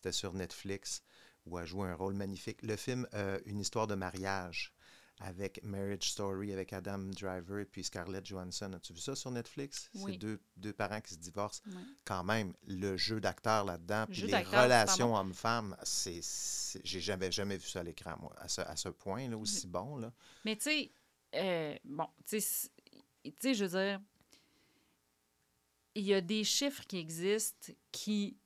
C'était 0.00 0.12
sur 0.12 0.32
Netflix, 0.32 1.02
où 1.44 1.58
elle 1.58 1.66
jouait 1.66 1.88
un 1.88 1.94
rôle 1.94 2.14
magnifique. 2.14 2.62
Le 2.62 2.76
film 2.76 3.06
euh, 3.12 3.38
Une 3.44 3.60
histoire 3.60 3.86
de 3.86 3.94
mariage 3.94 4.72
avec 5.18 5.62
Marriage 5.62 6.10
Story, 6.10 6.54
avec 6.54 6.72
Adam 6.72 6.98
Driver 6.98 7.58
et 7.58 7.66
puis 7.66 7.84
Scarlett 7.84 8.24
Johansson. 8.24 8.72
As-tu 8.72 8.94
vu 8.94 9.00
ça 9.00 9.14
sur 9.14 9.30
Netflix? 9.30 9.90
Oui. 9.92 10.12
C'est 10.12 10.18
deux, 10.18 10.40
deux 10.56 10.72
parents 10.72 11.02
qui 11.02 11.12
se 11.12 11.18
divorcent. 11.18 11.60
Quand 12.06 12.24
même, 12.24 12.54
le 12.66 12.96
jeu 12.96 13.20
d'acteur 13.20 13.66
là-dedans, 13.66 14.06
puis 14.10 14.22
les 14.22 14.38
relations 14.38 15.14
hommes-femmes, 15.14 15.76
c'est, 15.82 16.22
j'ai 16.82 17.00
jamais, 17.02 17.30
jamais 17.30 17.58
vu 17.58 17.68
ça 17.68 17.80
à 17.80 17.82
l'écran, 17.82 18.16
moi, 18.18 18.32
à 18.38 18.48
ce, 18.48 18.62
à 18.62 18.76
ce 18.76 18.88
point, 18.88 19.28
là, 19.28 19.36
aussi 19.36 19.66
bon. 19.66 19.96
Là. 19.96 20.10
Mais 20.46 20.56
tu 20.56 20.62
sais, 20.62 20.92
euh, 21.34 21.76
bon, 21.84 22.08
tu 22.26 22.40
sais, 22.40 22.70
je 23.52 23.64
veux 23.66 23.78
dire, 23.78 24.00
il 25.94 26.04
y 26.04 26.14
a 26.14 26.22
des 26.22 26.44
chiffres 26.44 26.84
qui 26.86 26.96
existent 26.96 27.74
qui, 27.92 28.38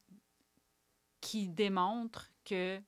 qui 1.24 1.48
démontrent 1.48 2.30
que 2.44 2.80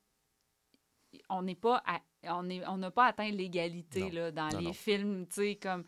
on 1.30 1.42
n'est 1.42 1.54
pas 1.54 1.82
à- 1.86 2.02
on 2.24 2.48
est 2.50 2.64
on 2.66 2.76
n'a 2.76 2.90
pas 2.90 3.06
atteint 3.06 3.30
l'égalité 3.30 4.10
là, 4.10 4.30
dans 4.30 4.48
Non, 4.50 4.58
les 4.58 4.64
non. 4.66 4.72
films, 4.72 5.26
tu 5.26 5.34
sais 5.34 5.56
comme 5.56 5.84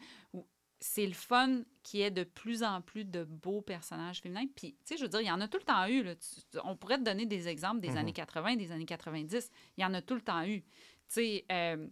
c'est 0.80 1.06
le 1.06 1.12
fun 1.12 1.62
qu'il 1.82 2.00
y 2.00 2.02
ait 2.04 2.10
de 2.12 2.22
plus 2.24 2.62
en 2.62 2.80
plus 2.80 3.04
de 3.04 3.24
beaux 3.24 3.60
personnages 3.62 4.20
féminins. 4.20 4.46
Puis, 4.54 4.74
tu 4.74 4.78
sais, 4.84 4.96
je 4.96 5.02
veux 5.02 5.08
dire, 5.08 5.20
il 5.20 5.26
y 5.26 5.30
en 5.32 5.40
a 5.40 5.48
tout 5.48 5.58
le 5.58 5.64
temps 5.64 5.84
eu. 5.88 6.04
là. 6.04 6.14
Tu- 6.14 6.58
on 6.62 6.76
pourrait 6.76 6.98
te 6.98 7.02
donner 7.02 7.26
des 7.26 7.48
exemples 7.48 7.80
des 7.80 7.88
Mhm. 7.90 7.96
années 7.96 8.12
80, 8.12 8.54
des 8.54 8.70
années 8.70 8.86
90. 8.86 9.50
Il 9.76 9.82
y 9.82 9.84
en 9.84 9.92
a 9.92 10.00
tout 10.02 10.14
le 10.14 10.20
temps 10.20 10.44
eu. 10.44 10.60
Tu 10.62 10.68
sais, 11.08 11.44
euh, 11.50 11.84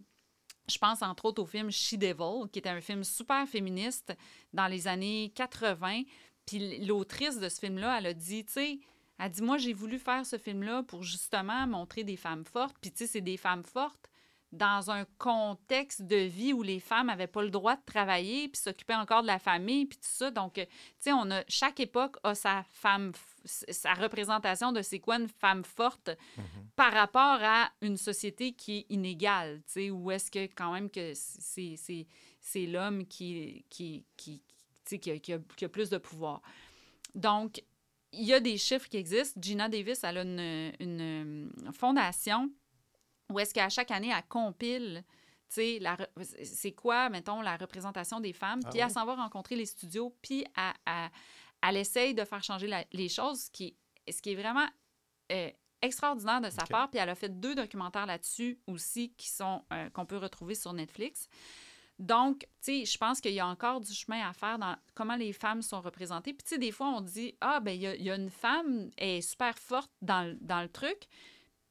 je 0.69 0.77
pense 0.77 1.01
entre 1.01 1.25
autres 1.25 1.43
au 1.43 1.45
film 1.45 1.69
She 1.69 1.95
Devil, 1.95 2.49
qui 2.49 2.59
était 2.59 2.69
un 2.69 2.79
film 2.79 3.03
super 3.03 3.45
féministe 3.45 4.15
dans 4.53 4.67
les 4.67 4.87
années 4.87 5.33
80. 5.35 6.03
Puis 6.45 6.85
l'autrice 6.85 7.39
de 7.41 7.49
ce 7.49 7.59
film-là, 7.59 7.97
elle 7.97 8.05
a 8.05 8.13
dit, 8.13 8.45
tu 8.45 8.53
sais, 8.53 8.79
elle 9.19 9.31
dit, 9.31 9.41
moi, 9.41 9.57
j'ai 9.57 9.73
voulu 9.73 9.99
faire 9.99 10.25
ce 10.25 10.37
film-là 10.37 10.83
pour 10.83 11.03
justement 11.03 11.65
montrer 11.67 12.03
des 12.03 12.17
femmes 12.17 12.45
fortes. 12.45 12.75
Puis, 12.81 12.91
tu 12.91 12.99
sais, 12.99 13.07
c'est 13.07 13.21
des 13.21 13.37
femmes 13.37 13.63
fortes 13.63 14.09
dans 14.53 14.89
un 14.91 15.03
contexte 15.17 16.03
de 16.03 16.15
vie 16.15 16.53
où 16.53 16.63
les 16.63 16.79
femmes 16.79 17.07
n'avaient 17.07 17.27
pas 17.27 17.43
le 17.43 17.49
droit 17.49 17.75
de 17.75 17.81
travailler 17.85 18.47
puis 18.47 18.61
s'occuper 18.61 18.95
encore 18.95 19.21
de 19.21 19.27
la 19.27 19.39
famille 19.39 19.85
puis 19.87 19.97
tout 19.97 20.07
ça. 20.09 20.31
Donc, 20.31 20.57
euh, 20.57 20.63
tu 20.65 20.71
sais, 21.01 21.11
on 21.13 21.29
a 21.31 21.43
chaque 21.49 21.81
époque 21.81 22.15
a 22.23 22.33
sa 22.33 22.63
femme, 22.69 23.11
sa 23.43 23.93
représentation 23.93 24.71
de 24.71 24.81
c'est 24.81 24.99
quoi 24.99 25.17
une 25.19 25.27
femme 25.27 25.65
forte. 25.65 26.11
par 26.77 26.93
rapport 26.93 27.39
à 27.43 27.69
une 27.81 27.97
société 27.97 28.53
qui 28.53 28.77
est 28.77 28.85
inégale, 28.89 29.57
tu 29.65 29.71
sais, 29.73 29.91
où 29.91 30.11
est-ce 30.11 30.31
que 30.31 30.45
quand 30.55 30.71
même 30.71 30.89
que 30.89 31.11
c'est, 31.13 31.75
l'homme 32.67 33.05
qui, 33.05 33.65
qui, 33.69 34.05
qui, 34.15 34.41
qui, 34.85 35.11
a, 35.11 35.19
qui 35.19 35.33
a- 35.33 35.39
qui 35.57 35.65
a 35.65 35.69
plus 35.69 35.89
de 35.89 35.97
pouvoir. 35.97 36.41
Donc, 37.15 37.61
il 38.17 38.25
y 38.25 38.33
a 38.33 38.39
des 38.39 38.57
chiffres 38.57 38.87
qui 38.89 38.97
existent. 38.97 39.39
Gina 39.41 39.69
Davis, 39.69 40.03
elle 40.03 40.17
a 40.17 40.21
une, 40.23 40.73
une 40.79 41.01
euh, 41.01 41.71
fondation 41.71 42.49
où 43.31 43.39
est-ce 43.39 43.53
qu'à 43.53 43.69
chaque 43.69 43.91
année, 43.91 44.11
elle 44.15 44.23
compile, 44.27 45.03
c'est 45.49 46.71
quoi, 46.75 47.09
mettons, 47.09 47.41
la 47.41 47.57
représentation 47.57 48.19
des 48.19 48.33
femmes, 48.33 48.61
Ah 48.65 48.69
puis 48.69 48.79
elle 48.79 48.87
oui? 48.87 48.91
s'en 48.93 49.05
va 49.05 49.15
rencontrer 49.15 49.55
les 49.55 49.65
studios, 49.65 50.15
puis 50.21 50.45
elle, 50.55 50.73
elle- 50.85 51.09
elle 51.63 51.77
essaye 51.77 52.13
de 52.13 52.23
faire 52.23 52.43
changer 52.43 52.67
la- 52.67 52.85
les 52.93 53.09
choses, 53.09 53.43
ce 53.45 53.51
qui, 53.51 53.75
ce 54.09 54.21
qui 54.21 54.31
est 54.31 54.35
vraiment 54.35 54.67
euh, 55.31 55.49
extraordinaire 55.81 56.39
de 56.41 56.49
sa 56.49 56.63
part. 56.65 56.89
Puis 56.89 56.99
elle 56.99 57.09
a 57.09 57.15
fait 57.15 57.29
deux 57.39 57.55
documentaires 57.55 58.05
là-dessus 58.05 58.59
aussi 58.67 59.13
qui 59.17 59.29
sont 59.29 59.63
euh, 59.73 59.89
qu'on 59.89 60.05
peut 60.05 60.17
retrouver 60.17 60.55
sur 60.55 60.71
Netflix. 60.73 61.27
Donc, 61.99 62.41
tu 62.41 62.47
sais, 62.61 62.85
je 62.85 62.97
pense 62.97 63.19
qu'il 63.19 63.33
y 63.33 63.39
a 63.39 63.47
encore 63.47 63.81
du 63.81 63.91
chemin 63.93 64.27
à 64.29 64.33
faire 64.33 64.59
dans 64.59 64.75
comment 64.93 65.15
les 65.15 65.33
femmes 65.33 65.61
sont 65.63 65.81
représentées. 65.81 66.33
Puis, 66.33 66.43
tu 66.43 66.49
sais, 66.49 66.57
des 66.59 66.71
fois, 66.71 66.87
on 66.89 67.01
dit 67.01 67.35
Ah, 67.41 67.59
ben, 67.59 67.71
il 67.71 67.81
y, 67.81 67.87
a- 67.87 67.95
il 67.95 68.03
y 68.03 68.11
a 68.11 68.15
une 68.15 68.29
femme, 68.29 68.91
elle 68.97 69.17
est 69.17 69.21
super 69.21 69.57
forte 69.57 69.91
dans, 70.01 70.23
le- 70.23 70.37
dans 70.41 70.61
le 70.61 70.69
truc. 70.69 71.07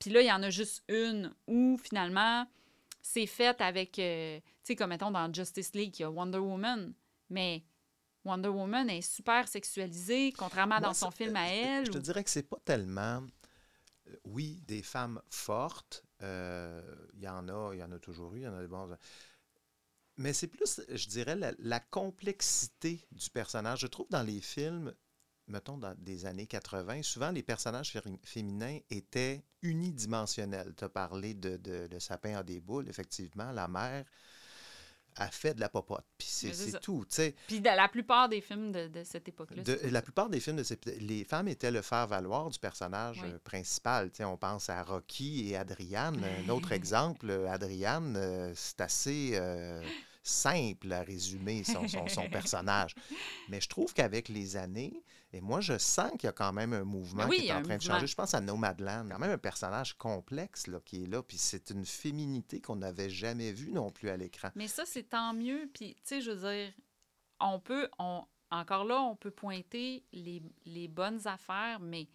Puis 0.00 0.10
là, 0.10 0.20
il 0.20 0.26
y 0.26 0.32
en 0.32 0.42
a 0.42 0.50
juste 0.50 0.82
une 0.88 1.32
où, 1.46 1.78
finalement, 1.78 2.46
c'est 3.02 3.26
fait 3.26 3.60
avec, 3.60 3.98
euh, 4.00 4.38
tu 4.40 4.44
sais, 4.64 4.76
comme 4.76 4.90
mettons 4.90 5.12
dans 5.12 5.32
Justice 5.32 5.72
League, 5.74 5.94
il 5.98 6.02
y 6.02 6.04
a 6.04 6.10
Wonder 6.10 6.38
Woman. 6.38 6.92
Mais 7.30 7.64
Wonder 8.24 8.48
Woman 8.48 8.90
est 8.90 9.02
super 9.02 9.46
sexualisée, 9.46 10.32
contrairement 10.36 10.74
à 10.76 10.80
Moi, 10.80 10.88
dans 10.88 10.94
son 10.94 11.12
film 11.12 11.36
à 11.36 11.46
elle. 11.48 11.86
Je 11.86 11.92
te 11.92 11.98
ou- 11.98 12.00
dirais 12.00 12.24
que 12.24 12.30
c'est 12.30 12.42
pas 12.48 12.58
tellement. 12.64 13.22
euh, 14.08 14.16
Oui, 14.24 14.60
des 14.66 14.82
femmes 14.82 15.20
fortes. 15.30 16.02
euh, 16.22 16.82
Il 17.14 17.22
y 17.22 17.28
en 17.28 17.48
a, 17.48 17.72
il 17.74 17.78
y 17.78 17.82
en 17.84 17.92
a 17.92 17.98
toujours 18.00 18.34
eu, 18.34 18.40
il 18.40 18.42
y 18.42 18.48
en 18.48 18.54
a 18.56 18.60
des 18.60 18.66
bons. 18.68 18.88
Mais 20.18 20.32
c'est 20.32 20.46
plus, 20.46 20.80
je 20.88 21.08
dirais, 21.08 21.36
la, 21.58 21.80
complexité 21.80 23.06
du 23.12 23.28
personnage. 23.30 23.80
Je 23.80 23.86
trouve 23.86 24.08
dans 24.08 24.22
les 24.22 24.40
films, 24.40 24.94
mettons 25.46 25.76
dans 25.76 25.94
des 25.98 26.24
années 26.24 26.46
80, 26.46 27.02
souvent 27.02 27.30
les 27.30 27.42
personnages 27.42 27.92
féminins 28.24 28.78
étaient 28.90 29.44
unidimensionnels. 29.62 30.74
Tu 30.76 30.84
as 30.84 30.88
parlé 30.88 31.34
de, 31.34 31.58
de, 31.58 31.86
de 31.86 31.98
Sapin 31.98 32.36
à 32.36 32.42
des 32.42 32.60
boules, 32.60 32.88
effectivement. 32.88 33.52
La 33.52 33.68
mère 33.68 34.04
a 35.16 35.28
fait 35.28 35.54
de 35.54 35.60
la 35.60 35.68
popote. 35.68 36.04
Puis 36.18 36.28
c'est 36.28 36.80
tout. 36.80 37.04
tu 37.08 37.14
sais. 37.16 37.34
Puis 37.46 37.60
la 37.60 37.88
plupart 37.88 38.28
des 38.28 38.40
films 38.40 38.72
de, 38.72 38.88
de 38.88 39.02
cette 39.04 39.28
époque-là. 39.28 39.62
La 39.90 40.02
plupart 40.02 40.28
des 40.28 40.40
films, 40.40 40.56
de 40.56 40.62
ces- 40.62 40.78
les 41.00 41.24
femmes 41.24 41.48
étaient 41.48 41.70
le 41.70 41.82
faire-valoir 41.82 42.50
du 42.50 42.58
personnage 42.58 43.20
Oui. 43.22 43.30
euh, 43.32 43.38
principal. 43.42 44.10
Tu 44.10 44.18
sais, 44.18 44.24
on 44.24 44.36
pense 44.36 44.68
à 44.70 44.82
Rocky 44.82 45.50
et 45.50 45.56
Adriane. 45.56 46.22
Un 46.24 46.48
autre 46.50 46.72
exemple, 46.72 47.30
euh, 47.30 47.48
Adriane, 47.50 48.14
euh, 48.16 48.52
c'est 48.54 48.80
assez 48.80 49.30
euh, 49.34 49.82
simple 50.22 50.92
à 50.92 51.02
résumer 51.02 51.64
son, 51.64 51.88
son- 51.88 52.08
son 52.08 52.28
personnage. 52.30 52.94
Mais 53.48 53.60
je 53.60 53.68
trouve 53.68 53.92
qu'avec 53.94 54.28
les 54.28 54.56
années, 54.56 55.02
et 55.32 55.40
moi, 55.40 55.60
je 55.60 55.76
sens 55.76 56.10
qu'il 56.12 56.24
y 56.24 56.26
a 56.28 56.32
quand 56.32 56.52
même 56.52 56.72
un 56.72 56.84
mouvement 56.84 57.26
oui, 57.28 57.38
qui 57.40 57.48
est 57.48 57.52
en 57.52 57.62
train 57.62 57.76
de 57.76 57.82
changer. 57.82 58.06
Je 58.06 58.14
pense 58.14 58.32
à 58.34 58.40
Nomadland, 58.40 59.08
quand 59.10 59.18
même 59.18 59.32
un 59.32 59.38
personnage 59.38 59.94
complexe 59.94 60.66
là, 60.66 60.80
qui 60.84 61.02
est 61.02 61.06
là. 61.06 61.22
Puis 61.22 61.36
c'est 61.36 61.70
une 61.70 61.84
féminité 61.84 62.60
qu'on 62.60 62.76
n'avait 62.76 63.10
jamais 63.10 63.52
vue 63.52 63.72
non 63.72 63.90
plus 63.90 64.08
à 64.08 64.16
l'écran. 64.16 64.50
Mais 64.54 64.68
ça, 64.68 64.84
c'est 64.86 65.02
tant 65.10 65.34
mieux. 65.34 65.68
Puis, 65.74 65.94
tu 65.96 66.00
sais, 66.04 66.20
je 66.20 66.30
veux 66.30 66.50
dire, 66.50 66.72
on 67.40 67.58
peut, 67.60 67.88
on, 67.98 68.24
encore 68.50 68.84
là, 68.84 69.00
on 69.00 69.16
peut 69.16 69.32
pointer 69.32 70.04
les, 70.12 70.42
les 70.64 70.88
bonnes 70.88 71.26
affaires, 71.26 71.80
mais 71.80 72.06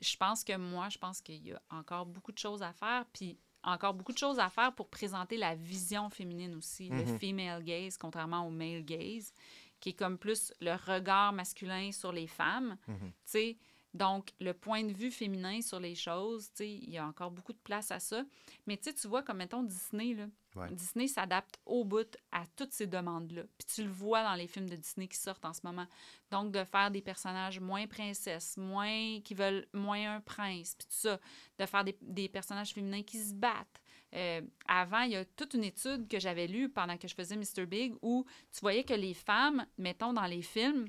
je 0.00 0.16
pense 0.16 0.44
que 0.44 0.56
moi, 0.56 0.88
je 0.88 0.98
pense 0.98 1.20
qu'il 1.20 1.46
y 1.46 1.52
a 1.52 1.62
encore 1.70 2.04
beaucoup 2.06 2.32
de 2.32 2.38
choses 2.38 2.62
à 2.62 2.72
faire. 2.72 3.04
Puis, 3.12 3.38
encore 3.62 3.92
beaucoup 3.94 4.12
de 4.12 4.18
choses 4.18 4.38
à 4.38 4.48
faire 4.48 4.74
pour 4.74 4.88
présenter 4.88 5.36
la 5.36 5.54
vision 5.54 6.08
féminine 6.08 6.54
aussi, 6.54 6.88
le 6.88 7.04
Mhm. 7.04 7.18
female 7.18 7.62
gaze, 7.62 7.96
contrairement 7.98 8.46
au 8.46 8.50
male 8.50 8.82
gaze, 8.82 9.32
qui 9.80 9.90
est 9.90 9.94
comme 9.94 10.18
plus 10.18 10.52
le 10.60 10.72
regard 10.72 11.32
masculin 11.32 11.90
sur 11.92 12.12
les 12.12 12.26
femmes. 12.26 12.76
Mhm. 12.86 12.98
Tu 12.98 13.14
sais, 13.24 13.58
donc, 13.92 14.32
le 14.40 14.54
point 14.54 14.84
de 14.84 14.92
vue 14.92 15.10
féminin 15.10 15.62
sur 15.62 15.80
les 15.80 15.96
choses, 15.96 16.48
il 16.60 16.90
y 16.90 16.98
a 16.98 17.06
encore 17.06 17.32
beaucoup 17.32 17.52
de 17.52 17.58
place 17.58 17.90
à 17.90 17.98
ça. 17.98 18.24
Mais 18.66 18.76
tu 18.76 18.92
vois, 19.08 19.22
comme 19.22 19.38
mettons 19.38 19.64
Disney, 19.64 20.14
là. 20.14 20.26
Ouais. 20.56 20.70
Disney 20.72 21.06
s'adapte 21.06 21.60
au 21.64 21.84
bout 21.84 22.16
à 22.32 22.44
toutes 22.56 22.72
ces 22.72 22.86
demandes-là. 22.86 23.42
Puis 23.58 23.66
tu 23.74 23.82
le 23.84 23.90
vois 23.90 24.22
dans 24.22 24.34
les 24.34 24.46
films 24.46 24.68
de 24.68 24.76
Disney 24.76 25.06
qui 25.06 25.16
sortent 25.16 25.44
en 25.44 25.52
ce 25.52 25.60
moment. 25.64 25.86
Donc, 26.30 26.52
de 26.52 26.62
faire 26.64 26.90
des 26.90 27.02
personnages 27.02 27.58
moins 27.58 27.86
princesses, 27.86 28.56
moins 28.56 29.20
qui 29.22 29.34
veulent 29.34 29.66
moins 29.72 30.16
un 30.16 30.20
prince, 30.20 30.76
puis 30.76 30.86
tout 30.86 31.08
ça. 31.08 31.18
De 31.58 31.66
faire 31.66 31.84
des, 31.84 31.96
des 32.00 32.28
personnages 32.28 32.72
féminins 32.72 33.02
qui 33.02 33.18
se 33.18 33.34
battent. 33.34 33.80
Euh, 34.14 34.40
avant, 34.66 35.02
il 35.02 35.12
y 35.12 35.16
a 35.16 35.24
toute 35.24 35.54
une 35.54 35.64
étude 35.64 36.08
que 36.08 36.18
j'avais 36.18 36.46
lue 36.48 36.68
pendant 36.68 36.96
que 36.96 37.06
je 37.06 37.14
faisais 37.14 37.36
Mr. 37.36 37.66
Big 37.66 37.94
où 38.02 38.24
tu 38.52 38.60
voyais 38.60 38.82
que 38.84 38.94
les 38.94 39.14
femmes, 39.14 39.64
mettons 39.78 40.12
dans 40.12 40.26
les 40.26 40.42
films, 40.42 40.88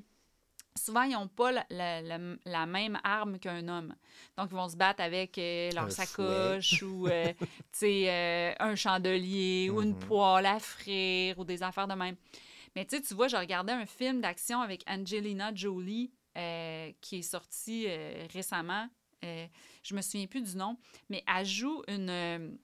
souvent, 0.76 1.02
ils 1.02 1.12
n'ont 1.12 1.28
pas 1.28 1.52
la, 1.52 1.66
la- 1.70 2.02
la- 2.02 2.36
la 2.44 2.66
même 2.66 2.98
arme 3.04 3.38
qu'un 3.38 3.68
homme. 3.68 3.94
Donc, 4.36 4.48
ils 4.50 4.56
vont 4.56 4.68
se 4.68 4.76
battre 4.76 5.02
avec 5.02 5.38
euh, 5.38 5.72
leur 5.72 5.84
Un 5.84 5.90
sacoche 5.90 6.82
fouet. 6.82 6.88
ou 6.88 7.06
euh, 7.08 7.32
tu 7.72 7.78
sais, 7.78 8.10
euh, 8.10 8.54
un 8.58 8.74
chandelier 8.74 9.70
ou 9.70 9.82
une 9.82 9.94
Mhm. 9.94 9.98
poêle 10.00 10.46
à 10.46 10.58
frire 10.58 11.38
ou 11.38 11.44
des 11.44 11.62
affaires 11.62 11.86
de 11.88 11.94
même. 11.94 12.16
Mais 12.74 12.84
tu 12.86 12.96
sais, 12.96 13.02
tu 13.02 13.14
vois, 13.14 13.28
je 13.28 13.36
regardais 13.36 13.72
un 13.72 13.86
film 13.86 14.20
d'action 14.20 14.60
avec 14.60 14.82
Angelina 14.88 15.54
Jolie 15.54 16.10
euh, 16.38 16.90
qui 17.02 17.18
est 17.18 17.22
sorti 17.22 17.86
récemment. 18.32 18.88
Je 19.22 19.94
me 19.94 20.00
souviens 20.02 20.26
plus 20.26 20.42
du 20.42 20.56
nom, 20.56 20.76
mais 21.08 21.22
elle 21.28 21.46
joue 21.46 21.82
une. 21.86 22.58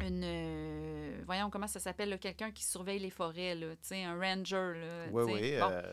Euh, 0.00 0.06
une 0.08 0.22
euh, 0.24 1.22
voyons 1.26 1.50
comment 1.50 1.66
ça 1.66 1.80
s'appelle, 1.80 2.18
quelqu'un 2.18 2.50
qui 2.52 2.64
surveille 2.64 2.98
les 3.00 3.10
forêts, 3.10 3.54
là, 3.54 3.66
un 3.92 4.18
ranger. 4.20 4.72
Là, 4.80 5.06
Oui, 5.12 5.32
oui. 5.32 5.58
Bon. 5.58 5.68
euh, 5.70 5.92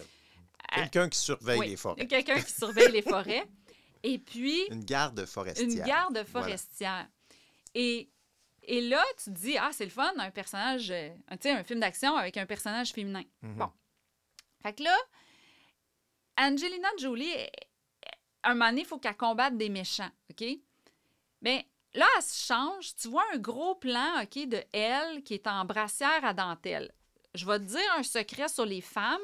Quelqu'un 0.74 1.10
qui 1.10 1.20
surveille 1.20 1.60
Oui, 1.60 1.70
les 1.70 1.76
forêts. 1.78 2.08
Quelqu'un 2.08 2.40
qui 2.40 2.52
surveille 2.52 2.92
les 2.92 3.02
forêts. 3.02 3.46
Et 4.04 4.18
puis, 4.18 4.64
Une 4.72 4.84
garde 4.86 5.26
forestière. 5.26 5.68
une 5.68 5.84
garde 5.84 6.26
Voilà. 6.32 6.48
forestière. 6.48 7.08
Et, 7.76 8.10
et 8.64 8.82
là, 8.82 9.04
tu 9.18 9.26
te 9.26 9.30
dis, 9.40 9.58
ah, 9.58 9.70
c'est 9.74 9.84
le 9.86 9.92
fun, 9.92 10.12
un 10.18 10.32
personnage, 10.32 10.90
euh, 10.92 11.10
tu 11.32 11.38
sais, 11.42 11.52
un 11.52 11.64
film 11.64 11.80
d'action 11.82 12.16
avec 12.16 12.36
un 12.38 12.46
personnage 12.46 12.92
féminin. 12.94 13.24
Mhm. 13.44 13.56
Bon. 13.58 13.72
Fait 14.64 14.74
que 14.74 14.84
là, 14.84 14.96
Angelina 16.38 16.88
Jolie, 17.00 17.30
elle- 17.32 17.50
un 18.44 18.54
moment 18.56 18.70
donné, 18.70 18.82
il 18.82 18.88
faut 18.88 18.98
qu'elle 18.98 19.18
combatte 19.18 19.56
des 19.58 19.70
méchants, 19.70 20.10
OK? 20.32 20.44
Mais 21.42 21.68
là, 21.94 22.06
elle 22.18 22.24
change. 22.24 22.96
Tu 22.96 23.08
vois 23.08 23.24
un 23.34 23.38
gros 23.38 23.76
plan, 23.76 24.22
OK, 24.22 24.48
de 24.48 24.64
elle 24.72 25.24
qui 25.24 25.36
est 25.36 25.48
en 25.48 25.66
brassière 25.66 26.24
à 26.24 26.34
dentelle. 26.34 26.92
Je 27.34 27.46
vais 27.46 27.60
te 27.60 27.64
dire 27.64 27.96
un 27.98 28.04
secret 28.04 28.50
sur 28.50 28.66
les 28.66 28.82
femmes. 28.82 29.20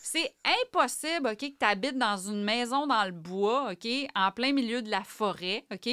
C'est 0.00 0.34
impossible, 0.64 1.28
OK, 1.28 1.38
que 1.38 1.46
tu 1.46 1.64
habites 1.64 1.96
dans 1.98 2.16
une 2.16 2.44
maison 2.44 2.86
dans 2.86 3.04
le 3.04 3.12
bois, 3.12 3.72
OK, 3.72 3.88
en 4.14 4.30
plein 4.30 4.52
milieu 4.52 4.82
de 4.82 4.90
la 4.90 5.04
forêt, 5.04 5.64
OK? 5.72 5.88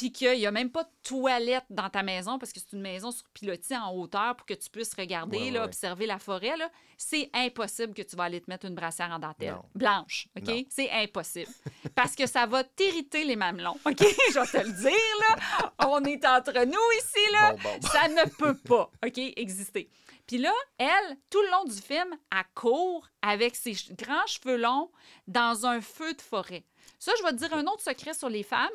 Puis 0.00 0.12
qu'il 0.12 0.38
n'y 0.38 0.46
a 0.46 0.50
même 0.50 0.70
pas 0.70 0.84
de 0.84 0.88
toilette 1.02 1.66
dans 1.68 1.90
ta 1.90 2.02
maison 2.02 2.38
parce 2.38 2.54
que 2.54 2.58
c'est 2.60 2.72
une 2.74 2.80
maison 2.80 3.10
sur 3.10 3.28
pilotis 3.34 3.76
en 3.76 3.92
hauteur 3.94 4.34
pour 4.34 4.46
que 4.46 4.54
tu 4.54 4.70
puisses 4.70 4.94
regarder, 4.94 5.36
Ouais, 5.38 5.50
là, 5.50 5.60
ouais. 5.60 5.66
observer 5.66 6.06
la 6.06 6.18
forêt, 6.18 6.56
là. 6.56 6.70
C'est 6.96 7.28
impossible 7.34 7.92
que 7.92 8.00
tu 8.00 8.16
vas 8.16 8.24
aller 8.24 8.40
te 8.40 8.50
mettre 8.50 8.64
une 8.64 8.74
brassière 8.74 9.10
en 9.10 9.18
dentelle. 9.18 9.50
Non. 9.52 9.62
Blanche, 9.74 10.26
OK? 10.38 10.66
C'est 10.70 10.90
impossible. 10.90 11.50
Parce 11.94 12.14
que 12.14 12.26
ça 12.26 12.46
va 12.46 12.64
t'irriter 12.64 13.24
les 13.24 13.36
mamelons, 13.36 13.76
OK? 13.84 13.98
Je 14.32 14.38
vais 14.40 14.46
te 14.62 14.66
le 14.66 14.72
dire, 14.72 14.90
là. 15.20 15.72
On 15.86 16.02
est 16.04 16.24
entre 16.24 16.64
nous 16.64 16.98
ici, 16.98 17.32
là. 17.32 17.52
Bon, 17.52 17.58
bon, 17.62 17.78
bon. 17.82 17.88
Ça 17.88 18.08
ne 18.08 18.26
peut 18.30 18.54
pas, 18.56 18.90
OK, 19.04 19.18
exister. 19.36 19.90
Puis 20.30 20.38
là, 20.38 20.52
elle, 20.78 21.16
tout 21.28 21.42
le 21.42 21.50
long 21.50 21.64
du 21.64 21.74
film, 21.74 22.16
elle 22.30 22.44
court 22.54 23.08
avec 23.20 23.56
ses 23.56 23.74
grands 23.98 24.28
cheveux 24.28 24.58
longs 24.58 24.88
dans 25.26 25.66
un 25.66 25.80
feu 25.80 26.14
de 26.14 26.22
forêt. 26.22 26.64
Ça, 27.00 27.10
je 27.18 27.24
vais 27.24 27.30
te 27.30 27.38
dire 27.38 27.52
un 27.52 27.64
autre 27.64 27.82
secret 27.82 28.14
sur 28.14 28.28
les 28.28 28.44
femmes. 28.44 28.68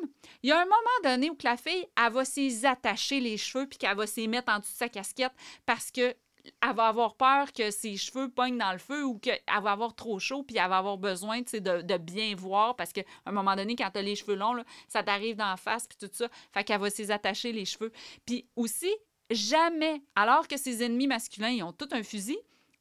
Il 0.44 0.50
y 0.50 0.52
a 0.52 0.60
un 0.60 0.66
moment 0.66 0.76
donné 1.06 1.30
où 1.30 1.36
que 1.36 1.48
la 1.48 1.56
fille, 1.56 1.88
elle 1.96 2.12
va 2.12 2.26
s'y 2.26 2.66
attacher 2.66 3.22
les 3.22 3.38
cheveux 3.38 3.68
puis 3.70 3.78
qu'elle 3.78 3.96
va 3.96 4.06
s'y 4.06 4.28
mettre 4.28 4.52
en 4.52 4.60
dessous 4.60 4.74
de 4.74 4.78
sa 4.80 4.90
casquette 4.90 5.32
parce 5.66 5.92
que 5.92 6.14
elle 6.62 6.76
va 6.76 6.88
avoir 6.88 7.16
peur 7.16 7.54
que 7.54 7.72
ses 7.72 7.96
cheveux 7.96 8.30
pognent 8.30 8.58
dans 8.58 8.74
le 8.74 8.78
feu 8.78 9.06
ou 9.06 9.18
qu'elle 9.18 9.40
va 9.48 9.72
avoir 9.72 9.96
trop 9.96 10.20
chaud 10.20 10.44
puis 10.44 10.58
elle 10.58 10.70
va 10.70 10.80
avoir 10.80 10.98
besoin 10.98 11.40
de, 11.40 11.82
de 11.82 11.98
bien 11.98 12.36
voir 12.36 12.76
parce 12.76 12.92
qu'à 12.92 13.04
un 13.26 13.32
moment 13.32 13.56
donné, 13.56 13.78
quand 13.78 13.90
tu 13.92 14.00
as 14.00 14.02
les 14.02 14.16
cheveux 14.16 14.36
longs, 14.36 14.54
là, 14.54 14.66
ça 14.90 15.04
t'arrive 15.04 15.38
dans 15.38 15.50
la 15.50 15.58
face 15.58 15.88
puis 15.88 15.98
tout 15.98 16.14
ça. 16.14 16.28
Fait 16.52 16.66
qu'elle 16.66 16.82
va 16.82 16.90
s'y 16.90 17.10
attacher 17.14 17.54
les 17.54 17.64
cheveux. 17.64 17.94
Puis 18.26 18.46
aussi, 18.58 18.94
jamais, 19.30 20.02
alors 20.16 20.48
que 20.48 20.58
ses 20.58 20.84
ennemis 20.84 21.08
masculins, 21.08 21.50
ils 21.50 21.64
ont 21.64 21.74
tout 21.74 21.90
un 21.92 22.04
fusil, 22.04 22.38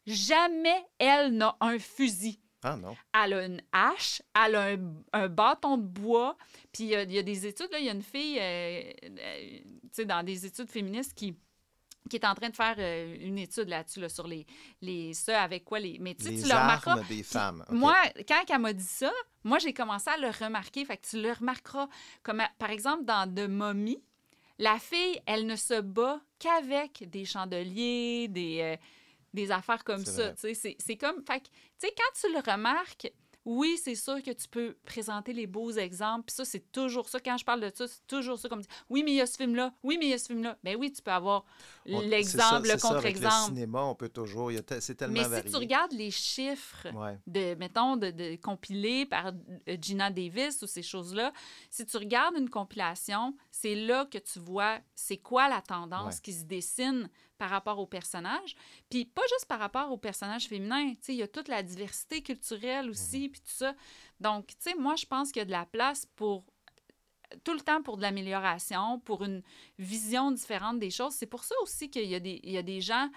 jamais 0.06 0.84
elle 0.98 1.32
n'a 1.36 1.56
un 1.60 1.78
fusil. 1.78 2.40
Ah 2.66 2.76
non. 2.76 2.96
Elle 3.22 3.32
a 3.34 3.44
une 3.46 3.62
hache, 3.72 4.22
elle 4.34 4.54
a 4.54 4.64
un, 4.72 4.94
un 5.12 5.28
bâton 5.28 5.76
de 5.76 5.82
bois. 5.86 6.36
Puis 6.72 6.84
il 6.84 6.90
y, 6.90 6.94
a- 6.96 7.02
il 7.02 7.12
y 7.12 7.18
a 7.18 7.22
des 7.22 7.46
études, 7.46 7.68
là, 7.70 7.78
il 7.78 7.84
y 7.84 7.90
a 7.90 7.92
une 7.92 8.02
fille, 8.02 8.38
euh, 8.40 8.82
euh, 9.04 9.58
tu 9.82 9.88
sais, 9.92 10.04
dans 10.06 10.22
des 10.22 10.46
études 10.46 10.68
féministes 10.70 11.12
qui 11.14 11.34
qui 12.10 12.16
est 12.16 12.26
en 12.26 12.34
train 12.34 12.50
de 12.50 12.54
faire 12.56 12.74
euh, 12.78 13.16
une 13.18 13.38
étude 13.38 13.66
là-dessus, 13.66 13.98
là, 13.98 14.10
sur 14.10 14.26
les, 14.28 14.44
les 14.82 15.14
ceux 15.14 15.34
avec 15.34 15.64
quoi 15.64 15.78
les. 15.80 15.98
Mais 16.00 16.14
tu 16.14 16.28
Les 16.28 16.42
tu 16.42 16.48
le 16.48 16.54
remarqueras. 16.54 17.00
des 17.08 17.22
femmes. 17.22 17.64
Moi, 17.70 17.96
quand 18.28 18.42
elle 18.46 18.58
m'a 18.58 18.74
dit 18.74 18.84
ça, 18.84 19.10
moi, 19.42 19.58
j'ai 19.58 19.72
commencé 19.72 20.10
à 20.10 20.18
le 20.18 20.28
remarquer. 20.28 20.84
Fait 20.84 20.98
que 20.98 21.06
tu 21.06 21.22
le 21.22 21.32
remarqueras. 21.32 21.88
Comme, 22.22 22.40
à- 22.40 22.50
par 22.58 22.68
exemple, 22.68 23.06
dans 23.06 23.26
De 23.32 23.46
Mommy, 23.46 24.02
la 24.58 24.78
fille, 24.78 25.18
elle 25.24 25.46
ne 25.46 25.56
se 25.56 25.80
bat 25.80 26.20
qu'avec 26.44 27.08
des 27.08 27.24
chandeliers, 27.24 28.28
des, 28.28 28.60
euh, 28.60 28.76
des 29.32 29.50
affaires 29.50 29.82
comme 29.82 30.04
ça. 30.04 30.34
C'est 30.36 30.54
c'est 30.54 30.96
comme. 30.96 31.24
Fait 31.26 31.40
tu 31.40 31.50
sais, 31.78 31.94
quand 31.96 32.20
tu 32.20 32.32
le 32.32 32.52
remarques, 32.52 33.10
oui, 33.44 33.78
c'est 33.82 33.94
sûr 33.94 34.22
que 34.22 34.30
tu 34.30 34.48
peux 34.48 34.76
présenter 34.84 35.32
les 35.32 35.46
beaux 35.46 35.70
exemples. 35.72 36.24
Puis 36.26 36.34
ça, 36.36 36.44
c'est 36.44 36.72
toujours 36.72 37.08
ça. 37.08 37.20
Quand 37.20 37.36
je 37.36 37.44
parle 37.44 37.60
de 37.60 37.70
ça, 37.74 37.86
c'est 37.86 38.06
toujours 38.06 38.38
ça. 38.38 38.48
Comme 38.48 38.60
dire, 38.62 38.70
oui, 38.88 39.02
mais 39.04 39.12
il 39.12 39.16
y 39.16 39.20
a 39.20 39.26
ce 39.26 39.36
film-là. 39.36 39.72
Oui, 39.82 39.96
mais 39.98 40.06
il 40.06 40.10
y 40.10 40.14
a 40.14 40.18
ce 40.18 40.26
film-là. 40.26 40.56
Ben 40.64 40.76
oui, 40.78 40.92
tu 40.92 41.02
peux 41.02 41.10
avoir 41.10 41.44
l'exemple, 41.86 42.68
le 42.68 42.80
contre-exemple. 42.80 43.34
Le 43.50 43.54
cinéma, 43.54 43.82
on 43.82 43.94
peut 43.94 44.08
toujours. 44.08 44.50
C'est 44.80 44.94
tellement 44.94 45.14
Mais 45.22 45.28
varié. 45.28 45.42
si 45.46 45.50
tu 45.52 45.56
regardes 45.56 45.92
les 45.92 46.10
chiffres 46.10 46.86
Ouais. 46.94 47.18
de, 47.26 47.54
mettons, 47.56 47.96
de, 47.96 48.10
de 48.10 48.36
compilés 48.36 49.06
par 49.06 49.26
euh, 49.28 49.76
Gina 49.80 50.10
Davis 50.10 50.62
ou 50.62 50.66
ces 50.66 50.82
choses-là, 50.82 51.32
si 51.70 51.84
tu 51.86 51.96
regardes 51.96 52.36
une 52.36 52.50
compilation, 52.50 53.34
c'est 53.50 53.74
là 53.74 54.06
que 54.06 54.18
tu 54.18 54.38
vois 54.38 54.78
c'est 54.94 55.16
quoi 55.18 55.48
la 55.48 55.60
tendance 55.60 56.14
Ouais. 56.16 56.20
qui 56.22 56.32
se 56.32 56.44
dessine 56.44 57.08
par 57.38 57.50
rapport 57.50 57.78
aux 57.78 57.86
personnages. 57.86 58.54
Puis 58.90 59.04
pas 59.04 59.22
juste 59.30 59.46
par 59.46 59.58
rapport 59.58 59.90
aux 59.90 59.98
personnages 59.98 60.46
féminins, 60.46 60.94
tu 60.94 60.98
sais, 61.02 61.12
il 61.14 61.18
y 61.18 61.22
a 61.22 61.28
toute 61.28 61.48
la 61.48 61.62
diversité 61.62 62.22
culturelle 62.22 62.90
aussi, 62.90 63.28
puis 63.28 63.40
tout 63.40 63.52
ça. 63.54 63.74
Donc, 64.20 64.48
tu 64.48 64.56
sais, 64.60 64.74
moi, 64.74 64.96
je 64.96 65.06
pense 65.06 65.32
qu'il 65.32 65.40
y 65.40 65.42
a 65.42 65.46
de 65.46 65.50
la 65.50 65.66
place 65.66 66.06
pour 66.16 66.44
tout 67.42 67.54
le 67.54 67.60
temps 67.60 67.82
pour 67.82 67.96
de 67.96 68.02
l'amélioration, 68.02 69.00
pour 69.00 69.24
une 69.24 69.42
vision 69.78 70.30
différente 70.30 70.78
des 70.78 70.90
choses. 70.90 71.14
C'est 71.14 71.26
pour 71.26 71.44
ça 71.44 71.54
aussi 71.62 71.90
qu'il 71.90 72.08
y 72.08 72.14
a 72.14 72.20
des, 72.20 72.40
il 72.44 72.52
y 72.52 72.58
a 72.58 72.62
des 72.62 72.80
gens 72.80 73.08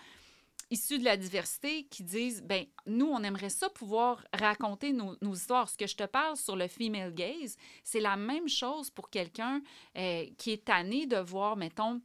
issus 0.70 1.00
de 1.00 1.06
la 1.06 1.18
diversité 1.18 1.86
qui 1.86 2.04
disent 2.04 2.44
ben 2.44 2.66
nous 2.86 3.06
on 3.06 3.24
aimerait 3.24 3.50
ça 3.50 3.70
pouvoir 3.70 4.24
raconter 4.34 4.92
nos, 4.92 5.16
nos 5.22 5.34
histoires 5.34 5.70
ce 5.70 5.78
que 5.78 5.88
je 5.88 5.96
te 5.96 6.04
parle 6.04 6.36
sur 6.36 6.56
le 6.56 6.68
female 6.68 7.14
gaze 7.14 7.56
c'est 7.84 8.02
la 8.02 8.18
même 8.18 8.50
chose 8.50 8.90
pour 8.90 9.10
quelqu'un 9.10 9.62
euh, 9.98 10.26
qui 10.38 10.52
est 10.52 10.66
tanné 10.66 11.06
de 11.06 11.18
voir 11.18 11.56
mettons 11.56 12.02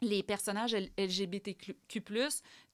les 0.00 0.22
personnages 0.22 0.76
LGBTQ+, 0.98 1.74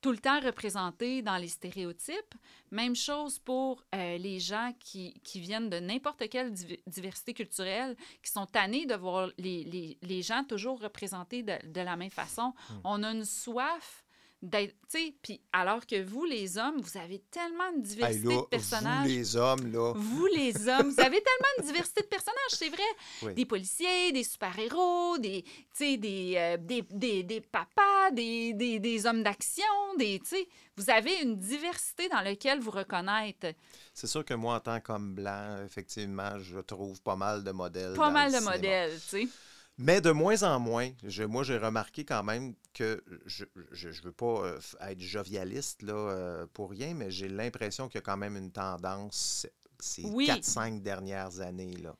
tout 0.01 0.11
le 0.11 0.19
temps 0.19 0.41
représentés 0.41 1.23
dans 1.23 1.37
les 1.37 1.49
stéréotypes. 1.49 2.35
Même 2.71 2.97
chose 2.97 3.39
pour 3.39 3.85
euh, 3.95 4.19
les 4.19 4.41
gens 4.41 4.73
qui, 4.81 5.15
qui 5.23 5.41
viennent 5.41 5.71
de 5.71 5.79
n'importe 5.79 6.29
quelle 6.29 6.53
div- 6.53 6.81
diversité 6.87 7.35
culturelle, 7.35 7.97
qui 8.23 8.31
sont 8.31 8.47
tannés 8.47 8.87
de 8.87 8.95
voir 8.95 9.31
les, 9.39 9.65
les, 9.65 9.99
les 10.03 10.23
gens 10.23 10.43
toujours 10.45 10.81
représentés 10.81 11.43
de, 11.43 11.55
de 11.67 11.81
la 11.81 11.97
même 11.97 12.11
façon. 12.11 12.53
On 12.85 13.03
a 13.03 13.13
une 13.13 13.25
soif 13.25 14.05
d'être, 14.43 14.75
puis 15.23 15.41
alors 15.53 15.87
que 15.87 16.03
vous, 16.03 16.25
les 16.25 16.57
hommes, 16.59 16.81
vous 16.81 16.97
avez 16.99 17.19
tellement 17.31 17.71
Hey, 17.75 17.81
diversité 17.83 18.29
là, 18.29 18.41
de 18.41 18.47
personnages. 18.47 19.03
Vous, 19.09 19.15
les 19.15 19.37
hommes, 19.37 19.73
là. 19.73 19.93
Vous, 19.95 20.27
les 20.27 20.69
hommes, 20.69 20.89
vous 20.91 21.01
avez 21.01 21.23
tellement 21.23 21.49
une 21.59 21.65
diversité 21.67 22.01
de 22.03 22.07
personnages, 22.07 22.51
c'est 22.51 22.69
vrai. 22.71 22.83
Oui. 23.23 23.35
Des 23.35 23.45
policiers, 23.45 24.13
des 24.13 24.25
super-héros, 24.25 25.19
des, 25.19 25.45
des, 25.79 26.35
euh, 26.37 26.57
des, 26.59 26.83
des, 26.91 27.23
des 27.23 27.41
papas, 27.41 28.11
des, 28.13 28.53
des, 28.55 28.79
des 28.81 29.07
hommes 29.07 29.23
d'action, 29.23 29.65
des, 29.99 30.21
vous 30.77 30.89
avez 30.91 31.21
une 31.23 31.37
diversité 31.37 32.09
dans 32.09 32.23
laquelle 32.23 32.61
vous 32.61 32.71
reconnaître. 32.71 33.49
C'est 33.93 34.07
sûr 34.07 34.25
que 34.25 34.35
moi, 34.35 34.57
en 34.57 34.61
tant 34.61 34.81
qu'homme 34.81 35.15
blanc, 35.15 35.59
effectivement, 35.65 36.39
je 36.39 36.59
trouve 36.61 37.01
pas 37.03 37.17
mal 37.17 37.45
de 37.45 37.51
modèles. 37.51 37.95
Pas 37.95 38.07
dans 38.07 38.13
mal 38.13 38.29
le 38.29 38.33
de 38.33 38.39
cinéma. 38.39 38.57
modèles, 38.57 39.01
tu 39.01 39.23
sais. 39.23 39.29
Mais 39.81 40.01
de 40.03 40.11
moins 40.11 40.43
en 40.43 40.61
moins, 40.61 40.91
je, 41.05 41.23
moi, 41.25 41.43
j'ai 41.43 41.57
remarqué 41.57 42.05
quand 42.05 42.23
même 42.23 42.55
que 42.75 43.03
je 43.27 43.45
ne 43.89 43.93
veux 44.03 44.13
pas 44.13 44.45
euh, 44.47 44.61
être 44.83 45.01
jovialiste 45.01 45.83
là, 45.83 45.95
euh, 45.95 46.47
pour 46.53 46.71
rien, 46.71 46.93
mais 46.95 47.11
j'ai 47.11 47.29
l'impression 47.29 47.89
qu'il 47.89 47.97
y 47.97 47.99
a 47.99 48.03
quand 48.03 48.17
même 48.19 48.37
une 48.37 48.53
tendance 48.53 49.47
ces 49.79 50.03
Oui. 50.05 50.27
4-5 50.29 50.83
dernières 50.83 51.41
années 51.41 51.75
là, 51.79 51.97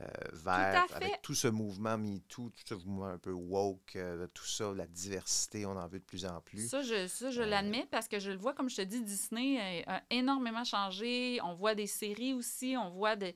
euh, 0.00 0.06
vers, 0.32 0.86
fait. 0.88 0.94
avec 0.96 1.22
tout 1.22 1.34
ce 1.36 1.46
mouvement 1.46 1.96
MeToo, 1.96 2.50
tout 2.50 2.60
ce 2.66 2.74
mouvement 2.74 3.06
un 3.06 3.18
peu 3.18 3.30
woke, 3.30 3.94
euh, 3.94 4.26
tout 4.34 4.44
ça, 4.46 4.72
la 4.74 4.88
diversité, 4.88 5.64
on 5.64 5.76
en 5.76 5.86
veut 5.86 6.00
de 6.00 6.04
plus 6.04 6.26
en 6.26 6.40
plus. 6.40 6.68
Ça, 6.68 6.82
je, 6.82 7.06
ça, 7.06 7.26
Euh. 7.26 7.30
je 7.30 7.42
l'admets 7.42 7.86
parce 7.92 8.08
que 8.08 8.18
je 8.18 8.32
le 8.32 8.36
vois, 8.38 8.52
comme 8.52 8.68
je 8.68 8.76
te 8.76 8.82
dis, 8.82 9.00
Disney 9.04 9.84
a 9.86 10.02
énormément 10.10 10.64
changé. 10.64 11.38
On 11.44 11.54
voit 11.54 11.76
des 11.76 11.86
séries 11.86 12.34
aussi, 12.34 12.74
on 12.76 12.90
voit 12.90 13.14
de, 13.14 13.32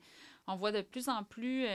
on 0.47 0.57
voit 0.57 0.73
de 0.73 0.81
plus 0.81 1.07
en 1.07 1.23
plus. 1.23 1.65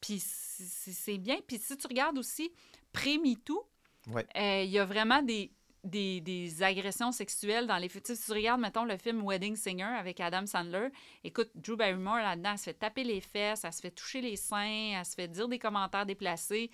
Puis 0.00 0.18
c'est- 0.20 1.18
bien. 1.18 1.38
Puis 1.46 1.58
si 1.58 1.76
tu 1.76 1.86
regardes 1.86 2.18
aussi, 2.18 2.50
pré-MeToo, 2.92 3.68
Ouais. 4.08 4.26
euh, 4.36 4.62
il 4.62 4.70
y 4.70 4.78
a 4.78 4.84
vraiment 4.84 5.22
des, 5.22 5.50
des, 5.82 6.20
des 6.20 6.62
agressions 6.62 7.12
sexuelles 7.12 7.66
dans 7.66 7.76
les 7.78 7.88
films. 7.88 8.04
Si 8.04 8.16
tu 8.24 8.32
regardes, 8.32 8.60
mettons, 8.60 8.84
le 8.84 8.96
film 8.96 9.22
Wedding 9.26 9.56
Singer 9.56 9.82
avec 9.98 10.20
Adam 10.20 10.46
Sandler, 10.46 10.88
écoute, 11.24 11.50
Drew 11.54 11.76
Barrymore, 11.76 12.16
là-dedans, 12.18 12.52
elle 12.52 12.58
se 12.58 12.64
fait 12.64 12.74
taper 12.74 13.04
les 13.04 13.20
fesses, 13.20 13.64
elle 13.64 13.72
se 13.72 13.80
fait 13.80 13.90
toucher 13.90 14.20
les 14.20 14.36
seins, 14.36 14.94
elle 14.98 15.04
se 15.04 15.14
fait 15.14 15.28
dire 15.28 15.48
des 15.48 15.58
commentaires 15.58 16.06
déplacés 16.06 16.70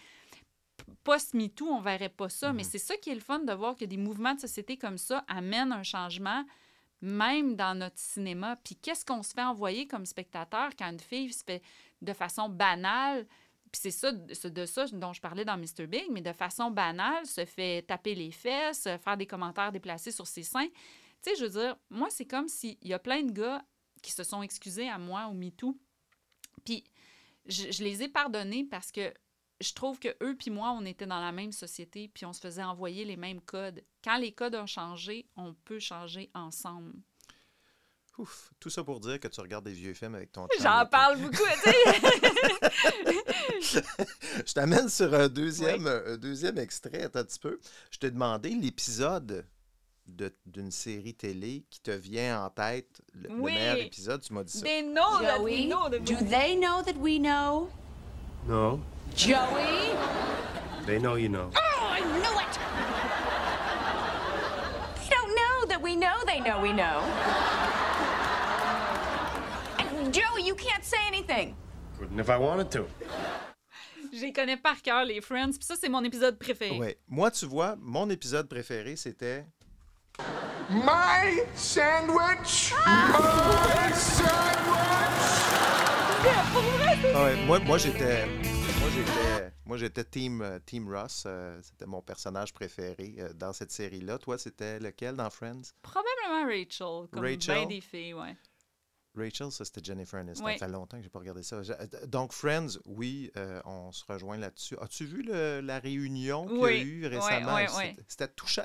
post-MeToo, 1.05 1.67
on 1.69 1.81
verrait 1.81 2.09
pas 2.09 2.29
ça. 2.29 2.53
Mais 2.53 2.65
c'est 2.65 2.79
ça 2.79 2.97
qui 2.97 3.11
est 3.11 3.15
le 3.15 3.21
fun 3.21 3.41
de 3.41 3.53
voir 3.53 3.77
que 3.77 3.85
des 3.85 3.97
mouvements 3.97 4.35
de 4.35 4.41
société 4.41 4.77
comme 4.77 4.99
ça 4.99 5.25
amènent 5.29 5.73
un 5.73 5.83
changement, 5.83 6.45
même 7.01 7.57
dans 7.57 7.77
notre 7.79 7.99
cinéma. 7.99 8.57
Puis 8.65 8.77
qu'est-ce 8.77 9.05
qu'on 9.05 9.23
se 9.23 9.33
fait 9.33 9.43
envoyer 9.43 9.87
comme 9.87 10.07
spectateur 10.07 10.71
quand 10.79 10.91
une 10.91 11.01
fille 11.01 11.33
se 11.33 11.45
fait 11.45 11.63
de 12.03 12.13
façon 12.13 12.49
banale, 12.49 13.27
puis 13.71 13.81
c'est 13.81 13.91
ça, 13.91 14.13
de 14.13 14.67
ça 14.67 14.87
dont 14.89 15.15
je 15.15 15.21
parlais 15.21 15.47
dans 15.47 15.57
Mr. 15.57 15.87
Big, 15.87 16.05
mais 16.11 16.21
de 16.21 16.33
façon 16.33 16.71
banale, 16.71 17.25
se 17.25 17.47
fait 17.47 17.83
taper 17.83 18.15
les 18.15 18.31
fesses, 18.31 18.87
faire 19.03 19.17
des 19.17 19.27
commentaires 19.27 19.73
déplacés 19.73 20.13
sur 20.13 20.27
ses 20.27 20.43
seins. 20.43 20.69
Tu 21.23 21.31
sais, 21.31 21.37
je 21.37 21.45
veux 21.45 21.61
dire, 21.61 21.77
moi, 21.89 22.09
c'est 22.11 22.27
comme 22.27 22.49
s'il 22.49 22.77
y 22.83 22.93
a 22.93 22.99
plein 22.99 23.23
de 23.23 23.33
gars 23.33 23.65
qui 24.03 24.13
se 24.13 24.25
sont 24.25 24.43
excusés 24.43 24.91
à 24.91 24.99
moi 24.99 25.29
au 25.29 25.33
MeToo. 25.33 25.79
Puis 26.65 26.85
je, 27.47 27.71
je 27.71 27.83
les 27.83 28.03
ai 28.03 28.09
pardonnés 28.09 28.65
parce 28.65 28.93
que 28.93 29.13
je 29.63 29.73
trouve 29.73 29.99
que 29.99 30.15
eux 30.23 30.37
puis 30.37 30.51
moi, 30.51 30.73
on 30.73 30.85
était 30.85 31.07
dans 31.07 31.21
la 31.21 31.33
même 31.33 31.53
société, 31.53 32.09
puis 32.13 32.27
on 32.27 32.33
se 32.33 32.41
faisait 32.41 32.65
envoyer 32.65 33.05
les 33.05 33.17
mêmes 33.17 33.41
codes. 33.41 33.83
Quand 34.05 34.19
les 34.19 34.33
codes 34.33 34.57
ont 34.57 34.67
changé, 34.67 35.27
on 35.37 35.55
peut 35.55 35.79
changer 35.79 36.31
ensemble. 36.35 36.95
Ouf, 38.19 38.51
tout 38.61 38.69
ça 38.69 38.85
pour 38.85 39.01
dire 39.01 39.19
que 39.19 39.27
tu 39.29 39.41
regardes 39.41 39.65
des 39.65 39.73
vieux 39.73 39.95
films 39.95 40.15
avec 40.15 40.31
ton 40.33 40.47
chum 40.49 40.63
J'en 40.63 40.85
parle 40.87 41.17
beaucoup, 41.19 41.33
tu 41.65 41.71
sais. 41.71 41.85
Je 44.47 44.53
t'amène 44.53 44.89
sur 44.91 45.15
un 45.15 45.29
deuxième, 45.29 45.87
un 45.87 46.17
deuxième 46.19 46.59
extrait. 46.59 47.05
Attends 47.05 47.21
un 47.21 47.25
petit 47.25 47.39
peu. 47.39 47.59
Je 47.91 47.99
t'ai 47.99 48.11
demandé 48.11 48.51
l'épisode 48.51 49.47
de- 50.07 50.35
d'une 50.45 50.71
série 50.71 51.15
télé 51.15 51.65
qui 51.71 51.81
te 51.81 51.91
vient 51.91 52.45
en 52.45 52.51
tête, 52.51 53.01
le, 53.15 53.31
le 53.31 53.35
Oui. 53.41 53.55
meilleur 53.55 53.79
épisode. 53.79 54.21
Tu 54.21 54.35
m'as 54.35 54.45
dit 54.45 54.59
ça. 54.59 54.65
They 54.65 54.83
know 54.83 55.21
that 55.23 55.41
we 55.41 55.63
Joey, 55.63 55.69
know 55.69 55.89
that 55.89 56.01
do 56.01 56.15
they 56.29 56.55
know 56.57 56.83
that 56.83 56.97
we 57.01 57.19
know? 57.19 57.71
No. 58.47 58.79
Joey? 59.17 59.95
They 60.87 60.99
know 60.99 61.17
you 61.17 61.31
know. 61.31 61.49
Oh, 61.55 61.95
I 61.95 62.01
knew 62.01 62.41
it! 62.41 62.59
They 65.01 65.09
don't 65.09 65.35
know 65.35 65.65
that 65.69 65.81
we 65.81 65.97
know 65.97 66.23
they 66.27 66.41
know 66.41 66.61
we 66.61 66.73
know. 66.73 67.01
Joey, 70.13 70.43
you 70.47 70.55
can't 70.55 70.85
say 70.85 70.99
anything. 71.07 71.57
Couldn't 71.99 72.19
if 72.21 72.29
I 72.29 72.37
wanted 72.37 72.71
to. 72.73 72.87
Je 74.13 74.21
les 74.21 74.33
connais 74.33 74.59
par 74.59 74.83
cœur, 74.83 75.05
les 75.07 75.21
Friends, 75.23 75.53
puis 75.57 75.65
ça, 75.65 75.75
c'est 75.81 75.89
mon 75.89 76.05
épisode 76.05 76.39
préféré. 76.39 76.79
Ouais. 76.79 76.99
Moi, 77.09 77.31
tu 77.31 77.47
vois, 77.47 77.77
mon 77.81 78.11
épisode 78.11 78.47
préféré, 78.49 78.97
c'était. 78.97 79.47
My 80.69 81.41
sandwich! 81.55 82.75
My 82.87 83.93
sandwich! 83.95 84.29
Ah 87.15 87.25
ouais, 87.25 87.37
moi, 87.47 87.59
moi 87.61 87.79
j'étais. 87.79 88.27
Moi, 88.27 88.91
j'étais. 88.95 89.53
Moi, 89.65 89.77
j'étais 89.79 90.05
Team, 90.05 90.43
euh, 90.43 90.59
team 90.67 90.93
Ross. 90.93 91.25
euh, 91.27 91.59
c'était 91.63 91.87
mon 91.87 92.03
personnage 92.03 92.53
préféré 92.53 93.15
euh, 93.19 93.33
dans 93.33 93.53
cette 93.55 93.71
série-là. 93.73 94.19
Toi, 94.19 94.37
c'était 94.37 94.79
lequel 94.79 95.17
dans 95.17 95.31
Friends? 95.31 95.63
Probablement 95.81 96.45
Rachel, 96.47 97.09
comme 97.11 97.23
Rachel? 97.23 97.39
bien 97.39 97.67
des 97.67 97.81
filles, 97.81 98.13
ouais. 98.15 98.37
Rachel, 99.15 99.51
ça 99.53 99.65
c'était 99.65 99.83
Jennifer 99.85 100.19
Aniston. 100.21 100.45
Oui. 100.47 100.53
Ça 100.59 100.67
fait 100.67 100.73
longtemps 100.73 100.97
que 100.97 101.03
j'ai 101.03 101.09
pas 101.11 101.19
regardé 101.19 101.43
ça. 101.43 101.57
Euh, 101.57 102.07
Donc, 102.07 102.33
Friends, 102.33 102.79
oui, 102.87 103.31
euh, 103.37 103.61
on 103.65 103.93
se 103.93 104.05
rejoint 104.07 104.39
là-dessus. 104.39 104.77
As-tu 104.81 105.05
vu 105.05 105.23
le- 105.23 105.61
la 105.61 105.79
réunion 105.79 106.47
qu'il 106.47 106.57
y 106.57 106.61
Oui. 106.61 106.71
a 106.73 106.83
eu 106.83 107.07
récemment? 107.07 107.55
ouais, 107.55 107.97
C'était- 108.09 108.29
touchant. 108.29 108.63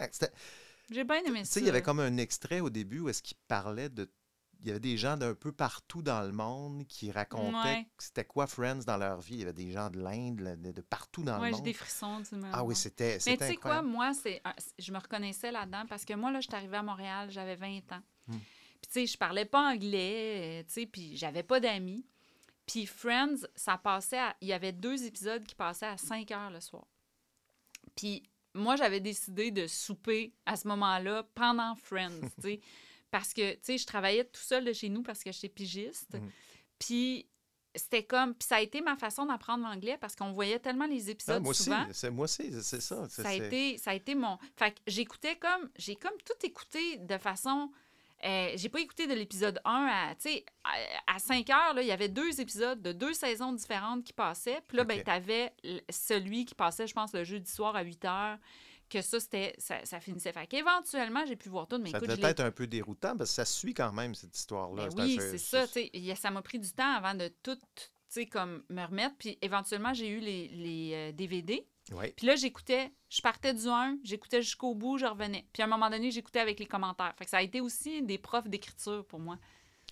J'ai 0.89 1.03
bien 1.03 1.21
aimé 1.25 1.39
Tu 1.41 1.45
ça. 1.47 1.53
sais, 1.55 1.59
il 1.59 1.65
y 1.65 1.69
avait 1.69 1.81
comme 1.81 1.99
un 1.99 2.15
extrait 2.17 2.61
au 2.61 2.69
début 2.69 2.99
où 3.01 3.09
est-ce 3.09 3.21
qu'il 3.21 3.37
parlait 3.47 3.89
de. 3.89 4.09
Il 4.61 4.67
y 4.67 4.71
avait 4.71 4.79
des 4.79 4.97
gens 4.97 5.17
d'un 5.17 5.35
peu 5.35 5.51
partout 5.51 6.01
dans 6.01 6.21
le 6.25 6.31
monde 6.31 6.87
qui 6.87 7.11
racontaient 7.11 7.57
Ouais. 7.57 7.87
c'était 7.99 8.25
quoi 8.25 8.47
Friends 8.47 8.79
dans 8.87 8.97
leur 8.97 9.19
vie. 9.21 9.35
Il 9.35 9.39
y 9.41 9.43
avait 9.43 9.53
des 9.53 9.69
gens 9.71 9.91
de 9.91 9.99
l'Inde, 9.99 10.57
de, 10.59 10.71
de 10.71 10.81
partout 10.81 11.23
dans 11.23 11.33
Ouais, 11.39 11.47
le 11.49 11.51
j'ai 11.51 11.57
monde. 11.57 11.63
des 11.65 11.73
frissons, 11.73 12.23
tu 12.27 12.35
me 12.35 12.49
Ah 12.51 12.63
oui, 12.63 12.75
c'était 12.75 13.19
Mais 13.27 13.37
tu 13.37 13.45
sais 13.45 13.55
quoi, 13.57 13.83
moi, 13.83 14.13
c'est 14.15 14.41
un- 14.45 14.55
je 14.79 14.91
me 14.91 14.97
reconnaissais 14.97 15.51
là-dedans 15.51 15.83
parce 15.87 16.05
que 16.05 16.13
moi, 16.15 16.31
là, 16.31 16.39
je 16.39 16.47
suis 16.47 16.55
arrivée 16.55 16.77
à 16.77 16.81
Montréal, 16.83 17.29
j'avais 17.29 17.55
20 17.55 17.91
ans. 17.91 18.01
Hmm. 18.27 18.37
Puis, 18.87 19.01
tu 19.03 19.07
sais, 19.07 19.13
je 19.13 19.17
parlais 19.17 19.45
pas 19.45 19.71
anglais, 19.71 20.61
euh, 20.61 20.63
tu 20.67 20.73
sais, 20.73 20.85
puis 20.85 21.17
j'avais 21.17 21.43
pas 21.43 21.59
d'amis. 21.59 22.05
Puis 22.65 22.85
Friends, 22.85 23.47
ça 23.55 23.77
passait 23.77 24.19
à... 24.19 24.35
Il 24.41 24.47
y 24.47 24.53
avait 24.53 24.73
deux 24.73 25.05
épisodes 25.05 25.43
qui 25.45 25.55
passaient 25.55 25.85
à 25.87 25.97
5 25.97 26.29
heures 26.31 26.51
le 26.51 26.59
soir. 26.59 26.85
Puis 27.95 28.23
moi, 28.53 28.75
j'avais 28.75 28.99
décidé 28.99 29.51
de 29.51 29.67
souper 29.67 30.33
à 30.45 30.55
ce 30.55 30.67
moment-là 30.67 31.23
pendant 31.33 31.75
Friends, 31.75 32.21
tu 32.35 32.41
sais. 32.41 32.59
Parce 33.11 33.33
que, 33.33 33.53
tu 33.53 33.59
sais, 33.63 33.77
je 33.77 33.85
travaillais 33.85 34.25
tout 34.25 34.41
seul 34.41 34.65
de 34.65 34.73
chez 34.73 34.89
nous 34.89 35.01
parce 35.01 35.23
que 35.23 35.31
j'étais 35.31 35.47
pigiste. 35.47 36.13
Mhm. 36.13 36.29
Puis 36.77 37.25
c'était 37.73 38.03
comme... 38.03 38.35
Puis 38.35 38.45
ça 38.45 38.57
a 38.57 38.61
été 38.61 38.81
ma 38.81 38.97
façon 38.97 39.25
d'apprendre 39.25 39.63
l'anglais 39.63 39.97
parce 39.97 40.13
qu'on 40.13 40.33
voyait 40.33 40.59
tellement 40.59 40.87
les 40.87 41.07
Ah, 41.07 41.11
épisodes 41.11 41.41
moi 41.41 41.51
aussi, 41.51 41.71
c'est 41.93 42.11
moi 42.11 42.25
aussi, 42.25 42.51
c'est 42.61 42.81
ça. 42.81 43.07
Ça 43.07 43.29
a, 43.29 43.33
été, 43.33 43.77
ça 43.77 43.91
a 43.91 43.93
été 43.93 44.13
mon. 44.13 44.37
Fait 44.57 44.71
que 44.71 44.79
j'écoutais 44.87 45.37
comme. 45.37 45.69
J'ai 45.77 45.95
comme 45.95 46.17
tout 46.25 46.45
écouté 46.45 46.97
de 46.97 47.17
façon. 47.17 47.71
Euh, 48.25 48.51
j'ai 48.55 48.69
pas 48.69 48.79
écouté 48.79 49.05
de 49.07 49.13
l'épisode 49.13 49.59
1 49.65 49.71
à. 50.11 50.15
Tu 50.15 50.29
à, 50.63 51.15
à 51.15 51.19
5 51.19 51.49
heures, 51.49 51.73
là, 51.75 51.81
il 51.81 51.87
y 51.87 51.91
avait 51.91 52.09
deux 52.09 52.41
épisodes 52.41 52.81
de 52.81 52.91
deux 52.91 53.13
saisons 53.13 53.53
différentes 53.53 54.03
qui 54.03 54.13
passaient. 54.13 54.61
Puis 54.67 54.77
là, 54.77 54.83
ben, 54.83 54.97
Ok. 54.99 55.05
t'avais 55.05 55.53
l- 55.63 55.81
celui 55.89 56.45
qui 56.45 56.55
passait, 56.55 56.87
je 56.87 56.93
pense, 56.93 57.13
le 57.13 57.23
jeudi 57.23 57.51
soir 57.51 57.75
à 57.75 57.81
8 57.83 58.05
heures. 58.05 58.37
Que 58.89 59.01
ça, 59.01 59.19
c'était. 59.19 59.53
Ça, 59.57 59.83
ça 59.83 59.99
finissait. 59.99 60.31
Fait 60.31 60.47
qu'éventuellement, 60.47 61.25
j'ai 61.25 61.35
pu 61.35 61.49
voir 61.49 61.67
tout. 61.67 61.77
Mais 61.77 61.89
Ça 61.91 61.97
écoute, 61.97 62.09
je 62.09 62.15
devait 62.15 62.27
l'ai- 62.27 62.31
être 62.31 62.39
un 62.39 62.51
peu 62.51 62.67
déroutant 62.67 63.17
parce 63.17 63.29
que 63.31 63.35
ça 63.35 63.43
suit 63.45 63.73
quand 63.73 63.91
même 63.91 64.15
cette 64.15 64.35
histoire-là. 64.37 64.87
ben 64.95 65.03
oui, 65.03 65.17
c'est 65.19 65.37
ça. 65.37 65.67
tu 65.67 65.79
a- 66.11 66.15
Ça 66.15 66.31
m'a 66.31 66.41
pris 66.41 66.57
du 66.57 66.71
temps 66.71 66.93
avant 66.95 67.13
de 67.13 67.27
tout, 67.43 67.57
tu 68.13 68.25
comme 68.27 68.63
me 68.69 68.85
remettre. 68.85 69.15
Puis 69.19 69.37
éventuellement, 69.41 69.93
j'ai 69.93 70.07
eu 70.07 70.19
les, 70.19 70.47
les 70.47 71.11
DVD. 71.13 71.67
Oui. 71.93 72.11
Puis 72.17 72.27
là, 72.27 72.35
j'écoutais, 72.35 72.91
je 73.09 73.21
partais 73.21 73.53
du 73.53 73.67
1, 73.67 73.99
j'écoutais 74.03 74.41
jusqu'au 74.41 74.75
bout, 74.75 74.97
je 74.97 75.05
revenais. 75.05 75.45
Puis 75.53 75.61
à 75.61 75.65
un 75.65 75.69
moment 75.69 75.89
donné, 75.89 76.11
j'écoutais 76.11 76.39
avec 76.39 76.59
les 76.59 76.65
commentaires. 76.65 77.13
Fait 77.17 77.23
que 77.25 77.29
ça 77.31 77.37
a 77.37 77.41
été 77.41 77.61
aussi 77.61 78.01
des 78.01 78.17
profs 78.17 78.47
d'écriture 78.49 79.05
pour 79.05 79.19
moi. 79.19 79.37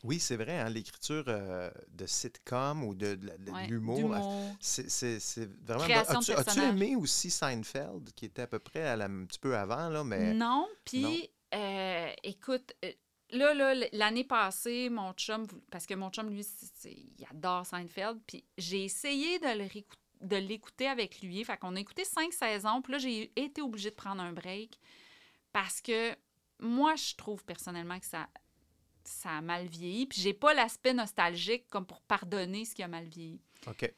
Oui, 0.03 0.19
c'est 0.19 0.35
vrai, 0.35 0.59
hein, 0.59 0.69
l'écriture 0.69 1.23
euh, 1.29 1.71
de 1.89 2.05
sitcom 2.05 2.83
ou 2.83 2.93
de, 2.93 3.15
de- 3.15 3.31
de 3.39 3.51
Ouais, 3.51 3.65
l'humour, 3.67 3.95
d'humour. 3.97 4.55
c'est 4.59 5.49
vraiment... 5.65 5.85
As-tu 6.09 6.59
aimé 6.61 6.95
aussi 6.95 7.31
Seinfeld, 7.31 8.11
qui 8.13 8.25
était 8.25 8.43
à 8.43 8.47
peu 8.47 8.59
près 8.59 8.81
à 8.83 8.95
la- 8.97 9.05
un 9.05 9.25
petit 9.25 9.39
peu 9.39 9.55
avant, 9.57 9.89
là, 9.89 10.03
mais... 10.03 10.33
Non, 10.33 10.67
puis 10.83 11.29
euh, 11.55 12.11
écoute, 12.23 12.73
euh, 12.83 12.91
là, 13.31 13.73
l'année 13.93 14.25
passée, 14.25 14.89
mon 14.89 15.13
chum, 15.13 15.47
parce 15.71 15.85
que 15.87 15.93
mon 15.95 16.09
chum, 16.11 16.29
lui, 16.29 16.45
il 16.83 17.25
adore 17.31 17.65
Seinfeld, 17.65 18.19
puis 18.27 18.43
j'ai 18.57 18.83
essayé 18.83 19.39
de 19.39 19.45
le 19.57 19.63
réécou- 19.63 19.95
de 20.21 20.35
l'écouter 20.37 20.87
avec 20.87 21.21
lui. 21.21 21.43
Fait 21.43 21.57
qu'on 21.57 21.75
a 21.75 21.79
écouté 21.79 22.03
cinq 22.05 22.33
saisons, 22.33 22.81
puis 22.81 22.93
là, 22.93 22.99
j'ai 22.99 23.31
été 23.35 23.61
obligée 23.61 23.89
de 23.89 23.95
prendre 23.95 24.21
un 24.21 24.33
break 24.33 24.79
parce 25.51 25.81
que 25.81 26.15
moi, 26.59 26.95
je 26.95 27.15
trouve 27.15 27.43
personnellement 27.45 27.99
que 27.99 28.05
ça, 28.05 28.27
ça 29.03 29.29
a 29.37 29.41
mal 29.41 29.67
vieilli, 29.67 30.05
puis 30.05 30.21
j'ai 30.21 30.33
pas 30.33 30.53
l'aspect 30.53 30.93
nostalgique 30.93 31.67
comme 31.69 31.85
pour 31.85 32.01
pardonner 32.01 32.65
ce 32.65 32.73
qui 32.75 32.83
a 32.83 32.87
mal 32.87 33.05
vieilli. 33.05 33.39
OK. 33.67 33.91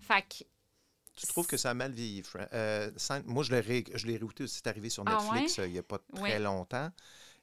Fait 0.00 0.22
que 0.22 0.44
Tu 1.16 1.26
trouves 1.26 1.46
que 1.46 1.56
ça 1.56 1.70
a 1.70 1.74
mal 1.74 1.92
vieilli, 1.92 2.22
euh, 2.52 2.90
moi, 3.26 3.42
je 3.44 3.52
l'ai 3.52 3.60
ré- 3.60 3.84
je 3.94 4.06
l'ai 4.06 4.16
réécouté 4.16 4.44
aussi, 4.44 4.56
c'est 4.56 4.66
arrivé 4.66 4.90
sur 4.90 5.04
Ah 5.04 5.10
Netflix 5.10 5.58
ouais? 5.58 5.64
euh, 5.64 5.66
il 5.68 5.72
n'y 5.72 5.78
a 5.78 5.82
pas 5.82 5.98
très 5.98 6.22
Ouais. 6.22 6.38
longtemps. 6.40 6.90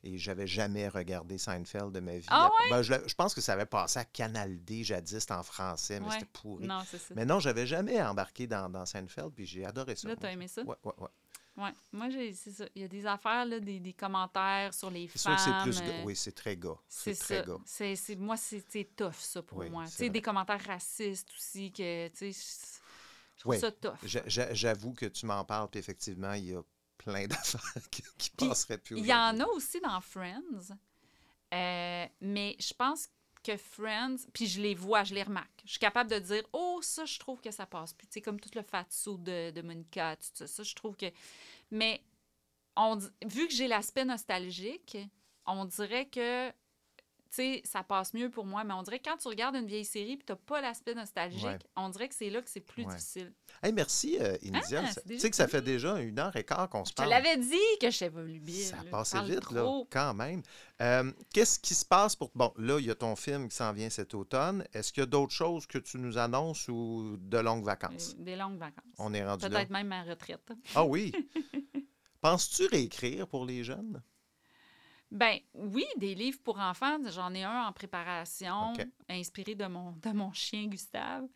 Et 0.03 0.17
j'avais 0.17 0.47
jamais 0.47 0.87
regardé 0.87 1.37
Seinfeld 1.37 1.91
de 1.91 1.99
ma 1.99 2.17
vie. 2.17 2.25
Ah 2.29 2.49
ouais? 2.49 2.69
Ben, 2.71 2.81
je, 2.81 3.13
pense 3.13 3.35
que 3.35 3.41
ça 3.41 3.53
avait 3.53 3.67
passé 3.67 3.99
à 3.99 4.05
Canal 4.05 4.63
D 4.63 4.83
jadis 4.83 5.19
c'était 5.19 5.33
en 5.33 5.43
français, 5.43 5.99
mais 5.99 6.07
Ouais. 6.07 6.13
c'était 6.13 6.25
pourri. 6.33 6.65
Non, 6.65 6.81
c'est 6.89 6.97
ça. 6.97 7.13
Mais 7.15 7.23
non, 7.25 7.39
j'avais 7.39 7.67
jamais 7.67 8.01
embarqué 8.01 8.47
dans, 8.47 8.67
dans 8.69 8.85
Seinfeld, 8.85 9.31
puis 9.35 9.45
j'ai 9.45 9.63
adoré 9.65 9.95
ça. 9.95 10.07
Là, 10.07 10.15
moi. 10.15 10.19
t'as 10.21 10.31
aimé 10.31 10.47
ça? 10.47 10.63
Ouais, 10.63 10.75
ouais, 10.83 10.93
ouais. 10.97 11.07
Ouais, 11.57 11.71
moi, 11.91 12.09
j'ai, 12.09 12.33
c'est 12.33 12.51
ça. 12.51 12.65
Il 12.73 12.81
y 12.81 12.85
a 12.85 12.87
des 12.87 13.05
affaires, 13.05 13.45
là, 13.45 13.59
des, 13.59 13.79
des 13.79 13.91
commentaires 13.93 14.73
sur 14.73 14.89
les 14.89 15.09
C'est 15.09 15.19
sûr 15.19 15.37
femmes. 15.37 15.65
que 15.65 15.71
c'est 15.71 15.81
plus... 15.83 15.89
euh. 15.91 16.03
Oui, 16.05 16.15
c'est 16.15 16.31
très 16.31 16.55
gars. 16.55 16.77
C'est 16.87 17.13
ça. 17.13 17.41
gars. 17.41 17.57
C'est, 17.65 17.95
c'est- 17.97 18.15
moi, 18.15 18.37
c'est, 18.37 18.63
c'est 18.69 18.89
tough, 18.95 19.13
ça, 19.19 19.43
pour 19.43 19.57
Oui, 19.59 19.69
moi. 19.69 19.83
Tu 19.85 19.91
sais, 19.91 20.09
des 20.09 20.21
commentaires 20.21 20.63
racistes 20.65 21.29
aussi, 21.37 21.71
que, 21.71 22.07
tu 22.07 22.31
sais, 22.31 22.39
je- 23.35 23.39
trouve 23.41 23.51
Oui, 23.53 23.59
ça 23.59 23.69
tough. 23.71 23.95
j'a- 24.03 24.23
j'a- 24.27 24.53
j'avoue 24.53 24.93
que 24.93 25.05
tu 25.07 25.25
m'en 25.25 25.43
parles, 25.43 25.67
puis 25.69 25.79
effectivement, 25.79 26.33
il 26.33 26.45
y 26.45 26.55
a 26.55 26.61
plein 27.03 27.27
d'affaires 27.27 27.89
qui, 27.89 28.03
qui 28.17 28.29
Puis, 28.31 28.47
passeraient 28.47 28.77
plus 28.77 28.97
Il 28.97 29.05
y 29.05 29.13
en 29.13 29.39
a 29.39 29.45
aussi 29.47 29.79
dans 29.81 29.99
Friends, 30.01 30.75
euh, 31.53 32.05
mais 32.21 32.55
je 32.59 32.73
pense 32.73 33.09
que 33.43 33.57
Friends, 33.57 34.17
puis 34.33 34.47
je 34.47 34.61
les 34.61 34.75
vois, 34.75 35.03
je 35.03 35.13
les 35.13 35.23
remarque. 35.23 35.61
Je 35.65 35.71
suis 35.71 35.79
capable 35.79 36.11
de 36.11 36.19
dire, 36.19 36.43
oh, 36.53 36.79
ça, 36.83 37.05
je 37.05 37.17
trouve 37.17 37.41
que 37.41 37.51
ça 37.51 37.65
passe 37.65 37.93
plus. 37.93 38.07
Tu 38.07 38.13
sais, 38.13 38.21
comme 38.21 38.39
tout 38.39 38.51
le 38.53 38.61
fatso 38.61 39.17
de, 39.17 39.51
de 39.51 39.61
Monica, 39.61 40.15
tout 40.15 40.27
ça, 40.33 40.47
ça, 40.47 40.63
je 40.63 40.75
trouve 40.75 40.95
que... 40.95 41.07
Mais 41.71 42.03
on, 42.75 42.97
vu 43.25 43.47
que 43.47 43.53
j'ai 43.53 43.67
l'aspect 43.67 44.05
nostalgique, 44.05 44.97
on 45.45 45.65
dirait 45.65 46.07
que, 46.07 46.51
sais, 47.35 47.61
ça 47.63 47.83
passe 47.83 48.13
mieux 48.13 48.29
pour 48.29 48.45
moi, 48.45 48.63
mais 48.63 48.73
on 48.73 48.83
dirait 48.83 48.99
que 48.99 49.09
quand 49.09 49.17
tu 49.17 49.27
regardes 49.27 49.55
une 49.55 49.65
vieille 49.65 49.85
série 49.85 50.13
et 50.13 50.17
tu 50.17 50.25
n'as 50.29 50.35
pas 50.35 50.61
l'aspect 50.61 50.93
nostalgique, 50.95 51.43
Ouais. 51.45 51.57
on 51.75 51.89
dirait 51.89 52.09
que 52.09 52.15
c'est 52.15 52.29
là 52.29 52.41
que 52.41 52.49
c'est 52.49 52.59
plus 52.59 52.83
Ouais. 52.85 52.93
difficile. 52.95 53.33
Hey, 53.63 53.71
merci, 53.73 54.17
euh. 54.19 54.37
Ah, 54.53 54.59
tu 55.07 55.19
sais 55.19 55.29
que 55.29 55.35
ça 55.35 55.47
fait 55.47 55.61
déjà 55.61 55.99
une 55.99 56.17
heure 56.19 56.35
et 56.35 56.43
quart 56.43 56.67
qu'on 56.69 56.83
se 56.83 56.89
Je 56.91 56.95
parle. 56.95 57.09
l'avais 57.09 57.37
dit 57.37 57.55
que 57.79 57.89
je 57.91 57.99
pas 57.99 58.09
volubile. 58.09 58.55
Ça 58.65 58.75
là. 58.77 58.81
a 58.81 58.85
Je 58.85 58.89
passé 58.89 59.17
parle 59.17 59.29
vite, 59.31 59.51
là, 59.51 59.81
quand 59.89 60.13
même. 60.13 60.41
Euh, 60.81 61.11
Qu'est-ce 61.33 61.59
qui 61.59 61.73
se 61.75 61.85
passe 61.85 62.15
pour... 62.15 62.31
Bon, 62.35 62.51
là, 62.57 62.79
il 62.79 62.85
y 62.85 62.91
a 62.91 62.95
ton 62.95 63.15
film 63.15 63.47
qui 63.49 63.55
s'en 63.55 63.71
vient 63.71 63.89
cet 63.89 64.13
automne. 64.15 64.65
Est-ce 64.73 64.91
qu'il 64.91 65.01
y 65.01 65.03
a 65.03 65.07
d'autres 65.07 65.33
choses 65.33 65.65
que 65.67 65.77
tu 65.77 65.97
nous 65.99 66.17
annonces 66.17 66.67
ou 66.67 67.17
de 67.19 67.37
longues 67.37 67.63
vacances? 67.65 68.15
Euh, 68.19 68.23
Des 68.23 68.35
longues 68.35 68.57
vacances. 68.57 68.83
On 68.97 69.13
est 69.13 69.23
rendu 69.23 69.43
là. 69.43 69.49
Peut-être 69.49 69.69
même 69.69 69.87
ma 69.87 70.03
retraite. 70.03 70.51
Ah 70.75 70.83
oui? 70.83 71.11
Penses-tu 72.21 72.65
réécrire 72.67 73.27
pour 73.27 73.45
les 73.45 73.63
jeunes? 73.63 74.01
Ben 75.11 75.39
oui, 75.53 75.85
des 75.97 76.15
livres 76.15 76.39
pour 76.43 76.57
enfants. 76.59 76.97
J'en 77.09 77.33
ai 77.33 77.43
un 77.43 77.65
en 77.67 77.73
préparation, 77.73 78.73
inspiré 79.09 79.55
de 79.55 79.65
mon, 79.67 79.91
de 79.91 80.09
mon 80.11 80.31
chien 80.31 80.67
Gustave, 80.67 81.27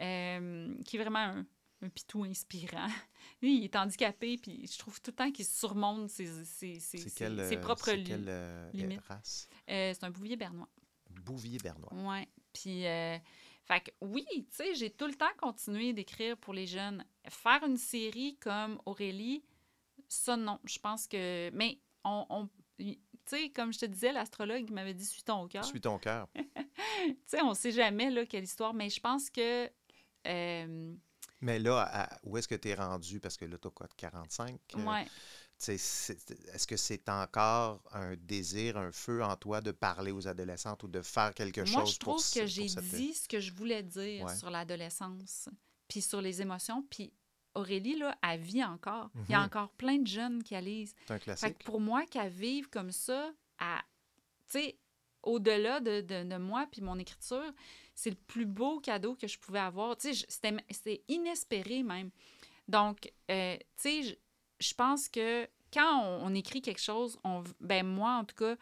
euh, 0.00 0.74
qui 0.84 0.96
est 0.96 1.00
vraiment 1.00 1.18
un, 1.18 1.46
un 1.82 1.88
pitou 1.90 2.24
inspirant. 2.24 2.86
Lui, 3.42 3.58
il 3.58 3.64
est 3.64 3.76
handicapé, 3.76 4.36
puis 4.38 4.66
je 4.66 4.78
trouve 4.78 5.00
tout 5.02 5.10
le 5.10 5.16
temps 5.16 5.30
qu'il 5.30 5.44
surmonte 5.44 6.08
ses, 6.08 6.44
ses, 6.44 6.78
ses, 6.80 6.98
C'est 6.98 7.08
ses- 7.48 7.56
euh, 7.56 7.60
propres 7.60 7.92
li- 7.92 8.04
quelle, 8.04 8.26
euh, 8.28 8.70
limites. 8.72 9.00
Euh, 9.68 9.92
c'est 9.94 10.04
un 10.04 10.10
bouvier 10.10 10.36
bernois. 10.36 10.68
Bouvier 11.10 11.58
bernois. 11.58 11.92
Ouais. 11.92 12.26
Puis, 12.54 12.82
fait 13.64 13.80
que 13.84 13.90
oui, 14.00 14.24
tu 14.32 14.44
sais, 14.52 14.74
j'ai 14.74 14.90
tout 14.90 15.06
le 15.06 15.14
temps 15.14 15.30
continué 15.38 15.92
d'écrire 15.92 16.36
pour 16.38 16.54
les 16.54 16.66
jeunes. 16.66 17.04
Faire 17.28 17.62
une 17.66 17.76
série 17.76 18.36
comme 18.40 18.80
Aurélie, 18.86 19.44
ça, 20.08 20.36
non. 20.38 20.58
Je 20.64 20.78
pense 20.78 21.06
que. 21.06 21.50
Mais, 21.50 21.78
on. 22.04 22.24
on- 22.30 22.48
tu 23.30 23.36
sais, 23.36 23.50
comme 23.50 23.72
je 23.72 23.78
te 23.78 23.86
disais, 23.86 24.12
l'astrologue 24.12 24.70
m'avait 24.70 24.94
dit 24.94 25.04
suis 25.06 25.22
ton 25.22 25.46
cœur. 25.48 25.64
Suis 25.64 25.80
ton 25.80 25.98
cœur. 25.98 26.28
tu 26.34 27.16
sais, 27.26 27.40
on 27.42 27.54
sait 27.54 27.72
jamais, 27.72 28.10
là, 28.10 28.26
quelle 28.26 28.44
histoire, 28.44 28.74
mais 28.74 28.90
je 28.90 29.00
pense 29.00 29.30
que. 29.30 29.70
euh, 30.26 30.94
Mais 31.40 31.58
là, 31.58 31.88
à- 31.90 32.18
où 32.24 32.36
est-ce 32.36 32.48
que 32.48 32.54
tu 32.54 32.68
es 32.68 32.74
rendu? 32.74 33.20
Parce 33.20 33.36
que 33.36 33.44
là, 33.46 33.56
tu 33.58 33.68
as 33.68 33.70
quoi, 33.70 33.86
de 33.86 33.94
45? 33.94 34.60
Euh, 34.76 34.84
Ouais. 34.84 35.06
Est-ce 35.68 36.66
que 36.66 36.76
c'est 36.78 37.06
encore 37.10 37.82
un 37.92 38.16
désir, 38.16 38.78
un 38.78 38.92
feu 38.92 39.22
en 39.22 39.36
toi 39.36 39.60
de 39.60 39.72
parler 39.72 40.10
aux 40.10 40.26
adolescentes 40.26 40.82
ou 40.84 40.88
de 40.88 41.02
faire 41.02 41.34
quelque 41.34 41.60
Moi, 41.60 41.80
chose 41.84 41.94
je 41.94 41.98
trouve 41.98 42.14
pour 42.14 42.32
que 42.34 42.46
j'ai 42.46 42.68
cette- 42.68 42.82
dit 42.84 43.12
ce 43.14 43.28
que 43.28 43.40
je 43.40 43.52
voulais 43.52 43.82
dire 43.82 44.24
Ouais. 44.24 44.36
sur 44.36 44.48
l'adolescence, 44.48 45.50
puis 45.86 46.00
sur 46.00 46.22
les 46.22 46.40
émotions, 46.40 46.82
puis 46.88 47.12
Aurélie, 47.54 47.96
là, 47.96 48.16
elle 48.22 48.40
vit 48.40 48.62
encore. 48.64 49.10
Il 49.28 49.32
y 49.32 49.34
a 49.34 49.38
Mhm. 49.40 49.46
encore 49.46 49.70
plein 49.70 49.98
de 49.98 50.06
jeunes 50.06 50.42
qui 50.42 50.54
lisent. 50.60 50.94
C'est 51.06 51.12
un 51.12 51.18
Fait 51.18 51.24
classique. 51.24 51.58
que 51.58 51.64
pour 51.64 51.80
moi, 51.80 52.06
qu'elle 52.06 52.30
vive 52.30 52.68
comme 52.68 52.92
ça, 52.92 53.32
à, 53.58 53.82
tu 54.50 54.58
sais, 54.60 54.78
au-delà 55.22 55.80
de, 55.80 56.00
de, 56.00 56.24
de 56.24 56.36
moi 56.36 56.66
puis 56.70 56.80
mon 56.80 56.98
écriture, 56.98 57.52
c'est 57.94 58.10
le 58.10 58.16
plus 58.16 58.46
beau 58.46 58.80
cadeau 58.80 59.14
que 59.16 59.26
je 59.26 59.38
pouvais 59.38 59.58
avoir. 59.58 59.96
Tu 59.96 60.14
sais, 60.14 60.26
je- 60.26 60.54
c'était 60.70 61.02
inespéré 61.08 61.82
même. 61.82 62.10
Donc, 62.68 63.12
euh, 63.30 63.56
tu 63.58 63.64
sais, 63.76 64.02
je, 64.02 64.14
je 64.60 64.74
pense 64.74 65.08
que 65.08 65.46
quand 65.72 66.02
on, 66.04 66.26
on 66.26 66.34
écrit 66.34 66.62
quelque 66.62 66.80
chose, 66.80 67.18
on, 67.24 67.42
ben 67.60 67.86
moi, 67.86 68.12
en 68.16 68.24
tout 68.24 68.36
cas, 68.36 68.56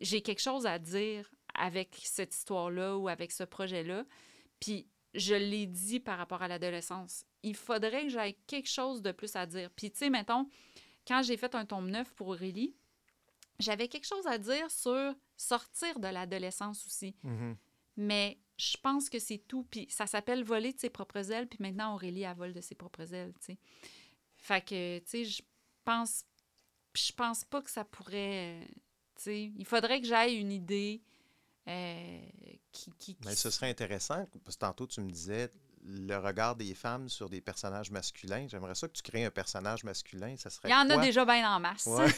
j'ai 0.00 0.20
quelque 0.20 0.42
chose 0.42 0.66
à 0.66 0.78
dire 0.78 1.30
avec 1.54 1.96
cette 2.02 2.34
histoire-là 2.34 2.96
ou 2.98 3.08
avec 3.08 3.32
ce 3.32 3.44
projet-là. 3.44 4.04
Puis 4.60 4.86
je 5.14 5.34
l'ai 5.34 5.66
dit 5.66 6.00
par 6.00 6.18
rapport 6.18 6.42
à 6.42 6.48
l'adolescence. 6.48 7.24
Il 7.46 7.54
faudrait 7.56 8.02
que 8.02 8.08
j'aille 8.10 8.36
quelque 8.46 8.68
chose 8.68 9.00
de 9.02 9.12
plus 9.12 9.34
à 9.36 9.46
dire. 9.46 9.70
Puis, 9.70 9.90
tu 9.90 9.98
sais, 9.98 10.10
mettons, 10.10 10.48
quand 11.06 11.22
j'ai 11.22 11.36
fait 11.36 11.54
un 11.54 11.64
tome 11.64 11.90
neuf 11.90 12.12
pour 12.14 12.28
Aurélie, 12.28 12.74
j'avais 13.60 13.88
quelque 13.88 14.04
chose 14.06 14.26
à 14.26 14.36
dire 14.36 14.70
sur 14.70 15.14
sortir 15.36 15.98
de 16.00 16.08
l'adolescence 16.08 16.84
aussi. 16.86 17.14
Mhm. 17.22 17.56
Mais 17.96 18.38
je 18.58 18.76
pense 18.82 19.08
que 19.08 19.18
c'est 19.18 19.38
tout. 19.38 19.62
Puis 19.70 19.86
ça 19.90 20.06
s'appelle 20.06 20.42
voler 20.44 20.72
de 20.72 20.80
ses 20.80 20.90
propres 20.90 21.30
ailes. 21.30 21.46
Puis 21.46 21.58
maintenant, 21.60 21.94
Aurélie, 21.94 22.22
elle 22.22 22.36
vole 22.36 22.52
de 22.52 22.60
ses 22.60 22.74
propres 22.74 23.14
ailes, 23.14 23.32
tu 23.40 23.46
sais. 23.52 23.58
Fait 24.36 24.60
que, 24.64 24.98
tu 24.98 25.04
sais, 25.06 25.24
je 25.24 25.42
pense... 25.84 26.24
Je 26.94 27.12
pense 27.12 27.44
pas 27.44 27.60
que 27.62 27.70
ça 27.70 27.84
pourrait... 27.84 28.66
Tu 29.16 29.22
sais, 29.22 29.52
il 29.56 29.64
faudrait 29.66 30.00
que 30.00 30.06
j'aille 30.06 30.36
une 30.36 30.50
idée 30.52 31.02
euh, 31.68 32.20
qui... 32.72 32.90
qui, 32.98 33.14
qui- 33.14 33.26
Mais 33.26 33.34
ce 33.34 33.50
serait 33.50 33.68
intéressant, 33.70 34.26
parce 34.44 34.56
que 34.56 34.60
tantôt 34.60 34.86
tu 34.86 35.00
me 35.02 35.10
disais, 35.10 35.50
le 35.88 36.16
regard 36.16 36.56
des 36.56 36.74
femmes 36.74 37.08
sur 37.08 37.28
des 37.28 37.40
personnages 37.40 37.90
masculins. 37.90 38.46
J'aimerais 38.48 38.74
ça 38.74 38.88
que 38.88 38.92
tu 38.92 39.02
crées 39.02 39.24
un 39.24 39.30
personnage 39.30 39.84
masculin. 39.84 40.34
Ça 40.36 40.50
serait 40.50 40.68
Il 40.68 40.72
y 40.72 40.74
en 40.74 40.90
a 40.90 40.98
déjà 40.98 41.24
bien 41.24 41.48
en 41.54 41.60
masse. 41.60 41.86
Ouais. 41.86 42.06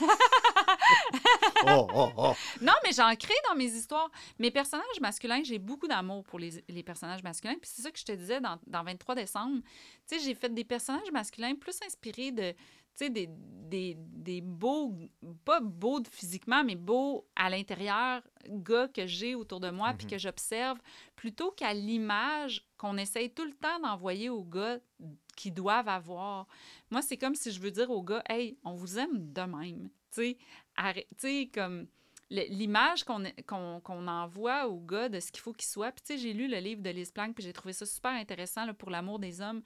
Oh, 1.66 1.86
oh, 1.94 2.10
oh. 2.16 2.34
Non, 2.62 2.72
mais 2.84 2.92
j'en 2.92 3.14
crée 3.16 3.34
dans 3.48 3.54
mes 3.56 3.66
histoires. 3.66 4.10
Mes 4.38 4.50
personnages 4.50 5.00
masculins, 5.00 5.42
j'ai 5.44 5.58
beaucoup 5.58 5.86
d'amour 5.88 6.24
pour 6.24 6.38
les, 6.38 6.64
les 6.68 6.82
personnages 6.82 7.22
masculins. 7.22 7.56
Puis 7.60 7.70
c'est 7.74 7.82
ça 7.82 7.90
que 7.90 7.98
je 7.98 8.04
te 8.04 8.12
disais 8.12 8.40
dans, 8.40 8.58
dans 8.66 8.82
23 8.84 9.14
décembre. 9.16 9.60
Tu 10.08 10.16
sais, 10.18 10.24
j'ai 10.24 10.34
fait 10.34 10.52
des 10.52 10.64
personnages 10.64 11.10
masculins 11.12 11.54
plus 11.56 11.78
inspirés 11.84 12.30
de, 12.32 12.52
tu 12.52 12.56
sais, 12.94 13.10
des, 13.10 13.28
des, 13.28 13.96
des 13.98 14.40
beaux, 14.40 14.94
pas 15.44 15.60
beaux 15.60 16.00
physiquement, 16.10 16.62
mais 16.64 16.76
beaux 16.76 17.26
à 17.36 17.50
l'intérieur, 17.50 18.22
gars 18.48 18.88
que 18.88 19.06
j'ai 19.06 19.34
autour 19.34 19.60
de 19.60 19.70
moi, 19.70 19.92
puis 19.94 20.06
Mhm. 20.06 20.10
que 20.12 20.18
j'observe, 20.18 20.78
plutôt 21.16 21.50
qu'à 21.50 21.74
l'image 21.74 22.64
qu'on 22.78 22.96
essaye 22.96 23.30
tout 23.34 23.44
le 23.44 23.52
temps 23.54 23.78
d'envoyer 23.80 24.30
aux 24.30 24.44
gars 24.44 24.78
qui 25.36 25.50
doivent 25.50 25.88
avoir. 25.88 26.46
Moi, 26.90 27.02
c'est 27.02 27.16
comme 27.16 27.34
si 27.34 27.50
je 27.52 27.60
veux 27.60 27.70
dire 27.70 27.90
aux 27.90 28.02
gars, 28.02 28.22
hey, 28.28 28.56
on 28.64 28.72
vous 28.74 28.98
aime 28.98 29.32
de 29.32 29.42
même. 29.42 29.90
Tu 30.14 30.36
sais, 31.18 31.50
comme 31.52 31.86
l'image 32.30 33.04
qu'on 33.04 34.06
envoie 34.08 34.66
aux 34.68 34.80
gars 34.80 35.08
de 35.08 35.18
ce 35.20 35.32
qu'il 35.32 35.40
faut 35.40 35.52
qu'ils 35.52 35.68
soient. 35.68 35.92
Puis, 35.92 36.02
tu 36.06 36.12
sais, 36.14 36.18
j'ai 36.18 36.32
lu 36.32 36.46
le 36.48 36.58
livre 36.58 36.82
de 36.82 36.90
Lise 36.90 37.10
Planck, 37.10 37.34
puis 37.34 37.44
j'ai 37.44 37.52
trouvé 37.52 37.72
ça 37.72 37.86
super 37.86 38.12
intéressant 38.12 38.64
là, 38.66 38.74
pour 38.74 38.90
l'amour 38.90 39.18
des 39.18 39.40
hommes. 39.40 39.62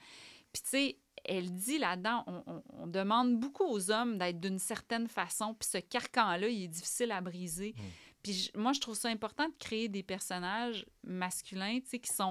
Puis, 0.52 0.62
tu 0.62 0.68
sais, 0.70 0.98
elle 1.24 1.52
dit 1.52 1.78
là-dedans, 1.78 2.24
on, 2.26 2.43
on- 2.47 2.62
on 2.82 2.86
demande 2.86 3.39
beaucoup 3.39 3.64
aux 3.64 3.90
hommes 3.90 4.18
d'être 4.18 4.39
d'une 4.40 4.59
certaine 4.59 5.09
façon, 5.09 5.55
puis 5.55 5.68
ce 5.68 5.78
carcan-là, 5.78 6.48
il 6.48 6.64
est 6.64 6.68
difficile 6.68 7.10
à 7.12 7.20
briser. 7.20 7.74
Puis, 8.22 8.32
je- 8.34 8.59
moi, 8.59 8.72
je 8.72 8.80
trouve 8.80 8.94
ça 8.94 9.09
important 9.09 9.48
de 9.48 9.55
créer 9.59 9.89
des 9.89 10.02
personnages 10.02 10.86
masculins, 11.02 11.80
tu 11.80 11.89
sais, 11.89 11.98
qui 11.98 12.12
sont 12.12 12.30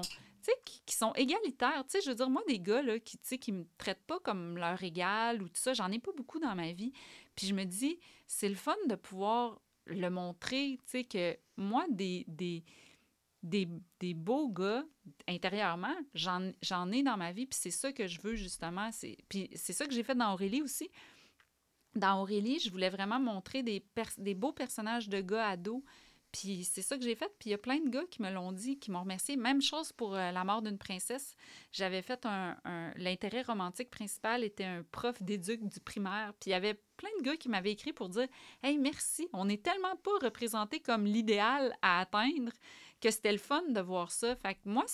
qui, 0.64 0.96
sont 0.96 1.12
égalitaires. 1.14 1.84
Je 1.92 2.08
veux 2.08 2.14
dire, 2.14 2.30
moi, 2.30 2.42
des 2.48 2.58
gars, 2.58 2.82
là, 2.82 2.98
qui, 2.98 3.18
tu 3.18 3.28
sais, 3.28 3.38
qui 3.38 3.52
me 3.52 3.64
traitent 3.78 4.04
pas 4.06 4.18
comme 4.20 4.56
leur 4.56 4.82
égal 4.82 5.42
ou 5.42 5.48
tout 5.48 5.60
ça, 5.60 5.74
j'en 5.74 5.90
ai 5.90 5.98
pas 5.98 6.12
beaucoup 6.16 6.38
dans 6.38 6.54
ma 6.54 6.72
vie. 6.72 6.92
Puis 7.34 7.46
je 7.46 7.54
me 7.54 7.64
dis, 7.64 7.98
c'est 8.26 8.48
le 8.48 8.54
fun 8.54 8.76
de 8.88 8.94
pouvoir 8.94 9.60
le 9.86 10.08
montrer, 10.08 10.78
que 11.10 11.36
moi, 11.56 11.86
des, 11.90 12.24
des, 12.28 12.64
des, 13.42 13.68
des 14.00 14.14
beaux 14.14 14.48
gars, 14.48 14.84
intérieurement, 15.28 15.94
j'en 16.14 16.92
ai 16.92 17.02
dans 17.02 17.16
ma 17.16 17.32
vie, 17.32 17.46
puis 17.46 17.58
c'est 17.60 17.70
ça 17.70 17.92
que 17.92 18.06
je 18.06 18.20
veux, 18.20 18.34
justement. 18.34 18.90
Puis 19.28 19.50
c'est 19.54 19.72
ça 19.72 19.86
que 19.86 19.92
j'ai 19.92 20.02
fait 20.02 20.14
dans 20.14 20.32
Aurélie 20.32 20.62
aussi. 20.62 20.90
Dans 21.94 22.22
Aurélie, 22.22 22.58
je 22.58 22.70
voulais 22.70 22.90
vraiment 22.90 23.20
montrer 23.20 23.62
des, 23.62 23.84
des 24.18 24.34
beaux 24.34 24.52
personnages 24.52 25.08
de 25.08 25.20
gars 25.20 25.48
ados. 25.48 25.82
Puis 26.32 26.64
c'est 26.64 26.80
ça 26.80 26.96
que 26.96 27.04
j'ai 27.04 27.14
fait. 27.14 27.30
Puis 27.38 27.50
il 27.50 27.52
y 27.52 27.54
a 27.54 27.58
plein 27.58 27.78
de 27.78 27.90
gars 27.90 28.04
qui 28.10 28.22
me 28.22 28.30
l'ont 28.30 28.52
dit, 28.52 28.78
qui 28.78 28.90
m'ont 28.90 29.02
remercié. 29.02 29.36
Même 29.36 29.60
chose 29.60 29.92
pour 29.92 30.14
euh, 30.14 30.32
La 30.32 30.44
mort 30.44 30.62
d'une 30.62 30.78
princesse. 30.78 31.36
J'avais 31.70 32.00
fait 32.00 32.24
un... 32.24 32.56
L'intérêt 32.96 33.42
romantique 33.42 33.90
principal 33.90 34.42
était 34.42 34.64
un 34.64 34.82
prof 34.82 35.22
d'éduc 35.22 35.62
du 35.68 35.78
primaire. 35.80 36.32
Puis 36.40 36.50
il 36.50 36.52
y 36.52 36.54
avait 36.54 36.80
plein 36.96 37.10
de 37.18 37.22
gars 37.24 37.36
qui 37.36 37.50
m'avaient 37.50 37.72
écrit 37.72 37.92
pour 37.92 38.08
dire 38.08 38.28
«Hey, 38.62 38.78
merci, 38.78 39.28
on 39.32 39.44
n'est 39.44 39.58
tellement 39.58 39.96
pas 39.96 40.18
représenté 40.22 40.80
comme 40.80 41.04
l'idéal 41.04 41.76
à 41.82 42.00
atteindre 42.00 42.52
que 43.00 43.10
c'était 43.10 43.32
le 43.32 43.38
fun 43.38 43.62
de 43.68 43.80
voir 43.80 44.10
ça.» 44.10 44.34
Fait 44.42 44.54
que 44.54 44.60
moi, 44.64 44.86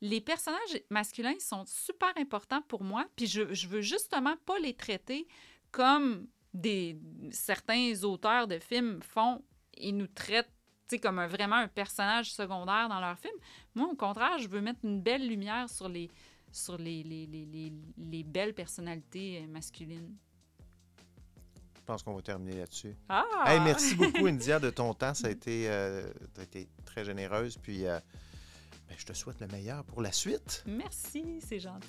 les 0.00 0.22
personnages 0.22 0.82
masculins 0.88 1.38
sont 1.38 1.64
super 1.66 2.12
importants 2.16 2.62
pour 2.62 2.82
moi. 2.82 3.06
Puis 3.14 3.26
je, 3.26 3.52
je 3.52 3.68
veux 3.68 3.82
justement 3.82 4.36
pas 4.46 4.58
les 4.58 4.74
traiter 4.74 5.28
comme 5.70 6.28
des 6.54 6.98
certains 7.30 7.92
auteurs 8.04 8.46
de 8.46 8.58
films 8.58 9.02
font. 9.02 9.44
Ils 9.76 9.96
nous 9.96 10.06
traitent 10.06 10.50
sais, 10.88 10.98
comme 10.98 11.18
un, 11.18 11.26
vraiment 11.26 11.56
un 11.56 11.68
personnage 11.68 12.32
secondaire 12.32 12.88
dans 12.88 13.00
leur 13.00 13.18
film. 13.18 13.34
Moi, 13.74 13.88
au 13.90 13.96
contraire, 13.96 14.38
je 14.38 14.48
veux 14.48 14.60
mettre 14.60 14.80
une 14.84 15.00
belle 15.00 15.26
lumière 15.28 15.68
sur 15.68 15.88
les, 15.88 16.10
sur 16.52 16.78
les, 16.78 17.02
les, 17.02 17.26
les, 17.26 17.44
les, 17.46 17.72
les 17.98 18.22
belles 18.22 18.54
personnalités 18.54 19.42
euh, 19.42 19.46
masculines. 19.48 20.16
Je 21.76 21.80
pense 21.84 22.02
qu'on 22.02 22.14
va 22.14 22.22
terminer 22.22 22.58
là-dessus. 22.58 22.94
Ah! 23.08 23.24
Hey, 23.46 23.60
merci 23.60 23.94
beaucoup, 23.96 24.26
India, 24.26 24.58
de 24.60 24.70
ton 24.70 24.92
temps. 24.92 25.14
Ça 25.14 25.28
a 25.28 25.30
été, 25.30 25.68
euh, 25.68 26.12
t'as 26.34 26.42
été 26.42 26.68
très 26.84 27.04
généreuse. 27.04 27.56
Puis, 27.56 27.86
euh, 27.86 27.98
ben, 28.88 28.94
je 28.98 29.06
te 29.06 29.12
souhaite 29.14 29.40
le 29.40 29.46
meilleur 29.48 29.84
pour 29.84 30.02
la 30.02 30.12
suite. 30.12 30.64
Merci, 30.66 31.40
c'est 31.40 31.60
gentil. 31.60 31.86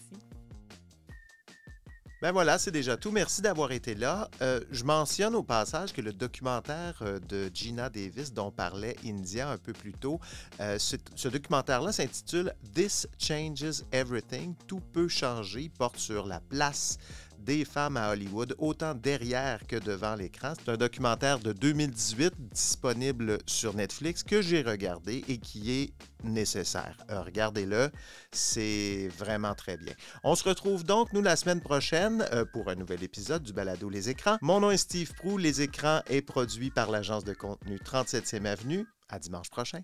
Ben 2.21 2.33
voilà, 2.33 2.57
c'est 2.59 2.71
déjà 2.71 2.97
tout. 2.97 3.11
Merci 3.11 3.41
d'avoir 3.41 3.71
été 3.71 3.95
là. 3.95 4.29
Euh, 4.41 4.59
je 4.71 4.83
mentionne 4.83 5.35
au 5.35 5.43
passage 5.43 5.93
que 5.93 6.01
le 6.01 6.11
documentaire 6.11 6.99
euh, 7.01 7.17
de 7.29 7.49
Gina 7.53 7.89
Davis 7.89 8.33
dont 8.33 8.51
parlait 8.51 8.97
India 9.05 9.49
un 9.49 9.57
peu 9.57 9.71
plus 9.71 9.93
tôt, 9.93 10.19
euh, 10.59 10.77
ce, 10.77 11.29
documentaire-là 11.29 11.93
s'intitule 11.93 12.53
This 12.75 13.07
Changes 13.17 13.85
Everything. 13.93 14.53
Tout 14.67 14.81
peut 14.91 15.07
changer. 15.07 15.71
Porte 15.77 15.97
sur 15.97 16.27
la 16.27 16.41
place 16.41 16.97
femmes 17.65 17.97
à 17.97 18.11
Hollywood, 18.11 18.55
autant 18.57 18.93
derrière 18.93 19.65
que 19.67 19.75
devant 19.75 20.15
l'écran. 20.15 20.53
C'est 20.57 20.71
un 20.71 20.77
documentaire 20.77 21.39
de 21.39 21.51
2018 21.51 22.33
disponible 22.51 23.39
sur 23.45 23.75
Netflix 23.75 24.23
que 24.23 24.41
j'ai 24.41 24.61
regardé 24.61 25.23
et 25.27 25.37
qui 25.37 25.71
est 25.71 25.93
nécessaire. 26.23 26.97
Euh, 27.09 27.21
Regardez-le, 27.21 27.89
c'est 28.31 29.09
vraiment 29.17 29.55
très 29.55 29.77
bien. 29.77 29.93
On 30.23 30.35
se 30.35 30.47
retrouve 30.47 30.83
donc, 30.83 31.13
nous, 31.13 31.21
la 31.21 31.35
semaine 31.35 31.61
prochaine 31.61 32.25
euh, 32.33 32.45
pour 32.45 32.69
un 32.69 32.75
nouvel 32.75 33.03
épisode 33.03 33.43
du 33.43 33.53
Balado 33.53 33.89
Les 33.89 34.09
Écrans. 34.09 34.37
Mon 34.41 34.59
nom 34.59 34.71
est 34.71 34.77
Steve 34.77 35.13
Prou. 35.13 35.37
Les 35.37 35.61
Écrans 35.61 36.01
est 36.07 36.21
produit 36.21 36.69
par 36.69 36.91
l'agence 36.91 37.23
de 37.23 37.33
contenu 37.33 37.77
37e 37.77 38.45
Avenue. 38.45 38.85
À 39.09 39.17
dimanche 39.17 39.49
prochain. 39.49 39.81